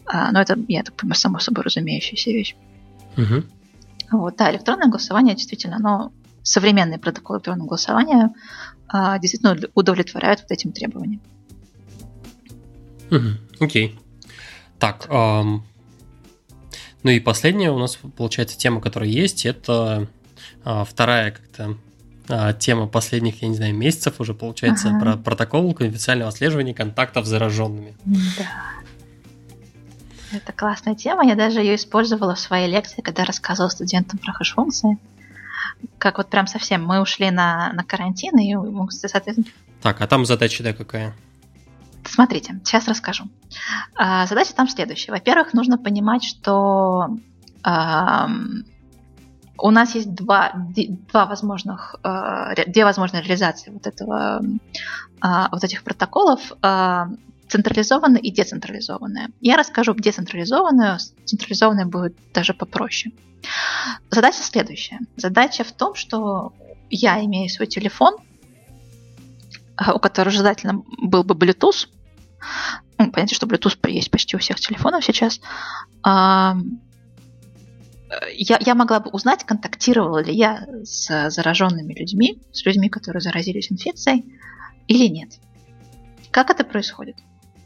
А, 0.07 0.31
но 0.31 0.41
это, 0.41 0.57
я 0.67 0.81
так 0.81 0.95
понимаю, 0.95 1.19
само 1.19 1.37
собой 1.37 1.65
разумеющаяся 1.65 2.31
вещь. 2.31 2.55
Угу. 3.15 3.43
Вот, 4.17 4.35
да, 4.37 4.51
электронное 4.51 4.87
голосование 4.87 5.35
действительно, 5.35 5.75
оно 5.75 6.11
современный 6.45 6.99
протокол 6.99 7.37
электронного 7.37 7.67
голосования 7.67 8.29
а, 8.87 9.17
действительно 9.19 9.57
удовлетворяют 9.73 10.41
вот 10.41 10.51
этим 10.51 10.71
требованиям. 10.71 11.21
Окей. 13.59 13.99
Так, 14.79 15.07
эм, 15.09 15.65
Ну 17.03 17.11
и 17.11 17.19
последняя 17.19 17.71
у 17.71 17.77
нас, 17.77 17.97
получается, 18.17 18.57
тема, 18.57 18.81
которая 18.81 19.09
есть, 19.09 19.45
это 19.45 20.07
а, 20.63 20.83
вторая 20.83 21.31
как-то 21.31 21.77
а, 22.27 22.53
тема 22.53 22.87
последних, 22.87 23.41
я 23.41 23.47
не 23.47 23.55
знаю, 23.55 23.75
месяцев 23.75 24.19
уже, 24.19 24.33
получается, 24.33 24.89
ага. 24.89 24.99
про 24.99 25.17
протокол 25.17 25.73
конфиденциального 25.73 26.29
отслеживания 26.29 26.73
контактов 26.73 27.25
с 27.25 27.29
зараженными. 27.29 27.95
Да. 28.05 28.75
Это 30.31 30.51
классная 30.51 30.95
тема. 30.95 31.25
Я 31.25 31.35
даже 31.35 31.59
ее 31.59 31.75
использовала 31.75 32.35
в 32.35 32.39
своей 32.39 32.69
лекции, 32.69 33.01
когда 33.01 33.23
рассказывала 33.23 33.69
студентам 33.69 34.19
про 34.19 34.33
хэш-функции. 34.33 34.97
Как 35.97 36.17
вот 36.17 36.29
прям 36.29 36.47
совсем 36.47 36.85
мы 36.85 37.01
ушли 37.01 37.31
на, 37.31 37.71
на 37.73 37.83
карантин, 37.83 38.37
и, 38.37 38.55
соответственно... 38.89 39.47
Так, 39.81 40.01
а 40.01 40.07
там 40.07 40.25
задача 40.25 40.63
да 40.63 40.73
какая? 40.73 41.15
Смотрите, 42.03 42.59
сейчас 42.63 42.87
расскажу. 42.87 43.25
А, 43.95 44.25
задача 44.27 44.53
там 44.53 44.67
следующая. 44.67 45.11
Во-первых, 45.11 45.53
нужно 45.53 45.77
понимать, 45.77 46.23
что 46.23 47.09
а, 47.63 48.29
у 49.57 49.71
нас 49.71 49.95
есть 49.95 50.13
два, 50.13 50.53
два 51.11 51.25
возможных, 51.25 51.95
а, 52.03 52.53
две 52.67 52.85
возможные 52.85 53.23
реализации 53.23 53.71
вот, 53.71 53.87
этого, 53.87 54.41
а, 55.21 55.49
вот 55.51 55.63
этих 55.63 55.83
протоколов. 55.83 56.51
А, 57.45 57.49
централизованная 57.49 58.21
и 58.21 58.31
децентрализованная. 58.31 59.29
Я 59.41 59.57
расскажу 59.57 59.93
децентрализованную, 59.93 60.97
централизованная 61.25 61.85
будет 61.85 62.15
даже 62.33 62.53
попроще. 62.53 63.13
Задача 64.09 64.41
следующая. 64.41 64.99
Задача 65.15 65.63
в 65.63 65.71
том, 65.71 65.95
что 65.95 66.53
я 66.89 67.23
имею 67.23 67.49
свой 67.49 67.67
телефон, 67.67 68.15
у 69.93 69.99
которого 69.99 70.31
желательно 70.31 70.83
был 71.01 71.23
бы 71.23 71.35
Bluetooth, 71.35 71.87
ну, 72.97 73.11
понятно, 73.11 73.35
что 73.35 73.47
Bluetooth 73.47 73.77
есть 73.89 74.11
почти 74.11 74.35
у 74.35 74.39
всех 74.39 74.59
телефонов 74.59 75.03
сейчас. 75.03 75.41
А, 76.03 76.55
я, 78.33 78.57
я 78.61 78.75
могла 78.75 78.99
бы 78.99 79.09
узнать, 79.09 79.43
контактировала 79.43 80.23
ли 80.23 80.33
я 80.33 80.65
с 80.83 81.29
зараженными 81.29 81.93
людьми, 81.93 82.41
с 82.53 82.65
людьми, 82.65 82.89
которые 82.89 83.21
заразились 83.21 83.71
инфекцией, 83.71 84.25
или 84.87 85.07
нет. 85.07 85.39
Как 86.31 86.49
это 86.49 86.63
происходит? 86.63 87.17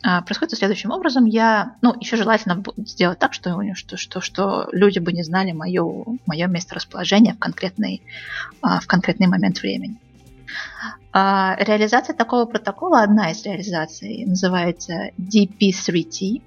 А, 0.02 0.22
происходит 0.22 0.58
следующим 0.58 0.92
образом. 0.92 1.26
Я, 1.26 1.76
ну, 1.82 1.94
еще 2.00 2.16
желательно 2.16 2.64
сделать 2.78 3.20
так, 3.20 3.34
что, 3.34 3.62
что, 3.76 3.98
что, 3.98 4.22
что 4.22 4.70
люди 4.72 5.00
бы 5.00 5.12
не 5.12 5.24
знали 5.24 5.52
мое, 5.52 6.06
мое 6.26 6.48
месторасположение 6.48 7.34
в 7.34 7.40
конкретный, 7.40 8.02
а, 8.62 8.80
в 8.80 8.88
конкретный 8.88 9.28
момент 9.28 9.62
времени. 9.62 10.00
А, 11.12 11.58
реализация 11.60 12.16
такого 12.16 12.46
протокола, 12.46 13.04
одна 13.04 13.32
из 13.32 13.44
реализаций, 13.44 14.24
называется 14.26 15.12
DP3T. 15.18 16.44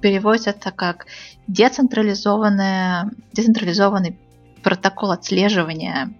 Переводится 0.00 0.50
это 0.50 0.70
как 0.70 1.06
децентрализованный 1.46 4.18
протокол 4.62 5.10
отслеживания 5.10 6.14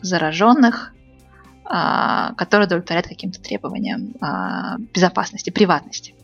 зараженных, 0.00 0.94
а, 1.64 2.34
который 2.34 2.66
удовлетворяет 2.66 3.08
каким-то 3.08 3.40
требованиям 3.40 4.14
а, 4.20 4.76
безопасности, 4.94 5.50
приватности. 5.50 6.14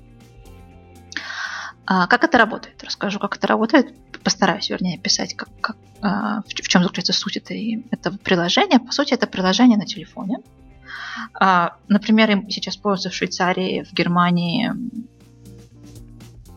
Как 1.87 2.23
это 2.23 2.37
работает? 2.37 2.85
Расскажу, 2.85 3.19
как 3.19 3.39
это 3.39 3.47
работает. 3.47 3.95
Постараюсь, 4.23 4.69
вернее, 4.69 4.99
описать, 4.99 5.35
как, 5.35 5.49
как, 5.63 5.77
в 6.03 6.69
чем 6.69 6.83
заключается 6.83 7.15
суть 7.15 7.39
этого 7.39 8.19
приложения. 8.19 8.79
По 8.79 8.93
сути, 8.93 9.15
это 9.15 9.27
приложение 9.27 9.79
на 9.79 9.87
телефоне, 9.87 10.37
а, 11.35 11.77
например, 11.89 12.31
им 12.31 12.51
сейчас 12.51 12.77
пользуются 12.77 13.11
в 13.11 13.15
Швейцарии, 13.15 13.85
в 13.85 13.93
Германии, 13.93 14.73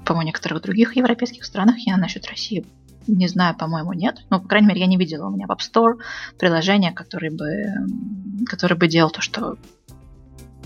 по-моему, 0.05 0.27
некоторых 0.27 0.61
других 0.61 0.95
европейских 0.95 1.45
странах. 1.45 1.77
Я 1.79 1.97
насчет 1.97 2.27
России 2.27 2.65
не 3.07 3.27
знаю, 3.27 3.55
по-моему, 3.55 3.93
нет. 3.93 4.23
Ну, 4.29 4.39
по 4.39 4.47
крайней 4.47 4.67
мере, 4.67 4.81
я 4.81 4.87
не 4.87 4.97
видела 4.97 5.27
у 5.27 5.31
меня 5.31 5.47
в 5.47 5.51
App 5.51 5.59
Store 5.59 5.99
приложения, 6.37 6.91
которое 6.91 7.31
бы, 7.31 8.45
которое 8.45 8.75
бы 8.75 8.87
делал 8.87 9.09
то, 9.09 9.21
что, 9.21 9.57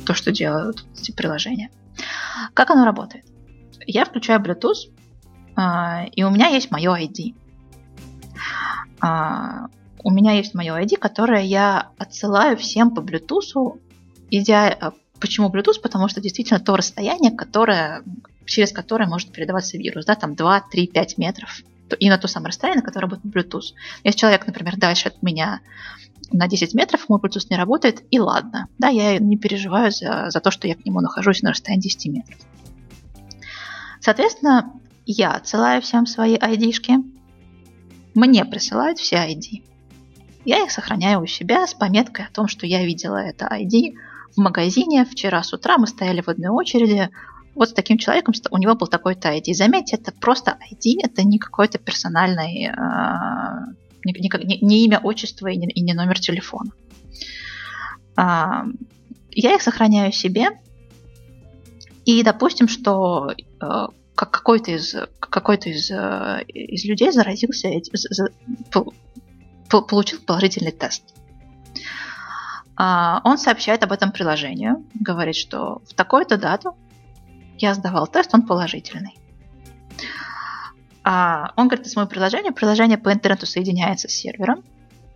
то, 0.05 0.13
что 0.13 0.31
делают 0.31 0.85
эти 0.97 1.11
приложения. 1.11 1.69
Как 2.53 2.69
оно 2.71 2.85
работает? 2.85 3.25
Я 3.87 4.05
включаю 4.05 4.41
Bluetooth, 4.41 4.91
а, 5.55 6.05
и 6.11 6.23
у 6.23 6.29
меня 6.29 6.47
есть 6.47 6.71
мое 6.71 6.93
ID 6.95 7.33
у 10.05 10.11
меня 10.11 10.33
есть 10.33 10.53
мое 10.53 10.83
ID, 10.83 10.97
которое 10.97 11.41
я 11.41 11.89
отсылаю 11.97 12.57
всем 12.57 12.91
по 12.91 12.99
Bluetooth. 12.99 13.79
Идя... 14.29 14.69
Э, 14.69 14.91
почему 15.19 15.49
Bluetooth? 15.49 15.81
Потому 15.81 16.07
что 16.07 16.21
действительно 16.21 16.59
то 16.59 16.75
расстояние, 16.75 17.31
которое, 17.31 18.03
через 18.45 18.71
которое 18.71 19.09
может 19.09 19.31
передаваться 19.31 19.77
вирус, 19.77 20.05
да, 20.05 20.13
там 20.13 20.35
2, 20.35 20.61
3, 20.71 20.87
5 20.87 21.17
метров. 21.17 21.63
И 21.99 22.09
на 22.09 22.17
то 22.17 22.27
самое 22.27 22.49
расстояние, 22.49 22.81
на 22.81 22.85
которое 22.85 23.07
работает 23.07 23.35
Bluetooth. 23.35 23.73
Если 24.03 24.19
человек, 24.19 24.47
например, 24.47 24.77
дальше 24.77 25.09
от 25.09 25.21
меня 25.21 25.61
на 26.31 26.47
10 26.47 26.73
метров, 26.73 27.07
мой 27.09 27.19
Bluetooth 27.19 27.47
не 27.49 27.57
работает, 27.57 28.03
и 28.09 28.19
ладно. 28.19 28.67
Да, 28.79 28.89
я 28.89 29.19
не 29.19 29.37
переживаю 29.37 29.91
за, 29.91 30.29
за 30.29 30.39
то, 30.39 30.51
что 30.51 30.67
я 30.67 30.75
к 30.75 30.85
нему 30.85 31.01
нахожусь 31.01 31.41
на 31.41 31.51
расстоянии 31.51 31.83
10 31.83 32.05
метров. 32.07 32.39
Соответственно, 33.99 34.73
я 35.05 35.31
отсылаю 35.31 35.81
всем 35.81 36.05
свои 36.05 36.35
ID-шки, 36.35 37.03
мне 38.15 38.45
присылают 38.45 38.97
все 38.97 39.17
ID. 39.17 39.63
Я 40.45 40.63
их 40.63 40.71
сохраняю 40.71 41.21
у 41.21 41.25
себя 41.25 41.67
с 41.67 41.73
пометкой 41.73 42.25
о 42.25 42.31
том, 42.31 42.47
что 42.47 42.65
я 42.65 42.85
видела 42.85 43.17
это 43.17 43.45
ID 43.45 43.95
в 44.35 44.39
магазине. 44.39 45.05
Вчера 45.05 45.43
с 45.43 45.51
утра 45.51 45.77
мы 45.77 45.85
стояли 45.85 46.21
в 46.21 46.29
одной 46.29 46.49
очереди. 46.49 47.09
Вот 47.55 47.69
с 47.69 47.73
таким 47.73 47.97
человеком 47.97 48.33
у 48.51 48.57
него 48.57 48.75
был 48.75 48.87
такой-то 48.87 49.29
ID. 49.29 49.53
Заметьте, 49.53 49.95
это 49.95 50.11
просто 50.11 50.57
ID, 50.71 50.99
это 51.01 51.23
не 51.23 51.39
какой-то 51.39 51.77
персональный, 51.79 52.67
э, 52.67 52.73
не, 54.03 54.13
не, 54.13 54.59
не 54.61 54.85
имя, 54.85 54.99
отчество 54.99 55.47
и 55.47 55.55
не, 55.55 55.67
и 55.67 55.81
не 55.81 55.93
номер 55.93 56.19
телефона. 56.19 56.71
Э, 58.17 58.65
я 59.31 59.55
их 59.55 59.61
сохраняю 59.61 60.11
себе. 60.11 60.49
И 62.03 62.21
допустим, 62.23 62.67
что 62.67 63.31
э, 63.31 63.87
какой-то 64.15 64.71
из, 64.71 64.95
какой-то 65.19 65.69
из, 65.69 65.89
э, 65.89 66.43
из 66.47 66.85
людей 66.85 67.11
заразился, 67.11 67.69
получил 69.69 70.19
положительный 70.19 70.71
тест. 70.71 71.03
А, 72.77 73.21
он 73.23 73.37
сообщает 73.37 73.83
об 73.83 73.91
этом 73.91 74.11
приложению, 74.11 74.85
говорит, 74.93 75.35
что 75.35 75.81
в 75.87 75.93
такую-то 75.93 76.37
дату 76.37 76.75
я 77.57 77.73
сдавал 77.73 78.07
тест, 78.07 78.33
он 78.33 78.43
положительный. 78.43 79.17
А, 81.03 81.53
он 81.55 81.67
говорит, 81.67 81.87
это 81.87 81.99
мое 81.99 82.07
приложение, 82.07 82.51
приложение 82.51 82.97
по 82.97 83.13
интернету 83.13 83.45
соединяется 83.45 84.07
с 84.07 84.11
сервером, 84.11 84.63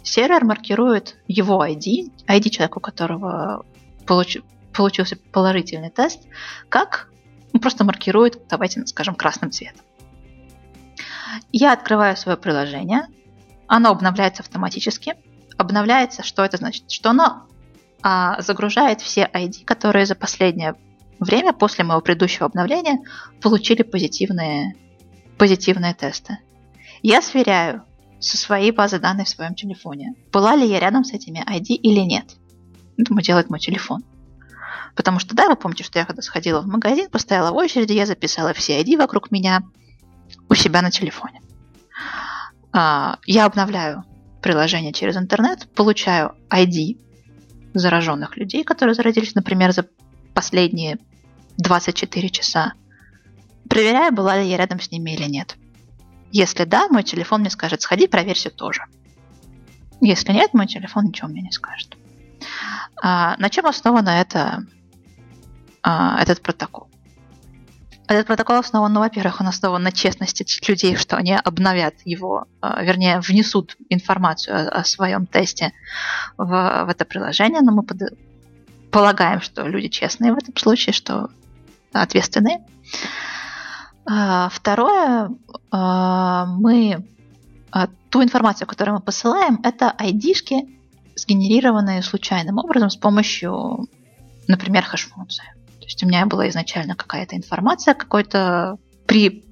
сервер 0.03 0.45
маркирует 0.45 1.17
его 1.27 1.65
ID, 1.65 2.11
ID 2.27 2.49
человека, 2.49 2.77
у 2.77 2.81
которого 2.81 3.65
получ, 4.05 4.37
получился 4.73 5.17
положительный 5.31 5.89
тест, 5.89 6.21
как 6.69 7.09
ну, 7.53 7.59
просто 7.59 7.83
маркирует, 7.83 8.47
давайте 8.47 8.85
скажем, 8.85 9.15
красным 9.15 9.51
цветом. 9.51 9.83
Я 11.51 11.73
открываю 11.73 12.15
свое 12.15 12.37
приложение, 12.37 13.07
оно 13.67 13.91
обновляется 13.91 14.41
автоматически. 14.41 15.15
Обновляется, 15.57 16.23
что 16.23 16.43
это 16.43 16.57
значит? 16.57 16.89
Что 16.89 17.11
оно 17.11 17.47
а, 18.01 18.41
загружает 18.41 19.01
все 19.01 19.29
ID, 19.31 19.63
которые 19.63 20.05
за 20.05 20.15
последнее 20.15 20.75
время 21.19 21.53
после 21.53 21.83
моего 21.83 22.01
предыдущего 22.01 22.45
обновления 22.45 22.99
получили 23.41 23.83
позитивные, 23.83 24.75
позитивные 25.37 25.93
тесты. 25.93 26.39
Я 27.01 27.21
сверяю 27.21 27.83
со 28.19 28.37
своей 28.37 28.71
базы 28.71 28.99
данных 28.99 29.27
в 29.27 29.29
своем 29.29 29.55
телефоне, 29.55 30.13
была 30.31 30.55
ли 30.55 30.67
я 30.67 30.79
рядом 30.79 31.03
с 31.03 31.13
этими 31.13 31.39
ID 31.39 31.75
или 31.75 32.01
нет. 32.01 32.35
Это 32.97 33.13
делает 33.21 33.49
мой 33.49 33.59
телефон. 33.59 34.03
Потому 34.95 35.19
что, 35.19 35.35
да, 35.35 35.47
вы 35.47 35.55
помните, 35.55 35.83
что 35.83 35.99
я 35.99 36.05
когда 36.05 36.21
сходила 36.21 36.61
в 36.61 36.67
магазин, 36.67 37.09
постояла 37.09 37.51
в 37.51 37.55
очереди, 37.55 37.93
я 37.93 38.05
записала 38.05 38.53
все 38.53 38.81
ID 38.81 38.97
вокруг 38.97 39.31
меня 39.31 39.61
у 40.49 40.55
себя 40.55 40.81
на 40.81 40.91
телефоне. 40.91 41.41
А, 42.73 43.17
я 43.25 43.45
обновляю 43.45 44.03
приложение 44.41 44.91
через 44.91 45.15
интернет, 45.15 45.67
получаю 45.73 46.35
ID 46.49 46.97
зараженных 47.73 48.35
людей, 48.37 48.63
которые 48.63 48.95
заразились, 48.95 49.35
например, 49.35 49.71
за 49.71 49.87
последние 50.33 50.99
24 51.59 52.29
часа. 52.29 52.73
Проверяю, 53.69 54.13
была 54.13 54.37
ли 54.37 54.49
я 54.49 54.57
рядом 54.57 54.79
с 54.79 54.91
ними 54.91 55.11
или 55.11 55.25
нет. 55.25 55.57
Если 56.31 56.63
да, 56.63 56.87
мой 56.89 57.03
телефон 57.03 57.41
мне 57.41 57.49
скажет, 57.49 57.81
сходи, 57.81 58.07
проверься 58.07 58.49
тоже. 58.49 58.83
Если 60.01 60.31
нет, 60.31 60.53
мой 60.53 60.67
телефон 60.67 61.05
ничего 61.05 61.27
мне 61.27 61.41
не 61.41 61.51
скажет. 61.51 61.97
А, 63.01 63.35
на 63.37 63.49
чем 63.49 63.65
основано 63.65 64.09
это, 64.09 64.63
а, 65.83 66.21
этот 66.21 66.41
протокол? 66.41 66.87
Этот 68.07 68.25
протокол 68.25 68.55
основан, 68.55 68.91
ну, 68.93 69.01
во-первых, 69.01 69.41
он 69.41 69.47
основан 69.47 69.83
на 69.83 69.91
честности 69.91 70.45
людей, 70.67 70.95
что 70.95 71.17
они 71.17 71.35
обновят 71.35 71.95
его, 72.05 72.45
а, 72.61 72.81
вернее, 72.81 73.19
внесут 73.19 73.75
информацию 73.89 74.55
о, 74.55 74.79
о 74.79 74.83
своем 74.83 75.27
тесте 75.27 75.73
в, 76.37 76.45
в 76.45 76.89
это 76.89 77.05
приложение, 77.05 77.61
но 77.61 77.71
мы 77.71 77.83
под... 77.83 78.01
полагаем, 78.91 79.41
что 79.41 79.67
люди 79.67 79.89
честные 79.89 80.33
в 80.33 80.37
этом 80.37 80.55
случае, 80.55 80.93
что 80.93 81.29
ответственные. 81.91 82.65
А, 84.05 84.49
второе, 84.49 85.31
а, 85.71 86.45
мы 86.45 87.05
а, 87.71 87.87
ту 88.09 88.23
информацию, 88.23 88.67
которую 88.67 88.95
мы 88.95 89.01
посылаем, 89.01 89.59
это 89.63 89.93
ID-шки, 89.99 90.67
сгенерированные 91.15 92.01
случайным 92.01 92.57
образом 92.57 92.89
с 92.89 92.97
помощью, 92.97 93.87
например, 94.47 94.83
хэш-функции. 94.83 95.45
То 95.79 95.85
есть 95.85 96.03
у 96.03 96.07
меня 96.07 96.25
была 96.25 96.49
изначально 96.49 96.95
какая-то 96.95 97.35
информация, 97.35 97.93
какой-то 97.93 98.77
при 99.05 99.43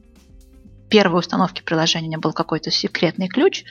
первой 0.89 1.19
установке 1.19 1.64
приложения 1.64 2.05
у 2.05 2.09
меня 2.09 2.19
был 2.19 2.34
какой-то 2.34 2.72
секретный 2.72 3.27
ключ, 3.27 3.64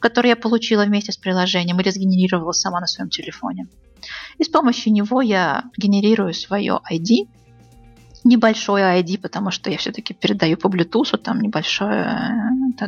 который 0.00 0.28
я 0.28 0.36
получила 0.36 0.84
вместе 0.84 1.12
с 1.12 1.16
приложением 1.16 1.80
или 1.80 1.90
сгенерировала 1.90 2.52
сама 2.52 2.80
на 2.80 2.86
своем 2.86 3.10
телефоне. 3.10 3.66
И 4.38 4.44
с 4.44 4.48
помощью 4.48 4.92
него 4.92 5.20
я 5.22 5.64
генерирую 5.76 6.34
свое 6.34 6.80
ID, 6.90 7.28
небольшое 8.24 9.00
ID, 9.00 9.18
потому 9.18 9.50
что 9.50 9.70
я 9.70 9.78
все-таки 9.78 10.14
передаю 10.14 10.56
по 10.56 10.68
Bluetooth, 10.68 11.16
там 11.18 11.40
небольшое, 11.40 12.32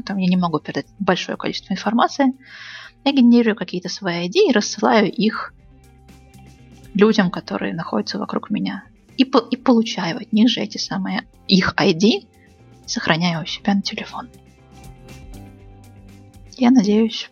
там 0.04 0.16
я 0.16 0.28
не 0.28 0.36
могу 0.36 0.58
передать 0.58 0.86
большое 0.98 1.36
количество 1.36 1.72
информации. 1.72 2.34
Я 3.04 3.12
генерирую 3.12 3.56
какие-то 3.56 3.88
свои 3.88 4.28
ID 4.28 4.50
и 4.50 4.52
рассылаю 4.52 5.10
их 5.10 5.54
людям, 6.94 7.30
которые 7.30 7.74
находятся 7.74 8.18
вокруг 8.18 8.50
меня. 8.50 8.84
И, 9.16 9.24
по, 9.24 9.38
и 9.38 9.56
получаю 9.56 10.18
от 10.18 10.32
них 10.32 10.48
же 10.48 10.60
эти 10.60 10.78
самые 10.78 11.26
их 11.46 11.74
ID, 11.76 12.26
сохраняю 12.86 13.42
у 13.42 13.46
себя 13.46 13.74
на 13.74 13.82
телефон. 13.82 14.28
Я 16.56 16.70
надеюсь. 16.70 17.30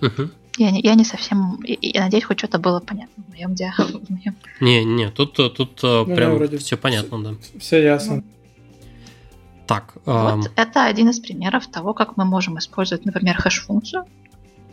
Угу. 0.00 0.30
Я 0.58 0.70
не, 0.70 0.80
я 0.80 0.94
не 0.94 1.04
совсем... 1.04 1.60
Я 1.62 2.02
надеюсь, 2.04 2.24
хоть 2.24 2.38
что-то 2.38 2.58
было 2.58 2.80
понятно 2.80 3.24
в 3.24 3.30
моем 3.30 3.54
диалоге. 3.54 4.34
Не, 4.60 4.84
не, 4.84 5.10
тут, 5.10 5.34
тут 5.34 5.80
ну, 5.82 6.04
прям 6.04 6.34
вроде 6.34 6.58
все 6.58 6.76
понятно, 6.76 7.22
да. 7.22 7.34
Все 7.60 7.82
ясно. 7.82 8.24
Так. 9.66 9.94
Вот 10.04 10.46
эм... 10.46 10.52
это 10.56 10.86
один 10.86 11.10
из 11.10 11.20
примеров 11.20 11.68
того, 11.68 11.94
как 11.94 12.16
мы 12.16 12.24
можем 12.24 12.58
использовать, 12.58 13.04
например, 13.04 13.36
хэш-функцию. 13.36 14.04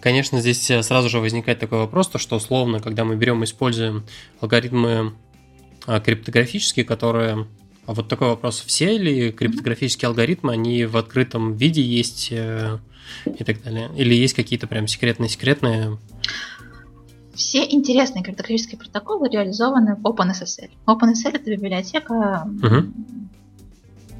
Конечно, 0.02 0.40
здесь 0.40 0.72
э, 0.72 0.82
сразу 0.84 1.10
же 1.10 1.20
возникает 1.20 1.60
такой 1.60 1.80
вопрос, 1.80 2.07
то 2.07 2.18
что 2.18 2.36
условно, 2.36 2.80
когда 2.80 3.03
мы 3.06 3.16
берем 3.16 3.41
и 3.44 3.45
используем 3.45 4.06
алгоритмы 4.40 5.14
э, 5.88 5.99
криптографические, 5.99 6.86
которые 6.86 7.45
а 7.86 7.94
вот 7.94 8.07
такой 8.07 8.30
вопрос. 8.30 8.64
Все 8.66 8.98
ли 8.98 9.32
криптографические 9.32 10.07
алгоритмы, 10.07 10.53
они 10.53 10.86
в 10.86 10.98
открытом 10.98 11.53
виде 11.53 11.82
есть 11.82 12.30
э, 12.32 12.80
и 13.26 13.44
так 13.44 13.61
далее? 13.64 13.90
Или 13.95 14.14
есть 14.14 14.34
какие-то 14.34 14.68
прям 14.68 14.88
секретные-секретные? 14.88 15.98
Все 17.34 17.65
интересные 17.69 18.23
криптографические 18.23 18.80
протоколы 18.80 19.30
реализованы 19.30 19.95
в 19.95 20.02
OpenSSL. 20.06 20.72
OpenSSL 20.88 21.36
это 21.36 21.52
библиотека, 21.52 22.48
угу. 22.48 22.91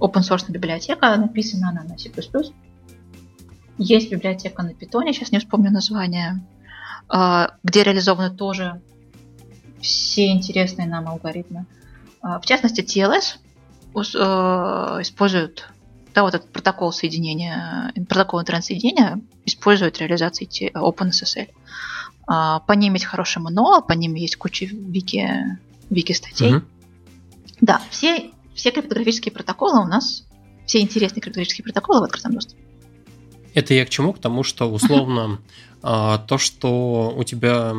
open 0.06 0.22
source 0.22 0.52
библиотека, 0.52 1.16
написана 1.16 1.70
она 1.70 1.84
на 1.84 1.98
C++. 1.98 2.12
Есть 3.78 4.12
библиотека 4.12 4.64
на 4.64 4.72
Python, 4.72 5.12
сейчас 5.14 5.32
не 5.32 5.40
вспомню 5.40 5.72
название, 5.72 6.46
а, 7.08 7.56
где 7.64 7.84
реализованы 7.84 8.36
тоже 8.36 8.82
все 9.82 10.32
интересные 10.32 10.88
нам 10.88 11.08
алгоритмы. 11.08 11.66
А, 12.22 12.40
в 12.40 12.46
частности, 12.46 12.82
TLS 12.82 13.38
э, 13.96 15.02
используют 15.02 15.70
да, 16.16 16.24
вот 16.24 16.34
этот 16.34 16.50
протокол 16.52 16.94
соединения, 16.94 17.94
протокол 18.08 18.42
интернет-соединения 18.42 19.20
используют 19.46 20.00
реализации 20.00 20.48
OpenSSL. 20.74 21.50
А, 22.26 22.60
по 22.62 22.72
ним 22.72 22.94
есть 22.94 23.06
хороший 23.06 23.40
мануал, 23.42 23.84
по 23.84 23.92
ним 23.92 24.16
есть 24.16 24.38
куча 24.38 24.66
вики, 24.66 25.30
вики 25.90 26.14
статей. 26.14 26.54
Mm-hmm. 26.54 26.64
Да, 27.62 27.82
все, 27.90 28.32
все 28.56 28.72
криптографические 28.72 29.34
протоколы 29.34 29.82
у 29.82 29.86
нас, 29.86 30.26
все 30.66 30.80
интересные 30.80 31.22
криптографические 31.22 31.66
протоколы 31.66 32.00
в 32.00 32.04
открытом 32.04 32.34
доступе. 32.34 32.62
Это 33.54 33.74
я 33.74 33.86
к 33.86 33.90
чему? 33.90 34.14
К 34.14 34.20
тому, 34.20 34.44
что 34.44 34.72
условно 34.72 35.40
uh-huh. 35.82 36.20
то, 36.28 36.38
что 36.38 37.14
у 37.16 37.24
тебя 37.24 37.74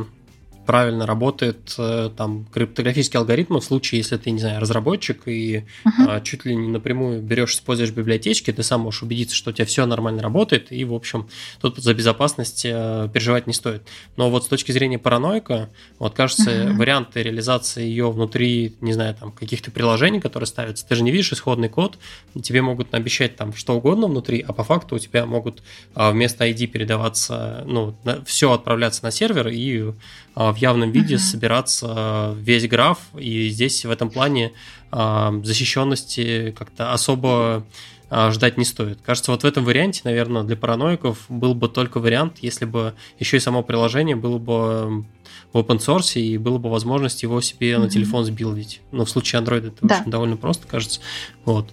правильно 0.67 1.07
работает 1.07 1.75
э, 1.79 2.11
там 2.17 2.47
криптографический 2.53 3.19
алгоритм 3.19 3.59
в 3.59 3.65
случае, 3.65 4.01
если 4.01 4.17
ты, 4.17 4.31
не 4.31 4.41
знаю, 4.41 4.61
разработчик 4.61 5.23
и 5.27 5.65
uh-huh. 5.85 6.23
чуть 6.23 6.45
ли 6.45 6.55
не 6.55 6.69
напрямую 6.69 7.23
берешь, 7.23 7.55
используешь 7.55 7.93
библиотечки, 7.93 8.53
ты 8.53 8.63
сам 8.63 8.83
можешь 8.83 9.03
убедиться, 9.03 9.37
что 9.37 9.51
у 9.51 9.53
тебя 9.53 9.65
все 9.65 9.87
нормально 9.87 10.23
работает, 10.23 10.73
и, 10.73 10.85
в 10.85 10.95
общем, 10.95 11.29
тут 11.61 11.79
за 11.79 11.95
безопасность 11.95 12.65
э, 12.65 13.09
переживать 13.13 13.47
не 13.47 13.53
стоит. 13.53 13.83
Но 14.17 14.31
вот 14.31 14.45
с 14.45 14.49
точки 14.49 14.73
зрения 14.73 14.99
параноика, 14.99 15.71
вот 15.99 16.15
кажется, 16.15 16.51
uh-huh. 16.51 16.77
варианты 16.77 17.23
реализации 17.23 17.85
ее 17.85 18.11
внутри, 18.11 18.75
не 18.81 18.93
знаю, 18.93 19.15
там 19.15 19.33
каких-то 19.33 19.71
приложений, 19.71 20.21
которые 20.21 20.47
ставятся, 20.47 20.87
ты 20.87 20.95
же 20.95 21.03
не 21.03 21.11
видишь 21.11 21.33
исходный 21.33 21.69
код, 21.69 21.99
тебе 22.43 22.63
могут 22.63 22.93
обещать 22.95 23.37
там 23.37 23.55
что 23.55 23.75
угодно 23.75 24.07
внутри, 24.07 24.45
а 24.47 24.53
по 24.53 24.65
факту 24.65 24.97
у 24.97 24.99
тебя 24.99 25.27
могут 25.27 25.63
а, 25.95 26.11
вместо 26.11 26.47
ID 26.47 26.67
передаваться, 26.67 27.65
ну, 27.67 27.97
все 28.25 28.53
отправляться 28.53 29.05
на 29.05 29.11
сервер 29.11 29.49
и 29.49 29.93
а, 30.35 30.53
в 30.57 30.59
явном 30.59 30.91
виде 30.91 31.15
uh-huh. 31.15 31.19
собираться 31.19 32.35
весь 32.39 32.67
граф, 32.69 32.99
и 33.17 33.49
здесь 33.49 33.85
в 33.85 33.91
этом 33.91 34.11
плане 34.11 34.53
а, 34.91 35.33
защищенности 35.43 36.55
как-то 36.57 36.93
особо 36.93 37.65
а, 38.09 38.31
ждать 38.31 38.57
не 38.57 38.65
стоит. 38.65 39.01
Кажется, 39.03 39.33
вот 39.33 39.43
в 39.43 39.47
этом 39.47 39.65
варианте, 39.65 40.03
наверное, 40.05 40.45
для 40.45 40.57
параноиков 40.57 41.25
был 41.29 41.55
бы 41.55 41.69
только 41.69 41.99
вариант, 41.99 42.39
если 42.41 42.65
бы 42.65 42.95
еще 43.19 43.37
и 43.37 43.41
само 43.41 43.63
приложение 43.63 44.17
было 44.17 44.39
бы 44.39 45.05
в 45.53 45.57
open 45.59 45.79
source 45.79 46.21
и 46.21 46.39
было 46.39 46.59
бы 46.59 46.71
возможность 46.71 47.23
его 47.23 47.41
себе 47.41 47.73
mm-hmm. 47.73 47.79
на 47.79 47.91
телефон 47.91 48.25
сбилдить. 48.25 48.81
Но 48.93 49.05
в 49.05 49.11
случае 49.11 49.43
Android 49.43 49.69
это 49.69 49.77
да. 49.83 49.99
общем, 49.99 50.11
довольно 50.11 50.37
просто, 50.37 50.67
кажется. 50.69 51.01
Вот. 51.45 51.73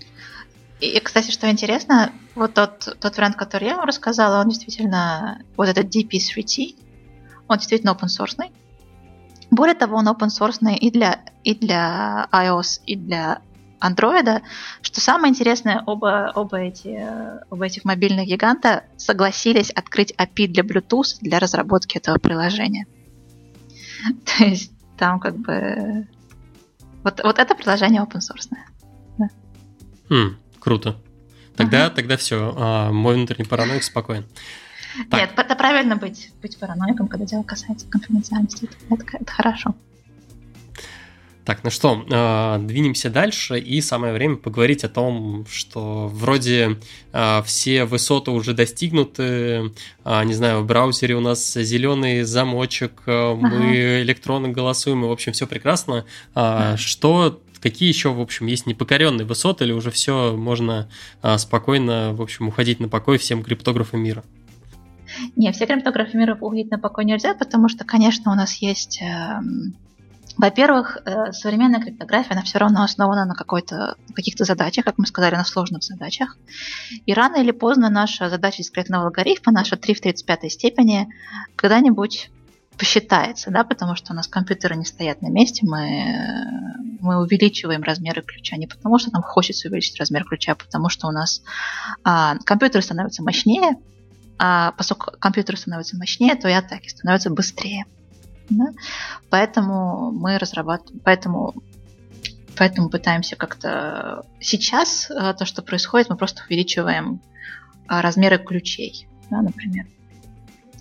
И, 0.79 0.99
кстати, 0.99 1.31
что 1.31 1.49
интересно, 1.49 2.11
вот 2.35 2.55
тот, 2.55 2.97
тот 2.99 3.15
вариант, 3.15 3.35
который 3.35 3.67
я 3.67 3.77
вам 3.77 3.85
рассказала, 3.85 4.41
он 4.41 4.49
действительно, 4.49 5.41
вот 5.55 5.69
этот 5.69 5.85
DP3T, 5.95 6.75
он 7.47 7.57
действительно 7.57 7.91
open 7.91 8.07
source. 8.07 8.51
Более 9.53 9.75
того, 9.75 9.97
он 9.97 10.07
open 10.07 10.29
source 10.29 10.75
и 10.75 10.89
для, 10.89 11.19
и 11.43 11.53
для 11.53 12.27
iOS, 12.31 12.81
и 12.87 12.95
для 12.95 13.39
Android. 13.79 14.41
Что 14.81 14.99
самое 14.99 15.29
интересное, 15.29 15.83
оба, 15.85 16.31
оба, 16.33 16.57
эти, 16.57 17.07
оба 17.51 17.65
этих 17.65 17.85
мобильных 17.85 18.25
гиганта 18.25 18.85
согласились 18.97 19.69
открыть 19.69 20.11
API 20.17 20.47
для 20.47 20.63
Bluetooth 20.63 21.17
для 21.21 21.37
разработки 21.37 21.97
этого 21.99 22.17
приложения. 22.17 22.87
То 24.37 24.43
есть 24.43 24.71
там 24.97 25.19
как 25.19 25.37
бы... 25.37 26.07
Вот, 27.03 27.21
вот 27.23 27.37
это 27.37 27.53
приложение 27.53 28.01
open 28.01 28.21
source. 28.21 28.49
Да. 29.19 29.29
Хм, 30.09 30.35
круто. 30.59 30.95
Тогда, 31.55 31.85
uh-huh. 31.85 31.95
тогда 31.95 32.17
все, 32.17 32.55
а, 32.57 32.91
мой 32.91 33.13
внутренний 33.13 33.47
параноик 33.47 33.83
спокоен. 33.83 34.25
Так. 35.09 35.19
Нет, 35.19 35.31
это 35.37 35.55
правильно 35.55 35.95
быть, 35.95 36.31
быть 36.41 36.57
параноиком, 36.57 37.07
когда 37.07 37.25
дело 37.25 37.43
касается 37.43 37.87
конфиденциальности. 37.87 38.69
Это, 38.89 39.03
это, 39.13 39.31
хорошо. 39.31 39.75
Так, 41.45 41.59
ну 41.63 41.69
что, 41.69 42.05
э, 42.09 42.57
двинемся 42.61 43.09
дальше, 43.09 43.59
и 43.59 43.81
самое 43.81 44.13
время 44.13 44.37
поговорить 44.37 44.85
о 44.85 44.89
том, 44.89 45.45
что 45.49 46.07
вроде 46.07 46.79
э, 47.11 47.41
все 47.45 47.83
высоты 47.83 48.31
уже 48.31 48.53
достигнуты, 48.53 49.23
э, 50.05 50.23
не 50.23 50.33
знаю, 50.33 50.61
в 50.61 50.65
браузере 50.65 51.15
у 51.15 51.19
нас 51.19 51.53
зеленый 51.53 52.23
замочек, 52.23 53.01
э, 53.07 53.33
мы 53.33 53.47
ага. 53.47 54.01
электронно 54.03 54.49
голосуем, 54.49 55.03
и, 55.03 55.07
в 55.07 55.11
общем, 55.11 55.33
все 55.33 55.45
прекрасно. 55.45 56.05
Ага. 56.33 56.77
Что 56.77 57.41
какие 57.61 57.89
еще, 57.89 58.13
в 58.13 58.21
общем, 58.21 58.47
есть 58.47 58.65
непокоренные 58.65 59.25
высоты, 59.25 59.65
или 59.65 59.73
уже 59.73 59.91
все 59.91 60.35
можно 60.37 60.89
спокойно, 61.37 62.13
в 62.13 62.21
общем, 62.21 62.47
уходить 62.47 62.79
на 62.79 62.87
покой 62.87 63.17
всем 63.17 63.43
криптографам 63.43 64.01
мира? 64.01 64.23
Не, 65.35 65.51
все 65.51 65.65
криптографы 65.65 66.17
мира 66.17 66.37
уходить 66.39 66.71
на 66.71 66.79
покой 66.79 67.05
нельзя, 67.05 67.33
потому 67.33 67.69
что, 67.69 67.85
конечно, 67.85 68.31
у 68.31 68.35
нас 68.35 68.55
есть... 68.55 69.01
Э, 69.01 69.39
во-первых, 70.35 70.97
э, 71.05 71.31
современная 71.31 71.79
криптография, 71.79 72.31
она 72.31 72.41
все 72.41 72.57
равно 72.57 72.83
основана 72.83 73.25
на 73.25 73.35
какой-то, 73.35 73.95
каких-то 74.15 74.45
задачах, 74.45 74.83
как 74.85 74.97
мы 74.97 75.05
сказали, 75.05 75.35
на 75.35 75.45
сложных 75.45 75.83
задачах. 75.83 76.37
И 77.05 77.13
рано 77.13 77.35
или 77.35 77.51
поздно 77.51 77.89
наша 77.89 78.29
задача 78.29 78.57
дискретного 78.57 79.05
алгоритма, 79.05 79.53
наша 79.53 79.77
3 79.77 79.93
в 79.93 80.01
35 80.01 80.51
степени, 80.51 81.07
когда-нибудь 81.55 82.31
посчитается, 82.77 83.51
да, 83.51 83.63
потому 83.63 83.95
что 83.95 84.13
у 84.13 84.15
нас 84.15 84.27
компьютеры 84.27 84.75
не 84.75 84.85
стоят 84.85 85.21
на 85.21 85.27
месте, 85.27 85.65
мы, 85.65 86.75
мы 86.99 87.21
увеличиваем 87.21 87.83
размеры 87.83 88.23
ключа 88.23 88.57
не 88.57 88.65
потому, 88.65 88.97
что 88.97 89.11
нам 89.11 89.21
хочется 89.21 89.67
увеличить 89.67 89.99
размер 89.99 90.23
ключа, 90.23 90.53
а 90.53 90.55
потому 90.55 90.89
что 90.89 91.07
у 91.07 91.11
нас 91.11 91.43
а, 92.03 92.37
компьютеры 92.43 92.81
становятся 92.81 93.21
мощнее, 93.23 93.77
а 94.37 94.71
поскольку 94.73 95.17
компьютер 95.19 95.57
становится 95.57 95.97
мощнее, 95.97 96.35
то 96.35 96.47
и 96.47 96.53
атаки 96.53 96.89
становятся 96.89 97.29
быстрее. 97.29 97.85
Да? 98.49 98.65
Поэтому 99.29 100.11
мы 100.11 100.37
разрабатываем, 100.37 101.01
поэтому, 101.03 101.53
поэтому 102.57 102.89
пытаемся 102.89 103.35
как-то 103.35 104.25
сейчас 104.39 105.09
э, 105.09 105.33
то, 105.37 105.45
что 105.45 105.61
происходит, 105.61 106.09
мы 106.09 106.17
просто 106.17 106.43
увеличиваем 106.47 107.21
э, 107.89 108.01
размеры 108.01 108.37
ключей, 108.37 109.07
да, 109.29 109.41
например, 109.41 109.85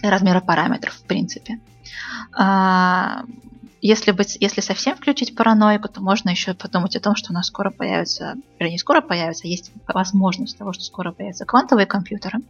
размеры 0.02 0.40
параметров, 0.40 0.94
в 0.94 1.04
принципе. 1.04 1.60
А, 3.82 3.86
если, 3.86 4.12
быть, 4.12 4.36
если 4.40 4.60
совсем 4.60 4.96
включить 4.96 5.34
параноику, 5.34 5.88
то 5.88 6.00
можно 6.00 6.30
еще 6.30 6.54
подумать 6.54 6.96
о 6.96 7.00
том, 7.00 7.16
что 7.16 7.32
у 7.32 7.34
нас 7.34 7.46
скоро 7.46 7.70
появится, 7.70 8.34
или 8.59 8.68
не 8.70 8.78
скоро 8.78 9.00
появится, 9.00 9.48
есть 9.48 9.72
возможность 9.86 10.56
того, 10.56 10.72
что 10.72 10.84
скоро 10.84 11.12
появятся 11.12 11.44
квантовые 11.44 11.86
компьютеры, 11.86 12.40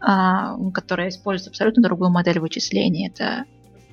а, 0.00 0.56
которые 0.72 1.08
используют 1.08 1.48
абсолютно 1.48 1.82
другую 1.82 2.10
модель 2.10 2.38
вычислений. 2.38 3.08
Это 3.08 3.44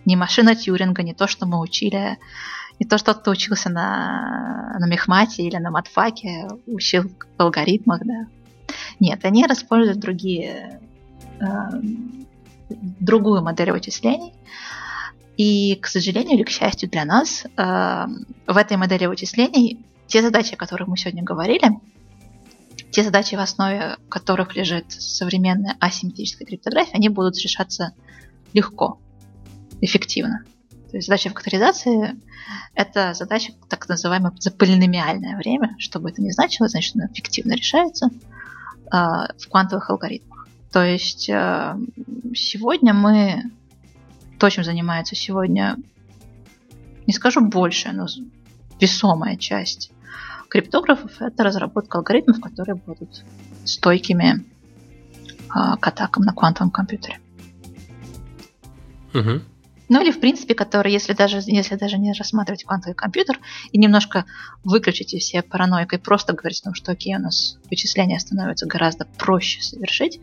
не 0.05 0.15
машина 0.15 0.55
Тьюринга, 0.55 1.03
не 1.03 1.13
то, 1.13 1.27
что 1.27 1.45
мы 1.45 1.59
учили, 1.59 2.17
не 2.79 2.85
то, 2.88 2.97
что 2.97 3.13
кто 3.13 3.31
учился 3.31 3.69
на, 3.69 4.75
на 4.79 4.88
мехмате 4.88 5.43
или 5.43 5.57
на 5.57 5.71
матфаке, 5.71 6.47
учил 6.67 7.03
в 7.03 7.41
алгоритмах, 7.41 8.01
да. 8.05 8.27
Нет, 8.99 9.25
они 9.25 9.43
используют 9.43 9.99
другие, 9.99 10.79
э, 11.39 11.45
другую 12.69 13.41
модель 13.41 13.71
вычислений, 13.71 14.33
и, 15.41 15.76
к 15.76 15.88
сожалению 15.88 16.35
или 16.35 16.43
к 16.43 16.51
счастью 16.51 16.88
для 16.88 17.03
нас, 17.03 17.45
э, 17.45 18.05
в 18.45 18.57
этой 18.57 18.77
модели 18.77 19.07
вычислений 19.07 19.84
те 20.05 20.22
задачи, 20.22 20.53
о 20.53 20.55
которых 20.55 20.88
мы 20.88 20.97
сегодня 20.97 21.23
говорили, 21.23 21.80
те 22.91 23.03
задачи, 23.03 23.34
в 23.34 23.39
основе 23.39 23.97
которых 24.07 24.55
лежит 24.55 24.91
современная 24.91 25.77
асимметрическая 25.80 26.45
криптография, 26.45 26.93
они 26.93 27.09
будут 27.09 27.39
решаться 27.39 27.95
легко, 28.53 28.99
эффективно. 29.81 30.43
То 30.91 30.97
есть 30.97 31.07
задача 31.07 31.31
факторизации– 31.31 32.22
это 32.76 33.15
задача 33.15 33.53
так 33.68 33.89
называемое 33.89 34.34
заполиномиальное 34.38 35.38
время, 35.38 35.76
что 35.80 35.99
бы 35.99 36.11
это 36.11 36.22
ни 36.22 36.30
значило, 36.30 36.69
значит, 36.69 36.95
она 36.95 37.07
эффективно 37.07 37.53
решается 37.53 38.09
э, 38.09 38.89
в 38.91 39.49
квантовых 39.49 39.89
алгоритмах. 39.89 40.47
То 40.72 40.85
есть 40.85 41.30
э, 41.30 41.76
сегодня 42.35 42.93
мы 42.93 43.51
то, 44.41 44.49
чем 44.49 44.63
занимается 44.63 45.15
сегодня, 45.15 45.77
не 47.05 47.13
скажу 47.13 47.41
больше, 47.47 47.91
но 47.91 48.07
весомая 48.80 49.38
часть 49.38 49.91
криптографов, 50.49 51.22
это 51.22 51.43
разработка 51.43 51.99
алгоритмов, 51.99 52.41
которые 52.41 52.73
будут 52.73 53.23
стойкими 53.65 54.39
э, 54.39 55.77
к 55.80 55.88
атакам 55.88 56.23
на 56.23 56.34
квантовом 56.34 56.72
компьютере. 56.72 57.19
Угу. 59.13 59.41
Ну 59.93 60.01
или, 60.01 60.11
в 60.11 60.22
принципе, 60.22 60.55
которые, 60.55 60.93
если 60.93 61.11
даже, 61.11 61.41
если 61.45 61.76
даже 61.76 61.97
не 61.97 62.13
рассматривать 62.13 62.63
квантовый 62.63 62.95
компьютер 62.95 63.41
и 63.73 63.77
немножко 63.77 64.23
выключить 64.63 65.09
все 65.09 65.41
параноик 65.41 65.91
и 65.91 65.97
просто 65.97 66.31
говорить 66.31 66.61
о 66.61 66.63
том, 66.63 66.76
что 66.76 66.93
окей, 66.93 67.13
у 67.18 67.19
нас 67.19 67.57
вычисления 67.69 68.18
становятся 68.18 68.68
гораздо 68.68 69.03
проще 69.18 69.61
совершить, 69.61 70.22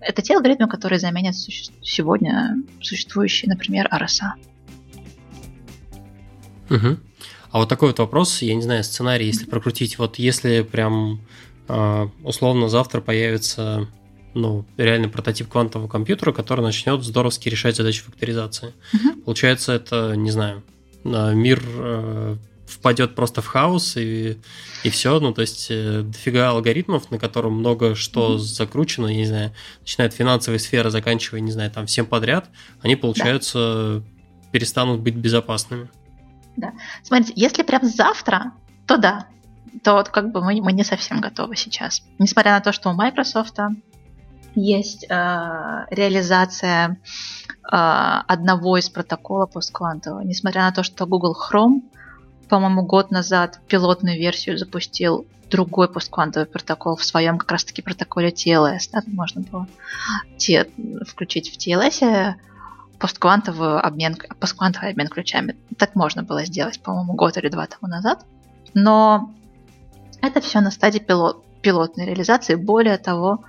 это 0.00 0.22
те 0.22 0.36
алгоритмы, 0.36 0.68
которые 0.68 0.98
заменят 0.98 1.34
суще- 1.34 1.70
сегодня 1.82 2.56
существующие, 2.80 3.50
например, 3.50 3.90
RSA. 3.92 4.30
Угу. 6.70 6.96
А 7.50 7.58
вот 7.58 7.68
такой 7.68 7.88
вот 7.88 7.98
вопрос, 7.98 8.40
я 8.40 8.54
не 8.54 8.62
знаю, 8.62 8.82
сценарий, 8.84 9.26
если 9.26 9.44
прокрутить, 9.44 9.98
вот 9.98 10.18
если 10.18 10.62
прям 10.62 11.20
а, 11.68 12.08
условно 12.24 12.70
завтра 12.70 13.02
появится 13.02 13.86
ну, 14.34 14.64
реальный 14.76 15.08
прототип 15.08 15.48
квантового 15.48 15.88
компьютера, 15.88 16.32
который 16.32 16.62
начнет 16.62 17.02
здоровски 17.02 17.48
решать 17.48 17.76
задачи 17.76 18.02
факторизации. 18.02 18.74
Угу. 18.92 19.22
Получается, 19.22 19.72
это, 19.72 20.14
не 20.16 20.30
знаю, 20.30 20.62
мир 21.04 21.62
э, 21.64 22.36
впадет 22.66 23.14
просто 23.14 23.42
в 23.42 23.46
хаос 23.46 23.96
и, 23.96 24.38
и 24.84 24.90
все. 24.90 25.18
Ну, 25.20 25.32
то 25.32 25.40
есть 25.40 25.68
э, 25.70 26.02
дофига 26.02 26.50
алгоритмов, 26.50 27.10
на 27.10 27.18
котором 27.18 27.54
много 27.54 27.94
что 27.94 28.34
mm 28.34 28.38
закручено, 28.38 29.06
я 29.08 29.16
не 29.16 29.26
знаю, 29.26 29.52
начиная 29.80 30.08
от 30.08 30.14
финансовой 30.14 30.58
сферы, 30.58 30.90
заканчивая, 30.90 31.40
не 31.40 31.52
знаю, 31.52 31.70
там 31.70 31.86
всем 31.86 32.06
подряд, 32.06 32.48
они, 32.82 32.96
получается, 32.96 34.02
да. 34.02 34.50
перестанут 34.52 35.00
быть 35.00 35.14
безопасными. 35.14 35.88
Да. 36.56 36.72
Смотрите, 37.02 37.32
если 37.36 37.62
прям 37.62 37.84
завтра, 37.84 38.52
то 38.86 38.96
да, 38.96 39.26
то 39.82 39.94
вот 39.94 40.08
как 40.08 40.32
бы 40.32 40.42
мы, 40.42 40.60
мы 40.60 40.72
не 40.72 40.84
совсем 40.84 41.20
готовы 41.20 41.56
сейчас. 41.56 42.02
Несмотря 42.18 42.52
на 42.52 42.60
то, 42.60 42.72
что 42.72 42.90
у 42.90 42.94
Microsoft 42.94 43.58
есть 44.54 45.04
э, 45.04 45.86
реализация 45.90 46.90
э, 46.90 46.96
одного 47.70 48.76
из 48.78 48.88
протоколов 48.88 49.52
постквантового. 49.52 50.20
Несмотря 50.20 50.62
на 50.62 50.72
то, 50.72 50.82
что 50.82 51.06
Google 51.06 51.36
Chrome, 51.36 51.82
по-моему, 52.48 52.82
год 52.82 53.10
назад 53.10 53.60
пилотную 53.68 54.18
версию 54.18 54.58
запустил 54.58 55.26
другой 55.50 55.88
постквантовый 55.88 56.46
протокол 56.46 56.96
в 56.96 57.04
своем 57.04 57.38
как 57.38 57.50
раз-таки 57.50 57.82
протоколе 57.82 58.30
TLS. 58.30 58.90
Да, 58.92 59.02
можно 59.06 59.42
было 59.42 59.66
те, 60.36 60.68
включить 61.06 61.52
в 61.52 61.58
TLS 61.58 62.34
постквантовый 62.98 63.80
обмен, 63.80 64.16
постквантовый 64.38 64.90
обмен 64.90 65.08
ключами. 65.08 65.56
Так 65.78 65.94
можно 65.94 66.22
было 66.22 66.44
сделать, 66.44 66.80
по-моему, 66.80 67.14
год 67.14 67.36
или 67.38 67.48
два 67.48 67.66
тому 67.66 67.90
назад. 67.90 68.24
Но 68.74 69.32
это 70.20 70.40
все 70.40 70.60
на 70.60 70.70
стадии 70.70 70.98
пилот, 70.98 71.44
пилотной 71.62 72.06
реализации. 72.06 72.54
Более 72.54 72.98
того, 72.98 73.44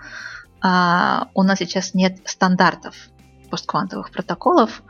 а, 0.61 1.29
у 1.33 1.43
нас 1.43 1.59
сейчас 1.59 1.93
нет 1.93 2.19
стандартов 2.25 2.95
постквантовых 3.49 4.11
протоколов. 4.11 4.81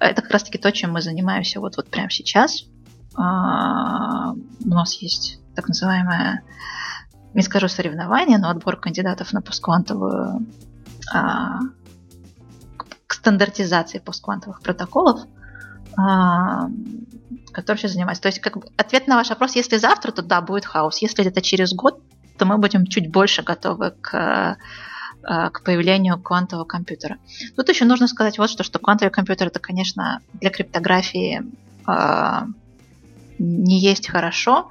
Это 0.00 0.22
как 0.22 0.32
раз-таки 0.32 0.58
то, 0.58 0.72
чем 0.72 0.92
мы 0.92 1.02
занимаемся 1.02 1.60
вот, 1.60 1.76
вот 1.76 1.90
прямо 1.90 2.10
сейчас. 2.10 2.64
А, 3.16 4.32
у 4.32 4.68
нас 4.68 4.94
есть 4.94 5.40
так 5.54 5.68
называемое, 5.68 6.42
не 7.34 7.42
скажу 7.42 7.68
соревнование, 7.68 8.38
но 8.38 8.50
отбор 8.50 8.76
кандидатов 8.76 9.32
на 9.32 9.42
постквантовую 9.42 10.46
а, 11.12 11.60
к 13.06 13.14
стандартизации 13.14 13.98
постквантовых 13.98 14.60
протоколов, 14.62 15.20
а, 15.96 16.68
который 17.52 17.78
сейчас 17.78 17.92
занимается. 17.92 18.22
То 18.22 18.28
есть 18.28 18.40
как 18.40 18.58
бы, 18.58 18.66
ответ 18.76 19.06
на 19.08 19.16
ваш 19.16 19.30
вопрос, 19.30 19.56
если 19.56 19.76
завтра, 19.76 20.12
то 20.12 20.22
да, 20.22 20.40
будет 20.40 20.64
хаос. 20.64 20.98
Если 20.98 21.24
это 21.26 21.42
через 21.42 21.72
год, 21.72 22.00
то 22.38 22.46
мы 22.46 22.58
будем 22.58 22.86
чуть 22.86 23.10
больше 23.10 23.42
готовы 23.42 23.90
к 24.00 24.56
к 25.28 25.62
появлению 25.62 26.18
квантового 26.18 26.64
компьютера. 26.64 27.18
Тут 27.54 27.68
еще 27.68 27.84
нужно 27.84 28.08
сказать 28.08 28.38
вот 28.38 28.48
что, 28.48 28.64
что 28.64 28.78
квантовый 28.78 29.12
компьютер 29.12 29.48
это, 29.48 29.58
конечно, 29.58 30.20
для 30.32 30.48
криптографии 30.48 31.42
э, 31.86 32.46
не 33.38 33.78
есть 33.78 34.08
хорошо, 34.08 34.68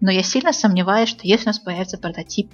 но 0.00 0.10
я 0.10 0.22
сильно 0.22 0.52
сомневаюсь, 0.52 1.10
что 1.10 1.20
если 1.24 1.46
у 1.46 1.50
нас 1.50 1.58
появится 1.58 1.98
прототип 1.98 2.50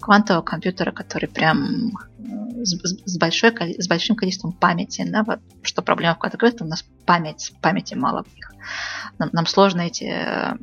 квантового 0.00 0.42
компьютера, 0.42 0.92
который 0.92 1.28
прям 1.28 1.92
э, 2.18 2.64
с, 2.64 2.74
с, 3.06 3.18
большой, 3.18 3.54
с 3.78 3.88
большим 3.88 4.16
количеством 4.16 4.52
памяти, 4.52 5.04
да, 5.08 5.22
вот, 5.22 5.40
что 5.62 5.80
проблема 5.80 6.14
в 6.14 6.18
квантовом 6.18 6.40
компьютере, 6.40 6.66
у 6.66 6.70
нас 6.70 6.84
память, 7.06 7.52
памяти 7.62 7.94
мало 7.94 8.24
в 8.24 8.34
них. 8.34 8.52
Нам, 9.18 9.30
нам 9.32 9.46
сложно 9.46 9.82
эти 9.82 10.04
э, 10.04 10.56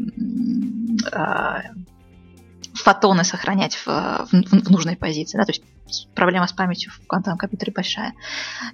э, 1.11 1.61
фотоны 2.73 3.23
сохранять 3.23 3.75
в, 3.75 3.87
в, 3.87 4.27
в 4.31 4.69
нужной 4.69 4.95
позиции. 4.95 5.37
Да? 5.37 5.45
То 5.45 5.51
есть 5.51 5.63
проблема 6.15 6.47
с 6.47 6.53
памятью 6.53 6.91
в 6.91 7.07
квантовом 7.07 7.37
компьютере 7.37 7.71
большая. 7.73 8.13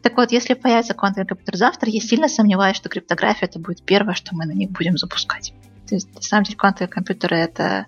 Так 0.01 0.17
вот, 0.17 0.31
если 0.31 0.53
появится 0.53 0.93
квантовый 0.93 1.27
компьютер 1.27 1.55
завтра, 1.55 1.89
я 1.89 1.99
сильно 1.99 2.27
сомневаюсь, 2.27 2.77
что 2.77 2.89
криптография 2.89 3.47
это 3.47 3.59
будет 3.59 3.81
первое, 3.83 4.13
что 4.13 4.35
мы 4.35 4.45
на 4.45 4.51
них 4.51 4.71
будем 4.71 4.97
запускать. 4.97 5.53
То 5.87 5.95
есть, 5.95 6.13
на 6.13 6.21
самом 6.21 6.43
деле, 6.43 6.57
квантовые 6.57 6.89
компьютеры 6.89 7.37
это 7.37 7.85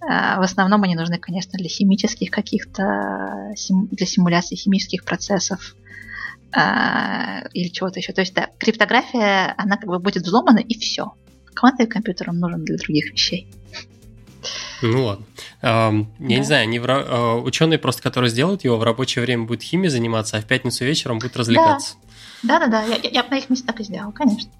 э, 0.00 0.06
в 0.06 0.42
основном 0.42 0.82
они 0.84 0.94
нужны, 0.94 1.18
конечно, 1.18 1.58
для 1.58 1.68
химических 1.68 2.30
каких-то, 2.30 3.52
для 3.90 4.06
симуляции 4.06 4.54
химических 4.54 5.04
процессов 5.04 5.74
э, 6.52 7.48
или 7.52 7.68
чего-то 7.68 7.98
еще. 7.98 8.12
То 8.12 8.20
есть, 8.20 8.34
да, 8.34 8.48
криптография, 8.58 9.54
она 9.56 9.76
как 9.76 9.88
бы 9.88 9.98
будет 9.98 10.22
взломана 10.22 10.58
и 10.58 10.78
все. 10.78 11.12
Квантовый 11.54 11.90
компьютер 11.90 12.30
он 12.30 12.38
нужен 12.38 12.64
для 12.64 12.76
других 12.76 13.12
вещей. 13.12 13.48
Ну 14.82 15.04
ладно. 15.04 15.24
Я 15.66 15.90
да. 15.90 16.06
не 16.18 16.44
знаю, 16.44 16.62
они 16.62 16.78
в, 16.78 16.86
а, 16.88 17.36
ученые 17.36 17.78
просто, 17.78 18.02
которые 18.02 18.30
сделают 18.30 18.62
его, 18.62 18.76
в 18.76 18.84
рабочее 18.84 19.24
время 19.24 19.44
будет 19.44 19.62
химией 19.62 19.90
заниматься, 19.90 20.36
а 20.36 20.40
в 20.40 20.44
пятницу 20.44 20.84
вечером 20.84 21.18
будет 21.18 21.36
развлекаться. 21.36 21.96
Да, 22.42 22.60
да, 22.60 22.66
да, 22.68 22.82
я, 22.84 22.96
я, 23.02 23.10
я 23.10 23.26
на 23.28 23.38
их 23.38 23.50
месте 23.50 23.66
так 23.66 23.80
и 23.80 23.84
сделал, 23.84 24.12
конечно. 24.12 24.50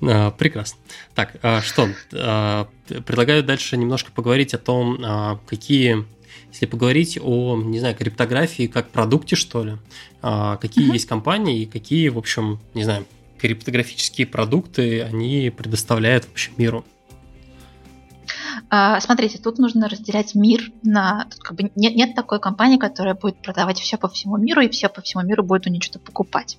А, 0.00 0.30
прекрасно. 0.30 0.78
Так, 1.14 1.36
а, 1.42 1.60
что? 1.60 1.88
Предлагаю 2.10 3.44
дальше 3.44 3.76
немножко 3.76 4.12
поговорить 4.12 4.54
о 4.54 4.58
том, 4.58 5.40
какие, 5.46 6.06
если 6.52 6.66
поговорить 6.66 7.18
о, 7.22 7.56
не 7.56 7.80
знаю, 7.80 7.94
криптографии 7.94 8.66
как 8.66 8.88
продукте, 8.90 9.36
что 9.36 9.62
ли, 9.62 9.76
какие 10.22 10.88
uh-huh. 10.88 10.94
есть 10.94 11.06
компании 11.06 11.62
и 11.62 11.66
какие, 11.66 12.08
в 12.08 12.18
общем, 12.18 12.60
не 12.72 12.84
знаю, 12.84 13.06
криптографические 13.38 14.26
продукты 14.26 15.02
они 15.02 15.52
предоставляют 15.54 16.24
в 16.24 16.32
общем 16.32 16.54
миру. 16.56 16.84
А, 18.70 19.00
смотрите, 19.00 19.38
тут 19.38 19.58
нужно 19.58 19.88
разделять 19.88 20.34
мир 20.34 20.70
на... 20.82 21.26
Тут 21.30 21.40
как 21.40 21.56
бы 21.56 21.70
нет, 21.74 21.94
нет 21.94 22.14
такой 22.14 22.40
компании, 22.40 22.76
которая 22.76 23.14
будет 23.14 23.40
продавать 23.42 23.78
все 23.78 23.96
по 23.96 24.08
всему 24.08 24.36
миру, 24.36 24.60
и 24.60 24.68
все 24.68 24.88
по 24.88 25.00
всему 25.00 25.22
миру 25.22 25.42
будет 25.42 25.66
у 25.66 25.70
нее 25.70 25.80
что-то 25.80 26.00
покупать. 26.00 26.58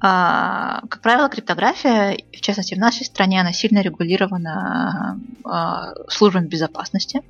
А, 0.00 0.80
как 0.88 1.00
правило, 1.00 1.28
криптография, 1.28 2.18
в 2.32 2.40
частности 2.40 2.74
в 2.74 2.78
нашей 2.78 3.04
стране, 3.06 3.40
она 3.40 3.52
сильно 3.52 3.80
регулирована 3.80 5.18
а, 5.44 5.94
службами 6.08 6.46
безопасности. 6.46 7.22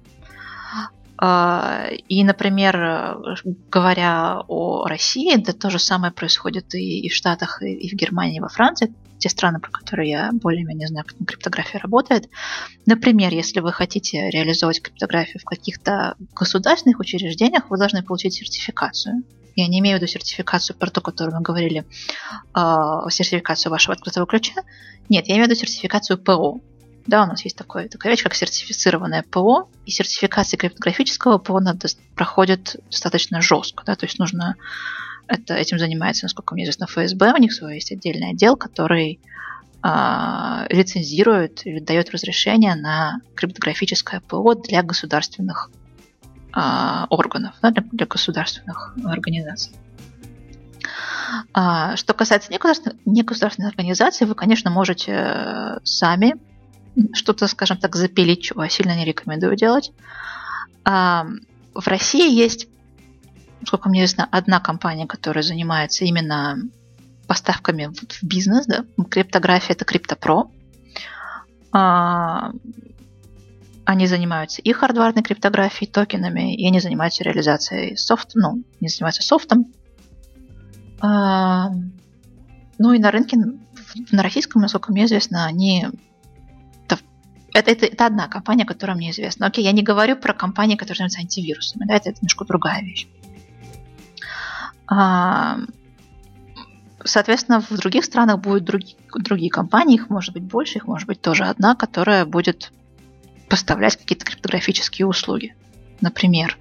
И, 1.16 2.24
например, 2.24 3.36
говоря 3.70 4.42
о 4.48 4.86
России, 4.86 5.36
да 5.36 5.52
то 5.52 5.70
же 5.70 5.78
самое 5.78 6.12
происходит 6.12 6.74
и 6.74 7.08
в 7.08 7.14
Штатах, 7.14 7.62
и 7.62 7.88
в 7.88 7.92
Германии, 7.92 8.38
и 8.38 8.40
во 8.40 8.48
Франции. 8.48 8.92
Те 9.18 9.28
страны, 9.28 9.60
про 9.60 9.70
которые 9.70 10.10
я 10.10 10.30
более-менее 10.32 10.88
знаю, 10.88 11.04
как 11.06 11.26
криптография 11.26 11.80
работает. 11.80 12.28
Например, 12.86 13.32
если 13.32 13.60
вы 13.60 13.72
хотите 13.72 14.30
реализовать 14.30 14.82
криптографию 14.82 15.40
в 15.40 15.44
каких-то 15.44 16.16
государственных 16.34 17.00
учреждениях, 17.00 17.70
вы 17.70 17.78
должны 17.78 18.02
получить 18.02 18.34
сертификацию. 18.34 19.22
Я 19.56 19.68
не 19.68 19.78
имею 19.78 19.98
в 19.98 20.00
виду 20.00 20.10
сертификацию 20.10 20.76
про 20.76 20.90
ту, 20.90 21.00
которую 21.00 21.36
мы 21.36 21.42
говорили, 21.42 21.84
э, 22.54 23.10
сертификацию 23.10 23.70
вашего 23.70 23.94
открытого 23.94 24.26
ключа. 24.26 24.54
Нет, 25.08 25.28
я 25.28 25.34
имею 25.34 25.46
в 25.46 25.50
виду 25.50 25.60
сертификацию 25.60 26.18
ПО. 26.18 26.60
Да, 27.06 27.24
у 27.24 27.26
нас 27.26 27.44
есть 27.44 27.56
такое, 27.56 27.88
такая 27.88 28.12
вещь, 28.12 28.22
как 28.22 28.34
сертифицированное 28.34 29.22
ПО, 29.22 29.68
и 29.84 29.90
сертификация 29.90 30.56
криптографического 30.56 31.38
ПО 31.38 31.60
проходит 32.14 32.76
достаточно 32.90 33.42
жестко. 33.42 33.84
Да, 33.84 33.94
то 33.94 34.06
есть 34.06 34.18
нужно 34.18 34.56
это, 35.26 35.54
этим 35.54 35.78
занимается, 35.78 36.24
насколько 36.24 36.54
мне 36.54 36.64
известно, 36.64 36.86
ФСБ. 36.86 37.32
У 37.32 37.38
них 37.38 37.52
свой 37.52 37.76
есть 37.76 37.92
отдельный 37.92 38.30
отдел, 38.30 38.56
который 38.56 39.20
э, 39.82 40.66
лицензирует 40.70 41.66
или 41.66 41.80
дает 41.80 42.10
разрешение 42.10 42.74
на 42.74 43.20
криптографическое 43.34 44.20
ПО 44.20 44.54
для 44.54 44.82
государственных 44.82 45.70
э, 46.54 46.60
органов, 47.08 47.54
да, 47.62 47.70
для, 47.70 47.82
для 47.90 48.06
государственных 48.06 48.96
организаций. 49.04 49.72
А, 51.52 51.96
что 51.96 52.12
касается 52.12 52.52
негосударственных, 52.52 53.70
организаций, 53.70 54.26
вы, 54.26 54.34
конечно, 54.34 54.70
можете 54.70 55.12
э, 55.12 55.78
сами 55.84 56.34
что-то, 57.12 57.48
скажем 57.48 57.78
так, 57.78 57.96
запилить, 57.96 58.42
чего 58.42 58.62
я 58.62 58.68
сильно 58.68 58.94
не 58.94 59.04
рекомендую 59.04 59.56
делать. 59.56 59.90
В 60.84 61.88
России 61.88 62.32
есть 62.32 62.68
сколько 63.66 63.88
мне 63.88 64.00
известно, 64.00 64.28
одна 64.30 64.60
компания, 64.60 65.06
которая 65.06 65.42
занимается 65.42 66.04
именно 66.04 66.58
поставками 67.26 67.86
в 67.86 68.22
бизнес, 68.22 68.66
да, 68.66 68.84
криптография 69.08 69.74
это 69.74 69.84
CryptoPro. 69.84 70.50
А, 71.72 72.52
они 73.84 74.06
занимаются 74.06 74.62
и 74.62 74.72
хардварной 74.72 75.22
криптографией, 75.22 75.90
токенами, 75.90 76.54
и 76.54 76.66
они 76.66 76.80
занимаются 76.80 77.24
реализацией 77.24 77.96
софт, 77.96 78.30
ну, 78.34 78.62
не 78.80 78.88
занимаются 78.88 79.22
софтом. 79.22 79.72
А, 81.00 81.70
ну 82.78 82.92
и 82.92 82.98
на 82.98 83.10
рынке, 83.10 83.38
на 84.10 84.22
российском, 84.22 84.62
насколько 84.62 84.92
мне 84.92 85.04
известно, 85.04 85.46
они 85.46 85.86
это, 87.54 87.70
это, 87.70 87.86
это 87.86 88.06
одна 88.06 88.26
компания, 88.26 88.64
которая 88.64 88.96
мне 88.96 89.12
известна. 89.12 89.46
Окей, 89.46 89.64
я 89.64 89.70
не 89.70 89.82
говорю 89.82 90.16
про 90.16 90.34
компании, 90.34 90.74
которые 90.74 90.96
занимаются 90.96 91.20
антивирусами, 91.20 91.84
да, 91.86 91.94
это, 91.94 92.10
это 92.10 92.18
немножко 92.18 92.44
другая 92.44 92.82
вещь. 92.82 93.06
А, 94.86 95.58
соответственно, 97.04 97.60
в 97.60 97.70
других 97.76 98.04
странах 98.04 98.40
будут 98.40 98.64
другие, 98.64 98.96
другие 99.14 99.50
компании, 99.50 99.96
их 99.96 100.10
может 100.10 100.34
быть 100.34 100.44
больше, 100.44 100.78
их 100.78 100.86
может 100.86 101.06
быть 101.06 101.20
тоже 101.20 101.44
одна, 101.44 101.74
которая 101.74 102.24
будет 102.24 102.72
поставлять 103.48 103.96
какие-то 103.96 104.24
криптографические 104.24 105.06
услуги. 105.06 105.54
Например, 106.00 106.56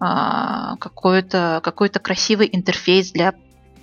а, 0.00 0.76
какой-то 0.76 1.60
какой 1.62 1.88
красивый 1.88 2.48
интерфейс 2.50 3.12
для 3.12 3.34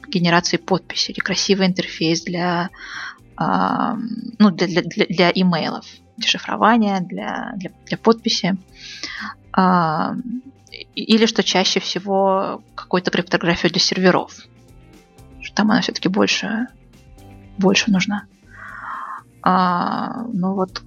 генерации 0.08 0.58
подписи 0.58 1.12
или 1.12 1.20
красивый 1.20 1.68
интерфейс 1.68 2.24
для, 2.24 2.70
а, 3.36 3.96
ну, 4.40 4.52
для, 4.52 4.68
для, 4.68 4.82
для, 4.82 5.06
для 5.06 5.32
имейлов, 5.32 5.86
для 6.18 6.28
шифрования, 6.28 7.00
для, 7.00 7.54
для, 7.56 7.72
для 7.86 7.98
подписи 7.98 8.58
или 10.96 11.26
что 11.26 11.44
чаще 11.44 11.80
всего 11.80 12.64
какую-то 12.76 13.12
криптографию 13.12 13.72
для 13.72 13.82
серверов. 13.82 14.34
Там 15.56 15.72
она 15.72 15.82
все-таки 15.82 16.08
больше, 16.08 16.68
больше 17.58 17.92
нужна. 17.92 18.26
А, 19.42 20.24
ну 20.34 20.54
вот. 20.54 20.82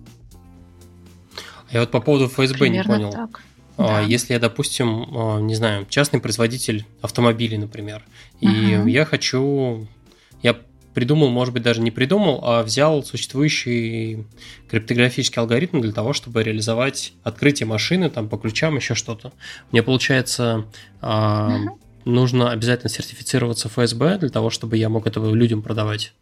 Я 1.70 1.80
вот 1.80 1.90
по 1.90 2.00
поводу 2.00 2.28
ФСБ 2.28 2.68
не 2.68 2.82
понял. 2.82 3.10
Так. 3.10 3.42
А, 3.76 3.86
да. 3.86 4.00
Если 4.00 4.34
я, 4.34 4.38
допустим, 4.38 5.06
а, 5.16 5.40
не 5.40 5.54
знаю, 5.54 5.86
частный 5.86 6.20
производитель 6.20 6.86
автомобилей, 7.00 7.58
например, 7.58 8.02
и 8.40 8.46
uh 8.46 8.90
я 8.90 9.04
хочу, 9.04 9.86
придумал, 10.94 11.30
может 11.30 11.54
быть, 11.54 11.62
даже 11.62 11.80
не 11.80 11.90
придумал, 11.90 12.40
а 12.42 12.62
взял 12.62 13.02
существующий 13.02 14.24
криптографический 14.68 15.40
алгоритм 15.40 15.80
для 15.80 15.92
того, 15.92 16.12
чтобы 16.12 16.42
реализовать 16.42 17.12
открытие 17.22 17.66
машины 17.66 18.10
там 18.10 18.28
по 18.28 18.36
ключам, 18.36 18.76
еще 18.76 18.94
что-то. 18.94 19.32
Мне 19.70 19.82
получается, 19.82 20.66
mm 21.00 21.68
нужно 22.04 22.50
обязательно 22.50 22.88
сертифицироваться 22.88 23.68
ФСБ 23.68 24.18
для 24.18 24.28
того, 24.28 24.50
чтобы 24.50 24.76
я 24.76 24.88
мог 24.88 25.06
это 25.06 25.20
людям 25.20 25.62
продавать 25.62 26.14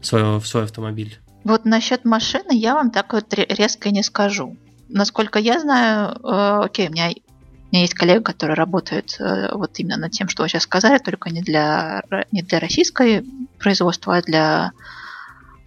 свой, 0.00 0.40
свой 0.42 0.64
автомобиль. 0.64 1.18
Вот 1.44 1.64
насчет 1.64 2.04
машины 2.04 2.52
я 2.52 2.74
вам 2.74 2.90
так 2.90 3.12
вот 3.12 3.32
резко 3.34 3.90
не 3.90 4.02
скажу. 4.02 4.56
Насколько 4.88 5.38
я 5.38 5.60
знаю, 5.60 6.18
э, 6.22 6.64
окей, 6.64 6.88
у 6.88 6.92
меня 6.92 7.08
у 7.08 7.68
меня 7.72 7.82
есть 7.82 7.94
коллега, 7.94 8.22
который 8.22 8.54
работает 8.54 9.16
э, 9.18 9.52
вот 9.52 9.72
именно 9.78 9.96
над 9.96 10.12
тем, 10.12 10.28
что 10.28 10.44
вы 10.44 10.48
сейчас 10.48 10.62
сказали, 10.62 10.98
только 10.98 11.30
не 11.30 11.42
для, 11.42 12.04
не 12.30 12.42
для 12.42 12.60
российской 12.60 13.24
производства, 13.58 14.20
для 14.22 14.72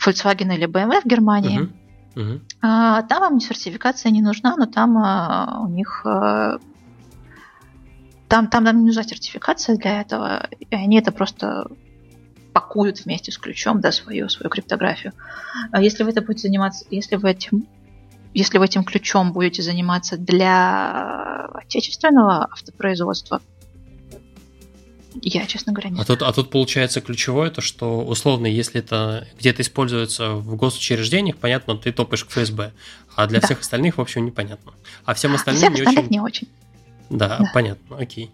Volkswagen 0.04 0.54
или 0.54 0.68
BMW 0.68 1.02
в 1.02 1.06
Германии. 1.06 1.70
Uh-huh. 2.16 2.42
А, 2.62 3.04
там 3.04 3.22
вам 3.22 3.40
сертификация 3.40 4.12
не 4.12 4.22
нужна, 4.22 4.56
но 4.58 4.66
там 4.66 4.98
а, 4.98 5.62
у 5.62 5.70
них 5.70 6.06
а, 6.06 6.58
там, 8.28 8.48
там 8.48 8.64
нам 8.64 8.80
не 8.80 8.86
нужна 8.86 9.04
сертификация 9.04 9.78
для 9.78 10.02
этого, 10.02 10.48
и 10.60 10.76
они 10.76 11.00
это 11.00 11.12
просто 11.12 11.68
пакуют 12.54 13.06
вместе 13.06 13.32
с 13.32 13.38
ключом, 13.38 13.80
да, 13.82 13.92
свою, 13.92 14.30
свою 14.30 14.50
криптографию. 14.50 15.14
А 15.72 15.82
если 15.82 16.04
вы 16.04 16.12
это 16.12 16.22
будете 16.22 16.48
заниматься, 16.48 16.86
если 16.90 17.16
вы 17.16 17.32
этим 17.32 17.68
если 18.32 18.60
вы 18.60 18.66
этим 18.66 18.84
ключом 18.84 19.34
будете 19.34 19.64
заниматься 19.64 20.16
для 20.16 21.48
отечественного 21.54 22.48
автопроизводства, 22.52 23.42
я, 25.22 25.46
честно 25.46 25.74
говоря, 25.74 25.90
не 25.90 26.00
а 26.00 26.06
тут, 26.06 26.22
а 26.22 26.32
тут 26.32 26.50
получается 26.52 27.02
ключевое 27.02 27.50
то, 27.50 27.62
что 27.62 28.02
условно, 28.02 28.46
если 28.46 28.80
это 28.80 29.28
где-то 29.40 29.62
используется 29.62 30.34
в 30.34 30.56
госучреждениях, 30.56 31.38
понятно, 31.38 31.78
ты 31.78 31.92
топаешь 31.92 32.26
к 32.26 32.30
ФСБ. 32.30 32.74
А 33.16 33.28
для 33.28 33.40
да. 33.40 33.48
всех 33.48 33.62
остальных, 33.62 33.98
в 33.98 34.02
общем, 34.02 34.26
непонятно. 34.26 34.74
А 35.06 35.14
всем 35.14 35.34
остальным 35.34 35.74
всех 35.74 35.74
не 35.74 35.82
остальных 35.82 36.06
очень... 36.06 36.12
не 36.12 36.20
очень. 36.20 36.48
Да, 37.10 37.38
да, 37.40 37.52
понятно, 37.54 37.98
окей. 37.98 38.32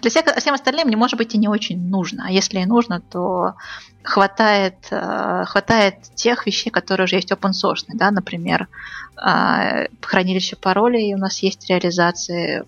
Для 0.00 0.10
всех, 0.10 0.24
всем 0.36 0.54
остальным 0.54 0.86
мне, 0.86 0.96
может 0.96 1.18
быть, 1.18 1.34
и 1.34 1.38
не 1.38 1.48
очень 1.48 1.80
нужно. 1.88 2.26
А 2.28 2.30
если 2.30 2.60
и 2.60 2.66
нужно, 2.66 3.00
то 3.00 3.54
хватает, 4.02 4.76
э, 4.90 5.44
хватает 5.46 5.96
тех 6.14 6.46
вещей, 6.46 6.70
которые 6.70 7.04
уже 7.04 7.16
есть 7.16 7.32
open 7.32 7.50
source. 7.50 7.84
Да? 7.88 8.10
Например, 8.10 8.68
э, 9.16 9.86
хранилище 10.00 10.56
паролей 10.56 11.14
у 11.14 11.18
нас 11.18 11.42
есть 11.42 11.68
реализации 11.68 12.64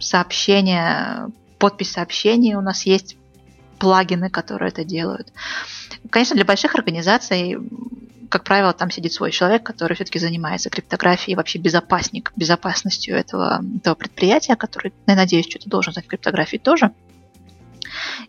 сообщения, 0.00 1.28
подпись 1.62 1.92
сообщений 1.92 2.56
у 2.56 2.60
нас 2.60 2.86
есть 2.86 3.16
плагины, 3.78 4.30
которые 4.30 4.70
это 4.70 4.82
делают. 4.82 5.32
Конечно, 6.10 6.34
для 6.34 6.44
больших 6.44 6.74
организаций 6.74 7.56
как 8.28 8.44
правило, 8.44 8.72
там 8.72 8.90
сидит 8.90 9.12
свой 9.12 9.30
человек, 9.30 9.62
который 9.62 9.94
все-таки 9.94 10.18
занимается 10.18 10.70
криптографией, 10.70 11.36
вообще 11.36 11.58
безопасник, 11.58 12.32
безопасностью 12.34 13.14
этого, 13.14 13.62
этого 13.76 13.94
предприятия, 13.94 14.56
который, 14.56 14.94
я 15.06 15.16
надеюсь, 15.16 15.46
что-то 15.50 15.68
должен 15.68 15.92
знать 15.92 16.06
криптографии 16.06 16.56
тоже. 16.56 16.92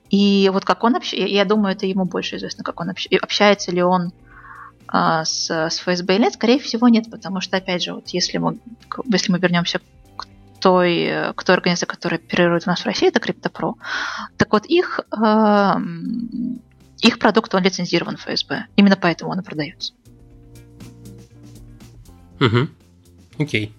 И 0.09 0.49
вот 0.53 0.65
как 0.65 0.83
он 0.83 0.97
общается, 0.97 1.33
я 1.33 1.45
думаю, 1.45 1.73
это 1.73 1.85
ему 1.85 2.03
больше 2.03 2.35
известно, 2.35 2.65
как 2.65 2.81
он 2.81 2.89
общается, 2.89 3.23
общается 3.23 3.71
ли 3.71 3.81
он 3.81 4.11
а, 4.89 5.23
с, 5.23 5.49
с 5.49 5.79
ФСБ 5.79 6.15
или 6.15 6.23
нет, 6.23 6.33
скорее 6.33 6.59
всего 6.59 6.89
нет, 6.89 7.09
потому 7.09 7.39
что, 7.39 7.55
опять 7.55 7.83
же, 7.83 7.93
вот 7.93 8.09
если 8.09 8.37
мы, 8.39 8.59
если 9.09 9.31
мы 9.31 9.39
вернемся 9.39 9.79
той, 10.63 11.33
к 11.35 11.43
той 11.43 11.55
организации, 11.55 11.85
которая 11.85 12.19
оперирует 12.19 12.63
у 12.65 12.69
нас 12.69 12.81
в 12.81 12.85
России, 12.85 13.09
это 13.09 13.19
CryptoPro, 13.19 13.73
так 14.37 14.51
вот 14.53 14.65
их 14.65 15.01
э, 15.15 15.73
их 17.03 17.19
продукт, 17.19 17.53
он 17.53 17.63
лицензирован 17.63 18.17
ФСБ. 18.17 18.65
Именно 18.77 18.95
поэтому 18.95 19.31
он 19.31 19.39
и 19.39 19.43
продается. 19.43 19.93
Угу. 22.39 22.67
Окей. 23.39 23.73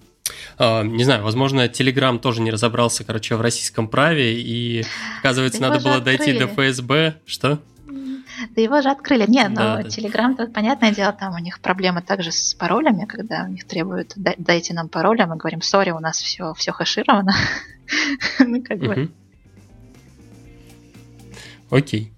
Uh, 0.56 0.86
не 0.86 1.02
знаю, 1.02 1.24
возможно, 1.24 1.66
Telegram 1.66 2.18
тоже 2.18 2.40
не 2.40 2.50
разобрался, 2.50 3.02
короче, 3.02 3.34
в 3.34 3.40
российском 3.40 3.88
праве, 3.88 4.40
и, 4.40 4.84
оказывается, 5.18 5.60
надо 5.60 5.80
было 5.80 5.96
открыли. 5.96 6.16
дойти 6.18 6.38
до 6.38 6.46
ФСБ. 6.46 7.16
Что? 7.26 7.58
Да 8.50 8.60
его 8.60 8.80
же 8.80 8.90
открыли. 8.90 9.24
Не, 9.28 9.48
но 9.48 9.54
да, 9.54 9.80
Telegram, 9.82 10.34
да. 10.36 10.46
понятное 10.46 10.92
дело, 10.92 11.12
там 11.12 11.34
у 11.34 11.38
них 11.38 11.60
проблемы 11.60 12.02
также 12.02 12.32
с 12.32 12.54
паролями, 12.54 13.04
когда 13.04 13.44
у 13.44 13.48
них 13.48 13.64
требуют 13.64 14.12
дайте 14.16 14.74
нам 14.74 14.88
пароль, 14.88 15.20
а 15.20 15.26
мы 15.26 15.36
говорим, 15.36 15.62
сори, 15.62 15.90
у 15.90 16.00
нас 16.00 16.18
все, 16.18 16.54
все 16.54 16.72
хэшировано. 16.72 17.34
ну, 18.38 18.62
как 18.62 18.78
бы. 18.78 19.10
Окей. 21.70 22.12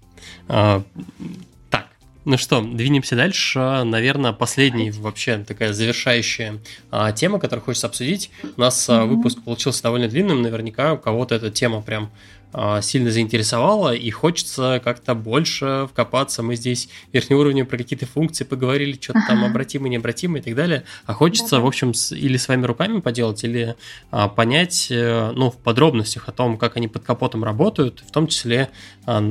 А, 0.47 0.83
так, 1.69 1.87
Ну 2.25 2.37
что, 2.37 2.61
двинемся 2.61 3.15
дальше. 3.15 3.59
Наверное, 3.83 4.33
последняя 4.33 4.91
вообще 4.91 5.39
такая 5.39 5.73
завершающая 5.73 6.59
а, 6.91 7.11
тема, 7.11 7.39
которую 7.39 7.65
хочется 7.65 7.87
обсудить. 7.87 8.31
У 8.55 8.61
нас 8.61 8.87
mm-hmm. 8.87 9.05
выпуск 9.05 9.43
получился 9.43 9.83
довольно 9.83 10.07
длинным. 10.07 10.41
Наверняка 10.41 10.93
у 10.93 10.97
кого-то 10.97 11.35
эта 11.35 11.49
тема 11.49 11.81
прям 11.81 12.11
сильно 12.81 13.11
заинтересовало, 13.11 13.93
и 13.93 14.09
хочется 14.09 14.81
как-то 14.83 15.15
больше 15.15 15.87
вкопаться. 15.91 16.43
Мы 16.43 16.55
здесь 16.55 16.89
верхнеуровневые 17.13 17.65
про 17.65 17.77
какие-то 17.77 18.05
функции 18.05 18.43
поговорили, 18.43 18.97
что-то 18.99 19.19
там 19.27 19.43
обратимые, 19.43 19.91
необратимые 19.91 20.41
и 20.41 20.43
так 20.43 20.55
далее. 20.55 20.83
А 21.05 21.13
хочется, 21.13 21.59
в 21.59 21.65
общем, 21.65 21.91
или 22.11 22.37
своими 22.37 22.65
руками 22.65 22.99
поделать, 22.99 23.43
или 23.43 23.75
а, 24.11 24.27
понять, 24.27 24.87
э, 24.89 25.31
ну, 25.35 25.51
в 25.51 25.57
подробностях 25.57 26.29
о 26.29 26.31
том, 26.31 26.57
как 26.57 26.77
они 26.77 26.87
под 26.87 27.03
капотом 27.03 27.43
работают, 27.43 28.03
в 28.07 28.11
том 28.11 28.27
числе 28.27 28.69
а, 29.05 29.21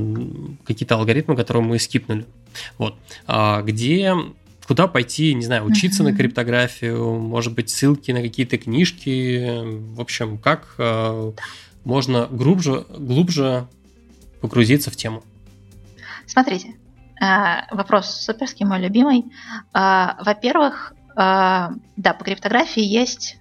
какие-то 0.64 0.96
алгоритмы, 0.96 1.36
которые 1.36 1.62
мы 1.62 1.78
скипнули. 1.78 2.26
Вот. 2.78 2.94
А, 3.26 3.62
где 3.62 4.14
куда 4.66 4.88
пойти, 4.88 5.32
не 5.34 5.44
знаю, 5.44 5.64
учиться 5.64 6.02
uh-huh. 6.02 6.10
на 6.10 6.16
криптографию, 6.16 7.14
может 7.20 7.54
быть, 7.54 7.70
ссылки 7.70 8.10
на 8.10 8.20
какие-то 8.20 8.58
книжки, 8.58 9.62
в 9.94 10.00
общем, 10.00 10.38
как 10.38 10.74
э, 10.78 11.32
можно 11.86 12.26
глубже, 12.26 12.84
глубже 12.90 13.68
погрузиться 14.40 14.90
в 14.90 14.96
тему? 14.96 15.22
Смотрите, 16.26 16.74
э, 17.22 17.74
вопрос 17.74 18.10
суперский, 18.10 18.66
мой 18.66 18.80
любимый. 18.80 19.26
Э, 19.72 20.08
во-первых, 20.20 20.94
э, 21.12 21.14
да, 21.16 22.14
по 22.18 22.24
криптографии 22.24 22.82
есть 22.82 23.38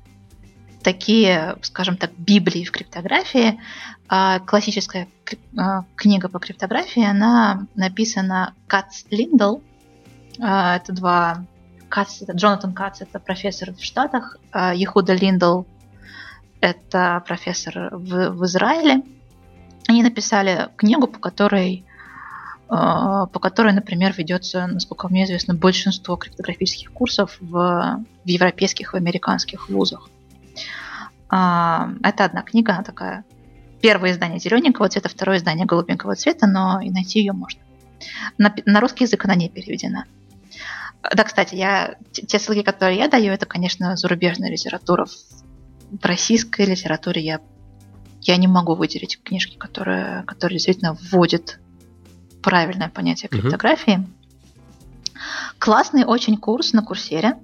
такие, 0.84 1.58
скажем 1.64 1.98
так, 1.98 2.12
библии 2.18 2.64
в 2.64 2.72
криптографии. 2.72 3.60
Классическая 4.46 5.08
книга 5.96 6.30
по 6.30 6.38
криптографии, 6.38 7.04
она 7.04 7.66
написана 7.74 8.54
Кац 8.68 9.06
Линдл. 9.10 9.62
Это 10.38 10.86
два 10.90 11.44
Кац, 11.90 12.22
это 12.22 12.34
Джонатан 12.34 12.74
Кац, 12.74 13.02
это 13.02 13.18
профессор 13.20 13.74
в 13.74 13.84
Штатах, 13.84 14.38
Ехуда 14.54 15.16
Линдл 15.16 15.64
это 16.62 17.24
профессор 17.28 17.90
в, 17.92 18.32
в 18.32 18.46
Израиле. 18.46 19.04
Они 19.88 20.04
написали 20.04 20.70
книгу, 20.78 21.08
по 21.08 21.20
которой, 21.20 21.86
э, 22.70 22.70
по 22.70 23.40
которой, 23.40 23.74
например, 23.74 24.14
ведется, 24.18 24.68
насколько 24.68 25.08
мне 25.08 25.26
известно, 25.26 25.54
большинство 25.54 26.16
криптографических 26.16 26.92
курсов 26.92 27.38
в, 27.40 28.04
в 28.24 28.28
европейских 28.28 28.94
и 28.94 28.98
американских 28.98 29.70
вузах. 29.70 30.10
Э, 31.32 31.88
это 32.04 32.26
одна 32.26 32.42
книга, 32.42 32.74
она 32.74 32.84
такая. 32.84 33.26
Первое 33.82 34.12
издание 34.12 34.40
зелененького 34.40 34.90
цвета, 34.90 35.10
второе 35.10 35.38
издание 35.38 35.66
голубенького 35.66 36.16
цвета, 36.16 36.48
но 36.48 36.82
и 36.82 36.90
найти 36.90 37.20
ее 37.20 37.34
можно. 37.34 37.62
На, 38.38 38.54
на 38.66 38.80
русский 38.80 39.04
язык 39.04 39.24
она 39.26 39.36
не 39.36 39.50
переведена. 39.50 40.06
Да, 41.14 41.24
кстати, 41.24 41.54
я, 41.54 41.96
те 42.12 42.40
ссылки, 42.40 42.64
которые 42.64 42.98
я 42.98 43.08
даю, 43.08 43.32
это, 43.32 43.46
конечно, 43.46 43.96
зарубежная 43.96 44.50
литература 44.50 45.06
в 45.06 45.45
российской 46.02 46.66
литературе 46.66 47.22
я, 47.22 47.40
я 48.22 48.38
не 48.38 48.48
могу 48.48 48.76
выделить 48.76 49.22
книжки, 49.24 49.58
которые, 49.58 50.24
которые 50.24 50.58
действительно 50.58 50.98
вводят 51.12 51.60
правильное 52.42 52.90
понятие 52.90 53.30
криптографии. 53.30 53.98
Угу. 53.98 54.08
Классный 55.60 56.06
очень 56.06 56.38
курс 56.38 56.74
на 56.74 56.84
курсере. 56.84 57.38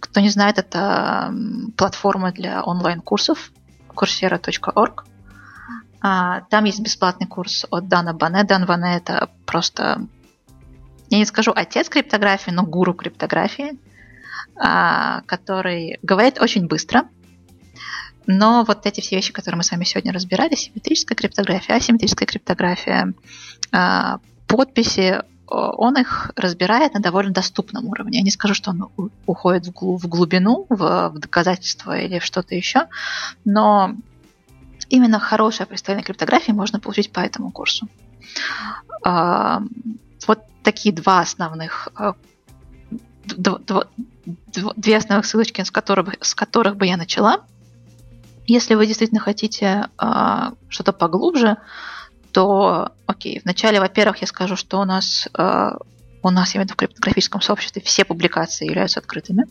Кто 0.00 0.20
не 0.20 0.28
знает, 0.28 0.58
это 0.58 1.32
платформа 1.76 2.32
для 2.32 2.62
онлайн-курсов 2.62 3.52
coursera.org. 3.88 5.04
А, 6.02 6.42
там 6.50 6.64
есть 6.64 6.80
бесплатный 6.80 7.26
курс 7.26 7.66
от 7.70 7.88
Дана 7.88 8.12
Бане. 8.12 8.44
Дан 8.44 8.66
Бане 8.66 8.96
это 8.96 9.30
просто, 9.46 10.06
я 11.10 11.18
не 11.18 11.26
скажу 11.26 11.52
отец 11.54 11.88
криптографии, 11.88 12.50
но 12.50 12.64
гуру 12.64 12.94
криптографии. 12.94 13.78
А, 14.56 15.22
который 15.22 15.98
говорит 16.02 16.40
очень 16.40 16.66
быстро, 16.66 17.08
но 18.26 18.64
вот 18.64 18.86
эти 18.86 19.00
все 19.00 19.16
вещи, 19.16 19.32
которые 19.32 19.56
мы 19.56 19.62
с 19.62 19.70
вами 19.70 19.84
сегодня 19.84 20.12
разбирали, 20.12 20.54
симметрическая 20.54 21.16
криптография, 21.16 21.76
асимметрическая 21.76 22.26
криптография, 22.26 23.14
а, 23.72 24.18
подписи, 24.46 25.22
он 25.46 25.96
их 25.96 26.30
разбирает 26.36 26.94
на 26.94 27.00
довольно 27.00 27.32
доступном 27.32 27.86
уровне. 27.86 28.18
Я 28.18 28.24
не 28.24 28.30
скажу, 28.30 28.54
что 28.54 28.70
он 28.70 29.10
уходит 29.26 29.66
в 29.66 30.06
глубину, 30.06 30.66
в 30.68 31.12
доказательства 31.16 31.98
или 31.98 32.20
в 32.20 32.24
что-то 32.24 32.54
еще, 32.54 32.86
но 33.44 33.96
именно 34.90 35.18
хорошее 35.18 35.66
представление 35.66 36.04
криптографии 36.04 36.52
можно 36.52 36.78
получить 36.78 37.12
по 37.12 37.20
этому 37.20 37.50
курсу. 37.50 37.88
А, 39.02 39.62
вот 40.26 40.40
такие 40.62 40.94
два 40.94 41.20
основных 41.20 41.88
две 44.24 44.96
основных 44.96 45.26
ссылочки, 45.26 45.62
с 45.62 45.70
которых, 45.70 46.14
с 46.20 46.34
которых 46.34 46.76
бы 46.76 46.86
я 46.86 46.96
начала. 46.96 47.44
Если 48.46 48.74
вы 48.74 48.86
действительно 48.86 49.20
хотите 49.20 49.88
э, 49.98 50.50
что-то 50.68 50.92
поглубже, 50.92 51.58
то, 52.32 52.92
окей, 53.06 53.40
вначале, 53.44 53.80
во-первых, 53.80 54.18
я 54.18 54.26
скажу, 54.26 54.56
что 54.56 54.80
у 54.80 54.84
нас, 54.84 55.28
э, 55.36 55.70
у 56.22 56.30
нас, 56.30 56.54
я 56.54 56.58
имею 56.58 56.66
в 56.66 56.70
виду 56.70 56.74
в 56.74 56.76
криптографическом 56.76 57.40
сообществе, 57.40 57.82
все 57.82 58.04
публикации 58.04 58.66
являются 58.66 59.00
открытыми. 59.00 59.44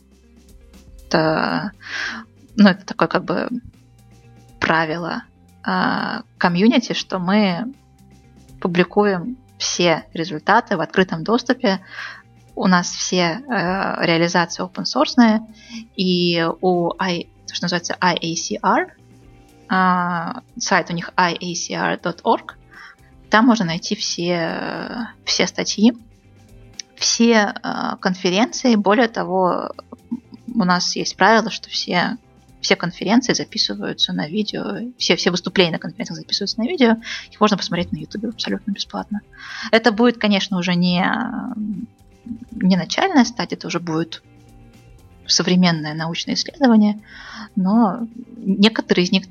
Это, 1.06 1.72
ну, 2.56 2.68
это 2.68 2.84
такое 2.84 3.08
как 3.08 3.24
бы 3.24 3.48
правило 4.60 5.24
э, 5.66 6.22
комьюнити, 6.38 6.92
что 6.92 7.18
мы 7.18 7.72
публикуем 8.60 9.38
все 9.58 10.04
результаты 10.14 10.76
в 10.76 10.80
открытом 10.80 11.22
доступе 11.22 11.80
у 12.54 12.66
нас 12.66 12.90
все 12.90 13.22
э, 13.22 14.06
реализации 14.06 14.64
open 14.64 14.84
source, 14.84 15.40
и 15.96 16.46
у 16.60 16.92
I, 16.98 17.28
то, 17.46 17.54
что 17.54 17.64
называется 17.64 17.96
IACR, 18.00 18.90
э, 19.70 20.40
сайт 20.58 20.90
у 20.90 20.92
них 20.92 21.10
iacr.org, 21.16 22.56
там 23.30 23.46
можно 23.46 23.64
найти 23.64 23.94
все, 23.94 25.08
все 25.24 25.46
статьи, 25.46 25.92
все 26.96 27.54
э, 27.62 27.96
конференции. 28.00 28.74
Более 28.74 29.08
того, 29.08 29.72
у 30.46 30.64
нас 30.64 30.96
есть 30.96 31.16
правило, 31.16 31.50
что 31.50 31.70
все, 31.70 32.18
все 32.60 32.76
конференции 32.76 33.32
записываются 33.32 34.12
на 34.12 34.28
видео, 34.28 34.92
все, 34.98 35.16
все 35.16 35.30
выступления 35.30 35.72
на 35.72 35.78
конференциях 35.78 36.18
записываются 36.18 36.60
на 36.60 36.66
видео, 36.66 36.96
их 37.30 37.40
можно 37.40 37.56
посмотреть 37.56 37.92
на 37.92 37.98
YouTube 37.98 38.26
абсолютно 38.26 38.72
бесплатно. 38.72 39.20
Это 39.70 39.92
будет, 39.92 40.18
конечно, 40.18 40.58
уже 40.58 40.74
не 40.74 41.04
не 42.52 42.76
начальная 42.76 43.24
стадия, 43.24 43.56
это 43.56 43.66
уже 43.66 43.80
будет 43.80 44.22
современное 45.26 45.94
научное 45.94 46.34
исследование, 46.34 47.00
но 47.56 48.06
некоторые 48.36 49.04
из 49.04 49.12
них 49.12 49.24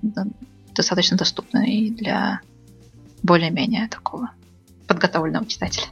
достаточно 0.74 1.18
доступны 1.18 1.70
и 1.70 1.90
для 1.91 2.41
более-менее 3.22 3.88
такого 3.90 4.32
подготовленного 4.88 5.45
читателя. 5.45 5.88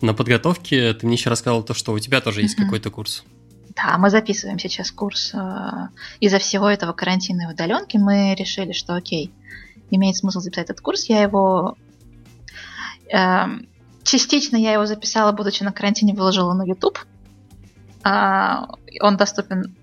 На 0.00 0.14
подготовке 0.14 0.94
ты 0.94 1.06
мне 1.06 1.14
еще 1.14 1.30
рассказывал 1.30 1.62
то, 1.62 1.74
что 1.74 1.92
у 1.92 1.98
тебя 1.98 2.20
тоже 2.20 2.42
есть 2.42 2.58
mm-hmm. 2.58 2.64
какой-то 2.64 2.90
курс. 2.90 3.24
Да, 3.76 3.96
мы 3.98 4.10
записываем 4.10 4.58
сейчас 4.58 4.90
курс. 4.90 5.32
Э, 5.32 5.88
из-за 6.20 6.38
всего 6.38 6.68
этого 6.68 6.92
карантина 6.92 7.42
и 7.42 7.52
удаленки 7.52 7.96
мы 7.96 8.34
решили, 8.34 8.72
что 8.72 8.94
окей, 8.94 9.32
имеет 9.90 10.16
смысл 10.16 10.40
записать 10.40 10.70
этот 10.70 10.80
курс. 10.80 11.08
Я 11.08 11.22
его 11.22 11.76
эм, 13.10 13.68
Частично 14.12 14.56
я 14.58 14.74
его 14.74 14.84
записала, 14.84 15.32
будучи 15.32 15.62
на 15.62 15.72
карантине, 15.72 16.12
выложила 16.12 16.52
на 16.52 16.64
YouTube. 16.64 16.98
А, 18.04 18.68
он 19.00 19.16
доступен, 19.16 19.74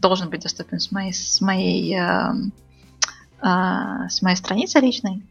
должен 0.00 0.30
быть 0.30 0.40
доступен 0.40 0.80
с 0.80 0.90
моей, 0.90 1.12
с 1.12 1.42
моей, 1.42 1.94
а, 1.94 2.34
а, 3.38 4.08
с 4.08 4.22
моей 4.22 4.36
страницы 4.36 4.78
личной. 4.78 5.22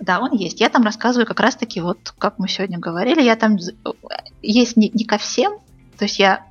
Да, 0.00 0.18
он 0.18 0.32
есть. 0.32 0.58
Я 0.58 0.68
там 0.68 0.82
рассказываю 0.82 1.28
как 1.28 1.38
раз-таки 1.38 1.80
вот, 1.80 2.12
как 2.18 2.40
мы 2.40 2.48
сегодня 2.48 2.80
говорили, 2.80 3.22
я 3.22 3.36
там 3.36 3.56
есть 4.42 4.76
не, 4.76 4.88
не 4.88 5.04
ко 5.04 5.16
всем, 5.16 5.52
то 5.96 6.06
есть 6.06 6.18
я, 6.18 6.44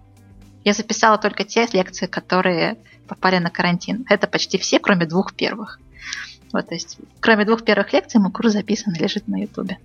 я 0.64 0.72
записала 0.72 1.18
только 1.18 1.44
те 1.44 1.68
лекции, 1.74 2.06
которые 2.06 2.78
попали 3.10 3.40
на 3.40 3.50
карантин. 3.50 4.06
Это 4.10 4.28
почти 4.28 4.58
все, 4.58 4.80
кроме 4.80 5.06
двух 5.06 5.34
первых. 5.34 5.82
Вот, 6.54 6.70
то 6.70 6.76
есть, 6.76 6.98
кроме 7.20 7.44
двух 7.44 7.66
первых 7.66 7.92
лекций, 7.92 8.22
мой 8.22 8.32
курс 8.32 8.54
записан 8.54 8.94
и 8.94 9.00
лежит 9.00 9.28
на 9.28 9.42
Ютубе. 9.42 9.80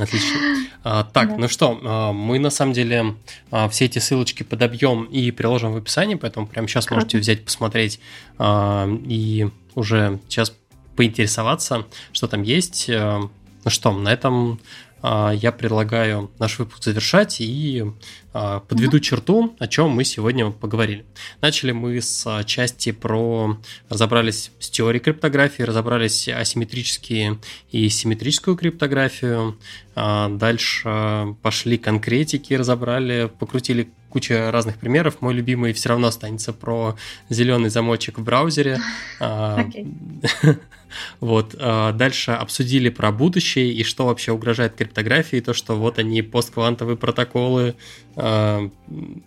Отлично. 0.00 0.38
А, 0.82 1.04
так, 1.04 1.28
да. 1.28 1.36
ну 1.36 1.48
что, 1.48 1.78
а, 1.82 2.12
мы 2.12 2.38
на 2.38 2.50
самом 2.50 2.72
деле 2.72 3.14
а, 3.50 3.68
все 3.68 3.84
эти 3.84 3.98
ссылочки 3.98 4.42
подобьем 4.42 5.04
и 5.04 5.30
приложим 5.30 5.72
в 5.72 5.76
описании, 5.76 6.14
поэтому 6.14 6.46
прямо 6.46 6.68
сейчас 6.68 6.86
Круто. 6.86 7.00
можете 7.00 7.18
взять, 7.18 7.44
посмотреть 7.44 8.00
и 8.40 9.48
уже 9.74 10.18
сейчас 10.28 10.54
поинтересоваться, 10.96 11.86
что 12.12 12.26
там 12.26 12.42
есть. 12.42 12.88
Ну 12.88 13.70
что, 13.70 13.92
на 13.92 14.10
этом 14.10 14.58
я 15.02 15.52
предлагаю 15.52 16.30
наш 16.38 16.58
выпуск 16.58 16.84
завершать 16.84 17.40
и 17.40 17.84
а, 18.32 18.60
подведу 18.60 18.98
mm-hmm. 18.98 19.00
черту, 19.00 19.56
о 19.58 19.66
чем 19.66 19.90
мы 19.90 20.04
сегодня 20.04 20.50
поговорили. 20.50 21.04
Начали 21.40 21.72
мы 21.72 22.00
с 22.00 22.44
части 22.44 22.92
про... 22.92 23.58
Разобрались 23.88 24.52
с 24.60 24.70
теорией 24.70 25.02
криптографии, 25.02 25.62
разобрались 25.62 26.28
асимметрические 26.28 27.38
и 27.72 27.88
симметрическую 27.88 28.56
криптографию. 28.56 29.58
Дальше 29.94 31.34
пошли 31.42 31.76
конкретики, 31.78 32.54
разобрали, 32.54 33.30
покрутили 33.38 33.90
куча 34.10 34.50
разных 34.52 34.76
примеров. 34.76 35.20
Мой 35.20 35.34
любимый 35.34 35.72
все 35.72 35.88
равно 35.88 36.08
останется 36.08 36.52
про 36.52 36.96
зеленый 37.30 37.70
замочек 37.70 38.18
в 38.18 38.24
браузере. 38.24 38.78
Okay. 39.20 39.86
Вот. 41.20 41.54
А, 41.58 41.92
дальше 41.92 42.32
обсудили 42.32 42.88
про 42.88 43.12
будущее 43.12 43.72
и 43.72 43.84
что 43.84 44.06
вообще 44.06 44.32
угрожает 44.32 44.74
криптографии, 44.74 45.40
то, 45.40 45.54
что 45.54 45.76
вот 45.76 45.98
они 45.98 46.22
постквантовые 46.22 46.96
протоколы 46.96 47.74
э, 48.16 48.68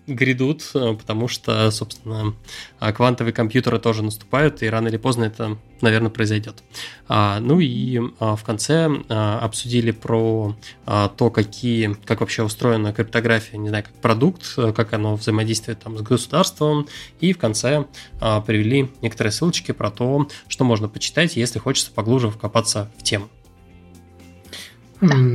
грядут, 0.08 0.70
потому 0.74 1.28
что, 1.28 1.72
собственно, 1.72 2.34
квантовые 2.80 3.34
компьютеры 3.34 3.80
тоже 3.80 4.04
наступают, 4.04 4.62
и 4.64 4.70
рано 4.70 4.88
или 4.88 4.98
поздно 4.98 5.26
это, 5.26 5.58
наверное, 5.82 6.10
произойдет. 6.10 6.64
А, 7.08 7.40
ну 7.40 7.60
и 7.60 8.00
а, 8.20 8.36
в 8.36 8.44
конце 8.44 8.90
а, 9.10 9.40
обсудили 9.40 9.92
про 9.92 10.56
а, 10.86 11.10
то, 11.10 11.30
какие, 11.30 11.94
как 12.06 12.22
вообще 12.22 12.44
устроена 12.44 12.94
криптография, 12.94 13.58
не 13.58 13.70
знаю, 13.70 13.84
как 13.84 13.94
продукт, 13.96 14.44
как 14.76 14.94
оно 14.94 15.16
взаимодействует 15.16 15.80
там 15.80 15.98
с 15.98 16.02
государством, 16.02 16.88
и 17.20 17.34
в 17.34 17.38
конце 17.38 17.86
а, 18.20 18.42
привели 18.42 18.90
некоторые 19.02 19.32
ссылочки 19.32 19.72
про 19.72 19.92
то, 19.92 20.28
что 20.48 20.64
можно 20.64 20.88
почитать, 20.88 21.36
если 21.36 21.53
хочется 21.60 21.92
поглубже 21.92 22.30
вкопаться 22.30 22.92
в 22.98 23.04
тему. 23.04 23.30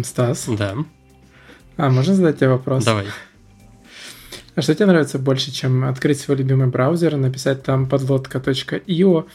Стас? 0.05 0.47
Да. 0.49 0.77
А, 1.77 1.91
можно 1.91 2.15
задать 2.15 2.39
тебе 2.39 2.49
вопрос? 2.49 2.85
Давай. 2.85 3.07
А 4.55 4.63
что 4.63 4.75
тебе 4.75 4.87
нравится 4.87 5.19
больше, 5.19 5.53
чем 5.53 5.85
открыть 5.85 6.19
свой 6.19 6.39
любимый 6.39 6.67
браузер, 6.67 7.17
написать 7.17 7.63
там 7.63 7.89
подлодка.io 7.89 9.27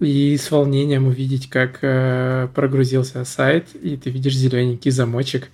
и 0.00 0.36
с 0.38 0.50
волнением 0.50 1.06
увидеть, 1.06 1.50
как 1.50 1.80
э, 1.82 2.48
прогрузился 2.54 3.24
сайт, 3.26 3.74
и 3.74 3.98
ты 3.98 4.08
видишь 4.08 4.34
зелененький 4.34 4.90
замочек, 4.90 5.50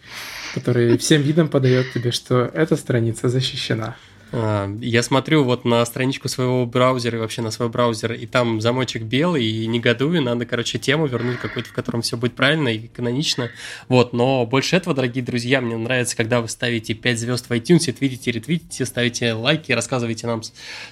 который 0.55 0.97
всем 0.99 1.23
видом 1.23 1.49
подает 1.49 1.93
тебе, 1.93 2.13
что 2.13 2.49
эта 2.55 2.77
страница 2.77 3.29
защищена. 3.29 3.97
А, 4.33 4.69
я 4.81 5.03
смотрю 5.03 5.45
вот 5.45 5.65
на 5.65 5.85
страничку 5.85 6.29
своего 6.29 6.67
браузера 6.67 7.19
вообще 7.19 7.43
на 7.43 7.51
свой 7.51 7.69
браузер, 7.69 8.13
и 8.13 8.27
там 8.27 8.61
замочек 8.61 9.03
белый, 9.03 9.45
и 9.45 9.67
негодую, 9.67 10.23
надо, 10.23 10.47
короче, 10.47 10.79
тему 10.79 11.07
вернуть 11.07 11.39
какую-то, 11.39 11.71
в 11.71 11.73
котором 11.73 12.03
все 12.03 12.17
будет 12.17 12.35
правильно 12.35 12.69
и 12.69 12.89
канонично. 12.89 13.51
Вот, 13.89 14.13
но 14.13 14.45
больше 14.47 14.77
этого, 14.77 14.95
дорогие 14.95 15.25
друзья, 15.25 15.61
мне 15.61 15.77
нравится, 15.77 16.17
когда 16.17 16.41
вы 16.41 16.49
ставите 16.49 16.95
5 16.95 17.19
звезд 17.19 17.49
в 17.49 17.53
iTunes, 17.53 17.93
твитите, 17.93 18.31
ретвитите, 18.33 18.85
ставите 18.85 19.33
лайки, 19.33 19.73
рассказывайте 19.73 20.27
нам 20.27 20.43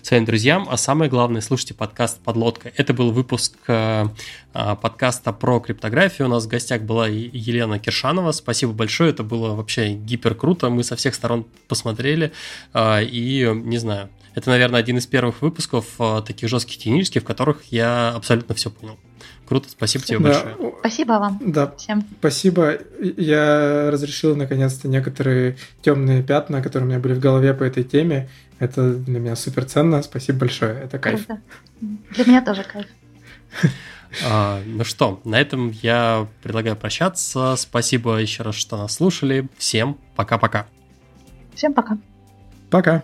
своим 0.03 0.25
друзьям, 0.25 0.67
а 0.71 0.77
самое 0.77 1.11
главное, 1.11 1.41
слушайте 1.41 1.75
подкаст 1.75 2.21
«Подлодка». 2.21 2.73
Это 2.77 2.95
был 2.95 3.11
выпуск 3.11 3.57
э, 3.67 4.07
подкаста 4.55 5.33
про 5.33 5.61
криптографию. 5.61 6.29
У 6.29 6.31
нас 6.31 6.45
в 6.45 6.49
гостях 6.49 6.83
была 6.83 7.09
Елена 7.09 7.79
Киршанова. 7.79 8.33
Спасибо 8.33 8.73
большое, 8.73 9.11
это 9.11 9.23
было 9.23 9.55
вообще 9.55 9.93
гипер 9.93 10.35
круто. 10.35 10.71
Мы 10.71 10.85
со 10.85 10.97
всех 10.97 11.15
сторон 11.15 11.47
посмотрели, 11.69 12.33
а, 12.73 13.01
и, 13.03 13.51
не 13.53 13.79
знаю, 13.79 14.09
это, 14.35 14.51
наверное, 14.51 14.81
один 14.81 14.99
из 14.99 15.07
первых 15.07 15.43
выпусков 15.43 15.87
а, 15.99 16.23
таких 16.23 16.49
жестких 16.49 16.79
технических, 16.79 17.23
в 17.23 17.25
которых 17.25 17.65
я 17.71 18.11
абсолютно 18.11 18.55
все 18.55 18.71
понял. 18.71 18.99
Круто, 19.47 19.69
спасибо 19.69 20.05
тебе 20.05 20.19
да. 20.19 20.25
большое. 20.25 20.75
Спасибо 20.81 21.13
вам. 21.13 21.41
Да, 21.45 21.75
всем. 21.77 22.05
Спасибо. 22.19 22.79
Я 23.01 23.91
разрешил 23.91 24.35
наконец-то 24.37 24.89
некоторые 24.89 25.57
темные 25.83 26.23
пятна, 26.23 26.63
которые 26.63 26.87
у 26.87 26.91
меня 26.91 26.99
были 26.99 27.13
в 27.15 27.21
голове 27.21 27.53
по 27.55 27.63
этой 27.63 27.85
теме. 27.85 28.29
Это 28.59 28.95
для 28.95 29.21
меня 29.21 29.37
супер 29.37 29.65
ценно. 29.67 30.03
Спасибо 30.03 30.41
большое. 30.41 30.79
Это 30.85 30.99
кайф. 30.99 31.27
Круто. 31.27 31.43
Для 31.81 32.25
меня 32.25 32.43
тоже 32.43 32.65
кайф. 32.65 32.87
А, 34.25 34.63
ну 34.65 34.85
что, 34.85 35.21
на 35.25 35.41
этом 35.41 35.71
я 35.71 36.29
предлагаю 36.43 36.77
прощаться. 36.77 37.55
Спасибо 37.57 38.17
еще 38.17 38.43
раз, 38.43 38.55
что 38.55 38.77
нас 38.77 38.95
слушали. 38.95 39.49
Всем 39.59 39.99
пока-пока. 40.17 40.67
Всем 41.55 41.73
пока. 41.73 41.99
Пока. 42.71 43.03